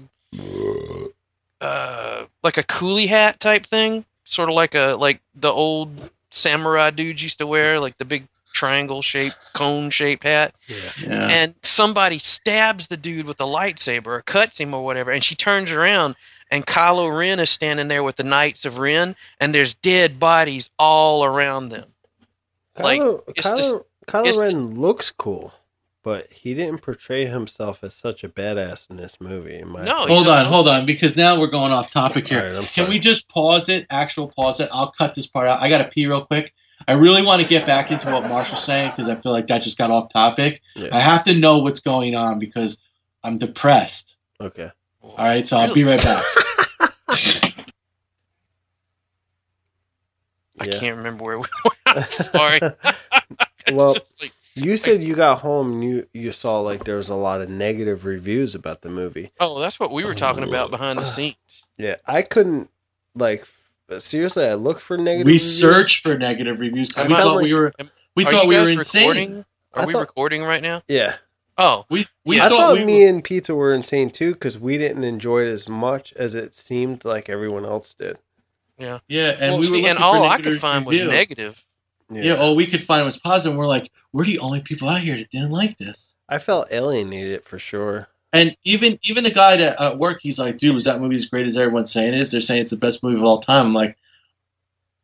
uh 1.61 2.25
like 2.43 2.59
a 2.59 2.63
coolie 2.63 3.09
hat 3.09 3.41
type 3.41 3.65
thing 3.65 4.05
sort 4.25 4.49
of 4.49 4.55
like 4.55 4.75
a 4.75 4.97
like 4.99 5.21
the 5.35 5.51
old 5.51 6.11
samurai 6.31 6.91
dudes 6.91 7.23
used 7.23 7.39
to 7.39 7.47
wear 7.47 7.81
like 7.81 7.97
the 7.97 8.05
big 8.05 8.27
triangle 8.53 9.03
shaped 9.03 9.37
cone 9.53 9.91
shaped 9.91 10.25
hat. 10.25 10.55
Yeah. 10.67 10.77
Yeah. 11.03 11.29
and 11.31 11.55
somebody 11.63 12.19
stabs 12.19 12.89
the 12.89 12.97
dude 12.97 13.27
with 13.27 13.41
a 13.41 13.45
lightsaber 13.45 14.07
or 14.07 14.23
cuts 14.23 14.59
him 14.59 14.75
or 14.75 14.85
whatever 14.85 15.11
and 15.11 15.23
she 15.23 15.35
turns 15.35 15.71
around 15.71 16.17
and 16.51 16.67
Kylo 16.67 17.17
Ren 17.17 17.41
is 17.41 17.51
standing 17.51 17.89
there 17.89 18.03
with 18.05 18.17
the 18.17 18.23
Knights 18.23 18.65
of 18.65 18.79
Ren 18.79 19.15
and 19.41 19.55
there's 19.55 19.75
dead 19.75 20.19
bodies 20.21 20.71
all 20.79 21.25
around 21.25 21.69
them 21.71 21.85
Like, 21.85 21.96
Kylo, 22.77 23.23
it's 23.29 23.47
Kylo, 23.47 23.57
just- 23.57 23.75
Kylo 24.07 24.27
it's 24.27 24.39
the- 24.39 24.57
looks 24.57 25.11
cool, 25.11 25.53
but 26.03 26.33
he 26.33 26.55
didn't 26.55 26.83
portray 26.83 27.27
himself 27.27 27.83
as 27.83 27.95
such 27.95 28.23
a 28.25 28.29
badass 28.29 28.89
in 28.91 28.97
this 28.97 29.21
movie. 29.21 29.59
In 29.59 29.69
my 29.69 29.85
No, 29.85 30.07
hold 30.07 30.29
on, 30.29 30.47
hold 30.47 30.69
on, 30.69 30.87
because 30.87 31.17
now 31.17 31.39
we're 31.41 31.47
going 31.49 31.73
off 31.73 31.91
topic 31.91 32.29
here. 32.29 32.39
All 32.41 32.47
right, 32.47 32.57
I'm 32.57 32.65
Can 32.65 32.89
we 32.89 32.99
just 32.99 33.29
pause 33.29 33.69
it? 33.69 33.87
Actual 33.91 34.29
pause 34.29 34.61
it. 34.61 34.69
I'll 34.73 34.93
cut 34.93 35.15
this 35.15 35.27
part 35.27 35.49
out. 35.49 35.61
I 35.61 35.69
got 35.69 35.79
to 35.79 35.85
pee 35.89 36.07
real 36.07 36.25
quick. 36.25 36.53
I 36.87 36.93
really 36.93 37.23
want 37.23 37.43
to 37.43 37.49
get 37.49 37.67
back 37.67 37.91
into 37.91 38.11
what 38.13 38.29
Marshall's 38.29 38.63
saying 38.63 38.91
because 38.91 39.09
I 39.09 39.17
feel 39.17 39.33
like 39.33 39.47
that 39.49 39.63
just 39.63 39.79
got 39.79 39.91
off 39.91 40.13
topic. 40.13 40.61
Yeah. 40.77 40.91
I 40.93 41.01
have 41.01 41.25
to 41.25 41.35
know 41.35 41.59
what's 41.59 41.81
going 41.81 42.15
on 42.15 42.39
because 42.39 42.79
I'm 43.25 43.39
depressed. 43.39 44.15
Okay. 44.41 44.71
All 45.03 45.17
right, 45.19 45.47
so 45.49 45.57
I'll 45.57 45.73
be 45.73 45.85
right 45.85 46.03
back. 46.03 46.23
I 47.09 47.53
Yeah. 50.67 50.79
can't 50.79 50.99
remember 50.99 51.25
where 51.25 51.39
we 51.39 51.47
were 51.65 51.71
sorry 52.09 52.61
well, 53.73 53.95
like- 54.21 54.33
you 54.59 54.77
said 54.79 55.03
you 55.03 55.15
got 55.15 55.41
home 55.41 55.73
and 55.73 55.85
you 55.85 56.07
you 56.15 56.33
saw 56.33 56.61
like 56.61 56.85
there 56.85 56.97
was 56.97 57.11
a 57.11 57.15
lot 57.15 57.41
of 57.43 57.51
negative 57.51 58.05
reviews 58.07 58.55
about 58.55 58.81
the 58.83 58.89
movie. 58.89 59.31
oh 59.41 59.61
that's 59.61 59.79
what 59.79 59.93
we 59.93 60.03
were 60.05 60.13
oh, 60.13 60.15
talking 60.15 60.45
about 60.45 60.71
behind 60.71 60.99
the 60.99 61.05
scenes 61.17 61.37
Yeah, 61.77 61.97
I 62.07 62.23
couldn't 62.23 62.71
like 63.15 63.47
seriously. 63.99 64.47
I 64.47 64.55
looked 64.55 64.81
for 64.81 64.97
negative. 64.97 65.27
we 65.27 65.33
reviews. 65.35 65.59
searched 65.61 66.03
for 66.03 66.17
negative 66.17 66.59
reviews 66.61 66.97
I 66.97 67.03
we 67.03 67.09
felt 67.09 67.21
thought 67.23 67.37
like- 67.37 67.45
we 67.45 67.55
were 67.55 67.73
we 68.15 68.25
Are 68.25 68.31
thought 68.31 68.43
you 68.45 68.49
we 68.49 68.57
were 68.59 68.69
insane. 68.71 69.03
recording? 69.09 69.45
Are 69.75 69.83
I 69.83 69.87
we 69.87 69.93
thought- 69.93 70.01
recording 70.01 70.43
right 70.43 70.63
now? 70.63 70.83
Yeah, 70.89 71.17
Oh, 71.59 71.85
We 71.91 72.07
we 72.25 72.41
I 72.41 72.49
thought, 72.49 72.59
thought 72.59 72.75
we 72.79 72.87
me 72.87 73.03
were, 73.03 73.09
and 73.11 73.23
Pizza 73.25 73.55
were 73.55 73.75
insane 73.75 74.09
too 74.11 74.33
because 74.33 74.59
we 74.59 74.79
didn't 74.79 75.05
enjoy 75.05 75.43
it 75.47 75.51
as 75.51 75.69
much 75.69 76.15
as 76.15 76.35
it 76.35 76.55
seemed 76.55 77.05
like 77.05 77.29
everyone 77.29 77.67
else 77.67 77.93
did. 77.93 78.17
yeah, 78.79 79.01
yeah, 79.09 79.33
and 79.39 79.51
well, 79.53 79.59
we 79.61 79.67
see, 79.67 79.83
were 79.83 79.89
and 79.91 79.99
all 79.99 80.23
I 80.25 80.41
could 80.41 80.59
find 80.59 80.87
was 80.87 80.99
negative. 80.99 81.63
Yeah. 82.11 82.35
all 82.35 82.55
we 82.55 82.67
could 82.67 82.83
find 82.83 83.05
was 83.05 83.17
positive. 83.17 83.53
And 83.53 83.59
we're 83.59 83.67
like, 83.67 83.91
we're 84.13 84.25
the 84.27 84.39
only 84.39 84.61
people 84.61 84.89
out 84.89 85.01
here 85.01 85.17
that 85.17 85.31
didn't 85.31 85.51
like 85.51 85.79
this. 85.79 86.15
I 86.29 86.39
felt 86.39 86.69
alienated 86.71 87.45
for 87.45 87.59
sure. 87.59 88.09
And 88.33 88.57
even 88.65 88.99
even 89.05 89.25
the 89.25 89.31
guy 89.31 89.57
that 89.57 89.81
at 89.81 89.99
work, 89.99 90.19
he's 90.21 90.39
like, 90.39 90.59
dude, 90.59 90.75
was 90.75 90.85
that 90.85 91.01
movie 91.01 91.17
as 91.17 91.27
great 91.27 91.47
as 91.47 91.57
everyone's 91.57 91.93
saying 91.93 92.15
it 92.15 92.21
is? 92.21 92.31
They're 92.33 92.41
saying 92.41 92.63
it's 92.63 92.71
the 92.71 92.77
best 92.77 93.03
movie 93.03 93.17
of 93.17 93.25
all 93.25 93.41
time. 93.41 93.67
I'm 93.67 93.75
like, 93.75 93.97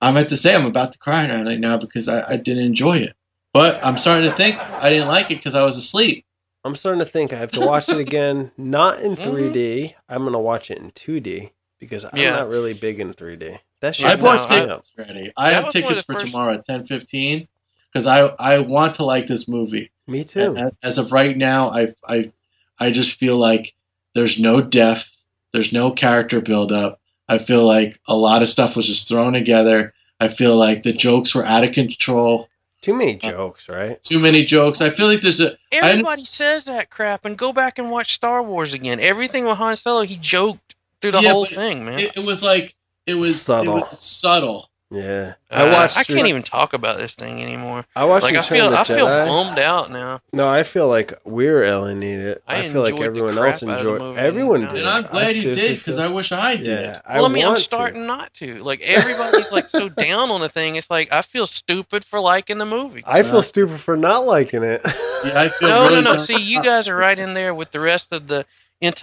I'm 0.01 0.17
at 0.17 0.29
to 0.31 0.37
say 0.37 0.55
I'm 0.55 0.67
about 0.67 0.93
to 0.93 0.99
cry 0.99 1.27
right 1.31 1.61
now 1.61 1.77
because 1.77 2.09
I, 2.09 2.33
I 2.33 2.37
didn't 2.37 2.65
enjoy 2.65 2.99
it. 2.99 3.15
But 3.55 3.85
I'm 3.85 3.97
starting 3.97 4.29
to 4.31 4.37
think 4.37 4.59
I 4.59 4.91
didn't 4.91 5.09
like 5.09 5.27
it 5.31 5.37
because 5.37 5.55
I 5.55 5.63
was 5.63 5.77
asleep. 5.77 6.25
I'm 6.65 6.75
starting 6.77 6.99
to 7.01 7.05
think 7.11 7.33
I 7.33 7.37
have 7.37 7.51
to 7.53 7.61
watch 7.61 7.89
it 7.89 7.99
again, 7.99 8.51
not 8.57 9.01
in 9.01 9.17
Mhm. 9.17 9.25
3D. 9.53 9.95
I'm 10.09 10.25
gonna 10.25 10.41
watch 10.41 10.71
it 10.71 10.79
in 10.79 10.91
2D 10.93 11.51
because 11.79 12.05
I'm 12.05 12.11
Yeah. 12.15 12.31
not 12.31 12.49
really 12.49 12.75
big 12.75 12.99
in 13.01 13.13
3D. 13.15 13.59
That 13.83 13.95
shit. 13.97 14.07
I 14.07 14.15
no, 14.15 14.23
bought 14.23 14.49
tickets 14.49 14.93
already. 14.99 15.33
I 15.37 15.51
That 15.51 15.55
have 15.57 15.65
was 15.67 15.75
one 15.75 15.83
of 15.85 15.89
tickets 15.89 16.03
for 16.07 16.13
first- 16.15 16.27
tomorrow 16.27 16.55
at 16.55 16.67
10:15 16.67 17.47
because 17.93 18.07
I 18.07 18.21
I 18.39 18.61
want 18.61 18.95
to 18.95 19.05
like 19.05 19.27
this 19.27 19.47
movie. 19.47 19.91
Me 20.07 20.25
too. 20.25 20.55
And 20.57 20.73
as 20.83 20.97
of 20.99 21.13
right 21.13 21.37
now, 21.37 21.69
I 21.71 21.89
I 22.09 22.33
I 22.79 22.91
just 22.91 23.19
feel 23.19 23.37
like 23.37 23.75
there's 24.15 24.39
no 24.39 24.61
depth, 24.63 25.15
there's 25.53 25.73
no 25.73 25.91
character 25.91 26.41
buildup. 26.41 27.01
I 27.29 27.39
feel 27.39 27.67
like 27.67 28.01
a 28.09 28.17
lot 28.17 28.43
of 28.43 28.49
stuff 28.49 28.77
was 28.77 28.87
just 28.87 29.09
thrown 29.09 29.33
together. 29.33 29.95
I 30.21 30.29
feel 30.29 30.57
like 30.57 30.83
the 30.83 30.93
jokes 30.93 31.35
were 31.35 31.45
out 31.47 31.65
of 31.65 31.73
control. 31.73 32.49
Too 32.83 32.95
many 32.95 33.15
uh, 33.23 33.31
jokes, 33.31 33.69
right? 33.69 34.03
Too 34.03 34.19
many 34.19 34.45
jokes. 34.45 34.81
I 34.81 34.91
feel 34.91 35.07
like 35.07 35.21
there's 35.23 35.41
a. 35.41 35.57
Everybody 35.71 36.25
says 36.25 36.65
that 36.65 36.91
crap, 36.91 37.25
and 37.25 37.39
go 37.39 37.53
back 37.53 37.79
and 37.79 37.91
watch 37.91 38.15
Star 38.15 38.43
Wars 38.43 38.75
again. 38.75 38.99
Everything 39.01 39.45
with 39.47 39.57
Han 39.59 39.77
Solo, 39.77 40.03
he 40.03 40.17
joked 40.17 40.75
through 41.01 41.13
the 41.13 41.21
Yeah, 41.23 41.31
whole 41.33 41.45
thing, 41.47 41.85
man. 41.85 41.99
it, 42.01 42.17
it 42.19 42.25
was 42.27 42.43
like 42.43 42.75
it 43.07 43.15
was 43.15 43.41
Subtle. 43.43 43.75
it 43.75 43.81
was 43.81 43.99
subtle. 43.99 44.69
Yeah, 44.95 45.37
I 45.51 45.63
I 45.65 45.73
watched. 45.73 45.97
I 45.97 46.05
can't 46.05 46.29
even 46.29 46.43
talk 46.43 46.75
about 46.75 46.99
this 46.99 47.15
thing 47.15 47.43
anymore. 47.43 47.87
I 47.97 48.05
watched. 48.05 48.25
Like 48.25 48.35
I 48.35 48.43
feel, 48.43 48.67
of 48.67 48.73
the 48.73 48.79
I 48.81 48.85
feel 48.85 49.07
bummed 49.07 49.59
out 49.59 49.91
now. 49.91 50.21
No, 50.35 50.47
I 50.47 50.65
feel 50.65 50.87
like 50.87 51.15
we're 51.25 51.65
alienated. 51.65 52.43
I 52.47 52.59
I, 52.59 52.69
feel 52.69 52.83
like 52.83 53.01
everyone 53.01 53.39
else 53.39 53.63
out 53.63 53.63
of 53.63 53.69
the 53.69 53.77
enjoyed. 53.79 54.01
movie. 54.03 54.21
Everyone 54.21 54.61
did. 54.61 54.75
And 54.81 54.87
I'm 54.87 55.05
glad 55.05 55.37
you 55.37 55.51
did 55.55 55.79
because 55.79 55.97
feel- 55.97 56.05
I 56.05 56.09
wish 56.09 56.31
I 56.31 56.57
did. 56.57 56.67
Yeah, 56.67 57.01
Well, 57.09 57.25
I, 57.25 57.29
mean, 57.31 57.43
I'm 57.43 57.49
want 57.53 57.57
to. 57.61 57.65
starting 57.65 58.07
not 58.07 58.35
to. 58.35 58.63
Like 58.63 58.83
everybody's 58.83 59.51
like 59.51 59.71
so 59.71 59.89
down 60.09 60.31
on 60.31 60.43
the 60.43 60.51
thing. 60.51 60.77
It's 60.77 60.91
like 60.91 61.11
I 61.11 61.23
feel 61.23 61.47
stupid 61.47 62.05
for 62.05 62.21
liking 62.21 62.59
the 62.59 62.67
movie. 62.67 63.03
I 63.07 63.23
feel 63.23 63.39
Uh, 63.39 63.43
stupid 63.43 63.81
for 63.81 63.97
not 63.97 64.27
liking 64.27 64.63
it. 64.63 64.83
Yeah, 64.85 64.91
I 65.41 65.49
feel 65.49 65.71
No, 65.71 65.83
really 65.85 65.95
no, 65.95 66.01
no. 66.03 66.11
dumb. 66.17 66.19
See, 66.19 66.37
you 66.39 66.63
guys 66.71 66.87
are 66.87 66.97
right 66.97 67.19
in 67.19 67.33
there 67.33 67.55
with 67.55 67.71
the 67.71 67.81
rest 67.81 68.13
of 68.13 68.27
the 68.27 68.45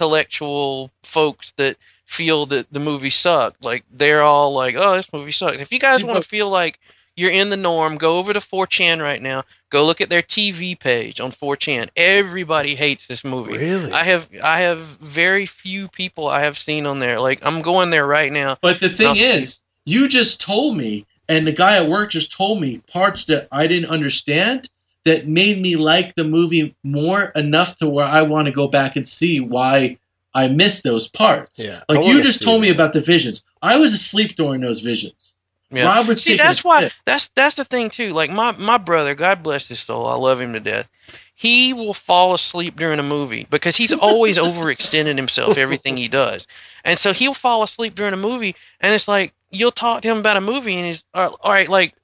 intellectual 0.04 0.90
folks 1.02 1.52
that 1.56 1.76
feel 2.10 2.44
that 2.44 2.72
the 2.72 2.80
movie 2.80 3.10
sucked. 3.10 3.62
Like 3.64 3.84
they're 3.90 4.22
all 4.22 4.52
like, 4.52 4.74
"Oh, 4.76 4.96
this 4.96 5.12
movie 5.12 5.32
sucks." 5.32 5.60
If 5.60 5.72
you 5.72 5.78
guys 5.78 6.04
want 6.04 6.20
to 6.20 6.28
feel 6.28 6.50
like 6.50 6.80
you're 7.16 7.30
in 7.30 7.50
the 7.50 7.56
norm, 7.56 7.96
go 7.96 8.18
over 8.18 8.32
to 8.32 8.40
4chan 8.40 9.00
right 9.00 9.22
now. 9.22 9.44
Go 9.70 9.86
look 9.86 10.00
at 10.00 10.10
their 10.10 10.22
TV 10.22 10.78
page 10.78 11.20
on 11.20 11.30
4chan. 11.30 11.88
Everybody 11.96 12.74
hates 12.74 13.06
this 13.06 13.22
movie. 13.22 13.56
really? 13.56 13.92
I 13.92 14.04
have 14.04 14.28
I 14.42 14.60
have 14.62 14.78
very 14.78 15.46
few 15.46 15.86
people 15.86 16.26
I 16.26 16.40
have 16.40 16.58
seen 16.58 16.84
on 16.84 16.98
there. 16.98 17.20
Like 17.20 17.38
I'm 17.46 17.62
going 17.62 17.90
there 17.90 18.06
right 18.06 18.32
now. 18.32 18.56
But 18.60 18.80
the 18.80 18.88
thing 18.88 19.06
I'll 19.08 19.16
see. 19.16 19.30
is, 19.30 19.60
you 19.84 20.08
just 20.08 20.40
told 20.40 20.76
me, 20.76 21.06
and 21.28 21.46
the 21.46 21.52
guy 21.52 21.76
at 21.76 21.88
work 21.88 22.10
just 22.10 22.32
told 22.32 22.60
me 22.60 22.78
parts 22.92 23.24
that 23.26 23.46
I 23.52 23.68
didn't 23.68 23.90
understand 23.90 24.68
that 25.04 25.28
made 25.28 25.62
me 25.62 25.76
like 25.76 26.14
the 26.16 26.24
movie 26.24 26.74
more 26.82 27.26
enough 27.36 27.76
to 27.78 27.88
where 27.88 28.04
I 28.04 28.22
want 28.22 28.46
to 28.46 28.52
go 28.52 28.66
back 28.66 28.96
and 28.96 29.06
see 29.06 29.38
why 29.40 29.98
I 30.34 30.48
missed 30.48 30.84
those 30.84 31.08
parts. 31.08 31.58
Yeah, 31.58 31.82
Like 31.88 32.04
you 32.06 32.22
just 32.22 32.38
see 32.38 32.44
told 32.44 32.60
me 32.60 32.68
again. 32.68 32.76
about 32.76 32.92
the 32.92 33.00
visions. 33.00 33.42
I 33.62 33.76
was 33.76 33.92
asleep 33.94 34.36
during 34.36 34.60
those 34.60 34.80
visions. 34.80 35.34
Yeah. 35.72 35.86
Rob 35.86 36.08
was 36.08 36.22
See, 36.22 36.36
that's 36.36 36.64
why 36.64 36.82
piss. 36.84 36.94
that's 37.04 37.28
that's 37.28 37.54
the 37.56 37.64
thing 37.64 37.90
too. 37.90 38.12
Like 38.12 38.30
my 38.30 38.56
my 38.58 38.76
brother, 38.78 39.14
God 39.14 39.42
bless 39.42 39.68
his 39.68 39.80
soul, 39.80 40.06
I 40.06 40.14
love 40.16 40.40
him 40.40 40.52
to 40.52 40.60
death. 40.60 40.90
He 41.34 41.72
will 41.72 41.94
fall 41.94 42.34
asleep 42.34 42.76
during 42.76 42.98
a 42.98 43.04
movie 43.04 43.46
because 43.50 43.76
he's 43.76 43.92
always 43.92 44.36
overextended 44.48 45.16
himself 45.16 45.56
everything 45.56 45.96
he 45.96 46.08
does, 46.08 46.46
and 46.84 46.98
so 46.98 47.12
he'll 47.12 47.34
fall 47.34 47.62
asleep 47.62 47.94
during 47.94 48.12
a 48.12 48.16
movie, 48.16 48.54
and 48.80 48.92
it's 48.94 49.06
like 49.08 49.32
you'll 49.50 49.70
talk 49.72 50.02
to 50.02 50.08
him 50.08 50.18
about 50.18 50.36
a 50.36 50.40
movie, 50.40 50.74
and 50.74 50.86
he's 50.86 51.04
uh, 51.14 51.30
all 51.40 51.52
right. 51.52 51.68
Like 51.68 51.94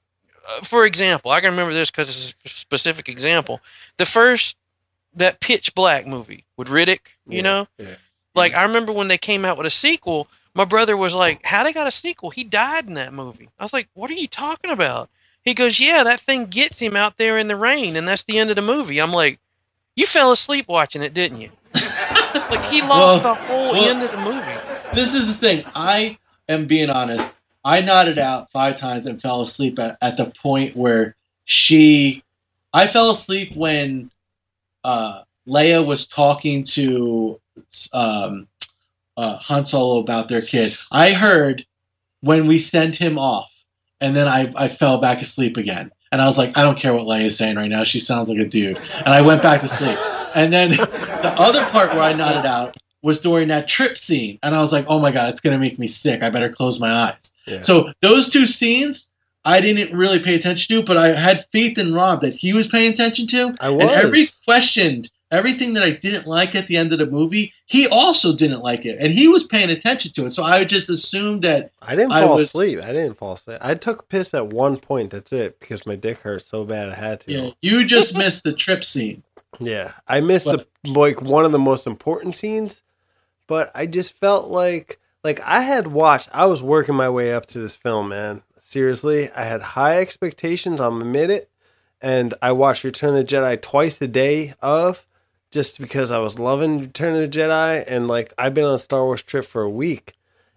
uh, 0.49 0.61
for 0.61 0.85
example, 0.85 1.31
I 1.31 1.41
can 1.41 1.51
remember 1.51 1.73
this 1.73 1.91
because 1.91 2.07
it's 2.09 2.35
a 2.45 2.49
specific 2.49 3.09
example. 3.09 3.59
The 3.97 4.05
first 4.05 4.55
that 5.13 5.39
Pitch 5.41 5.75
Black 5.75 6.07
movie 6.07 6.45
with 6.55 6.69
Riddick, 6.69 6.99
you 7.27 7.37
Yeah, 7.37 7.41
know, 7.41 7.67
yeah. 7.77 7.95
Like 8.37 8.53
I 8.55 8.63
remember 8.63 8.93
when 8.93 9.07
they 9.07 9.17
came 9.17 9.43
out 9.45 9.57
with 9.57 9.67
a 9.67 9.71
sequel, 9.71 10.27
my 10.53 10.65
brother 10.65 10.95
was 10.95 11.13
like, 11.13 11.43
"How 11.45 11.63
they 11.63 11.73
got 11.73 11.87
a 11.87 11.91
sequel? 11.91 12.29
He 12.29 12.43
died 12.43 12.87
in 12.87 12.93
that 12.95 13.13
movie." 13.13 13.49
I 13.59 13.63
was 13.63 13.73
like, 13.73 13.89
"What 13.93 14.09
are 14.09 14.15
you 14.15 14.27
talking 14.27 14.71
about?" 14.71 15.09
He 15.43 15.53
goes, 15.53 15.79
"Yeah, 15.79 16.03
that 16.03 16.19
thing 16.19 16.45
gets 16.45 16.79
him 16.79 16.95
out 16.95 17.17
there 17.17 17.37
in 17.37 17.47
the 17.47 17.55
rain, 17.55 17.95
and 17.95 18.07
that's 18.07 18.23
the 18.23 18.37
end 18.39 18.49
of 18.49 18.55
the 18.55 18.61
movie." 18.61 18.99
I'm 19.01 19.11
like, 19.13 19.39
"You 19.95 20.05
fell 20.05 20.31
asleep 20.31 20.67
watching 20.67 21.01
it, 21.01 21.13
didn't 21.13 21.41
you?" 21.41 21.51
like 21.75 22.63
he 22.65 22.81
lost 22.81 23.23
Well- 23.23 23.35
the 23.35 23.35
whole 23.35 23.71
well- 23.71 23.89
end 23.89 24.03
of 24.03 24.11
the 24.11 24.17
movie. 24.17 24.61
This 24.93 25.13
is 25.13 25.27
the 25.27 25.33
thing. 25.33 25.65
I 25.75 26.17
am 26.47 26.65
being 26.65 26.89
honest. 26.89 27.33
I 27.65 27.81
nodded 27.81 28.17
out 28.17 28.49
five 28.51 28.77
times 28.77 29.05
and 29.05 29.21
fell 29.21 29.41
asleep 29.41 29.77
at, 29.79 29.97
at 30.01 30.17
the 30.17 30.27
point 30.27 30.75
where 30.75 31.15
she. 31.45 32.23
I 32.73 32.87
fell 32.87 33.11
asleep 33.11 33.55
when 33.55 34.11
uh, 34.83 35.23
Leia 35.47 35.85
was 35.85 36.07
talking 36.07 36.63
to 36.63 37.39
um, 37.93 38.47
uh, 39.15 39.37
Han 39.37 39.65
Solo 39.65 39.99
about 39.99 40.29
their 40.29 40.41
kid. 40.41 40.77
I 40.91 41.13
heard 41.13 41.65
when 42.21 42.47
we 42.47 42.59
sent 42.59 42.97
him 42.97 43.17
off, 43.17 43.51
and 43.99 44.15
then 44.15 44.27
I, 44.27 44.51
I 44.55 44.67
fell 44.67 44.99
back 44.99 45.21
asleep 45.21 45.57
again. 45.57 45.91
And 46.11 46.21
I 46.21 46.25
was 46.25 46.37
like, 46.37 46.57
I 46.57 46.63
don't 46.63 46.77
care 46.77 46.93
what 46.93 47.03
Leia's 47.03 47.37
saying 47.37 47.57
right 47.57 47.69
now. 47.69 47.83
She 47.83 47.99
sounds 47.99 48.29
like 48.29 48.39
a 48.39 48.47
dude. 48.47 48.77
And 48.77 49.09
I 49.09 49.21
went 49.21 49.41
back 49.41 49.61
to 49.61 49.67
sleep. 49.67 49.97
And 50.35 50.53
then 50.53 50.71
the 50.77 51.33
other 51.37 51.65
part 51.65 51.93
where 51.93 52.03
I 52.03 52.13
nodded 52.13 52.45
out 52.45 52.77
was 53.01 53.19
during 53.19 53.49
that 53.49 53.67
trip 53.67 53.97
scene. 53.97 54.39
And 54.41 54.55
I 54.55 54.61
was 54.61 54.71
like, 54.71 54.85
oh 54.87 54.99
my 54.99 55.11
God, 55.11 55.29
it's 55.29 55.41
going 55.41 55.53
to 55.53 55.59
make 55.59 55.77
me 55.77 55.87
sick. 55.87 56.23
I 56.23 56.29
better 56.29 56.49
close 56.49 56.79
my 56.79 56.91
eyes. 56.91 57.33
Yeah. 57.45 57.61
So 57.61 57.91
those 58.01 58.29
two 58.29 58.47
scenes, 58.47 59.07
I 59.43 59.61
didn't 59.61 59.95
really 59.95 60.19
pay 60.19 60.35
attention 60.35 60.75
to, 60.75 60.83
but 60.83 60.97
I 60.97 61.13
had 61.13 61.45
faith 61.51 61.77
in 61.77 61.93
Rob 61.93 62.21
that 62.21 62.35
he 62.35 62.53
was 62.53 62.67
paying 62.67 62.91
attention 62.91 63.27
to. 63.27 63.55
I 63.59 63.69
was. 63.69 63.83
And 63.83 63.91
every 63.91 64.27
question, 64.45 65.05
everything 65.31 65.73
that 65.73 65.83
I 65.83 65.91
didn't 65.91 66.27
like 66.27 66.55
at 66.55 66.67
the 66.67 66.77
end 66.77 66.93
of 66.93 66.99
the 66.99 67.05
movie, 67.05 67.53
he 67.65 67.87
also 67.87 68.35
didn't 68.35 68.61
like 68.61 68.85
it. 68.85 68.97
And 68.99 69.11
he 69.11 69.27
was 69.27 69.43
paying 69.43 69.69
attention 69.69 70.11
to 70.13 70.25
it. 70.25 70.29
So 70.31 70.43
I 70.43 70.63
just 70.63 70.89
assumed 70.89 71.41
that 71.43 71.71
I 71.81 71.95
didn't 71.95 72.11
I 72.11 72.21
fall 72.21 72.33
was- 72.35 72.43
asleep. 72.43 72.79
I 72.83 72.87
didn't 72.93 73.15
fall 73.15 73.33
asleep. 73.33 73.57
I 73.61 73.75
took 73.75 74.07
piss 74.09 74.33
at 74.33 74.47
one 74.47 74.77
point. 74.77 75.11
That's 75.11 75.33
it 75.33 75.59
because 75.59 75.85
my 75.85 75.95
dick 75.95 76.19
hurt 76.19 76.43
so 76.43 76.63
bad 76.63 76.89
I 76.89 76.95
had 76.95 77.21
to. 77.21 77.31
yeah, 77.31 77.49
you 77.61 77.85
just 77.85 78.17
missed 78.17 78.43
the 78.43 78.53
trip 78.53 78.83
scene. 78.83 79.23
Yeah, 79.59 79.93
I 80.07 80.21
missed 80.21 80.45
the 80.45 80.67
like 80.83 81.21
one 81.21 81.45
of 81.45 81.51
the 81.51 81.57
most 81.59 81.87
important 81.87 82.35
scenes, 82.35 82.83
but 83.47 83.71
I 83.73 83.85
just 83.87 84.17
felt 84.19 84.51
like 84.51 84.99
like 85.23 85.39
I 85.41 85.61
had 85.61 85.87
watched. 85.87 86.29
I 86.31 86.45
was 86.45 86.61
working 86.61 86.93
my 86.95 87.09
way 87.09 87.33
up 87.33 87.47
to 87.47 87.59
this 87.59 87.75
film, 87.75 88.09
man. 88.09 88.43
Seriously, 88.59 89.31
I 89.31 89.43
had 89.45 89.61
high 89.61 89.99
expectations. 89.99 90.79
I'm 90.79 91.01
admit 91.01 91.31
it, 91.31 91.49
and 92.01 92.33
I 92.41 92.51
watched 92.51 92.83
Return 92.83 93.15
of 93.15 93.15
the 93.15 93.23
Jedi 93.23 93.59
twice 93.61 93.99
a 94.01 94.07
day 94.07 94.53
of 94.61 95.06
just 95.51 95.79
because 95.79 96.11
I 96.11 96.17
was 96.19 96.37
loving 96.39 96.79
Return 96.79 97.13
of 97.15 97.19
the 97.19 97.27
Jedi, 97.27 97.83
and 97.87 98.07
like 98.07 98.33
I've 98.37 98.53
been 98.53 98.65
on 98.65 98.75
a 98.75 98.79
Star 98.79 99.03
Wars 99.05 99.21
trip 99.23 99.45
for 99.45 99.61
a 99.63 99.69
week, 99.69 100.13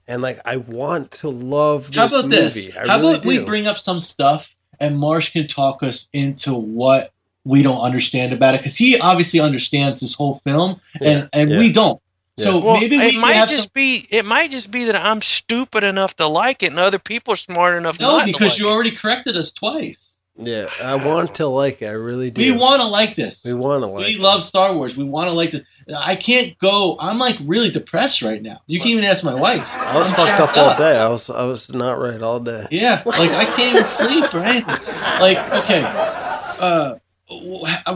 and 0.08 0.22
like 0.22 0.40
I 0.44 0.56
want 0.56 1.10
to 1.12 1.28
love 1.28 1.88
this 1.92 1.96
How 1.96 2.06
about 2.06 2.30
movie. 2.30 2.36
this? 2.66 2.76
I 2.76 2.86
How 2.88 2.98
really 2.98 3.12
about 3.14 3.24
we 3.24 3.38
bring 3.44 3.66
up 3.66 3.78
some 3.78 4.00
stuff 4.00 4.54
and 4.78 4.98
Marsh 4.98 5.30
can 5.32 5.46
talk 5.46 5.82
us 5.82 6.08
into 6.12 6.54
what 6.54 7.12
we 7.44 7.62
don't 7.62 7.80
understand 7.80 8.32
about 8.32 8.54
it 8.54 8.58
because 8.60 8.76
he 8.76 8.98
obviously 9.00 9.40
understands 9.40 10.00
this 10.00 10.14
whole 10.14 10.34
film 10.36 10.80
and, 10.94 11.02
Yeah, 11.04 11.28
and 11.32 11.50
yeah. 11.50 11.58
we 11.58 11.72
don't. 11.72 12.00
So 12.38 12.64
Well, 12.64 12.80
maybe 12.80 12.96
we 12.96 13.04
it 13.16 13.20
might 13.20 13.48
just 13.48 13.64
some. 13.64 13.70
be 13.74 14.06
it 14.10 14.24
might 14.24 14.50
just 14.50 14.70
be 14.70 14.84
that 14.84 14.96
I'm 14.96 15.20
stupid 15.22 15.84
enough 15.84 16.16
to 16.16 16.26
like 16.26 16.62
it, 16.62 16.70
and 16.70 16.78
other 16.78 16.98
people 16.98 17.34
are 17.34 17.36
smart 17.36 17.76
enough 17.76 18.00
No, 18.00 18.18
not 18.18 18.26
because 18.26 18.54
to 18.56 18.60
you 18.62 18.66
like 18.66 18.74
already 18.74 18.90
corrected 18.92 19.36
us 19.36 19.52
twice. 19.52 20.09
Yeah, 20.36 20.70
I 20.82 20.94
want 20.94 21.34
to 21.36 21.46
like 21.46 21.82
it. 21.82 21.86
I 21.86 21.90
really 21.90 22.30
do. 22.30 22.40
We 22.40 22.58
want 22.58 22.80
to 22.80 22.86
like 22.86 23.14
this. 23.14 23.42
We 23.44 23.52
want 23.52 23.82
to 23.82 23.86
like. 23.86 24.06
we 24.06 24.12
it. 24.12 24.20
love 24.20 24.42
Star 24.42 24.74
Wars. 24.74 24.96
We 24.96 25.04
want 25.04 25.28
to 25.28 25.32
like 25.32 25.50
this. 25.50 25.62
I 25.96 26.16
can't 26.16 26.56
go. 26.58 26.96
I'm 26.98 27.18
like 27.18 27.36
really 27.42 27.70
depressed 27.70 28.22
right 28.22 28.40
now. 28.40 28.62
You 28.66 28.78
can 28.78 28.88
even 28.88 29.04
ask 29.04 29.22
my 29.22 29.34
wife. 29.34 29.68
I 29.76 29.98
was 29.98 30.08
I'm 30.08 30.16
fucked 30.16 30.40
up 30.40 30.56
all 30.56 30.76
day. 30.78 30.96
I 30.96 31.08
was 31.08 31.28
I 31.28 31.44
was 31.44 31.70
not 31.72 31.98
right 31.98 32.22
all 32.22 32.40
day. 32.40 32.66
Yeah, 32.70 33.02
like 33.04 33.30
I 33.30 33.44
can't 33.56 33.74
even 33.74 33.84
sleep 33.84 34.34
or 34.34 34.40
anything. 34.40 34.78
Like, 35.20 35.38
okay, 35.64 35.82
uh, 35.84 36.94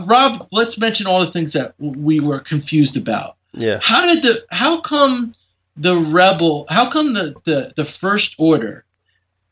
Rob, 0.05 0.47
let's 0.51 0.77
mention 0.77 1.07
all 1.07 1.19
the 1.19 1.31
things 1.31 1.53
that 1.53 1.73
we 1.79 2.19
were 2.19 2.39
confused 2.39 2.97
about. 2.97 3.37
Yeah. 3.53 3.79
How 3.81 4.05
did 4.05 4.23
the? 4.23 4.45
How 4.51 4.81
come 4.81 5.33
the 5.75 5.95
rebel? 5.95 6.65
How 6.69 6.89
come 6.89 7.13
the 7.13 7.35
the 7.45 7.73
the 7.75 7.85
First 7.85 8.35
Order 8.37 8.84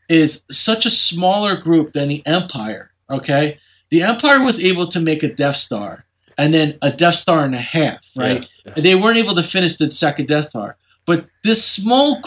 is 0.09 0.43
such 0.51 0.85
a 0.85 0.89
smaller 0.89 1.55
group 1.55 1.93
than 1.93 2.09
the 2.09 2.25
Empire? 2.25 2.91
Okay, 3.09 3.59
the 3.89 4.03
Empire 4.03 4.43
was 4.43 4.63
able 4.63 4.87
to 4.87 4.99
make 4.99 5.23
a 5.23 5.33
Death 5.33 5.57
Star 5.57 6.05
and 6.37 6.53
then 6.53 6.77
a 6.81 6.91
Death 6.91 7.15
Star 7.15 7.45
and 7.45 7.55
a 7.55 7.59
half, 7.59 7.99
right? 8.15 8.47
Yeah. 8.65 8.73
And 8.75 8.85
they 8.85 8.95
weren't 8.95 9.17
able 9.17 9.35
to 9.35 9.43
finish 9.43 9.75
the 9.77 9.91
second 9.91 10.27
Death 10.27 10.49
Star. 10.49 10.77
But 11.05 11.27
this 11.43 11.63
small 11.63 12.21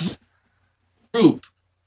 group 1.13 1.47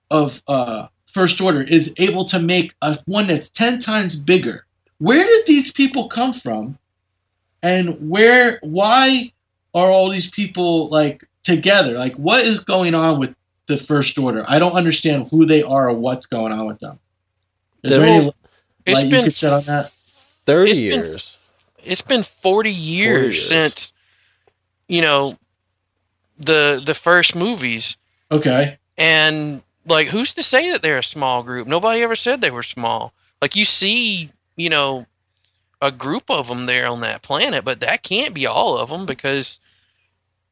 of 0.09 0.41
uh, 0.47 0.87
First 1.05 1.39
Order 1.39 1.61
is 1.61 1.93
able 1.97 2.25
to 2.25 2.39
make 2.39 2.73
a 2.81 2.99
one 3.05 3.27
that's 3.27 3.49
ten 3.49 3.79
times 3.79 4.15
bigger. 4.15 4.65
Where 4.97 5.25
did 5.25 5.45
these 5.45 5.71
people 5.71 6.07
come 6.07 6.33
from? 6.33 6.77
And 7.61 8.09
where? 8.09 8.59
Why 8.61 9.31
are 9.73 9.89
all 9.89 10.09
these 10.09 10.29
people 10.29 10.89
like 10.89 11.23
together? 11.43 11.97
Like, 11.97 12.15
what 12.15 12.43
is 12.43 12.59
going 12.59 12.95
on 12.95 13.19
with 13.19 13.35
the 13.69 13.77
First 13.77 14.17
Order? 14.17 14.43
I 14.47 14.59
don't 14.59 14.73
understand 14.73 15.29
who 15.31 15.45
they 15.45 15.63
are 15.63 15.87
or 15.89 15.93
what's 15.93 16.25
going 16.25 16.51
on 16.51 16.67
with 16.67 16.79
them. 16.79 16.99
Is 17.83 17.91
there 17.91 17.99
They're- 18.01 18.09
any 18.09 18.33
It's 18.85 18.95
light 18.97 19.05
you 19.05 19.11
been 19.11 19.23
could 19.25 19.33
shed 19.35 19.53
on 19.53 19.63
that? 19.63 19.91
Thirty 20.45 20.71
It's 20.71 20.79
been- 20.81 20.89
years. 21.05 21.37
it's 21.83 22.01
been 22.01 22.23
40 22.23 22.71
years, 22.71 23.35
years. 23.37 23.47
since 23.47 23.93
you 24.89 25.01
know 25.01 25.37
the 26.37 26.81
the 26.85 26.95
first 26.95 27.35
movies 27.35 27.95
Okay. 28.31 28.77
and 28.97 29.61
like 29.85 30.07
who's 30.07 30.33
to 30.33 30.43
say 30.43 30.71
that 30.71 30.81
they're 30.81 30.97
a 30.97 31.03
small 31.03 31.43
group 31.43 31.67
nobody 31.67 32.01
ever 32.01 32.15
said 32.15 32.41
they 32.41 32.49
were 32.51 32.63
small 32.63 33.13
like 33.41 33.55
you 33.55 33.65
see 33.65 34.31
you 34.55 34.69
know 34.69 35.05
a 35.81 35.91
group 35.91 36.29
of 36.31 36.47
them 36.47 36.65
there 36.65 36.87
on 36.87 37.01
that 37.01 37.21
planet 37.21 37.63
but 37.63 37.79
that 37.81 38.03
can't 38.03 38.33
be 38.33 38.47
all 38.47 38.77
of 38.77 38.89
them 38.89 39.05
because 39.05 39.59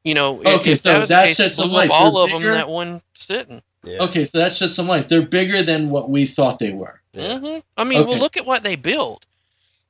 you 0.08 0.14
know 0.16 0.40
Okay, 0.46 0.72
if 0.74 0.80
so 0.80 0.90
that 0.94 1.00
was 1.02 1.10
that 1.10 1.22
the 1.22 1.28
case 1.28 1.38
sheds 1.38 1.56
some 1.56 1.70
blew 1.70 1.78
up 1.80 1.90
light. 1.90 1.92
all 1.92 2.14
They're 2.26 2.36
of 2.36 2.42
them 2.42 2.52
that 2.52 2.70
one 2.70 3.02
sitting 3.14 3.62
Yeah. 3.84 4.04
Okay, 4.06 4.26
so 4.26 4.38
that 4.40 4.56
sheds 4.56 4.76
some 4.76 4.88
light. 4.88 5.10
They're 5.10 5.22
bigger 5.40 5.62
than 5.64 5.90
what 5.90 6.10
we 6.10 6.26
thought 6.26 6.60
they 6.60 6.72
were. 6.72 7.02
Yeah. 7.14 7.40
hmm 7.40 7.58
I 7.78 7.84
mean, 7.84 8.08
well, 8.08 8.18
look 8.18 8.38
at 8.38 8.46
what 8.46 8.64
they 8.64 8.76
built. 8.76 9.26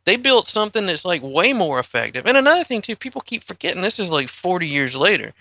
They 0.05 0.15
built 0.17 0.47
something 0.47 0.85
that's 0.85 1.03
like 1.05 1.21
way 1.21 1.51
more 1.53 1.79
effective. 1.79 2.25
And 2.25 2.37
another 2.37 2.63
thing 2.63 2.81
too, 2.81 2.95
people 2.95 3.21
keep 3.21 3.43
forgetting. 3.43 3.81
This 3.81 3.99
is 3.99 4.09
like 4.11 4.29
40 4.29 4.65
years 4.67 4.95
later. 4.95 5.33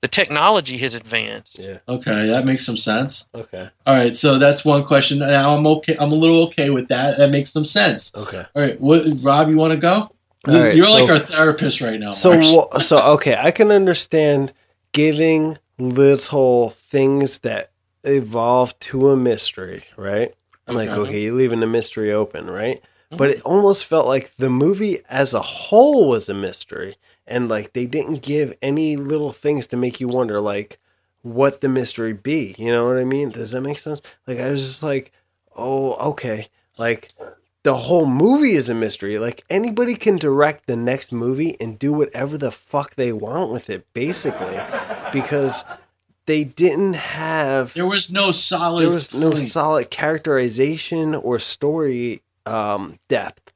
the 0.00 0.08
technology 0.08 0.76
has 0.78 0.94
advanced. 0.94 1.58
Yeah. 1.58 1.78
Okay, 1.88 2.26
that 2.28 2.44
makes 2.44 2.64
some 2.66 2.76
sense. 2.76 3.26
Okay. 3.34 3.68
All 3.86 3.94
right, 3.94 4.14
so 4.16 4.38
that's 4.38 4.62
one 4.64 4.84
question. 4.84 5.18
Now 5.20 5.56
I'm 5.56 5.66
okay. 5.66 5.96
I'm 5.98 6.12
a 6.12 6.14
little 6.14 6.44
okay 6.48 6.68
with 6.70 6.88
that. 6.88 7.16
That 7.18 7.30
makes 7.30 7.52
some 7.52 7.64
sense. 7.64 8.12
Okay. 8.14 8.44
All 8.54 8.62
right, 8.62 8.78
what, 8.80 9.04
Rob, 9.22 9.48
you 9.48 9.56
want 9.56 9.72
to 9.72 9.78
go? 9.78 10.10
Right, 10.46 10.76
You're 10.76 10.86
so- 10.86 11.04
like 11.04 11.10
our 11.10 11.18
therapist 11.18 11.80
right 11.80 11.98
now. 11.98 12.12
So 12.12 12.68
so 12.80 12.98
okay, 13.14 13.36
I 13.36 13.50
can 13.50 13.70
understand 13.70 14.52
giving 14.92 15.58
little 15.78 16.70
things 16.70 17.38
that 17.40 17.70
evolve 18.04 18.78
to 18.80 19.10
a 19.10 19.16
mystery, 19.16 19.84
right? 19.96 20.34
Like 20.66 20.90
Okay. 20.90 21.00
okay, 21.00 21.22
you're 21.22 21.34
leaving 21.34 21.60
the 21.60 21.66
mystery 21.66 22.12
open, 22.12 22.48
right? 22.50 22.80
Mm-hmm. 22.82 23.16
But 23.16 23.30
it 23.30 23.42
almost 23.42 23.84
felt 23.86 24.06
like 24.06 24.32
the 24.38 24.50
movie 24.50 25.00
as 25.08 25.34
a 25.34 25.42
whole 25.42 26.08
was 26.08 26.28
a 26.28 26.34
mystery, 26.34 26.96
and 27.26 27.48
like 27.48 27.72
they 27.72 27.86
didn't 27.86 28.22
give 28.22 28.56
any 28.62 28.96
little 28.96 29.32
things 29.32 29.66
to 29.68 29.76
make 29.76 30.00
you 30.00 30.08
wonder, 30.08 30.40
like 30.40 30.78
what 31.22 31.60
the 31.62 31.68
mystery 31.68 32.12
be. 32.12 32.54
You 32.58 32.70
know 32.70 32.84
what 32.86 32.98
I 32.98 33.04
mean? 33.04 33.30
Does 33.30 33.52
that 33.52 33.62
make 33.62 33.78
sense? 33.78 34.00
Like 34.26 34.38
I 34.38 34.50
was 34.50 34.60
just 34.60 34.82
like, 34.82 35.10
oh, 35.56 35.94
okay, 36.10 36.48
like 36.78 37.12
the 37.64 37.74
whole 37.74 38.06
movie 38.06 38.52
is 38.52 38.68
a 38.68 38.74
mystery. 38.74 39.18
Like 39.18 39.42
anybody 39.50 39.96
can 39.96 40.16
direct 40.16 40.66
the 40.66 40.76
next 40.76 41.12
movie 41.12 41.56
and 41.60 41.78
do 41.78 41.92
whatever 41.92 42.38
the 42.38 42.52
fuck 42.52 42.94
they 42.94 43.12
want 43.12 43.50
with 43.50 43.68
it, 43.68 43.86
basically, 43.94 44.58
because 45.12 45.64
they 46.26 46.44
didn't 46.44 46.94
have 46.94 47.74
there 47.74 47.86
was 47.86 48.12
no 48.12 48.32
solid. 48.32 48.82
there 48.82 48.90
was 48.90 49.12
no 49.12 49.32
solid 49.32 49.90
characterization 49.90 51.14
or 51.14 51.38
story 51.38 52.22
um, 52.46 52.98
depth. 53.08 53.52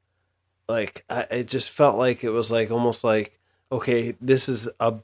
Like 0.67 1.05
I, 1.09 1.21
it 1.31 1.47
just 1.47 1.69
felt 1.69 1.97
like 1.97 2.23
it 2.23 2.31
was 2.31 2.51
like 2.51 2.71
almost 2.71 3.03
like 3.03 3.37
okay, 3.71 4.15
this 4.19 4.49
is 4.49 4.67
a. 4.79 4.95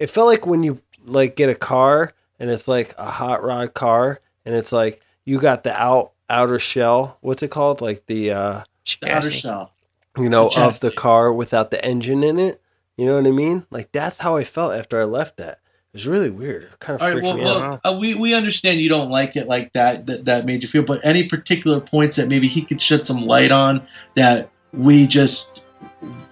It 0.00 0.10
felt 0.10 0.26
like 0.26 0.46
when 0.46 0.64
you 0.64 0.80
like 1.04 1.36
get 1.36 1.48
a 1.48 1.54
car 1.54 2.12
and 2.40 2.50
it's 2.50 2.66
like 2.66 2.92
a 2.98 3.08
hot 3.08 3.44
rod 3.44 3.74
car 3.74 4.20
and 4.44 4.56
it's 4.56 4.72
like 4.72 5.00
you 5.24 5.38
got 5.38 5.62
the 5.62 5.80
out 5.80 6.12
outer 6.30 6.58
shell. 6.58 7.18
What's 7.20 7.42
it 7.42 7.50
called? 7.50 7.80
Like 7.80 8.06
the 8.06 8.32
uh, 8.32 8.62
The 9.00 9.10
outer 9.12 9.30
shell. 9.30 9.72
you 10.16 10.28
know 10.28 10.48
The 10.48 10.60
of 10.62 10.80
the 10.80 10.90
car 10.90 11.32
without 11.32 11.70
the 11.70 11.84
engine 11.84 12.22
in 12.22 12.38
it. 12.38 12.60
You 12.96 13.06
know 13.06 13.16
what 13.16 13.26
I 13.26 13.30
mean? 13.30 13.66
Like 13.70 13.92
that's 13.92 14.18
how 14.18 14.36
I 14.36 14.44
felt 14.44 14.74
after 14.74 15.00
I 15.00 15.04
left 15.04 15.36
that. 15.36 15.60
It 15.92 15.94
was 15.94 16.06
really 16.06 16.30
weird. 16.30 16.64
It 16.64 16.78
kind 16.80 16.96
of 16.96 17.02
All 17.02 17.08
right, 17.08 17.12
freaked 17.14 17.26
well, 17.26 17.36
me 17.36 17.42
out. 17.44 17.80
well 17.84 17.94
uh, 17.94 17.98
we 17.98 18.14
we 18.14 18.34
understand 18.34 18.80
you 18.80 18.88
don't 18.90 19.08
like 19.10 19.36
it 19.36 19.46
like 19.46 19.72
that, 19.72 20.06
that 20.06 20.24
that 20.26 20.44
made 20.44 20.62
you 20.62 20.68
feel, 20.68 20.82
but 20.82 21.00
any 21.04 21.26
particular 21.26 21.80
points 21.80 22.16
that 22.16 22.28
maybe 22.28 22.46
he 22.48 22.62
could 22.62 22.82
shed 22.82 23.06
some 23.06 23.24
light 23.24 23.50
on 23.50 23.86
that 24.14 24.50
we 24.72 25.06
just 25.06 25.62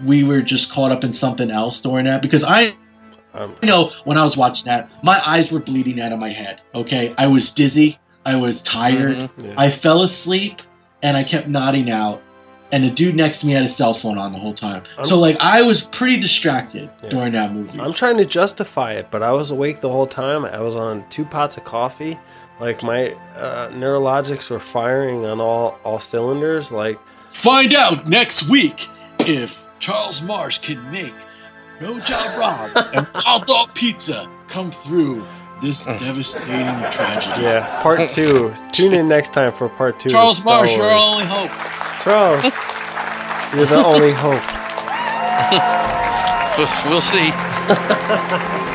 we 0.04 0.22
were 0.24 0.42
just 0.42 0.70
caught 0.70 0.92
up 0.92 1.04
in 1.04 1.12
something 1.12 1.50
else 1.50 1.80
during 1.80 2.04
that 2.04 2.20
because 2.20 2.44
I 2.44 2.76
Um, 3.32 3.54
you 3.62 3.68
know 3.68 3.92
when 4.04 4.18
I 4.18 4.24
was 4.24 4.36
watching 4.36 4.66
that, 4.66 4.90
my 5.02 5.20
eyes 5.26 5.50
were 5.52 5.60
bleeding 5.60 6.00
out 6.00 6.12
of 6.12 6.18
my 6.18 6.30
head. 6.30 6.60
Okay, 6.74 7.14
I 7.16 7.26
was 7.28 7.50
dizzy, 7.50 7.98
I 8.26 8.36
was 8.36 8.60
tired, 8.62 9.14
Mhm. 9.16 9.30
yeah. 9.44 9.54
I 9.56 9.70
fell 9.70 10.02
asleep, 10.02 10.60
and 11.02 11.16
I 11.16 11.22
kept 11.24 11.48
nodding 11.48 11.90
out. 11.90 12.20
And 12.72 12.82
the 12.82 12.90
dude 12.90 13.14
next 13.14 13.40
to 13.40 13.46
me 13.46 13.52
had 13.52 13.62
his 13.62 13.76
cell 13.76 13.94
phone 13.94 14.18
on 14.18 14.32
the 14.32 14.38
whole 14.40 14.52
time. 14.52 14.82
so 15.04 15.14
I'm- 15.14 15.20
like 15.20 15.36
I 15.40 15.62
was 15.62 15.82
pretty 15.82 16.16
distracted 16.16 16.90
Yeah. 17.02 17.08
during 17.10 17.32
that 17.34 17.52
movie. 17.54 17.80
I'm 17.80 17.92
trying 17.92 18.16
to 18.18 18.24
justify 18.24 18.92
it, 18.94 19.06
but 19.12 19.22
I 19.22 19.30
was 19.30 19.52
awake 19.52 19.80
the 19.80 19.88
whole 19.88 20.06
time. 20.08 20.44
I 20.44 20.58
was 20.60 20.74
on 20.74 21.04
two 21.08 21.24
pots 21.24 21.56
of 21.56 21.64
coffee. 21.64 22.18
Like 22.58 22.82
my 22.82 23.12
uh, 23.38 23.68
neurologics 23.68 24.50
were 24.50 24.58
firing 24.60 25.24
on 25.24 25.40
all 25.40 25.78
all 25.84 26.00
cylinders. 26.00 26.72
Like 26.72 26.98
Find 27.30 27.72
out 27.74 28.08
next 28.08 28.48
week 28.48 28.88
if 29.20 29.68
Charles 29.78 30.20
Marsh 30.22 30.58
can 30.58 30.90
make 30.90 31.14
No 31.80 32.00
Job 32.00 32.26
Rob 32.38 32.70
and 32.94 33.06
Hot 33.14 33.46
Dog 33.46 33.74
Pizza 33.74 34.26
come 34.48 34.70
through 34.72 35.22
this 35.60 35.86
mm. 35.86 35.98
devastating 35.98 36.90
tragedy. 36.92 37.42
yeah, 37.42 37.80
part 37.82 38.00
mm. 38.00 38.10
two. 38.10 38.54
Tune 38.72 38.94
in 38.94 39.08
next 39.08 39.32
time 39.32 39.52
for 39.52 39.68
part 39.68 39.98
two. 39.98 40.08
of 40.08 40.12
Charles 40.12 40.38
Star 40.38 40.58
Marsh, 40.58 40.76
your 40.76 40.86
Wars. 40.86 41.02
only 41.02 41.26
hope. 41.26 41.50
Charles, 42.02 42.44
you're 43.54 43.66
the 43.66 43.84
only 43.84 44.12
hope. 44.12 44.42
We'll 46.88 47.02
see. 47.02 47.32